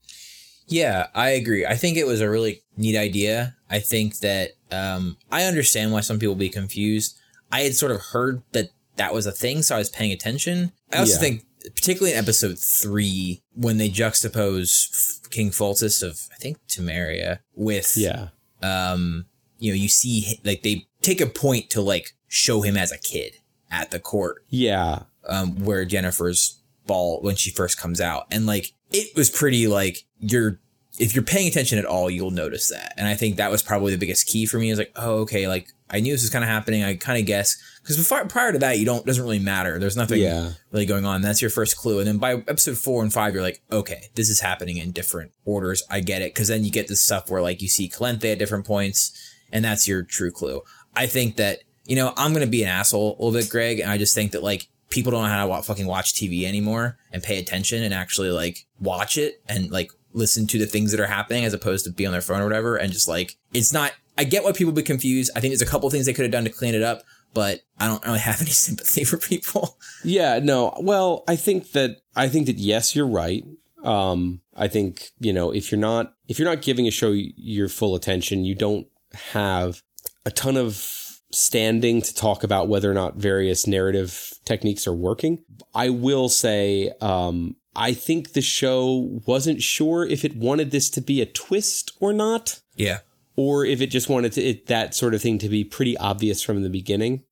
Yeah, 0.66 1.06
I 1.14 1.30
agree. 1.30 1.66
I 1.66 1.76
think 1.76 1.96
it 1.96 2.06
was 2.06 2.20
a 2.20 2.30
really 2.30 2.62
neat 2.76 2.96
idea. 2.96 3.56
I 3.68 3.78
think 3.78 4.18
that 4.18 4.50
um, 4.72 5.16
I 5.30 5.44
understand 5.44 5.92
why 5.92 6.00
some 6.00 6.18
people 6.18 6.34
be 6.34 6.48
confused. 6.48 7.16
I 7.52 7.60
had 7.62 7.74
sort 7.74 7.92
of 7.92 8.00
heard 8.00 8.42
that 8.52 8.70
that 8.96 9.14
was 9.14 9.26
a 9.26 9.32
thing, 9.32 9.62
so 9.62 9.76
I 9.76 9.78
was 9.78 9.88
paying 9.88 10.12
attention. 10.12 10.72
I 10.92 10.98
also 10.98 11.14
yeah. 11.14 11.18
think, 11.18 11.44
particularly 11.74 12.12
in 12.12 12.18
episode 12.18 12.58
three, 12.58 13.42
when 13.54 13.78
they 13.78 13.88
juxtapose 13.88 15.28
King 15.30 15.50
Foltest 15.50 16.02
of 16.02 16.28
I 16.32 16.36
think 16.36 16.58
Temeria 16.66 17.40
with 17.54 17.94
yeah, 17.96 18.28
um, 18.62 19.26
you 19.58 19.70
know, 19.70 19.76
you 19.76 19.88
see 19.88 20.40
like 20.44 20.62
they 20.62 20.86
take 21.02 21.20
a 21.20 21.26
point 21.26 21.70
to 21.70 21.80
like 21.80 22.14
show 22.28 22.62
him 22.62 22.76
as 22.76 22.92
a 22.92 22.98
kid 22.98 23.36
at 23.70 23.90
the 23.90 24.00
court. 24.00 24.44
Yeah. 24.48 25.04
Um, 25.28 25.64
where 25.64 25.84
Yennefer's 25.84 26.60
ball 26.86 27.20
when 27.22 27.36
she 27.36 27.50
first 27.50 27.78
comes 27.78 28.00
out. 28.00 28.26
And 28.30 28.46
like 28.46 28.72
it 28.90 29.14
was 29.14 29.30
pretty 29.30 29.66
like 29.66 30.04
you're 30.18 30.60
if 30.98 31.14
you're 31.14 31.24
paying 31.24 31.48
attention 31.48 31.78
at 31.78 31.84
all, 31.84 32.10
you'll 32.10 32.30
notice 32.30 32.68
that. 32.68 32.94
And 32.96 33.06
I 33.06 33.14
think 33.14 33.36
that 33.36 33.50
was 33.50 33.62
probably 33.62 33.92
the 33.92 33.98
biggest 33.98 34.26
key 34.26 34.44
for 34.46 34.58
me. 34.58 34.70
Is 34.70 34.78
like, 34.78 34.92
oh, 34.96 35.20
okay, 35.20 35.46
like 35.46 35.68
I 35.88 36.00
knew 36.00 36.12
this 36.12 36.22
was 36.22 36.30
kind 36.30 36.44
of 36.44 36.50
happening. 36.50 36.82
I 36.82 36.96
kind 36.96 37.18
of 37.18 37.26
guess 37.26 37.56
because 37.82 37.96
before 37.96 38.24
prior 38.26 38.52
to 38.52 38.58
that, 38.58 38.78
you 38.78 38.84
don't 38.84 39.04
doesn't 39.06 39.22
really 39.22 39.38
matter. 39.38 39.78
There's 39.78 39.96
nothing 39.96 40.20
yeah. 40.20 40.52
really 40.70 40.86
going 40.86 41.04
on. 41.04 41.22
That's 41.22 41.40
your 41.40 41.50
first 41.50 41.76
clue. 41.76 41.98
And 41.98 42.06
then 42.06 42.18
by 42.18 42.34
episode 42.34 42.76
four 42.76 43.02
and 43.02 43.12
five, 43.12 43.34
you're 43.34 43.42
like, 43.42 43.62
okay, 43.72 44.10
this 44.14 44.28
is 44.28 44.40
happening 44.40 44.76
in 44.76 44.92
different 44.92 45.32
orders. 45.44 45.82
I 45.90 46.00
get 46.00 46.22
it. 46.22 46.34
Because 46.34 46.48
then 46.48 46.64
you 46.64 46.70
get 46.70 46.88
this 46.88 47.00
stuff 47.00 47.30
where 47.30 47.42
like 47.42 47.62
you 47.62 47.68
see 47.68 47.88
Calanthe 47.88 48.30
at 48.30 48.38
different 48.38 48.66
points, 48.66 49.34
and 49.52 49.64
that's 49.64 49.88
your 49.88 50.02
true 50.02 50.30
clue. 50.30 50.62
I 50.94 51.06
think 51.06 51.36
that 51.36 51.60
you 51.86 51.96
know, 51.96 52.12
I'm 52.16 52.32
gonna 52.32 52.46
be 52.46 52.62
an 52.62 52.68
asshole 52.68 53.16
a 53.18 53.22
little 53.22 53.40
bit, 53.40 53.50
Greg, 53.50 53.80
and 53.80 53.90
I 53.90 53.98
just 53.98 54.14
think 54.14 54.32
that 54.32 54.42
like 54.42 54.68
people 54.90 55.12
don't 55.12 55.22
know 55.22 55.28
how 55.28 55.46
to 55.46 55.62
fucking 55.62 55.86
watch 55.86 56.14
TV 56.14 56.44
anymore 56.44 56.98
and 57.12 57.22
pay 57.22 57.38
attention 57.38 57.82
and 57.82 57.94
actually 57.94 58.30
like 58.30 58.66
watch 58.80 59.16
it 59.16 59.42
and 59.48 59.70
like 59.70 59.90
listen 60.12 60.46
to 60.48 60.58
the 60.58 60.66
things 60.66 60.90
that 60.90 61.00
are 61.00 61.06
happening 61.06 61.44
as 61.44 61.54
opposed 61.54 61.84
to 61.84 61.92
be 61.92 62.04
on 62.04 62.12
their 62.12 62.20
phone 62.20 62.40
or 62.40 62.44
whatever. 62.44 62.76
And 62.76 62.92
just 62.92 63.08
like 63.08 63.36
it's 63.52 63.72
not. 63.72 63.92
I 64.18 64.24
get 64.24 64.44
why 64.44 64.52
people 64.52 64.72
be 64.72 64.82
confused. 64.82 65.30
I 65.34 65.40
think 65.40 65.52
there's 65.52 65.62
a 65.62 65.66
couple 65.66 65.88
things 65.88 66.04
they 66.04 66.12
could 66.12 66.24
have 66.24 66.32
done 66.32 66.44
to 66.44 66.50
clean 66.50 66.74
it 66.74 66.82
up, 66.82 67.02
but 67.34 67.62
I 67.78 67.86
don't 67.86 68.04
really 68.04 68.18
have 68.18 68.40
any 68.40 68.50
sympathy 68.66 69.04
for 69.04 69.16
people. 69.16 69.78
Yeah, 70.04 70.40
no. 70.42 70.74
Well, 70.80 71.24
I 71.28 71.36
think 71.36 71.72
that 71.72 71.98
I 72.16 72.28
think 72.28 72.46
that 72.46 72.56
yes, 72.56 72.94
you're 72.94 73.06
right. 73.06 73.44
Um, 73.82 74.40
I 74.54 74.68
think 74.68 75.10
you 75.18 75.32
know 75.32 75.52
if 75.52 75.70
you're 75.72 75.80
not 75.80 76.14
if 76.28 76.38
you're 76.38 76.48
not 76.48 76.62
giving 76.62 76.86
a 76.86 76.90
show 76.90 77.12
your 77.12 77.68
full 77.68 77.94
attention, 77.94 78.44
you 78.44 78.54
don't 78.54 78.86
have 79.32 79.82
a 80.24 80.30
ton 80.30 80.56
of 80.56 81.20
standing 81.32 82.02
to 82.02 82.14
talk 82.14 82.42
about 82.42 82.68
whether 82.68 82.90
or 82.90 82.94
not 82.94 83.16
various 83.16 83.66
narrative 83.66 84.34
techniques 84.44 84.86
are 84.86 84.92
working. 84.92 85.44
I 85.74 85.90
will 85.90 86.28
say, 86.28 86.92
um, 87.00 87.56
I 87.76 87.92
think 87.92 88.32
the 88.32 88.42
show 88.42 89.20
wasn't 89.26 89.62
sure 89.62 90.04
if 90.04 90.24
it 90.24 90.36
wanted 90.36 90.70
this 90.70 90.90
to 90.90 91.00
be 91.00 91.20
a 91.20 91.26
twist 91.26 91.92
or 92.00 92.12
not. 92.12 92.60
Yeah. 92.74 92.98
Or 93.42 93.64
if 93.64 93.80
it 93.80 93.86
just 93.86 94.10
wanted 94.10 94.32
to, 94.32 94.42
it, 94.42 94.66
that 94.66 94.94
sort 94.94 95.14
of 95.14 95.22
thing 95.22 95.38
to 95.38 95.48
be 95.48 95.64
pretty 95.64 95.96
obvious 95.96 96.42
from 96.42 96.62
the 96.62 96.68
beginning. 96.68 97.22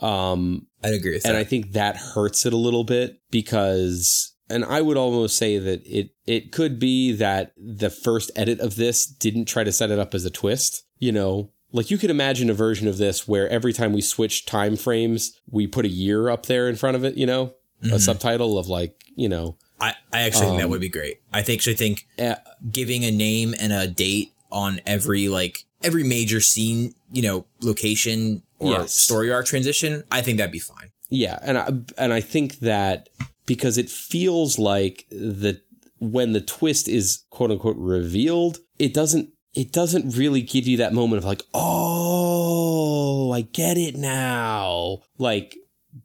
Um, 0.00 0.68
I'd 0.84 0.94
agree 0.94 1.14
with 1.14 1.24
and 1.24 1.34
that. 1.34 1.36
And 1.36 1.36
I 1.36 1.42
think 1.42 1.72
that 1.72 1.96
hurts 1.96 2.46
it 2.46 2.52
a 2.52 2.56
little 2.56 2.84
bit 2.84 3.20
because, 3.32 4.36
and 4.48 4.64
I 4.64 4.82
would 4.82 4.96
almost 4.96 5.36
say 5.36 5.58
that 5.58 5.84
it, 5.84 6.10
it 6.26 6.52
could 6.52 6.78
be 6.78 7.10
that 7.14 7.54
the 7.56 7.90
first 7.90 8.30
edit 8.36 8.60
of 8.60 8.76
this 8.76 9.04
didn't 9.04 9.46
try 9.46 9.64
to 9.64 9.72
set 9.72 9.90
it 9.90 9.98
up 9.98 10.14
as 10.14 10.24
a 10.24 10.30
twist. 10.30 10.84
You 11.00 11.10
know, 11.10 11.50
like 11.72 11.90
you 11.90 11.98
could 11.98 12.10
imagine 12.10 12.48
a 12.48 12.54
version 12.54 12.86
of 12.86 12.98
this 12.98 13.26
where 13.26 13.48
every 13.48 13.72
time 13.72 13.92
we 13.92 14.00
switch 14.00 14.46
time 14.46 14.76
frames, 14.76 15.40
we 15.50 15.66
put 15.66 15.84
a 15.84 15.88
year 15.88 16.28
up 16.28 16.46
there 16.46 16.68
in 16.68 16.76
front 16.76 16.94
of 16.94 17.04
it, 17.04 17.16
you 17.16 17.26
know, 17.26 17.54
mm-hmm. 17.82 17.94
a 17.94 17.98
subtitle 17.98 18.58
of 18.58 18.68
like, 18.68 19.02
you 19.16 19.28
know. 19.28 19.56
I, 19.80 19.94
I 20.12 20.22
actually 20.22 20.46
um, 20.46 20.50
think 20.50 20.58
that 20.60 20.66
um, 20.66 20.70
would 20.70 20.80
be 20.80 20.88
great. 20.88 21.20
I 21.32 21.40
actually 21.40 21.74
think 21.74 22.06
uh, 22.16 22.36
giving 22.70 23.04
a 23.04 23.10
name 23.10 23.56
and 23.58 23.72
a 23.72 23.88
date 23.88 24.32
on 24.52 24.80
every 24.86 25.28
like 25.28 25.64
every 25.82 26.04
major 26.04 26.40
scene, 26.40 26.94
you 27.12 27.22
know, 27.22 27.46
location 27.60 28.42
or 28.58 28.72
yes. 28.72 28.94
story 28.94 29.32
arc 29.32 29.46
transition, 29.46 30.04
I 30.10 30.22
think 30.22 30.38
that'd 30.38 30.52
be 30.52 30.58
fine. 30.58 30.90
Yeah, 31.08 31.38
and 31.42 31.58
I 31.58 31.68
and 31.98 32.12
I 32.12 32.20
think 32.20 32.60
that 32.60 33.08
because 33.46 33.76
it 33.78 33.90
feels 33.90 34.58
like 34.58 35.06
the 35.10 35.60
when 35.98 36.32
the 36.32 36.40
twist 36.40 36.88
is 36.88 37.24
quote 37.30 37.50
unquote 37.50 37.76
revealed, 37.76 38.58
it 38.78 38.94
doesn't 38.94 39.30
it 39.54 39.72
doesn't 39.72 40.16
really 40.16 40.40
give 40.42 40.66
you 40.66 40.78
that 40.78 40.94
moment 40.94 41.18
of 41.18 41.24
like, 41.24 41.42
oh, 41.52 43.32
I 43.32 43.42
get 43.42 43.76
it 43.76 43.96
now. 43.96 45.00
Like, 45.18 45.56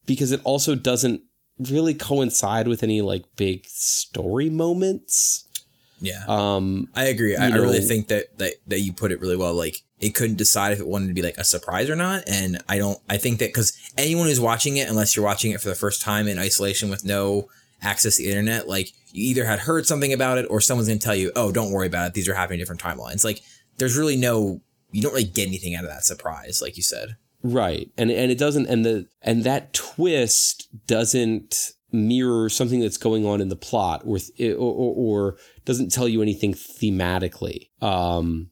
because 0.05 0.31
it 0.31 0.41
also 0.43 0.75
doesn't 0.75 1.21
really 1.57 1.93
coincide 1.93 2.67
with 2.67 2.83
any 2.83 3.01
like 3.01 3.23
big 3.35 3.65
story 3.67 4.49
moments. 4.49 5.46
Yeah. 5.99 6.23
Um, 6.27 6.89
I 6.95 7.05
agree. 7.05 7.35
I, 7.35 7.47
you 7.47 7.55
I 7.55 7.57
really 7.57 7.81
think 7.81 8.07
that, 8.09 8.37
that 8.37 8.53
that 8.67 8.79
you 8.79 8.93
put 8.93 9.11
it 9.11 9.19
really 9.19 9.35
well. 9.35 9.53
Like 9.53 9.81
it 9.99 10.13
couldn't 10.13 10.37
decide 10.37 10.73
if 10.73 10.79
it 10.79 10.87
wanted 10.87 11.07
to 11.07 11.13
be 11.13 11.21
like 11.21 11.37
a 11.37 11.43
surprise 11.43 11.89
or 11.89 11.95
not, 11.95 12.23
and 12.27 12.61
I 12.69 12.77
don't. 12.77 12.99
I 13.09 13.17
think 13.17 13.39
that 13.39 13.49
because 13.49 13.77
anyone 13.97 14.27
who's 14.27 14.39
watching 14.39 14.77
it, 14.77 14.89
unless 14.89 15.15
you're 15.15 15.25
watching 15.25 15.51
it 15.51 15.61
for 15.61 15.69
the 15.69 15.75
first 15.75 16.01
time 16.01 16.27
in 16.27 16.37
isolation 16.37 16.89
with 16.89 17.03
no 17.03 17.49
access 17.81 18.17
to 18.17 18.23
the 18.23 18.29
internet, 18.29 18.67
like 18.67 18.91
you 19.11 19.29
either 19.29 19.45
had 19.45 19.59
heard 19.59 19.85
something 19.85 20.13
about 20.13 20.37
it 20.37 20.45
or 20.49 20.61
someone's 20.61 20.87
gonna 20.87 20.99
tell 20.99 21.15
you, 21.15 21.31
"Oh, 21.35 21.51
don't 21.51 21.71
worry 21.71 21.87
about 21.87 22.09
it. 22.09 22.13
These 22.13 22.29
are 22.29 22.35
happening 22.35 22.59
different 22.59 22.81
timelines." 22.81 23.23
Like 23.23 23.41
there's 23.77 23.97
really 23.97 24.17
no. 24.17 24.61
You 24.91 25.01
don't 25.01 25.11
really 25.11 25.25
get 25.25 25.47
anything 25.47 25.75
out 25.75 25.83
of 25.83 25.89
that 25.89 26.05
surprise, 26.05 26.61
like 26.61 26.77
you 26.77 26.83
said. 26.83 27.17
Right. 27.43 27.89
And 27.97 28.11
and 28.11 28.31
it 28.31 28.37
doesn't 28.37 28.67
and 28.67 28.85
the 28.85 29.07
and 29.21 29.43
that 29.43 29.73
twist 29.73 30.67
doesn't 30.87 31.73
mirror 31.91 32.49
something 32.49 32.79
that's 32.79 32.97
going 32.97 33.25
on 33.25 33.41
in 33.41 33.49
the 33.49 33.55
plot 33.55 34.03
or 34.05 34.19
th- 34.19 34.55
or, 34.55 34.73
or, 34.73 34.93
or 34.95 35.37
doesn't 35.65 35.91
tell 35.91 36.07
you 36.07 36.21
anything 36.21 36.53
thematically. 36.53 37.69
Um 37.81 38.49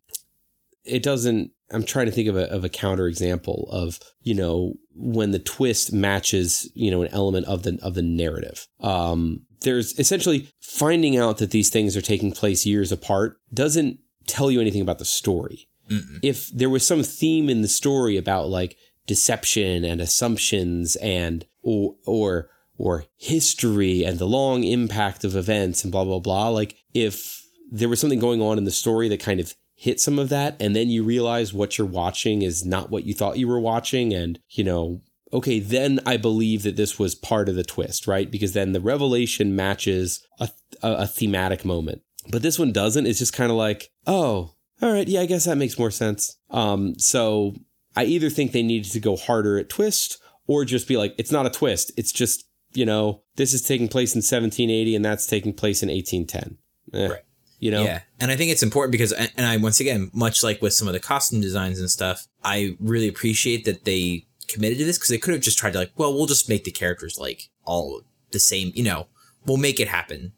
it 0.83 1.03
doesn't 1.03 1.51
I'm 1.71 1.83
trying 1.83 2.05
to 2.05 2.11
think 2.11 2.27
of 2.27 2.37
a 2.37 2.51
of 2.51 2.63
a 2.63 2.69
counter 2.69 3.07
example 3.07 3.67
of, 3.71 3.99
you 4.21 4.35
know, 4.35 4.75
when 4.93 5.31
the 5.31 5.39
twist 5.39 5.91
matches, 5.91 6.69
you 6.75 6.91
know, 6.91 7.01
an 7.01 7.09
element 7.11 7.47
of 7.47 7.63
the 7.63 7.77
of 7.81 7.93
the 7.95 8.01
narrative. 8.01 8.67
Um 8.79 9.41
there's 9.61 9.97
essentially 9.97 10.49
finding 10.61 11.17
out 11.17 11.37
that 11.37 11.51
these 11.51 11.69
things 11.69 11.97
are 11.97 12.01
taking 12.01 12.31
place 12.31 12.65
years 12.65 12.91
apart 12.91 13.37
doesn't 13.53 13.99
tell 14.27 14.51
you 14.51 14.61
anything 14.61 14.81
about 14.81 14.99
the 14.99 15.05
story 15.05 15.67
Mm-mm. 15.89 16.19
if 16.23 16.49
there 16.49 16.69
was 16.69 16.85
some 16.85 17.03
theme 17.03 17.49
in 17.49 17.61
the 17.61 17.67
story 17.67 18.17
about 18.17 18.47
like 18.49 18.75
deception 19.07 19.83
and 19.85 20.01
assumptions 20.01 20.95
and 20.97 21.45
or 21.63 21.95
or 22.05 22.49
or 22.77 23.05
history 23.17 24.03
and 24.03 24.19
the 24.19 24.27
long 24.27 24.63
impact 24.63 25.23
of 25.23 25.35
events 25.35 25.83
and 25.83 25.91
blah 25.91 26.03
blah 26.03 26.19
blah 26.19 26.49
like 26.49 26.75
if 26.93 27.45
there 27.71 27.89
was 27.89 27.99
something 27.99 28.19
going 28.19 28.41
on 28.41 28.57
in 28.57 28.63
the 28.63 28.71
story 28.71 29.07
that 29.09 29.19
kind 29.19 29.39
of 29.39 29.55
hit 29.75 29.99
some 29.99 30.19
of 30.19 30.29
that 30.29 30.55
and 30.59 30.75
then 30.75 30.89
you 30.89 31.03
realize 31.03 31.53
what 31.53 31.77
you're 31.77 31.87
watching 31.87 32.41
is 32.41 32.65
not 32.65 32.89
what 32.89 33.03
you 33.03 33.13
thought 33.13 33.37
you 33.37 33.47
were 33.47 33.59
watching 33.59 34.13
and 34.13 34.39
you 34.49 34.63
know 34.63 35.01
okay 35.33 35.59
then 35.59 35.99
i 36.05 36.15
believe 36.15 36.63
that 36.63 36.75
this 36.75 36.97
was 36.97 37.15
part 37.15 37.49
of 37.49 37.55
the 37.55 37.63
twist 37.63 38.07
right 38.07 38.31
because 38.31 38.53
then 38.53 38.71
the 38.71 38.81
revelation 38.81 39.55
matches 39.55 40.25
a, 40.39 40.49
a, 40.81 40.91
a 40.93 41.07
thematic 41.07 41.65
moment 41.65 42.01
but 42.29 42.41
this 42.41 42.57
one 42.57 42.71
doesn't 42.71 43.05
it's 43.05 43.19
just 43.19 43.33
kind 43.33 43.51
of 43.51 43.57
like 43.57 43.91
oh 44.07 44.55
all 44.81 44.91
right, 44.91 45.07
yeah, 45.07 45.21
I 45.21 45.25
guess 45.25 45.45
that 45.45 45.57
makes 45.57 45.79
more 45.79 45.91
sense. 45.91 46.37
Um, 46.49 46.99
so 46.99 47.55
I 47.95 48.05
either 48.05 48.29
think 48.29 48.51
they 48.51 48.63
needed 48.63 48.91
to 48.91 48.99
go 48.99 49.15
harder 49.15 49.57
at 49.57 49.69
twist 49.69 50.21
or 50.47 50.65
just 50.65 50.87
be 50.87 50.97
like, 50.97 51.15
it's 51.17 51.31
not 51.31 51.45
a 51.45 51.49
twist. 51.49 51.91
It's 51.97 52.11
just, 52.11 52.45
you 52.75 52.85
know, 52.85 53.21
this 53.35 53.53
is 53.53 53.61
taking 53.61 53.87
place 53.87 54.13
in 54.13 54.19
1780 54.19 54.95
and 54.95 55.05
that's 55.05 55.25
taking 55.25 55.53
place 55.53 55.81
in 55.81 55.89
1810. 55.89 56.57
Eh, 56.93 57.07
Right. 57.13 57.21
You 57.59 57.71
know? 57.71 57.83
Yeah, 57.83 58.01
and 58.19 58.31
I 58.31 58.35
think 58.35 58.51
it's 58.51 58.61
important 58.61 58.91
because, 58.91 59.11
and 59.13 59.45
I 59.45 59.57
once 59.57 59.79
again, 59.79 60.11
much 60.13 60.43
like 60.43 60.61
with 60.61 60.73
some 60.73 60.87
of 60.87 60.93
the 60.93 60.99
costume 60.99 61.41
designs 61.41 61.79
and 61.79 61.89
stuff, 61.89 62.27
I 62.43 62.75
really 62.79 63.07
appreciate 63.07 63.65
that 63.65 63.85
they 63.85 64.25
committed 64.47 64.77
to 64.79 64.85
this 64.85 64.97
because 64.97 65.09
they 65.09 65.17
could 65.17 65.33
have 65.33 65.41
just 65.41 65.57
tried 65.57 65.73
to 65.73 65.79
like, 65.79 65.91
well, 65.95 66.13
we'll 66.13 66.25
just 66.25 66.49
make 66.49 66.65
the 66.65 66.71
characters 66.71 67.17
like 67.17 67.49
all 67.63 68.01
the 68.31 68.39
same, 68.39 68.71
you 68.75 68.83
know, 68.83 69.07
we'll 69.45 69.57
make 69.57 69.79
it 69.79 69.87
happen 69.87 70.33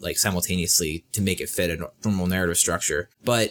like 0.00 0.16
simultaneously 0.16 1.04
to 1.12 1.20
make 1.20 1.40
it 1.40 1.48
fit 1.48 1.70
a 1.70 1.90
normal 2.04 2.26
narrative 2.26 2.56
structure. 2.56 3.08
But 3.24 3.50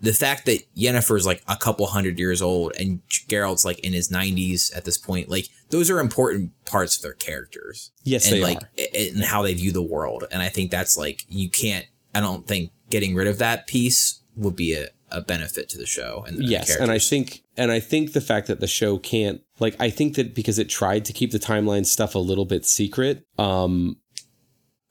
the 0.00 0.12
fact 0.12 0.46
that 0.46 0.60
Yennefer 0.76 1.16
is 1.16 1.26
like 1.26 1.42
a 1.48 1.56
couple 1.56 1.86
hundred 1.86 2.18
years 2.18 2.42
old 2.42 2.72
and 2.78 3.00
Geralt's 3.08 3.64
like 3.64 3.78
in 3.80 3.92
his 3.92 4.10
90s 4.10 4.74
at 4.76 4.84
this 4.84 4.98
point, 4.98 5.28
like 5.28 5.46
those 5.70 5.90
are 5.90 6.00
important 6.00 6.52
parts 6.64 6.96
of 6.96 7.02
their 7.02 7.14
characters 7.14 7.92
Yes, 8.04 8.26
and 8.26 8.36
they 8.36 8.42
like 8.42 8.62
are. 8.62 8.68
and 8.94 9.24
how 9.24 9.42
they 9.42 9.54
view 9.54 9.72
the 9.72 9.82
world. 9.82 10.24
And 10.30 10.42
I 10.42 10.48
think 10.48 10.70
that's 10.70 10.96
like 10.96 11.24
you 11.28 11.48
can't. 11.48 11.86
I 12.14 12.20
don't 12.20 12.46
think 12.46 12.72
getting 12.90 13.14
rid 13.14 13.28
of 13.28 13.38
that 13.38 13.66
piece 13.66 14.22
would 14.36 14.56
be 14.56 14.74
a, 14.74 14.88
a 15.10 15.20
benefit 15.20 15.68
to 15.70 15.78
the 15.78 15.86
show. 15.86 16.24
And, 16.26 16.38
the 16.38 16.44
Yes, 16.44 16.74
and 16.76 16.90
I 16.90 16.98
think 16.98 17.42
and 17.56 17.70
I 17.70 17.80
think 17.80 18.12
the 18.12 18.20
fact 18.20 18.48
that 18.48 18.60
the 18.60 18.66
show 18.66 18.98
can't 18.98 19.40
like 19.58 19.76
I 19.80 19.90
think 19.90 20.16
that 20.16 20.34
because 20.34 20.58
it 20.58 20.68
tried 20.68 21.04
to 21.06 21.12
keep 21.12 21.30
the 21.30 21.38
timeline 21.38 21.86
stuff 21.86 22.14
a 22.14 22.18
little 22.18 22.44
bit 22.44 22.66
secret, 22.66 23.24
um 23.38 23.96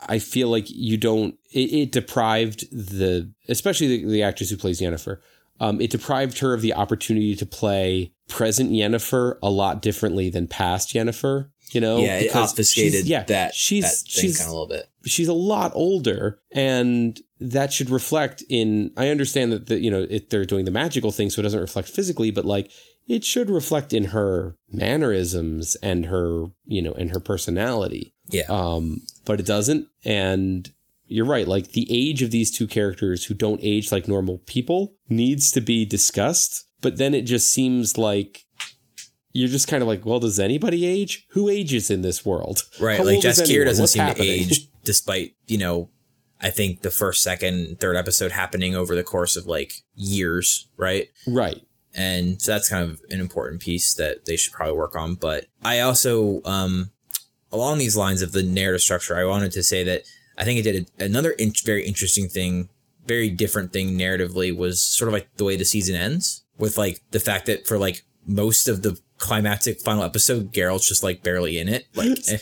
I 0.07 0.19
feel 0.19 0.47
like 0.47 0.69
you 0.69 0.97
don't 0.97 1.35
it, 1.51 1.73
it 1.73 1.91
deprived 1.91 2.69
the 2.72 3.34
especially 3.49 3.88
the, 3.88 4.06
the 4.06 4.23
actress 4.23 4.49
who 4.49 4.57
plays 4.57 4.80
Yennefer. 4.80 5.18
Um, 5.60 5.81
it 5.81 5.90
deprived 5.90 6.40
her 6.40 6.53
of 6.53 6.61
the 6.61 6.73
opportunity 6.73 7.36
to 7.36 7.45
play 7.45 8.14
present 8.27 8.72
Yennefer 8.72 9.38
a 9.44 9.49
lot 9.49 9.81
differently 9.81 10.30
than 10.30 10.48
past 10.48 10.94
Yennefer. 10.94 11.49
You 11.72 11.81
know, 11.81 11.98
yeah, 11.99 12.18
it 12.19 12.36
obfuscated 12.36 12.94
she's- 12.94 13.06
yeah, 13.06 13.23
that 13.26 13.53
she's 13.53 13.84
that 13.84 14.11
thing 14.11 14.22
she's 14.23 14.38
kind 14.38 14.48
of 14.48 14.52
a 14.53 14.60
little 14.60 14.68
bit. 14.68 14.90
she's 15.06 15.27
a 15.27 15.34
lot 15.34 15.72
older 15.76 16.40
and 16.52 17.19
that 17.40 17.72
should 17.72 17.90
reflect 17.90 18.44
in 18.49 18.91
i 18.98 19.07
understand 19.10 19.52
that 19.53 19.68
the, 19.68 19.80
you 19.80 19.90
know 19.90 20.06
it, 20.10 20.30
they're 20.30 20.44
doing 20.45 20.65
the 20.65 20.72
magical 20.72 21.10
thing 21.11 21.30
so 21.30 21.40
it 21.40 21.44
doesn't 21.44 21.61
reflect 21.61 21.88
physically 21.88 22.31
but 22.31 22.44
like 22.44 22.69
it 23.07 23.23
should 23.23 23.49
reflect 23.49 23.94
in 23.94 24.06
her 24.06 24.56
mannerisms 24.72 25.76
and 25.77 26.07
her 26.07 26.45
you 26.65 26.81
know 26.81 26.91
and 26.94 27.11
her 27.11 27.19
personality 27.19 28.14
Yeah, 28.30 28.44
um 28.49 29.02
but 29.26 29.40
it 29.40 29.45
doesn't 29.45 29.88
and 30.03 30.72
you're 31.10 31.26
right 31.26 31.48
like 31.48 31.72
the 31.72 31.88
age 31.90 32.22
of 32.22 32.31
these 32.31 32.52
two 32.52 32.68
characters 32.68 33.26
who 33.26 33.34
don't 33.34 33.60
age 33.64 33.91
like 33.91 34.07
normal 34.07 34.38
people 34.45 34.94
needs 35.10 35.52
to 35.52 35.60
be 35.61 35.86
discussed 35.86 36.65
but 36.81 36.98
then 36.98 37.14
it 37.14 37.23
just 37.23 37.52
seems 37.52 37.98
like 37.98 38.45
you're 39.34 39.49
just 39.49 39.68
kind 39.68 39.81
of 39.81 39.88
like 39.88 40.06
well 40.06 40.19
does 40.19 40.40
anybody 40.40 40.86
age 40.86 41.26
who 41.31 41.49
ages 41.49 41.90
in 41.91 42.02
this 42.02 42.26
world 42.26 42.64
right. 42.80 42.98
How 42.98 43.03
Like 43.03 43.19
Jaskier 43.19 43.49
anyone? 43.49 43.68
doesn't 43.68 43.84
What's 43.84 43.91
seem 43.94 44.03
happening? 44.03 44.27
to 44.27 44.34
age, 44.34 44.68
despite 44.84 45.36
you 45.48 45.57
know. 45.57 45.90
I 46.41 46.52
think 46.52 46.84
the 46.84 46.90
first, 46.90 47.22
second, 47.22 47.81
third 47.81 47.98
episode 47.98 48.31
happening 48.31 48.73
over 48.73 48.95
the 48.95 49.03
course 49.03 49.36
of 49.36 49.45
like 49.45 49.73
years, 49.94 50.69
right? 50.77 51.10
right 51.27 51.61
and 51.94 52.41
so 52.41 52.53
that's 52.53 52.69
kind 52.69 52.90
of 52.90 53.02
an 53.10 53.19
important 53.19 53.61
piece 53.61 53.94
that 53.95 54.23
they 54.26 54.38
should 54.38 54.53
probably 54.53 54.77
work 54.77 54.95
on 54.95 55.15
but 55.15 55.48
i 55.64 55.80
also 55.80 56.40
um 56.45 56.91
along 57.52 57.80
these 57.80 57.98
lines 57.98 58.22
of 58.22 58.31
the 58.31 58.44
narrative 58.44 58.80
structure 58.80 59.18
i 59.18 59.26
wanted 59.26 59.52
to 59.52 59.64
say 59.64 59.84
that 59.84 60.03
i 60.39 60.43
think 60.43 60.59
it 60.59 60.63
did 60.63 60.89
a, 60.99 61.05
another 61.05 61.31
in- 61.31 61.53
very 61.65 61.85
interesting 61.85 62.27
thing 62.27 62.69
very 63.05 63.29
different 63.29 63.71
thing 63.73 63.97
narratively 63.97 64.55
was 64.55 64.81
sort 64.81 65.07
of 65.07 65.13
like 65.13 65.27
the 65.37 65.43
way 65.43 65.55
the 65.55 65.65
season 65.65 65.95
ends 65.95 66.43
with 66.57 66.77
like 66.77 67.01
the 67.11 67.19
fact 67.19 67.45
that 67.45 67.67
for 67.67 67.77
like 67.77 68.03
most 68.25 68.67
of 68.67 68.81
the 68.83 68.99
climactic 69.17 69.79
final 69.81 70.03
episode 70.03 70.53
Geralt's 70.53 70.87
just 70.87 71.03
like 71.03 71.21
barely 71.23 71.57
in 71.59 71.67
it 71.67 71.85
like 71.95 72.17
eh, 72.29 72.37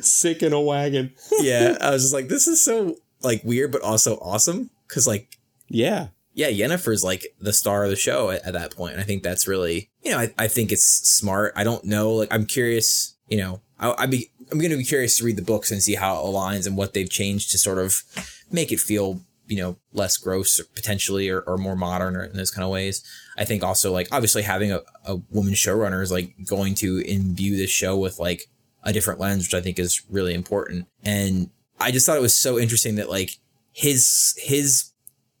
sick 0.00 0.42
in 0.42 0.52
a 0.52 0.60
wagon. 0.60 1.12
yeah 1.40 1.76
i 1.80 1.90
was 1.90 2.02
just 2.04 2.14
like 2.14 2.28
this 2.28 2.46
is 2.46 2.64
so 2.64 2.96
like 3.22 3.42
weird 3.44 3.70
but 3.72 3.82
also 3.82 4.16
awesome 4.16 4.70
because 4.88 5.06
like 5.06 5.38
Yeah. 5.68 6.08
yeah, 6.34 6.48
Yennefer's 6.48 7.04
like 7.04 7.26
the 7.40 7.52
star 7.52 7.84
of 7.84 7.90
the 7.90 7.96
show 7.96 8.30
at, 8.30 8.44
at 8.46 8.52
that 8.54 8.74
point. 8.74 8.92
And 8.94 9.00
I 9.02 9.04
think 9.04 9.22
that's 9.22 9.46
really, 9.46 9.90
you 10.02 10.10
know, 10.12 10.18
I, 10.18 10.32
I 10.38 10.48
think 10.48 10.72
it's 10.72 10.84
smart. 10.84 11.52
I 11.56 11.64
don't 11.64 11.84
know. 11.84 12.12
Like, 12.14 12.32
I'm 12.32 12.46
curious, 12.46 13.16
you 13.28 13.36
know, 13.38 13.60
I, 13.78 13.94
I'd 13.98 14.10
be, 14.10 14.30
I'm 14.52 14.58
going 14.58 14.70
to 14.70 14.76
be 14.76 14.84
curious 14.84 15.16
to 15.16 15.24
read 15.24 15.36
the 15.36 15.42
books 15.42 15.70
and 15.70 15.82
see 15.82 15.94
how 15.94 16.14
it 16.16 16.24
aligns 16.24 16.66
and 16.66 16.76
what 16.76 16.92
they've 16.92 17.08
changed 17.08 17.50
to 17.50 17.58
sort 17.58 17.78
of 17.78 18.02
make 18.50 18.70
it 18.70 18.80
feel, 18.80 19.20
you 19.46 19.56
know, 19.56 19.76
less 19.94 20.18
gross 20.18 20.60
or 20.60 20.64
potentially 20.74 21.30
or, 21.30 21.40
or 21.40 21.56
more 21.56 21.74
modern 21.74 22.14
or 22.14 22.24
in 22.24 22.36
those 22.36 22.50
kind 22.50 22.64
of 22.64 22.70
ways. 22.70 23.02
I 23.38 23.46
think 23.46 23.62
also 23.62 23.90
like 23.90 24.08
obviously 24.12 24.42
having 24.42 24.70
a, 24.70 24.80
a 25.06 25.16
woman 25.30 25.54
showrunner 25.54 26.02
is 26.02 26.12
like 26.12 26.34
going 26.46 26.74
to 26.76 26.98
imbue 26.98 27.56
this 27.56 27.70
show 27.70 27.96
with 27.96 28.18
like 28.18 28.44
a 28.84 28.92
different 28.92 29.20
lens, 29.20 29.46
which 29.46 29.54
I 29.54 29.62
think 29.62 29.78
is 29.78 30.02
really 30.10 30.34
important. 30.34 30.86
And 31.02 31.48
I 31.80 31.90
just 31.90 32.04
thought 32.04 32.18
it 32.18 32.22
was 32.22 32.36
so 32.36 32.58
interesting 32.58 32.96
that 32.96 33.08
like 33.08 33.38
his, 33.72 34.34
his 34.38 34.90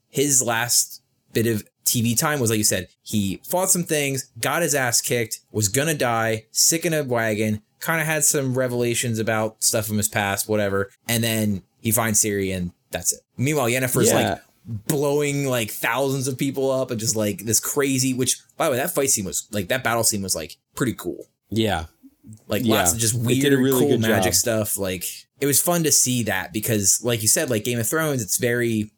his 0.08 0.42
last 0.42 1.02
bit 1.32 1.46
of 1.46 1.64
TV 1.84 2.18
time 2.18 2.40
was 2.40 2.50
like 2.50 2.58
you 2.58 2.64
said, 2.64 2.88
he 3.02 3.40
fought 3.44 3.70
some 3.70 3.84
things, 3.84 4.30
got 4.40 4.62
his 4.62 4.74
ass 4.74 5.00
kicked, 5.00 5.40
was 5.50 5.68
gonna 5.68 5.94
die, 5.94 6.46
sick 6.50 6.84
in 6.84 6.94
a 6.94 7.02
wagon, 7.02 7.62
kind 7.82 8.00
of 8.00 8.06
had 8.06 8.24
some 8.24 8.54
revelations 8.54 9.18
about 9.18 9.62
stuff 9.62 9.84
from 9.86 9.98
his 9.98 10.08
past, 10.08 10.48
whatever, 10.48 10.90
and 11.08 11.22
then 11.22 11.62
he 11.80 11.90
finds 11.90 12.22
Ciri 12.22 12.56
and 12.56 12.70
that's 12.90 13.12
it. 13.12 13.20
Meanwhile, 13.36 13.66
Yennefer's 13.66 14.08
Yeah. 14.08 14.30
like 14.30 14.40
blowing 14.86 15.46
like 15.46 15.70
thousands 15.70 16.28
of 16.28 16.38
people 16.38 16.70
up 16.70 16.90
and 16.90 16.98
just 17.00 17.16
like 17.16 17.44
this 17.44 17.58
crazy, 17.60 18.14
which 18.14 18.38
by 18.56 18.66
the 18.66 18.70
way, 18.70 18.76
that 18.78 18.94
fight 18.94 19.10
scene 19.10 19.24
was 19.24 19.46
like 19.50 19.68
that 19.68 19.82
battle 19.84 20.04
scene 20.04 20.22
was 20.22 20.34
like 20.34 20.56
pretty 20.76 20.94
cool. 20.94 21.26
Yeah. 21.50 21.86
Like 22.46 22.64
Yeah. 22.64 22.76
lots 22.76 22.92
of 22.92 22.98
just 22.98 23.14
weird, 23.14 23.52
really 23.58 23.80
cool 23.80 23.98
magic 23.98 24.32
job. 24.32 24.34
stuff. 24.34 24.78
Like 24.78 25.04
it 25.40 25.46
was 25.46 25.60
fun 25.60 25.82
to 25.82 25.90
see 25.92 26.22
that 26.22 26.52
because, 26.52 27.00
like 27.02 27.20
you 27.22 27.28
said, 27.28 27.50
like 27.50 27.64
Game 27.64 27.80
of 27.80 27.88
Thrones, 27.88 28.22
it's 28.22 28.36
very, 28.36 28.92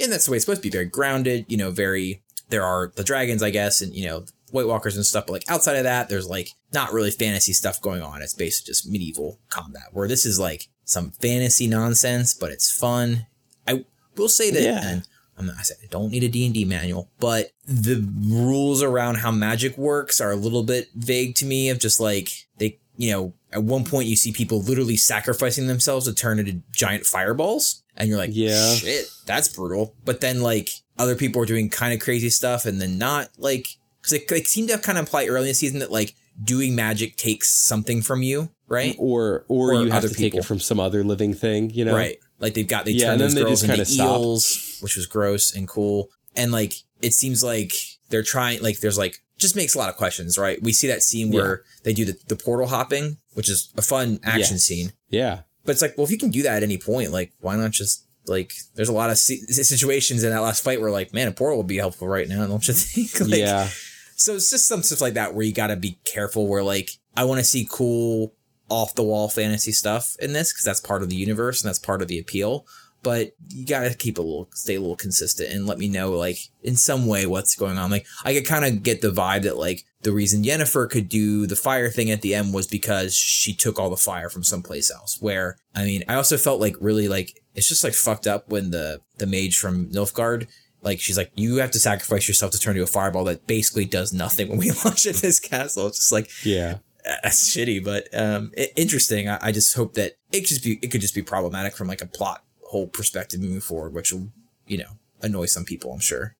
and 0.00 0.10
that's 0.10 0.24
the 0.24 0.30
way 0.30 0.38
it's 0.38 0.46
supposed 0.46 0.62
to 0.62 0.66
be. 0.68 0.72
Very 0.72 0.86
grounded. 0.86 1.44
You 1.48 1.58
know, 1.58 1.70
very. 1.70 2.22
There 2.48 2.64
are 2.64 2.92
the 2.96 3.04
dragons, 3.04 3.42
I 3.42 3.50
guess, 3.50 3.80
and 3.82 3.94
you 3.94 4.06
know, 4.06 4.24
White 4.54 4.66
Walkers 4.66 4.96
and 4.96 5.04
stuff. 5.04 5.26
But 5.26 5.32
like 5.34 5.44
outside 5.50 5.76
of 5.76 5.84
that, 5.84 6.08
there's 6.08 6.28
like 6.28 6.48
not 6.72 6.92
really 6.92 7.10
fantasy 7.10 7.52
stuff 7.52 7.80
going 7.82 8.02
on. 8.02 8.22
It's 8.22 8.34
basically 8.34 8.70
just 8.70 8.88
medieval 8.90 9.40
combat. 9.50 9.88
Where 9.92 10.08
this 10.08 10.24
is 10.24 10.38
like 10.38 10.68
some 10.84 11.10
fantasy 11.10 11.66
nonsense, 11.66 12.32
but 12.34 12.50
it's 12.50 12.70
fun. 12.70 13.26
I 13.66 13.84
will 14.16 14.28
say 14.28 14.50
that. 14.50 14.62
Yeah. 14.62 14.80
And 14.86 15.08
I'm 15.36 15.46
not, 15.46 15.56
I 15.58 15.62
said 15.62 15.78
I 15.82 15.86
don't 15.90 16.10
need 16.10 16.22
a 16.22 16.28
D&D 16.28 16.64
manual, 16.64 17.10
but 17.18 17.50
the 17.66 18.06
rules 18.28 18.82
around 18.82 19.16
how 19.16 19.32
magic 19.32 19.76
works 19.76 20.20
are 20.20 20.30
a 20.30 20.36
little 20.36 20.62
bit 20.62 20.88
vague 20.94 21.34
to 21.36 21.44
me 21.44 21.70
of 21.70 21.78
just 21.80 21.98
like 22.00 22.28
they 22.58 22.78
you 22.96 23.10
know, 23.10 23.34
at 23.52 23.64
one 23.64 23.84
point 23.84 24.06
you 24.08 24.14
see 24.14 24.30
people 24.32 24.62
literally 24.62 24.96
sacrificing 24.96 25.66
themselves 25.66 26.06
to 26.06 26.14
turn 26.14 26.38
into 26.38 26.62
giant 26.70 27.04
fireballs. 27.04 27.82
And 27.96 28.08
you're 28.08 28.18
like, 28.18 28.30
Yeah. 28.32 28.74
shit, 28.74 29.06
that's 29.26 29.48
brutal. 29.48 29.96
But 30.04 30.20
then 30.20 30.40
like 30.42 30.70
other 30.96 31.16
people 31.16 31.42
are 31.42 31.46
doing 31.46 31.70
kind 31.70 31.92
of 31.92 31.98
crazy 31.98 32.30
stuff 32.30 32.66
and 32.66 32.80
then 32.80 32.96
not 32.98 33.30
like, 33.36 33.66
cause 34.04 34.12
it, 34.12 34.46
seemed 34.46 34.68
to 34.68 34.78
kind 34.78 34.98
of 34.98 35.02
imply 35.02 35.26
early 35.26 35.46
in 35.46 35.48
the 35.48 35.54
season 35.54 35.80
that 35.80 35.90
like 35.90 36.14
doing 36.42 36.74
magic 36.74 37.16
takes 37.16 37.50
something 37.50 38.02
from 38.02 38.22
you, 38.22 38.50
right? 38.68 38.94
Or, 38.98 39.44
or 39.48 39.72
Or 39.74 39.84
you 39.84 39.90
have 39.90 40.02
to 40.02 40.08
take 40.14 40.34
it 40.34 40.44
from 40.44 40.60
some 40.60 40.78
other 40.78 41.02
living 41.02 41.32
thing, 41.34 41.70
you 41.70 41.84
know? 41.84 41.94
Right. 41.94 42.18
Like 42.38 42.54
they've 42.54 42.66
got 42.68 42.84
they 42.84 42.92
Yeah, 42.92 43.14
then 43.16 43.34
those 43.34 43.34
girls 43.34 43.62
into 43.62 43.86
eels, 44.02 44.78
which 44.80 44.96
was 44.96 45.06
gross 45.06 45.54
and 45.54 45.66
cool. 45.68 46.10
And 46.36 46.52
like 46.52 46.74
it 47.00 47.12
seems 47.14 47.42
like 47.42 47.72
they're 48.10 48.22
trying 48.22 48.62
like 48.62 48.80
there's 48.80 48.98
like 48.98 49.18
just 49.38 49.56
makes 49.56 49.74
a 49.74 49.78
lot 49.78 49.88
of 49.88 49.96
questions, 49.96 50.36
right? 50.38 50.62
We 50.62 50.72
see 50.72 50.86
that 50.88 51.02
scene 51.02 51.30
where 51.32 51.62
they 51.84 51.92
do 51.92 52.04
the, 52.04 52.16
the 52.28 52.36
portal 52.36 52.66
hopping, 52.66 53.16
which 53.34 53.48
is 53.48 53.72
a 53.76 53.82
fun 53.82 54.20
action 54.22 54.54
Yes. 54.56 54.62
scene. 54.64 54.92
Yeah. 55.08 55.40
But 55.64 55.72
it's 55.72 55.82
like, 55.82 55.94
well, 55.96 56.04
if 56.04 56.10
you 56.10 56.18
can 56.18 56.30
do 56.30 56.42
that 56.42 56.56
at 56.56 56.62
any 56.62 56.76
point, 56.78 57.10
like 57.12 57.32
why 57.40 57.56
not 57.56 57.70
just 57.70 58.04
like 58.26 58.52
there's 58.74 58.88
a 58.88 58.92
lot 58.92 59.10
of 59.10 59.18
situations 59.18 60.24
in 60.24 60.30
that 60.30 60.40
last 60.42 60.62
fight 60.64 60.80
where 60.80 60.90
like, 60.90 61.12
man, 61.14 61.28
a 61.28 61.32
portal 61.32 61.58
would 61.58 61.66
be 61.66 61.76
helpful 61.76 62.08
right 62.08 62.28
now, 62.28 62.46
don't 62.46 62.66
you 62.66 62.74
think? 62.74 63.20
like, 63.30 63.38
yeah. 63.40 63.68
So 64.16 64.34
it's 64.34 64.50
just 64.50 64.66
some 64.66 64.82
stuff 64.82 65.00
like 65.00 65.14
that 65.14 65.34
where 65.34 65.44
you 65.44 65.52
got 65.52 65.68
to 65.68 65.76
be 65.76 65.98
careful. 66.04 66.46
Where 66.46 66.62
like 66.62 66.90
I 67.16 67.24
want 67.24 67.40
to 67.40 67.44
see 67.44 67.68
cool 67.70 68.34
off 68.68 68.94
the 68.94 69.02
wall 69.02 69.28
fantasy 69.28 69.72
stuff 69.72 70.16
in 70.20 70.32
this 70.32 70.52
because 70.52 70.64
that's 70.64 70.80
part 70.80 71.02
of 71.02 71.08
the 71.08 71.16
universe 71.16 71.62
and 71.62 71.68
that's 71.68 71.78
part 71.78 72.02
of 72.02 72.08
the 72.08 72.18
appeal. 72.18 72.66
But 73.02 73.32
you 73.50 73.66
got 73.66 73.80
to 73.80 73.94
keep 73.94 74.16
a 74.16 74.22
little, 74.22 74.48
stay 74.54 74.76
a 74.76 74.80
little 74.80 74.96
consistent 74.96 75.50
and 75.52 75.66
let 75.66 75.78
me 75.78 75.88
know 75.88 76.12
like 76.12 76.38
in 76.62 76.74
some 76.74 77.06
way 77.06 77.26
what's 77.26 77.54
going 77.54 77.76
on. 77.76 77.90
Like 77.90 78.06
I 78.24 78.32
could 78.32 78.46
kind 78.46 78.64
of 78.64 78.82
get 78.82 79.02
the 79.02 79.10
vibe 79.10 79.42
that 79.42 79.58
like 79.58 79.84
the 80.00 80.12
reason 80.12 80.42
Yennefer 80.42 80.88
could 80.88 81.10
do 81.10 81.46
the 81.46 81.56
fire 81.56 81.90
thing 81.90 82.10
at 82.10 82.22
the 82.22 82.34
end 82.34 82.54
was 82.54 82.66
because 82.66 83.14
she 83.14 83.54
took 83.54 83.78
all 83.78 83.90
the 83.90 83.96
fire 83.96 84.30
from 84.30 84.42
someplace 84.42 84.90
else. 84.90 85.18
Where 85.20 85.58
I 85.74 85.84
mean, 85.84 86.02
I 86.08 86.14
also 86.14 86.38
felt 86.38 86.60
like 86.60 86.76
really 86.80 87.08
like 87.08 87.42
it's 87.54 87.68
just 87.68 87.84
like 87.84 87.94
fucked 87.94 88.26
up 88.26 88.48
when 88.48 88.70
the 88.70 89.00
the 89.18 89.26
mage 89.26 89.58
from 89.58 89.90
Nilfgaard 89.90 90.46
like 90.84 91.00
she's 91.00 91.16
like, 91.16 91.32
you 91.34 91.56
have 91.56 91.70
to 91.72 91.78
sacrifice 91.80 92.28
yourself 92.28 92.52
to 92.52 92.58
turn 92.58 92.72
into 92.76 92.84
a 92.84 92.86
fireball 92.86 93.24
that 93.24 93.46
basically 93.46 93.84
does 93.84 94.12
nothing 94.12 94.48
when 94.48 94.58
we 94.58 94.70
launch 94.84 95.06
at 95.06 95.16
this 95.16 95.40
castle. 95.40 95.86
It's 95.88 95.98
just 95.98 96.12
like 96.12 96.30
Yeah. 96.44 96.78
that's 97.22 97.50
shitty, 97.54 97.82
but 97.84 98.08
um, 98.18 98.52
interesting. 98.76 99.28
I, 99.28 99.38
I 99.42 99.52
just 99.52 99.74
hope 99.74 99.94
that 99.94 100.12
it 100.32 100.40
could 100.40 100.48
just 100.48 100.64
be 100.64 100.78
it 100.82 100.88
could 100.90 101.00
just 101.00 101.14
be 101.14 101.22
problematic 101.22 101.76
from 101.76 101.88
like 101.88 102.00
a 102.02 102.06
plot 102.06 102.44
hole 102.62 102.86
perspective 102.86 103.40
moving 103.40 103.60
forward, 103.60 103.92
which 103.94 104.12
will 104.12 104.28
you 104.66 104.78
know 104.78 104.98
annoy 105.22 105.46
some 105.46 105.64
people. 105.64 105.92
I'm 105.92 106.00
sure. 106.00 106.36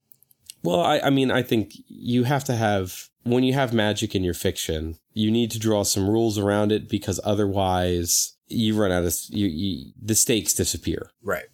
Well, 0.62 0.80
I, 0.80 0.98
I 1.00 1.10
mean, 1.10 1.30
I 1.30 1.42
think 1.42 1.74
you 1.88 2.24
have 2.24 2.44
to 2.44 2.54
have 2.56 3.08
when 3.24 3.44
you 3.44 3.52
have 3.54 3.72
magic 3.74 4.14
in 4.14 4.24
your 4.24 4.34
fiction, 4.34 4.96
you 5.12 5.30
need 5.30 5.50
to 5.50 5.58
draw 5.58 5.82
some 5.82 6.08
rules 6.08 6.38
around 6.38 6.72
it 6.72 6.88
because 6.88 7.20
otherwise 7.24 8.34
you 8.48 8.74
run 8.74 8.92
out 8.92 9.04
of 9.04 9.14
you, 9.28 9.46
you 9.46 9.92
the 10.00 10.14
stakes 10.14 10.54
disappear. 10.54 11.10
Right. 11.22 11.46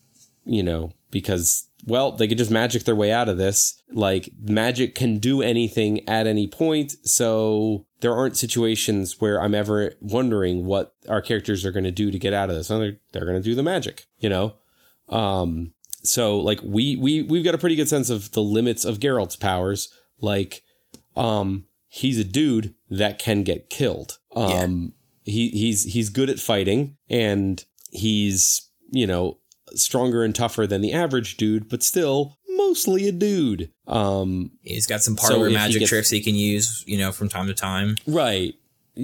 You 0.44 0.62
know, 0.62 0.92
because 1.10 1.68
well, 1.86 2.12
they 2.12 2.28
could 2.28 2.38
just 2.38 2.50
magic 2.50 2.84
their 2.84 2.96
way 2.96 3.12
out 3.12 3.28
of 3.28 3.38
this. 3.38 3.82
Like 3.92 4.30
magic 4.40 4.94
can 4.94 5.18
do 5.18 5.42
anything 5.42 6.06
at 6.08 6.26
any 6.26 6.46
point, 6.46 6.94
so 7.04 7.86
there 8.00 8.14
aren't 8.14 8.36
situations 8.36 9.20
where 9.20 9.40
I'm 9.40 9.54
ever 9.54 9.92
wondering 10.00 10.64
what 10.66 10.94
our 11.08 11.20
characters 11.20 11.64
are 11.64 11.72
going 11.72 11.84
to 11.84 11.90
do 11.90 12.10
to 12.10 12.18
get 12.18 12.32
out 12.32 12.50
of 12.50 12.56
this. 12.56 12.70
No, 12.70 12.78
they're, 12.78 12.96
they're 13.12 13.26
going 13.26 13.40
to 13.40 13.48
do 13.48 13.54
the 13.54 13.62
magic, 13.62 14.06
you 14.18 14.28
know. 14.28 14.54
Um, 15.08 15.72
so 16.02 16.38
like 16.38 16.60
we 16.62 16.96
we 16.96 17.22
we've 17.22 17.44
got 17.44 17.54
a 17.54 17.58
pretty 17.58 17.76
good 17.76 17.88
sense 17.88 18.10
of 18.10 18.32
the 18.32 18.42
limits 18.42 18.84
of 18.84 19.00
Geralt's 19.00 19.36
powers. 19.36 19.92
Like, 20.20 20.62
um, 21.16 21.66
he's 21.88 22.18
a 22.18 22.24
dude 22.24 22.74
that 22.90 23.18
can 23.18 23.42
get 23.42 23.70
killed. 23.70 24.18
Um, 24.34 24.92
he 25.24 25.48
he's 25.50 25.84
he's 25.84 26.10
good 26.10 26.30
at 26.30 26.38
fighting 26.38 26.96
and 27.08 27.64
he's 27.90 28.70
you 28.90 29.06
know 29.06 29.38
stronger 29.74 30.22
and 30.24 30.34
tougher 30.34 30.66
than 30.66 30.80
the 30.80 30.92
average 30.92 31.36
dude, 31.36 31.68
but 31.68 31.82
still 31.82 32.36
mostly 32.48 33.08
a 33.08 33.12
dude. 33.12 33.70
Um, 33.86 34.52
He's 34.62 34.86
got 34.86 35.02
some 35.02 35.16
So 35.16 35.28
parlor 35.28 35.48
he 35.48 35.54
magic 35.54 35.80
gets- 35.80 35.88
tricks 35.90 36.10
he 36.10 36.20
can 36.22 36.34
use, 36.34 36.84
you 36.86 36.98
know, 36.98 37.12
from 37.12 37.28
time 37.28 37.46
to 37.46 37.54
time. 37.54 37.96
right, 38.06 38.54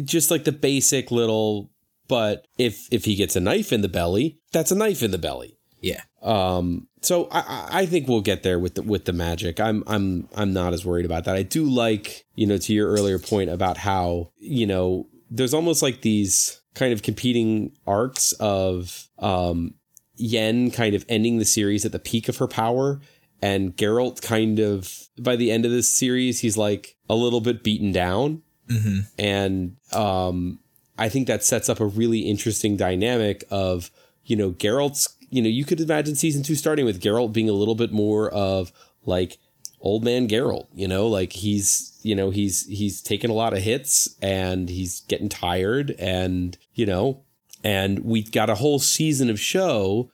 just 0.04 0.30
like 0.30 0.44
the 0.44 0.52
basic 0.52 1.10
little. 1.10 1.70
But 2.08 2.46
if 2.58 2.86
if 2.92 3.04
he 3.04 3.14
gets 3.16 3.34
a 3.34 3.40
knife 3.40 3.72
in 3.72 3.80
the 3.82 3.88
belly, 3.88 4.38
that's 4.52 4.70
a 4.70 4.76
knife 4.76 5.02
in 5.02 5.10
the 5.10 5.18
belly. 5.18 5.58
Yeah. 5.80 6.02
Um, 6.22 6.86
so 7.02 7.26
I, 7.30 7.38
I- 7.40 7.68
I 7.80 7.86
think 7.86 8.06
we'll 8.08 8.20
get 8.20 8.42
there 8.44 8.58
with 8.60 8.74
the 8.76 8.82
with 8.82 9.06
the 9.06 9.12
magic. 9.12 9.58
I'm 9.60 9.82
I'm 9.88 10.28
I'm 10.36 10.52
not 10.52 10.72
as 10.72 10.84
worried 10.84 11.04
about 11.06 11.24
that. 11.24 11.34
I 11.36 11.42
do 11.42 11.64
like 11.64 12.24
you 12.36 12.46
know 12.46 12.58
to 12.58 12.72
your 12.72 12.88
earlier 12.90 13.18
point 13.18 13.50
about 13.50 13.76
how 13.78 14.30
you 14.38 14.66
know 14.66 15.08
there's 15.30 15.54
almost 15.54 15.82
like 15.82 16.02
these 16.02 16.60
kind 16.74 16.92
of 16.92 17.02
competing 17.02 17.72
arcs 17.86 18.32
of 18.34 19.08
um 19.18 19.74
Yen 20.16 20.70
kind 20.70 20.94
of 20.94 21.04
ending 21.08 21.38
the 21.38 21.44
series 21.44 21.84
at 21.84 21.92
the 21.92 21.98
peak 21.98 22.28
of 22.28 22.38
her 22.38 22.46
power 22.48 23.00
and 23.42 23.76
Geralt 23.76 24.22
kind 24.22 24.58
of 24.58 25.08
by 25.18 25.36
the 25.36 25.50
end 25.50 25.64
of 25.64 25.70
this 25.70 25.88
series 25.88 26.40
he's 26.40 26.56
like 26.56 26.96
a 27.08 27.14
little 27.14 27.40
bit 27.40 27.62
beaten 27.62 27.92
down 27.92 28.42
Mm-hmm. 28.68 28.98
and 29.16 29.76
um, 29.92 30.58
I 30.98 31.08
think 31.08 31.28
that 31.28 31.44
sets 31.44 31.68
up 31.68 31.78
a 31.78 31.86
really 31.86 32.20
interesting 32.20 32.76
dynamic 32.76 33.44
of 33.48 33.90
you 34.24 34.34
know 34.34 34.50
Geralt's. 34.52 35.08
You 35.30 35.42
know, 35.42 35.48
you 35.48 35.64
could 35.64 35.80
imagine 35.80 36.16
season 36.16 36.42
two 36.42 36.54
starting 36.56 36.84
with 36.84 37.00
Geralt 37.00 37.32
being 37.32 37.48
a 37.48 37.52
little 37.52 37.74
bit 37.76 37.92
more 37.92 38.28
of 38.30 38.72
like 39.04 39.38
old 39.80 40.02
man 40.04 40.26
Geralt. 40.26 40.66
You 40.74 40.88
know, 40.88 41.06
like 41.06 41.32
he's 41.32 41.96
you 42.02 42.16
know 42.16 42.30
he's 42.30 42.66
he's 42.66 43.00
taken 43.02 43.30
a 43.30 43.34
lot 43.34 43.52
of 43.52 43.60
hits 43.60 44.16
and 44.20 44.68
he's 44.68 45.00
getting 45.02 45.28
tired, 45.28 45.94
and 45.98 46.58
you 46.74 46.86
know, 46.86 47.22
and 47.66 47.98
we 48.00 48.22
got 48.22 48.48
a 48.48 48.54
whole 48.56 48.78
season 48.78 49.28
of 49.30 49.38
show 49.40 50.10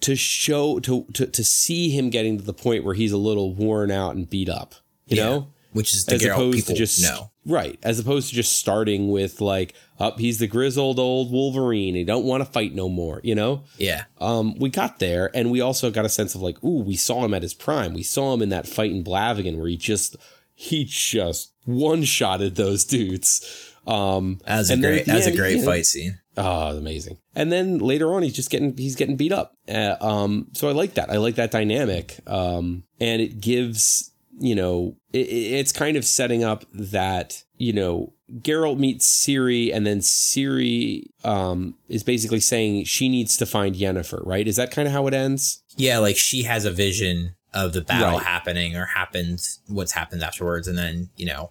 to 0.00 0.14
show 0.16 0.78
to 0.80 1.04
to 1.14 1.26
to 1.26 1.44
see 1.44 1.90
him 1.90 2.10
getting 2.10 2.38
to 2.38 2.44
the 2.44 2.52
point 2.54 2.84
where 2.84 2.94
he's 2.94 3.12
a 3.12 3.16
little 3.18 3.54
worn 3.54 3.90
out 3.90 4.14
and 4.16 4.28
beat 4.28 4.48
up. 4.48 4.74
You 5.06 5.16
Yeah. 5.16 5.24
know 5.24 5.46
Which 5.72 5.94
is 5.94 6.04
the 6.04 6.14
as 6.16 6.24
opposed 6.24 6.56
people 6.58 6.74
to 6.74 6.78
just 6.78 7.02
know. 7.02 7.30
right 7.46 7.78
as 7.82 7.98
opposed 7.98 8.28
to 8.30 8.34
just 8.34 8.52
starting 8.58 9.10
with 9.10 9.40
like 9.40 9.74
up 9.98 10.18
he's 10.18 10.38
the 10.38 10.46
grizzled 10.46 10.98
old 10.98 11.30
wolverine 11.32 11.94
he 11.94 12.04
don't 12.04 12.24
want 12.24 12.44
to 12.44 12.50
fight 12.50 12.74
no 12.74 12.88
more 12.88 13.20
you 13.24 13.34
know 13.34 13.62
Yeah. 13.78 14.04
um 14.20 14.54
we 14.58 14.68
got 14.70 14.98
there 14.98 15.30
and 15.34 15.50
we 15.50 15.60
also 15.60 15.90
got 15.90 16.04
a 16.04 16.08
sense 16.10 16.34
of 16.34 16.42
like 16.42 16.62
ooh 16.64 16.82
we 16.82 16.96
saw 16.96 17.24
him 17.24 17.32
at 17.34 17.42
his 17.42 17.54
prime 17.54 17.94
we 17.94 18.02
saw 18.02 18.34
him 18.34 18.42
in 18.42 18.48
that 18.50 18.66
fight 18.68 18.90
in 18.92 19.02
blaviken 19.04 19.56
where 19.58 19.68
he 19.68 19.76
just 19.76 20.16
he 20.54 20.84
just 20.84 21.52
one 21.64 22.02
shotted 22.04 22.54
those 22.56 22.84
dudes 22.84 23.72
um 23.86 24.38
That 24.46 24.58
was 24.58 24.70
a 24.70 24.76
great 24.76 24.98
at 25.00 25.04
the 25.06 25.10
that 25.12 25.16
was 25.16 25.26
a 25.26 25.36
great 25.36 25.64
fight 25.64 25.86
scene. 25.86 26.18
Oh, 26.40 26.76
amazing! 26.76 27.18
And 27.34 27.50
then 27.50 27.78
later 27.78 28.14
on, 28.14 28.22
he's 28.22 28.34
just 28.36 28.48
getting 28.50 28.76
he's 28.76 28.94
getting 28.96 29.16
beat 29.16 29.32
up. 29.32 29.54
Uh, 29.68 29.96
um, 30.00 30.46
so 30.52 30.68
I 30.68 30.72
like 30.72 30.94
that. 30.94 31.10
I 31.10 31.16
like 31.16 31.34
that 31.34 31.50
dynamic. 31.50 32.18
Um, 32.26 32.84
and 33.00 33.20
it 33.20 33.40
gives 33.40 34.12
you 34.40 34.54
know 34.54 34.96
it, 35.12 35.26
it- 35.26 35.52
it's 35.58 35.72
kind 35.72 35.96
of 35.96 36.04
setting 36.04 36.44
up 36.44 36.64
that 36.72 37.42
you 37.56 37.72
know 37.72 38.12
Geralt 38.40 38.78
meets 38.78 39.06
Ciri, 39.26 39.74
and 39.74 39.86
then 39.86 39.98
Ciri 40.00 41.04
um 41.24 41.74
is 41.88 42.02
basically 42.04 42.40
saying 42.40 42.84
she 42.84 43.08
needs 43.08 43.36
to 43.38 43.46
find 43.46 43.74
Yennefer. 43.74 44.24
Right? 44.24 44.46
Is 44.46 44.56
that 44.56 44.70
kind 44.70 44.86
of 44.86 44.92
how 44.94 45.06
it 45.06 45.14
ends? 45.14 45.62
Yeah, 45.76 45.98
like 45.98 46.16
she 46.16 46.42
has 46.44 46.64
a 46.64 46.70
vision 46.70 47.34
of 47.54 47.72
the 47.72 47.80
battle 47.80 48.18
Right. 48.18 48.26
happening 48.26 48.76
or 48.76 48.84
happened 48.84 49.40
what's 49.68 49.92
happened 49.92 50.22
afterwards 50.22 50.68
and 50.68 50.76
then, 50.76 51.08
you 51.16 51.24
know, 51.26 51.50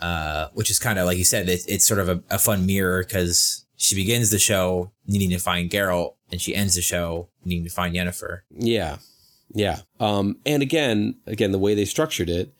uh 0.00 0.48
which 0.54 0.70
is 0.70 0.78
kind 0.78 0.98
of 0.98 1.06
like 1.06 1.18
you 1.18 1.24
said, 1.24 1.48
it, 1.48 1.60
it's 1.68 1.86
sort 1.86 2.00
of 2.00 2.08
a, 2.08 2.22
a 2.30 2.38
fun 2.38 2.64
mirror 2.66 3.02
because 3.04 3.66
she 3.78 3.94
begins 3.94 4.30
the 4.30 4.38
show 4.38 4.90
needing 5.06 5.30
to 5.30 5.38
find 5.38 5.70
Geralt 5.70 6.14
and 6.30 6.42
she 6.42 6.54
ends 6.54 6.74
the 6.74 6.82
show 6.82 7.28
needing 7.44 7.64
to 7.64 7.70
find 7.70 7.94
Yennefer. 7.94 8.40
Yeah. 8.50 8.98
Yeah. 9.54 9.80
Um, 10.00 10.36
and 10.44 10.62
again, 10.62 11.14
again, 11.26 11.52
the 11.52 11.58
way 11.58 11.74
they 11.74 11.86
structured 11.86 12.28
it 12.28 12.52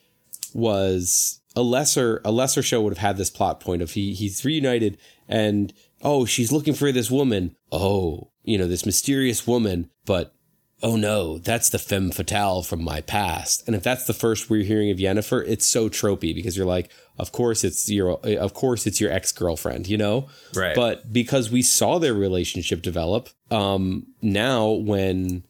was 0.54 1.40
a 1.56 1.62
lesser 1.62 2.22
a 2.24 2.30
lesser 2.30 2.62
show 2.62 2.80
would 2.80 2.92
have 2.92 3.06
had 3.06 3.16
this 3.16 3.30
plot 3.30 3.60
point 3.60 3.82
of 3.82 3.90
he 3.90 4.14
he's 4.14 4.44
reunited 4.44 4.96
and 5.28 5.72
oh 6.02 6.24
she's 6.24 6.52
looking 6.52 6.72
for 6.72 6.90
this 6.92 7.10
woman 7.10 7.54
oh 7.70 8.30
you 8.44 8.56
know 8.56 8.66
this 8.66 8.86
mysterious 8.86 9.46
woman 9.46 9.90
but 10.06 10.34
oh 10.82 10.96
no 10.96 11.38
that's 11.38 11.68
the 11.70 11.78
femme 11.78 12.10
fatale 12.10 12.62
from 12.62 12.82
my 12.84 13.00
past 13.00 13.62
and 13.66 13.74
if 13.74 13.82
that's 13.82 14.06
the 14.06 14.12
first 14.14 14.48
we're 14.48 14.62
hearing 14.62 14.90
of 14.90 14.98
Yennefer 14.98 15.44
it's 15.48 15.66
so 15.66 15.88
tropey 15.88 16.34
because 16.34 16.56
you're 16.56 16.66
like 16.66 16.90
of 17.18 17.32
course 17.32 17.64
it's 17.64 17.90
your 17.90 18.12
of 18.24 18.54
course 18.54 18.86
it's 18.86 19.00
your 19.00 19.10
ex 19.10 19.32
girlfriend 19.32 19.88
you 19.88 19.96
know 19.96 20.28
Right. 20.54 20.76
but 20.76 21.12
because 21.12 21.50
we 21.50 21.62
saw 21.62 21.98
their 21.98 22.14
relationship 22.14 22.80
develop 22.82 23.28
um 23.50 24.06
now 24.22 24.68
when 24.70 25.42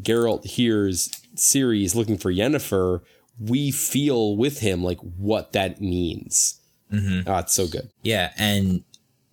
Geralt 0.00 0.44
hears 0.46 1.08
Ciri 1.34 1.82
is 1.84 1.96
looking 1.96 2.18
for 2.18 2.32
Yennefer, 2.32 3.00
we 3.40 3.72
feel 3.72 4.36
with 4.36 4.60
him 4.60 4.82
like 4.84 4.98
what 5.00 5.52
that 5.52 5.80
means. 5.80 6.60
Mm-hmm. 6.92 7.28
Oh, 7.28 7.38
it's 7.38 7.52
so 7.54 7.66
good. 7.66 7.90
Yeah, 8.02 8.32
and 8.38 8.84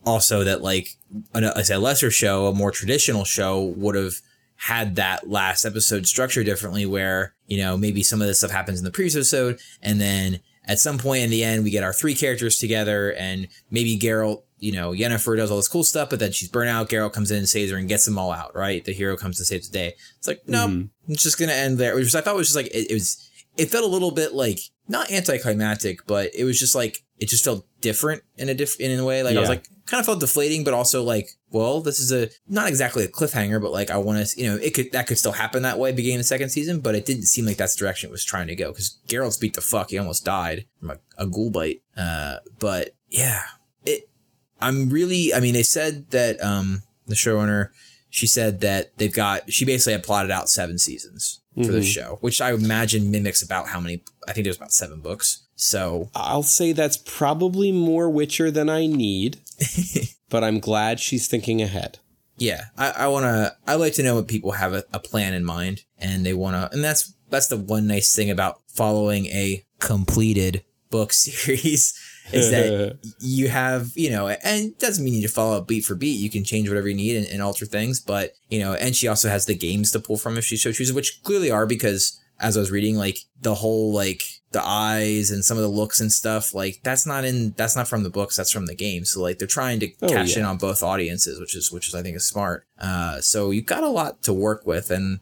also 0.05 0.43
that 0.43 0.61
like 0.63 0.95
as 1.33 1.69
a 1.69 1.77
lesser 1.77 2.09
show, 2.09 2.47
a 2.47 2.53
more 2.53 2.71
traditional 2.71 3.25
show 3.25 3.61
would 3.63 3.93
have 3.95 4.15
had 4.57 4.95
that 4.95 5.29
last 5.29 5.65
episode 5.65 6.07
structured 6.07 6.45
differently, 6.45 6.85
where 6.85 7.33
you 7.47 7.57
know 7.57 7.77
maybe 7.77 8.03
some 8.03 8.21
of 8.21 8.27
this 8.27 8.39
stuff 8.39 8.51
happens 8.51 8.79
in 8.79 8.85
the 8.85 8.91
previous 8.91 9.15
episode, 9.15 9.59
and 9.81 9.99
then 10.01 10.39
at 10.67 10.79
some 10.79 10.97
point 10.97 11.23
in 11.23 11.29
the 11.29 11.43
end, 11.43 11.63
we 11.63 11.69
get 11.69 11.83
our 11.83 11.93
three 11.93 12.15
characters 12.15 12.57
together, 12.57 13.13
and 13.13 13.47
maybe 13.69 13.99
Geralt, 13.99 14.41
you 14.57 14.71
know, 14.71 14.91
Yennefer 14.91 15.37
does 15.37 15.51
all 15.51 15.57
this 15.57 15.67
cool 15.67 15.83
stuff, 15.83 16.09
but 16.09 16.19
then 16.19 16.31
she's 16.31 16.49
burnt 16.49 16.69
out. 16.69 16.89
Geralt 16.89 17.13
comes 17.13 17.29
in 17.29 17.37
and 17.37 17.47
saves 17.49 17.71
her 17.71 17.77
and 17.77 17.87
gets 17.87 18.05
them 18.05 18.17
all 18.17 18.31
out. 18.31 18.55
Right, 18.55 18.83
the 18.83 18.93
hero 18.93 19.15
comes 19.17 19.37
to 19.37 19.45
save 19.45 19.63
the 19.65 19.71
day. 19.71 19.93
It's 20.17 20.27
like 20.27 20.41
no, 20.47 20.65
nope, 20.67 20.75
Mhm. 20.77 20.89
it's 21.09 21.23
just 21.23 21.37
gonna 21.37 21.51
end 21.53 21.77
there. 21.77 21.95
Which 21.95 22.15
I 22.15 22.21
thought 22.21 22.35
was 22.35 22.47
just 22.47 22.55
like 22.55 22.67
it, 22.67 22.89
it 22.89 22.93
was. 22.93 23.29
It 23.57 23.69
felt 23.71 23.85
a 23.85 23.87
little 23.87 24.11
bit 24.11 24.33
like 24.33 24.59
not 24.87 25.09
anticlimactic, 25.11 26.05
but 26.07 26.33
it 26.35 26.43
was 26.43 26.59
just 26.59 26.75
like 26.75 27.03
it 27.19 27.29
just 27.29 27.43
felt 27.45 27.65
different 27.79 28.21
in 28.37 28.49
a 28.49 28.53
diff 28.53 28.77
in 28.79 28.97
a 28.99 29.05
way. 29.05 29.23
Like 29.23 29.37
I 29.37 29.39
was 29.39 29.47
like 29.49 29.67
kind 29.85 29.99
of 29.99 30.05
felt 30.05 30.19
deflating, 30.19 30.63
but 30.65 30.73
also 30.73 31.03
like, 31.03 31.29
well, 31.55 31.79
this 31.79 31.99
is 32.01 32.11
a 32.11 32.29
not 32.49 32.67
exactly 32.67 33.05
a 33.05 33.07
cliffhanger, 33.07 33.61
but 33.61 33.71
like 33.71 33.89
I 33.89 33.97
want 33.97 34.27
to, 34.27 34.39
you 34.41 34.49
know, 34.51 34.57
it 34.57 34.73
could 34.73 34.91
that 34.91 35.07
could 35.07 35.17
still 35.17 35.31
happen 35.31 35.63
that 35.63 35.79
way 35.79 35.93
beginning 35.93 36.17
the 36.17 36.23
second 36.25 36.49
season, 36.49 36.81
but 36.81 36.95
it 36.95 37.05
didn't 37.05 37.23
seem 37.27 37.45
like 37.45 37.55
that's 37.57 37.75
the 37.75 37.79
direction 37.79 38.09
it 38.09 38.11
was 38.11 38.25
trying 38.25 38.47
to 38.47 38.55
go 38.55 38.71
because 38.71 38.97
Geralt's 39.07 39.37
beat 39.37 39.53
the 39.53 39.61
fuck. 39.61 39.89
He 39.89 39.97
almost 39.97 40.25
died 40.25 40.65
from 40.79 40.91
a, 40.91 40.97
a 41.17 41.25
ghoul 41.25 41.49
bite. 41.51 41.81
Uh, 41.95 42.37
but 42.59 42.93
yeah, 43.09 43.41
it. 43.85 44.09
I'm 44.59 44.89
really. 44.89 45.33
I 45.33 45.39
mean, 45.39 45.53
they 45.53 45.63
said 45.63 46.09
that 46.11 46.43
um 46.43 46.83
the 47.07 47.15
showrunner. 47.15 47.69
She 48.09 48.27
said 48.27 48.59
that 48.61 48.97
they've 48.97 49.11
got. 49.13 49.51
She 49.51 49.63
basically 49.65 49.93
had 49.93 50.03
plotted 50.03 50.31
out 50.31 50.49
seven 50.49 50.77
seasons 50.77 51.41
for 51.55 51.71
the 51.71 51.79
Mhm. 51.79 51.93
show, 51.93 52.17
which 52.21 52.41
I 52.41 52.51
imagine 52.51 53.11
mimics 53.11 53.41
about 53.41 53.67
how 53.69 53.79
many. 53.79 54.03
I 54.27 54.33
think 54.33 54.43
there's 54.45 54.57
about 54.57 54.73
seven 54.73 54.99
books. 55.01 55.43
So 55.55 56.09
I'll 56.13 56.43
say 56.43 56.73
that's 56.73 56.97
probably 56.97 57.71
more 57.71 58.09
Witcher 58.09 58.51
than 58.51 58.69
I 58.69 58.87
need, 58.87 59.37
but 60.29 60.43
I'm 60.43 60.59
glad 60.59 60.99
she's 60.99 61.27
thinking 61.27 61.61
ahead. 61.61 61.99
yeah, 62.37 62.65
I, 62.77 62.91
I 62.91 63.07
want 63.07 63.25
to. 63.25 63.55
I 63.67 63.75
like 63.75 63.93
to 63.93 64.03
know 64.03 64.15
what 64.15 64.27
people 64.27 64.51
have 64.51 64.73
a, 64.73 64.83
a 64.93 64.99
plan 64.99 65.33
in 65.33 65.45
mind, 65.45 65.83
and 65.97 66.25
they 66.25 66.33
want 66.33 66.55
to. 66.55 66.73
And 66.73 66.83
that's 66.83 67.13
that's 67.29 67.47
the 67.47 67.57
one 67.57 67.87
nice 67.87 68.15
thing 68.15 68.29
about 68.29 68.61
following 68.67 69.27
a 69.27 69.63
completed 69.79 70.63
book 70.89 71.13
series 71.13 71.93
is 72.31 72.51
that 72.51 72.97
you 73.19 73.49
have 73.49 73.91
you 73.95 74.09
know, 74.09 74.27
and 74.27 74.67
it 74.67 74.79
doesn't 74.79 75.03
mean 75.03 75.13
you 75.13 75.21
need 75.21 75.27
to 75.27 75.33
follow 75.33 75.57
it 75.57 75.67
beat 75.67 75.85
for 75.85 75.95
beat. 75.95 76.19
You 76.19 76.29
can 76.29 76.43
change 76.43 76.67
whatever 76.67 76.87
you 76.87 76.95
need 76.95 77.17
and, 77.17 77.27
and 77.27 77.41
alter 77.41 77.65
things, 77.65 77.99
but 77.99 78.33
you 78.49 78.59
know, 78.59 78.73
and 78.73 78.95
she 78.95 79.07
also 79.07 79.29
has 79.29 79.45
the 79.45 79.55
games 79.55 79.91
to 79.91 79.99
pull 79.99 80.17
from 80.17 80.37
if 80.37 80.45
she 80.45 80.57
so 80.57 80.71
chooses, 80.71 80.93
which 80.93 81.21
clearly 81.23 81.51
are 81.51 81.65
because 81.65 82.19
as 82.39 82.57
I 82.57 82.59
was 82.59 82.71
reading, 82.71 82.97
like 82.97 83.19
the 83.41 83.55
whole 83.55 83.93
like 83.93 84.21
the 84.51 84.63
eyes 84.65 85.31
and 85.31 85.43
some 85.43 85.57
of 85.57 85.63
the 85.63 85.69
looks 85.69 85.99
and 85.99 86.11
stuff, 86.11 86.53
like 86.53 86.79
that's 86.83 87.05
not 87.05 87.25
in 87.25 87.51
that's 87.57 87.75
not 87.75 87.87
from 87.87 88.03
the 88.03 88.09
books, 88.09 88.35
that's 88.37 88.51
from 88.51 88.67
the 88.67 88.75
game. 88.75 89.03
So 89.05 89.21
like 89.21 89.37
they're 89.37 89.47
trying 89.47 89.79
to 89.81 89.91
Oh, 90.01 90.07
cash 90.07 90.33
yeah. 90.33 90.39
in 90.39 90.45
on 90.45 90.57
both 90.57 90.81
audiences, 90.83 91.39
which 91.39 91.55
is 91.55 91.71
which 91.71 91.87
is 91.87 91.95
I 91.95 92.01
think 92.01 92.15
is 92.15 92.25
smart. 92.27 92.65
Uh, 92.79 93.19
so 93.21 93.51
you've 93.51 93.65
got 93.65 93.83
a 93.83 93.89
lot 93.89 94.21
to 94.23 94.33
work 94.33 94.65
with, 94.65 94.91
and 94.91 95.19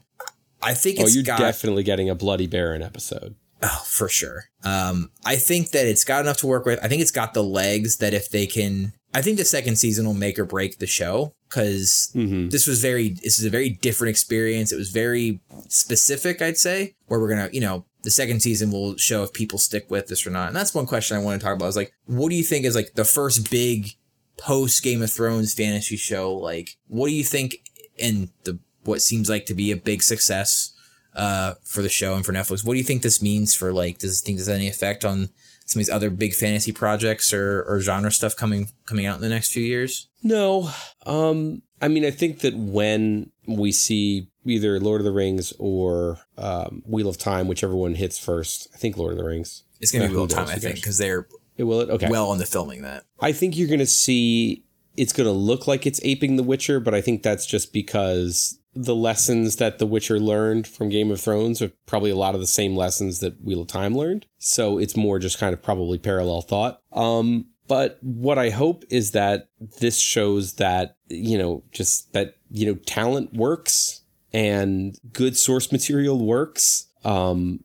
I 0.62 0.74
think 0.74 0.98
oh, 1.00 1.06
you're 1.08 1.22
got 1.24 1.38
definitely 1.38 1.82
getting 1.82 2.08
a 2.08 2.14
Bloody 2.14 2.46
Baron 2.46 2.82
episode. 2.82 3.34
Oh, 3.62 3.82
for 3.86 4.08
sure. 4.08 4.44
Um, 4.62 5.10
I 5.24 5.36
think 5.36 5.70
that 5.70 5.86
it's 5.86 6.04
got 6.04 6.20
enough 6.20 6.36
to 6.38 6.46
work 6.46 6.66
with. 6.66 6.78
I 6.84 6.88
think 6.88 7.00
it's 7.02 7.10
got 7.10 7.32
the 7.34 7.42
legs 7.42 7.96
that 7.96 8.12
if 8.12 8.28
they 8.28 8.46
can, 8.46 8.92
I 9.14 9.22
think 9.22 9.38
the 9.38 9.44
second 9.46 9.76
season 9.76 10.04
will 10.06 10.12
make 10.12 10.38
or 10.38 10.44
break 10.44 10.78
the 10.80 10.86
show 10.86 11.34
because 11.48 12.10
hmm 12.12 12.48
this 12.50 12.66
was 12.66 12.82
very, 12.82 13.10
this 13.10 13.38
is 13.38 13.44
a 13.46 13.50
very 13.50 13.70
different 13.70 14.10
experience. 14.10 14.70
It 14.70 14.76
was 14.76 14.90
very 14.90 15.40
specific, 15.68 16.42
I'd 16.42 16.58
say, 16.58 16.94
where 17.06 17.18
we're 17.20 17.28
gonna, 17.30 17.48
you 17.52 17.60
know, 17.60 17.86
the 18.04 18.10
second 18.10 18.40
season 18.40 18.70
will 18.70 18.96
show 18.96 19.22
if 19.24 19.32
people 19.32 19.58
stick 19.58 19.90
with 19.90 20.06
this 20.06 20.26
or 20.26 20.30
not. 20.30 20.48
And 20.48 20.56
that's 20.56 20.74
one 20.74 20.86
question 20.86 21.16
I 21.16 21.20
want 21.20 21.40
to 21.40 21.44
talk 21.44 21.56
about. 21.56 21.68
Is 21.68 21.76
like, 21.76 21.92
what 22.06 22.30
do 22.30 22.36
you 22.36 22.44
think 22.44 22.64
is 22.64 22.76
like 22.76 22.94
the 22.94 23.04
first 23.04 23.50
big 23.50 23.88
post 24.36 24.82
Game 24.82 25.02
of 25.02 25.10
Thrones 25.10 25.54
fantasy 25.54 25.96
show? 25.96 26.32
Like, 26.32 26.76
what 26.86 27.08
do 27.08 27.14
you 27.14 27.24
think 27.24 27.56
in 27.96 28.30
the 28.44 28.58
what 28.84 29.02
seems 29.02 29.28
like 29.28 29.46
to 29.46 29.54
be 29.54 29.72
a 29.72 29.76
big 29.76 30.02
success? 30.02 30.74
uh, 31.14 31.54
for 31.62 31.82
the 31.82 31.88
show 31.88 32.14
and 32.14 32.24
for 32.24 32.32
Netflix. 32.32 32.64
What 32.64 32.74
do 32.74 32.78
you 32.78 32.84
think 32.84 33.02
this 33.02 33.22
means 33.22 33.54
for 33.54 33.72
like? 33.72 33.98
Does 33.98 34.10
this 34.10 34.20
think 34.20 34.38
does 34.38 34.48
any 34.48 34.68
effect 34.68 35.04
on 35.04 35.28
some 35.66 35.80
of 35.80 35.86
these 35.86 35.90
other 35.94 36.10
big 36.10 36.34
fantasy 36.34 36.72
projects 36.72 37.32
or, 37.32 37.62
or 37.62 37.80
genre 37.80 38.10
stuff 38.10 38.36
coming 38.36 38.68
coming 38.86 39.06
out 39.06 39.16
in 39.16 39.22
the 39.22 39.28
next 39.28 39.52
few 39.52 39.62
years? 39.62 40.08
No. 40.22 40.70
Um, 41.06 41.62
I 41.84 41.88
mean, 41.88 42.06
I 42.06 42.10
think 42.10 42.40
that 42.40 42.54
when 42.56 43.30
we 43.46 43.70
see 43.70 44.28
either 44.46 44.80
Lord 44.80 45.02
of 45.02 45.04
the 45.04 45.12
Rings 45.12 45.52
or 45.58 46.18
um, 46.38 46.82
Wheel 46.86 47.10
of 47.10 47.18
Time, 47.18 47.46
whichever 47.46 47.76
one 47.76 47.94
hits 47.94 48.18
first, 48.18 48.68
I 48.72 48.78
think 48.78 48.96
Lord 48.96 49.12
of 49.12 49.18
the 49.18 49.24
Rings. 49.24 49.64
It's 49.80 49.92
gonna 49.92 50.08
be 50.08 50.14
a 50.14 50.18
little 50.18 50.26
who 50.26 50.46
time, 50.46 50.54
I 50.54 50.58
think, 50.58 50.76
because 50.76 50.96
they're 50.96 51.28
It 51.58 51.64
will 51.64 51.82
it? 51.82 51.90
Okay. 51.90 52.08
well 52.08 52.32
into 52.32 52.46
filming 52.46 52.80
that. 52.82 53.04
I 53.20 53.32
think 53.32 53.58
you're 53.58 53.68
going 53.68 53.80
to 53.80 53.86
see 53.86 54.64
it's 54.96 55.12
going 55.12 55.26
to 55.26 55.32
look 55.32 55.66
like 55.66 55.86
it's 55.86 56.00
aping 56.04 56.36
The 56.36 56.42
Witcher, 56.42 56.80
but 56.80 56.94
I 56.94 57.02
think 57.02 57.22
that's 57.22 57.44
just 57.44 57.70
because 57.72 58.58
the 58.74 58.94
lessons 58.94 59.56
that 59.56 59.78
The 59.78 59.86
Witcher 59.86 60.18
learned 60.18 60.66
from 60.66 60.88
Game 60.88 61.10
of 61.10 61.20
Thrones 61.20 61.60
are 61.60 61.70
probably 61.84 62.10
a 62.10 62.16
lot 62.16 62.34
of 62.34 62.40
the 62.40 62.46
same 62.46 62.74
lessons 62.74 63.20
that 63.20 63.44
Wheel 63.44 63.60
of 63.60 63.68
Time 63.68 63.94
learned. 63.94 64.24
So 64.38 64.78
it's 64.78 64.96
more 64.96 65.18
just 65.18 65.38
kind 65.38 65.52
of 65.52 65.62
probably 65.62 65.98
parallel 65.98 66.40
thought. 66.40 66.80
Um, 66.92 67.48
but 67.66 67.98
what 68.02 68.38
I 68.38 68.50
hope 68.50 68.84
is 68.90 69.12
that 69.12 69.48
this 69.80 69.98
shows 69.98 70.54
that, 70.54 70.96
you 71.08 71.38
know, 71.38 71.62
just 71.72 72.12
that, 72.12 72.36
you 72.50 72.66
know, 72.66 72.74
talent 72.86 73.32
works 73.34 74.02
and 74.32 74.98
good 75.12 75.36
source 75.36 75.72
material 75.72 76.24
works. 76.24 76.88
Um, 77.04 77.64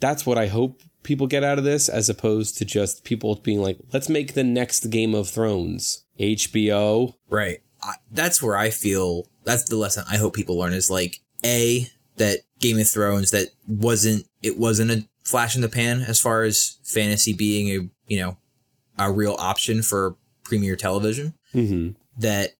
that's 0.00 0.24
what 0.24 0.38
I 0.38 0.46
hope 0.46 0.82
people 1.02 1.26
get 1.26 1.44
out 1.44 1.58
of 1.58 1.64
this, 1.64 1.88
as 1.88 2.08
opposed 2.08 2.56
to 2.58 2.64
just 2.64 3.04
people 3.04 3.36
being 3.36 3.60
like, 3.60 3.78
let's 3.92 4.08
make 4.08 4.34
the 4.34 4.44
next 4.44 4.86
Game 4.90 5.14
of 5.14 5.28
Thrones. 5.28 6.04
HBO. 6.18 7.14
Right. 7.28 7.60
I, 7.82 7.94
that's 8.10 8.42
where 8.42 8.56
I 8.56 8.70
feel 8.70 9.28
that's 9.44 9.68
the 9.68 9.76
lesson 9.76 10.04
I 10.10 10.16
hope 10.16 10.34
people 10.34 10.58
learn 10.58 10.72
is 10.72 10.90
like 10.90 11.20
a 11.44 11.86
that 12.16 12.38
Game 12.60 12.78
of 12.78 12.88
Thrones 12.88 13.30
that 13.32 13.48
wasn't 13.66 14.26
it 14.42 14.58
wasn't 14.58 14.90
a 14.90 15.06
flash 15.24 15.54
in 15.54 15.62
the 15.62 15.68
pan 15.68 16.00
as 16.02 16.20
far 16.20 16.44
as 16.44 16.78
fantasy 16.82 17.32
being 17.32 17.68
a 17.68 17.88
you 18.06 18.20
know 18.20 18.36
a 18.98 19.10
real 19.10 19.36
option 19.38 19.82
for 19.82 20.16
premier 20.44 20.76
television. 20.76 21.34
Mm-hmm. 21.54 21.90
that 22.20 22.50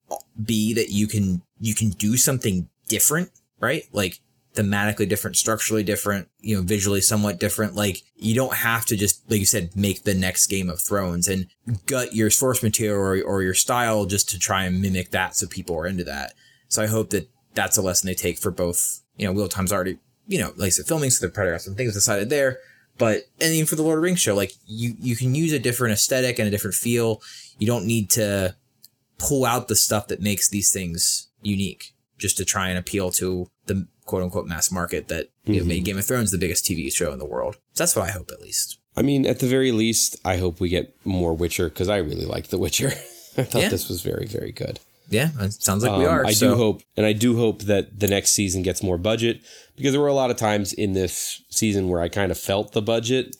b 0.42 0.72
that 0.74 0.90
you 0.90 1.08
can 1.08 1.42
you 1.60 1.74
can 1.74 1.90
do 1.90 2.16
something 2.16 2.68
different 2.86 3.30
right 3.58 3.84
like 3.92 4.20
thematically 4.54 5.08
different 5.08 5.36
structurally 5.36 5.82
different 5.82 6.28
you 6.38 6.54
know 6.54 6.62
visually 6.62 7.00
somewhat 7.00 7.40
different 7.40 7.74
like 7.74 8.02
you 8.14 8.34
don't 8.36 8.54
have 8.54 8.84
to 8.84 8.96
just 8.96 9.28
like 9.28 9.40
you 9.40 9.46
said 9.46 9.74
make 9.74 10.04
the 10.04 10.14
next 10.14 10.46
game 10.46 10.70
of 10.70 10.80
thrones 10.80 11.26
and 11.26 11.48
gut 11.86 12.14
your 12.14 12.30
source 12.30 12.62
material 12.62 12.96
or, 12.96 13.20
or 13.22 13.42
your 13.42 13.54
style 13.54 14.06
just 14.06 14.28
to 14.28 14.38
try 14.38 14.64
and 14.64 14.80
mimic 14.80 15.10
that 15.10 15.34
so 15.34 15.46
people 15.48 15.76
are 15.76 15.86
into 15.86 16.04
that 16.04 16.34
so 16.68 16.82
i 16.82 16.86
hope 16.86 17.10
that 17.10 17.28
that's 17.54 17.76
a 17.76 17.82
lesson 17.82 18.06
they 18.06 18.14
take 18.14 18.38
for 18.38 18.52
both 18.52 19.00
you 19.16 19.26
know 19.26 19.32
wheel 19.32 19.46
of 19.46 19.50
time's 19.50 19.72
already 19.72 19.98
you 20.28 20.38
know 20.38 20.52
like 20.56 20.66
i 20.66 20.70
said 20.70 20.86
filming 20.86 21.10
so 21.10 21.26
the 21.26 21.32
predator 21.32 21.54
has 21.54 21.64
some 21.64 21.74
things 21.74 21.92
decided 21.94 22.30
there 22.30 22.58
but 22.98 23.22
and 23.40 23.52
even 23.54 23.66
for 23.66 23.76
the 23.76 23.82
lord 23.82 23.98
of 23.98 24.02
the 24.02 24.04
rings 24.04 24.20
show 24.20 24.34
like 24.34 24.52
you 24.66 24.94
you 25.00 25.16
can 25.16 25.34
use 25.34 25.52
a 25.52 25.58
different 25.58 25.92
aesthetic 25.92 26.38
and 26.38 26.46
a 26.48 26.50
different 26.50 26.74
feel 26.74 27.20
you 27.58 27.66
don't 27.66 27.86
need 27.86 28.08
to 28.10 28.54
pull 29.18 29.44
out 29.44 29.68
the 29.68 29.76
stuff 29.76 30.08
that 30.08 30.20
makes 30.20 30.48
these 30.48 30.72
things 30.72 31.28
unique 31.42 31.92
just 32.18 32.36
to 32.36 32.44
try 32.44 32.68
and 32.68 32.78
appeal 32.78 33.10
to 33.10 33.48
the 33.66 33.86
quote 34.06 34.22
unquote 34.22 34.46
mass 34.46 34.70
market 34.70 35.08
that 35.08 35.28
you 35.46 35.56
know, 35.56 35.64
Mhm. 35.64 35.68
made 35.68 35.84
Game 35.84 35.98
of 35.98 36.04
Thrones 36.04 36.30
the 36.30 36.38
biggest 36.38 36.64
TV 36.64 36.90
show 36.90 37.12
in 37.12 37.18
the 37.18 37.24
world. 37.24 37.54
So 37.74 37.82
that's 37.84 37.96
what 37.96 38.08
I 38.08 38.12
hope 38.12 38.30
at 38.32 38.40
least. 38.40 38.78
I 38.96 39.02
mean, 39.02 39.26
at 39.26 39.40
the 39.40 39.46
very 39.46 39.72
least, 39.72 40.16
I 40.24 40.36
hope 40.36 40.60
we 40.60 40.68
get 40.68 40.94
more 41.04 41.34
Witcher 41.34 41.68
because 41.68 41.88
I 41.88 41.96
really 41.98 42.24
like 42.26 42.48
The 42.48 42.58
Witcher. 42.58 42.88
I 43.36 43.42
thought 43.44 43.62
Yeah. 43.62 43.68
this 43.68 43.88
was 43.88 44.02
very, 44.02 44.26
very 44.26 44.52
good. 44.52 44.78
Yeah, 45.10 45.30
it 45.40 45.52
sounds 45.62 45.82
like 45.82 45.98
we 45.98 46.04
Um, 46.06 46.10
are. 46.12 46.24
I 46.26 46.32
so. 46.32 46.50
do 46.50 46.56
hope, 46.56 46.82
and 46.96 47.04
I 47.04 47.12
do 47.12 47.36
hope 47.36 47.62
that 47.62 47.98
the 48.00 48.06
next 48.08 48.30
season 48.32 48.62
gets 48.62 48.82
more 48.82 48.96
budget 48.98 49.40
because 49.76 49.92
there 49.92 50.00
were 50.00 50.08
a 50.08 50.14
lot 50.14 50.30
of 50.30 50.36
times 50.36 50.72
in 50.72 50.92
this 50.92 51.42
season 51.48 51.88
where 51.88 52.00
I 52.00 52.08
kind 52.08 52.30
of 52.30 52.38
felt 52.38 52.72
the 52.72 52.82
budget. 52.82 53.36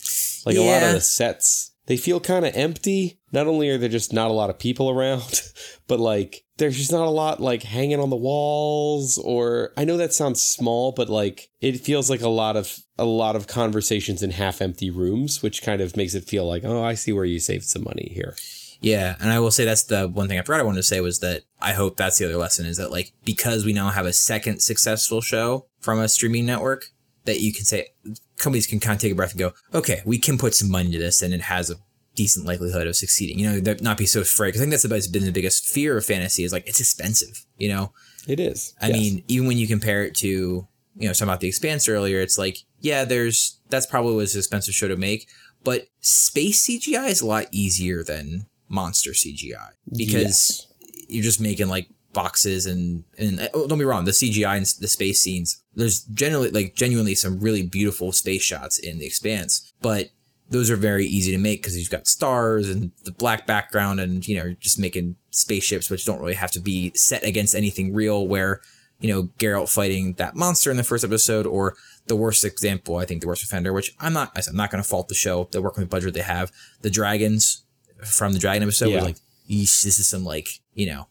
Like 0.47 0.57
a 0.57 0.61
lot 0.61 0.83
of 0.83 0.93
the 0.93 1.01
sets, 1.01 1.73
they 1.87 1.97
feel 1.97 2.21
kind 2.21 2.45
of 2.45 2.55
empty. 2.55 3.19
Not 3.33 3.47
only 3.47 3.71
are 3.71 3.79
there 3.79 3.89
just 3.89 4.13
not 4.13 4.31
a 4.31 4.35
lot 4.35 4.51
of 4.51 4.59
people 4.59 4.91
around, 4.99 5.43
but 5.87 6.01
like 6.01 6.45
there's 6.57 6.77
just 6.77 6.93
not 6.93 7.07
a 7.07 7.11
lot 7.11 7.41
like 7.41 7.63
hanging 7.63 8.01
on 8.01 8.11
the 8.11 8.17
walls. 8.17 9.19
Or 9.19 9.73
I 9.77 9.85
know 9.85 9.97
that 9.97 10.13
sounds 10.13 10.43
small, 10.43 10.93
but 10.93 11.09
like 11.09 11.51
it 11.61 11.81
feels 11.81 12.11
like 12.11 12.21
a 12.21 12.29
lot 12.29 12.57
of 12.57 12.79
a 12.99 13.05
lot 13.05 13.37
of 13.37 13.47
conversations 13.47 14.23
in 14.23 14.31
half 14.31 14.61
empty 14.61 14.91
rooms, 14.91 15.43
which 15.43 15.63
kind 15.63 15.81
of 15.81 15.97
makes 15.97 16.15
it 16.15 16.25
feel 16.25 16.47
like, 16.47 16.65
oh, 16.65 16.83
I 16.83 16.95
see 16.95 17.13
where 17.13 17.25
you 17.25 17.39
saved 17.39 17.65
some 17.65 17.85
money 17.85 18.13
here. 18.15 18.37
Yeah, 18.85 19.17
and 19.21 19.31
I 19.31 19.41
will 19.41 19.51
say 19.51 19.65
that's 19.65 19.85
the 19.85 20.07
one 20.09 20.29
thing 20.29 20.39
I 20.39 20.43
forgot 20.43 20.61
I 20.61 20.65
wanted 20.65 20.77
to 20.79 20.83
say 20.83 21.01
was 21.01 21.21
that 21.21 21.43
I 21.61 21.73
hope 21.73 21.97
that's 21.97 22.19
the 22.19 22.27
other 22.27 22.37
lesson 22.37 22.67
is 22.67 22.77
that 22.77 22.91
like 22.91 23.13
because 23.25 23.65
we 23.65 23.73
now 23.73 23.89
have 23.91 24.07
a 24.07 24.13
second 24.13 24.61
successful 24.61 25.21
show 25.21 25.67
from 25.81 25.99
a 26.01 26.09
streaming 26.09 26.45
network 26.47 26.91
that 27.25 27.41
you 27.41 27.53
can 27.53 27.65
say 27.65 27.89
companies 28.37 28.67
can 28.67 28.81
kind 28.81 28.97
of 28.97 29.01
take 29.01 29.13
a 29.13 29.15
breath 29.15 29.31
and 29.31 29.39
go, 29.39 29.53
okay, 29.73 30.03
we 30.05 30.19
can 30.19 30.37
put 30.37 30.55
some 30.55 30.71
money 30.71 30.87
into 30.87 30.99
this 30.99 31.23
and 31.23 31.33
it 31.33 31.41
has 31.43 31.71
a 31.71 31.77
decent 32.15 32.45
likelihood 32.47 32.87
of 32.87 32.95
succeeding. 32.95 33.39
You 33.39 33.51
know, 33.53 33.61
that 33.61 33.81
not 33.81 33.97
be 33.97 34.07
so 34.07 34.21
afraid. 34.21 34.53
'Cause 34.53 34.61
I 34.61 34.65
think 34.65 34.71
that's 34.73 34.85
about- 34.85 35.03
been 35.11 35.25
the 35.25 35.33
biggest 35.33 35.67
fear 35.67 35.97
of 35.97 36.05
fantasy 36.05 36.45
is 36.45 36.53
like 36.53 36.67
it's 36.67 36.81
expensive. 36.81 37.47
You 37.57 37.69
know, 37.69 37.93
It 38.27 38.41
is. 38.41 38.73
I 38.81 38.89
Yes. 38.89 38.97
mean, 38.97 39.25
even 39.29 39.47
when 39.49 39.59
you 39.59 39.67
compare 39.67 40.05
it 40.05 40.15
to, 40.17 40.29
you 40.29 40.67
know, 41.09 41.13
talking 41.13 41.25
about 41.29 41.41
the 41.41 41.49
expanse 41.49 41.89
earlier, 41.89 42.21
it's 42.21 42.39
like, 42.39 42.59
yeah, 42.81 43.05
there's 43.05 43.59
that's 43.71 43.87
probably 43.87 44.15
was 44.15 44.35
an 44.35 44.39
expensive 44.41 44.75
show 44.75 44.89
to 44.89 44.97
make, 44.97 45.27
but 45.63 45.89
space 46.01 46.63
CGI 46.63 47.09
is 47.09 47.21
a 47.21 47.27
lot 47.27 47.47
easier 47.51 48.03
than 48.05 48.47
monster 48.69 49.11
CGI 49.11 49.71
because 49.97 50.13
Yes. 50.23 50.67
you're 51.09 51.23
just 51.23 51.41
making 51.41 51.69
like 51.69 51.89
boxes 52.13 52.67
and 52.67 53.05
and 53.19 53.49
oh, 53.55 53.67
don't 53.67 53.79
be 53.79 53.85
wrong, 53.85 54.05
the 54.05 54.13
CGI 54.13 54.57
and 54.57 54.67
the 54.81 54.89
space 54.89 55.21
scenes, 55.21 55.63
there's 55.75 56.03
generally 56.05 56.51
like 56.51 56.75
genuinely 56.75 57.15
some 57.15 57.41
really 57.41 57.63
beautiful 57.63 58.13
space 58.13 58.43
shots 58.43 58.79
in 58.79 58.99
the 58.99 59.07
expanse, 59.07 59.73
but 59.83 60.11
those 60.51 60.71
are 60.71 60.77
very 60.77 61.07
easy 61.07 61.33
to 61.33 61.39
make 61.39 61.63
because 61.63 61.77
you've 61.77 61.91
got 61.91 62.07
stars 62.07 62.69
and 62.69 62.93
the 63.05 63.13
black 63.13 63.47
background 63.47 63.99
and 63.99 64.29
you 64.29 64.37
know 64.37 64.55
just 64.61 64.79
making 64.79 65.17
spaceships 65.31 65.91
which 65.91 66.05
don't 66.05 66.21
really 66.21 66.35
have 66.35 66.51
to 66.51 66.61
be 66.61 66.93
set 66.95 67.25
against 67.25 67.55
anything 67.55 67.93
real 67.95 68.29
where 68.29 68.61
you 69.01 69.13
know 69.13 69.25
Geralt 69.39 69.73
fighting 69.73 70.13
that 70.15 70.37
monster 70.37 70.71
in 70.71 70.77
the 70.77 70.85
first 70.85 71.03
episode 71.03 71.47
or 71.47 71.77
the 72.07 72.15
worst 72.15 72.45
example 72.45 72.99
I 72.99 73.07
think 73.07 73.23
the 73.23 73.27
worst 73.27 73.43
offender 73.43 73.73
which 73.73 73.95
I'm 73.99 74.13
not 74.13 74.37
I'm 74.37 74.55
not 74.55 74.71
going 74.71 74.83
to 74.83 74.89
fault 74.89 75.09
the 75.09 75.15
show 75.15 75.49
they're 75.51 75.63
working 75.63 75.83
with 75.83 75.91
budget 75.91 76.13
they 76.15 76.21
have 76.21 76.53
the 76.83 76.91
dragons 76.91 77.64
from 78.05 78.33
the 78.33 78.39
dragon 78.39 78.63
episode 78.63 78.89
Yeah. 78.91 78.97
was 78.97 79.05
like 79.05 79.17
this 79.49 79.85
is 79.99 80.07
some 80.09 80.25
like 80.25 80.49
you 80.75 80.87
know 80.87 81.07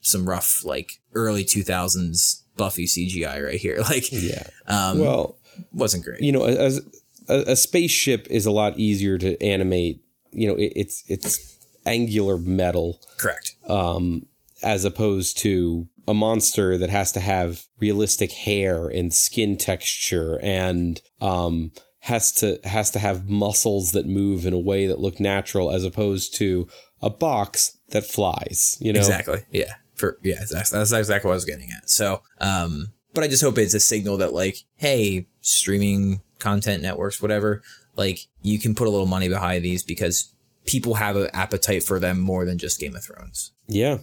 some 0.00 0.28
rough 0.28 0.64
like 0.64 1.00
early 1.14 1.44
2000s 1.44 2.42
Buffy 2.56 2.86
CGI 2.86 3.44
right 3.44 3.58
here 3.60 3.78
like 3.90 4.10
Yeah. 4.12 4.46
um 4.66 4.98
Well, 4.98 5.36
wasn't 5.72 6.04
great 6.04 6.20
you 6.20 6.32
know, 6.32 6.44
as 6.44 6.80
a, 7.28 7.52
a 7.52 7.56
spaceship 7.56 8.26
is 8.30 8.46
a 8.46 8.50
lot 8.50 8.78
easier 8.78 9.16
to 9.18 9.40
animate. 9.42 10.02
You 10.32 10.48
know, 10.48 10.54
it, 10.54 10.72
it's 10.76 11.04
it's 11.08 11.56
angular 11.86 12.36
metal 12.38 13.00
correct 13.18 13.54
um, 13.68 14.26
as 14.62 14.84
opposed 14.84 15.38
to 15.38 15.86
a 16.08 16.14
monster 16.14 16.76
that 16.78 16.90
has 16.90 17.12
to 17.12 17.20
have 17.20 17.64
realistic 17.80 18.32
hair 18.32 18.88
and 18.88 19.12
skin 19.14 19.56
texture 19.56 20.38
and 20.42 21.00
um, 21.20 21.70
has 22.02 22.32
to 22.32 22.58
has 22.64 22.90
to 22.90 22.98
have 22.98 23.28
muscles 23.28 23.92
that 23.92 24.06
move 24.06 24.44
in 24.44 24.52
a 24.52 24.58
way 24.58 24.88
that 24.88 24.98
look 24.98 25.20
natural 25.20 25.70
as 25.70 25.84
opposed 25.84 26.34
to 26.34 26.66
a 27.00 27.08
box 27.08 27.78
that 27.90 28.04
flies. 28.04 28.76
You 28.80 28.92
know, 28.92 28.98
Exactly. 28.98 29.44
Yeah. 29.52 29.74
For 29.94 30.18
yeah, 30.22 30.42
that's, 30.50 30.70
that's 30.70 30.90
exactly 30.90 31.28
what 31.28 31.34
I 31.34 31.36
was 31.36 31.44
getting 31.44 31.70
at. 31.70 31.88
So, 31.88 32.22
um, 32.40 32.88
but 33.14 33.22
I 33.22 33.28
just 33.28 33.42
hope 33.42 33.56
it's 33.56 33.74
a 33.74 33.78
signal 33.78 34.16
that 34.16 34.32
like, 34.32 34.56
hey, 34.76 35.28
streaming 35.42 36.22
content 36.40 36.82
networks, 36.82 37.22
whatever, 37.22 37.62
like 37.94 38.26
you 38.42 38.58
can 38.58 38.74
put 38.74 38.88
a 38.88 38.90
little 38.90 39.06
money 39.06 39.28
behind 39.28 39.64
these 39.64 39.84
because 39.84 40.34
people 40.66 40.94
have 40.94 41.14
an 41.14 41.28
appetite 41.32 41.84
for 41.84 42.00
them 42.00 42.18
more 42.18 42.44
than 42.44 42.58
just 42.58 42.80
Game 42.80 42.96
of 42.96 43.04
Thrones. 43.04 43.52
Yeah, 43.68 43.98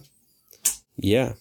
yeah. 0.96 1.34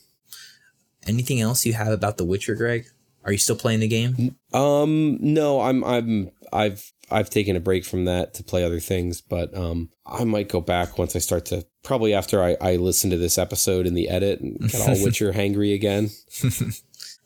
Anything 1.07 1.39
else 1.39 1.65
you 1.65 1.71
have 1.73 1.87
about 1.87 2.17
The 2.17 2.25
Witcher, 2.25 2.55
Greg? 2.55 2.87
Are 3.23 3.31
you 3.31 3.37
still 3.37 3.55
playing 3.55 3.79
the 3.79 3.87
game? 3.87 4.35
Um, 4.53 5.17
no, 5.21 5.61
I'm 5.61 5.83
I'm 5.83 6.31
I've 6.51 6.91
I've 7.11 7.29
taken 7.29 7.55
a 7.55 7.59
break 7.59 7.85
from 7.85 8.05
that 8.05 8.33
to 8.35 8.43
play 8.43 8.63
other 8.63 8.79
things, 8.79 9.21
but 9.21 9.55
um, 9.55 9.89
I 10.05 10.23
might 10.23 10.49
go 10.49 10.61
back 10.61 10.97
once 10.97 11.15
I 11.15 11.19
start 11.19 11.45
to 11.47 11.65
probably 11.83 12.13
after 12.13 12.43
I 12.43 12.57
I 12.61 12.75
listen 12.77 13.09
to 13.11 13.17
this 13.17 13.37
episode 13.37 13.85
in 13.85 13.93
the 13.93 14.09
edit 14.09 14.39
and 14.41 14.59
get 14.69 14.81
all 14.87 15.03
Witcher 15.03 15.33
hangry 15.33 15.73
again. 15.73 16.09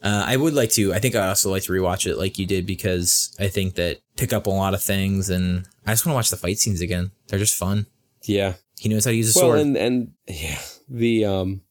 Uh, 0.05 0.21
I 0.27 0.35
would 0.35 0.53
like 0.53 0.69
to. 0.71 0.93
I 0.93 0.99
think 0.99 1.15
I 1.15 1.29
also 1.29 1.49
like 1.49 1.63
to 1.63 1.71
rewatch 1.71 2.05
it 2.05 2.17
like 2.17 2.37
you 2.37 2.45
did 2.45 2.65
because 2.65 3.33
I 3.39 3.47
think 3.47 3.75
that 3.75 3.99
pick 4.17 4.33
up 4.33 4.47
a 4.47 4.49
lot 4.49 4.73
of 4.73 4.83
things, 4.83 5.29
and 5.29 5.65
I 5.85 5.91
just 5.93 6.05
want 6.05 6.11
to 6.11 6.15
watch 6.17 6.29
the 6.29 6.35
fight 6.35 6.57
scenes 6.59 6.81
again. 6.81 7.11
They're 7.29 7.39
just 7.39 7.57
fun. 7.57 7.85
Yeah. 8.23 8.55
He 8.77 8.89
knows 8.89 9.05
how 9.05 9.11
to 9.11 9.15
use 9.15 9.33
a 9.33 9.39
Well, 9.39 9.51
sword. 9.51 9.59
and 9.61 9.77
and 9.77 10.11
yeah, 10.27 10.59
the 10.89 11.23
um, 11.23 11.61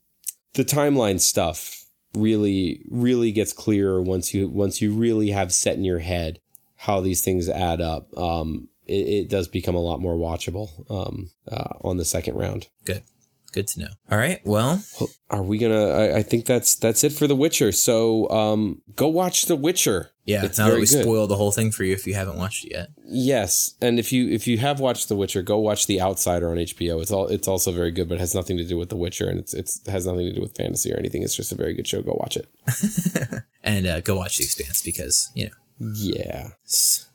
the 0.55 0.65
timeline 0.65 1.21
stuff 1.21 1.82
really 2.15 2.83
really 2.91 3.33
gets 3.33 3.53
clearer 3.53 4.03
once 4.03 4.35
you 4.35 4.49
once 4.49 4.83
you 4.83 4.93
really 4.93 5.31
have 5.31 5.53
set 5.53 5.77
in 5.77 5.85
your 5.85 6.01
head 6.01 6.39
how 6.77 7.01
these 7.01 7.23
things 7.23 7.49
add 7.49 7.81
up. 7.81 8.17
Um, 8.19 8.69
it, 8.87 9.07
it 9.09 9.29
does 9.31 9.47
become 9.47 9.77
a 9.77 9.81
lot 9.81 10.01
more 10.01 10.17
watchable. 10.17 10.69
Um, 10.91 11.31
uh, 11.51 11.75
on 11.83 11.97
the 11.97 12.05
second 12.05 12.35
round. 12.35 12.69
Good. 12.85 13.05
Good 13.53 13.69
to 13.69 13.81
know. 13.81 13.89
All 14.11 14.19
right. 14.19 14.41
Well, 14.45 14.83
Are 15.31 15.43
we 15.43 15.59
gonna? 15.59 15.89
I, 15.91 16.17
I 16.19 16.23
think 16.23 16.47
that's 16.47 16.75
that's 16.75 17.05
it 17.05 17.13
for 17.13 17.27
The 17.27 17.37
Witcher. 17.37 17.71
So 17.73 18.29
um, 18.31 18.81
go 18.97 19.09
watch 19.09 19.45
The 19.45 19.57
Witcher. 19.57 20.11
yeah. 20.25 20.45
It's 20.45 20.57
now 20.59 20.65
that 20.67 20.71
very 20.71 20.81
we 20.81 20.87
good. 20.87 21.03
spoiled 21.03 21.29
the 21.31 21.37
whole 21.37 21.53
thing 21.53 21.71
for 21.71 21.85
you 21.85 21.93
if 21.93 22.07
you 22.07 22.15
haven't 22.15 22.39
watched 22.39 22.65
it 22.65 22.73
yet. 22.73 22.89
Yes, 23.05 23.75
and 23.83 23.99
if 23.99 24.11
you 24.13 24.29
if 24.31 24.47
you 24.47 24.57
have 24.59 24.81
watched 24.81 25.09
The 25.09 25.17
Witcher, 25.17 25.43
go 25.43 25.59
watch 25.59 25.87
The 25.87 26.01
Outsider 26.01 26.49
on 26.51 26.57
HBO. 26.57 27.03
It's 27.03 27.11
all 27.11 27.27
it's 27.29 27.47
also 27.47 27.73
very 27.73 27.91
good, 27.91 28.09
but 28.09 28.15
it 28.15 28.21
has 28.21 28.35
nothing 28.35 28.57
to 28.57 28.65
do 28.65 28.79
with 28.79 28.89
The 28.89 28.97
Witcher, 28.97 29.29
and 29.29 29.39
it's 29.39 29.53
it's 29.53 29.87
has 29.87 30.07
nothing 30.07 30.27
to 30.27 30.33
do 30.33 30.41
with 30.41 30.57
fantasy 30.57 30.93
or 30.93 30.97
anything. 30.99 31.23
It's 31.23 31.37
just 31.37 31.53
a 31.53 31.57
very 31.57 31.75
good 31.75 31.87
show. 31.87 32.01
Go 32.03 32.17
watch 32.19 32.37
it. 32.37 32.49
And 33.65 33.87
uh, 33.87 34.01
go 34.01 34.17
watch 34.17 34.39
The 34.39 34.45
Expanse 34.45 34.83
because 34.83 35.31
you 35.35 35.45
know 35.47 35.53
Yeah, 35.95 36.49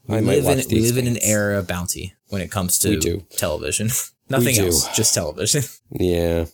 I 0.08 0.16
we 0.16 0.22
might 0.22 0.36
live 0.44 0.46
in 0.46 0.58
watch 0.60 0.66
we 0.72 0.80
live 0.80 0.98
in 0.98 1.06
an 1.08 1.18
era 1.22 1.60
of 1.60 1.68
bounty 1.68 2.14
when 2.30 2.42
it 2.42 2.50
comes 2.52 2.80
to 2.80 3.22
television. 3.32 3.90
Nothing 4.30 4.58
else, 4.60 4.88
just 4.95 5.14
television. 5.14 5.64
yeah, 5.91 6.45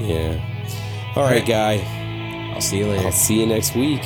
yeah. 0.00 1.12
All 1.16 1.22
right, 1.24 1.46
guy. 1.46 2.52
I'll 2.54 2.60
see 2.60 2.78
you 2.78 2.86
later. 2.86 3.06
I'll 3.06 3.12
see 3.12 3.40
you 3.40 3.46
next 3.46 3.74
week. 3.74 4.02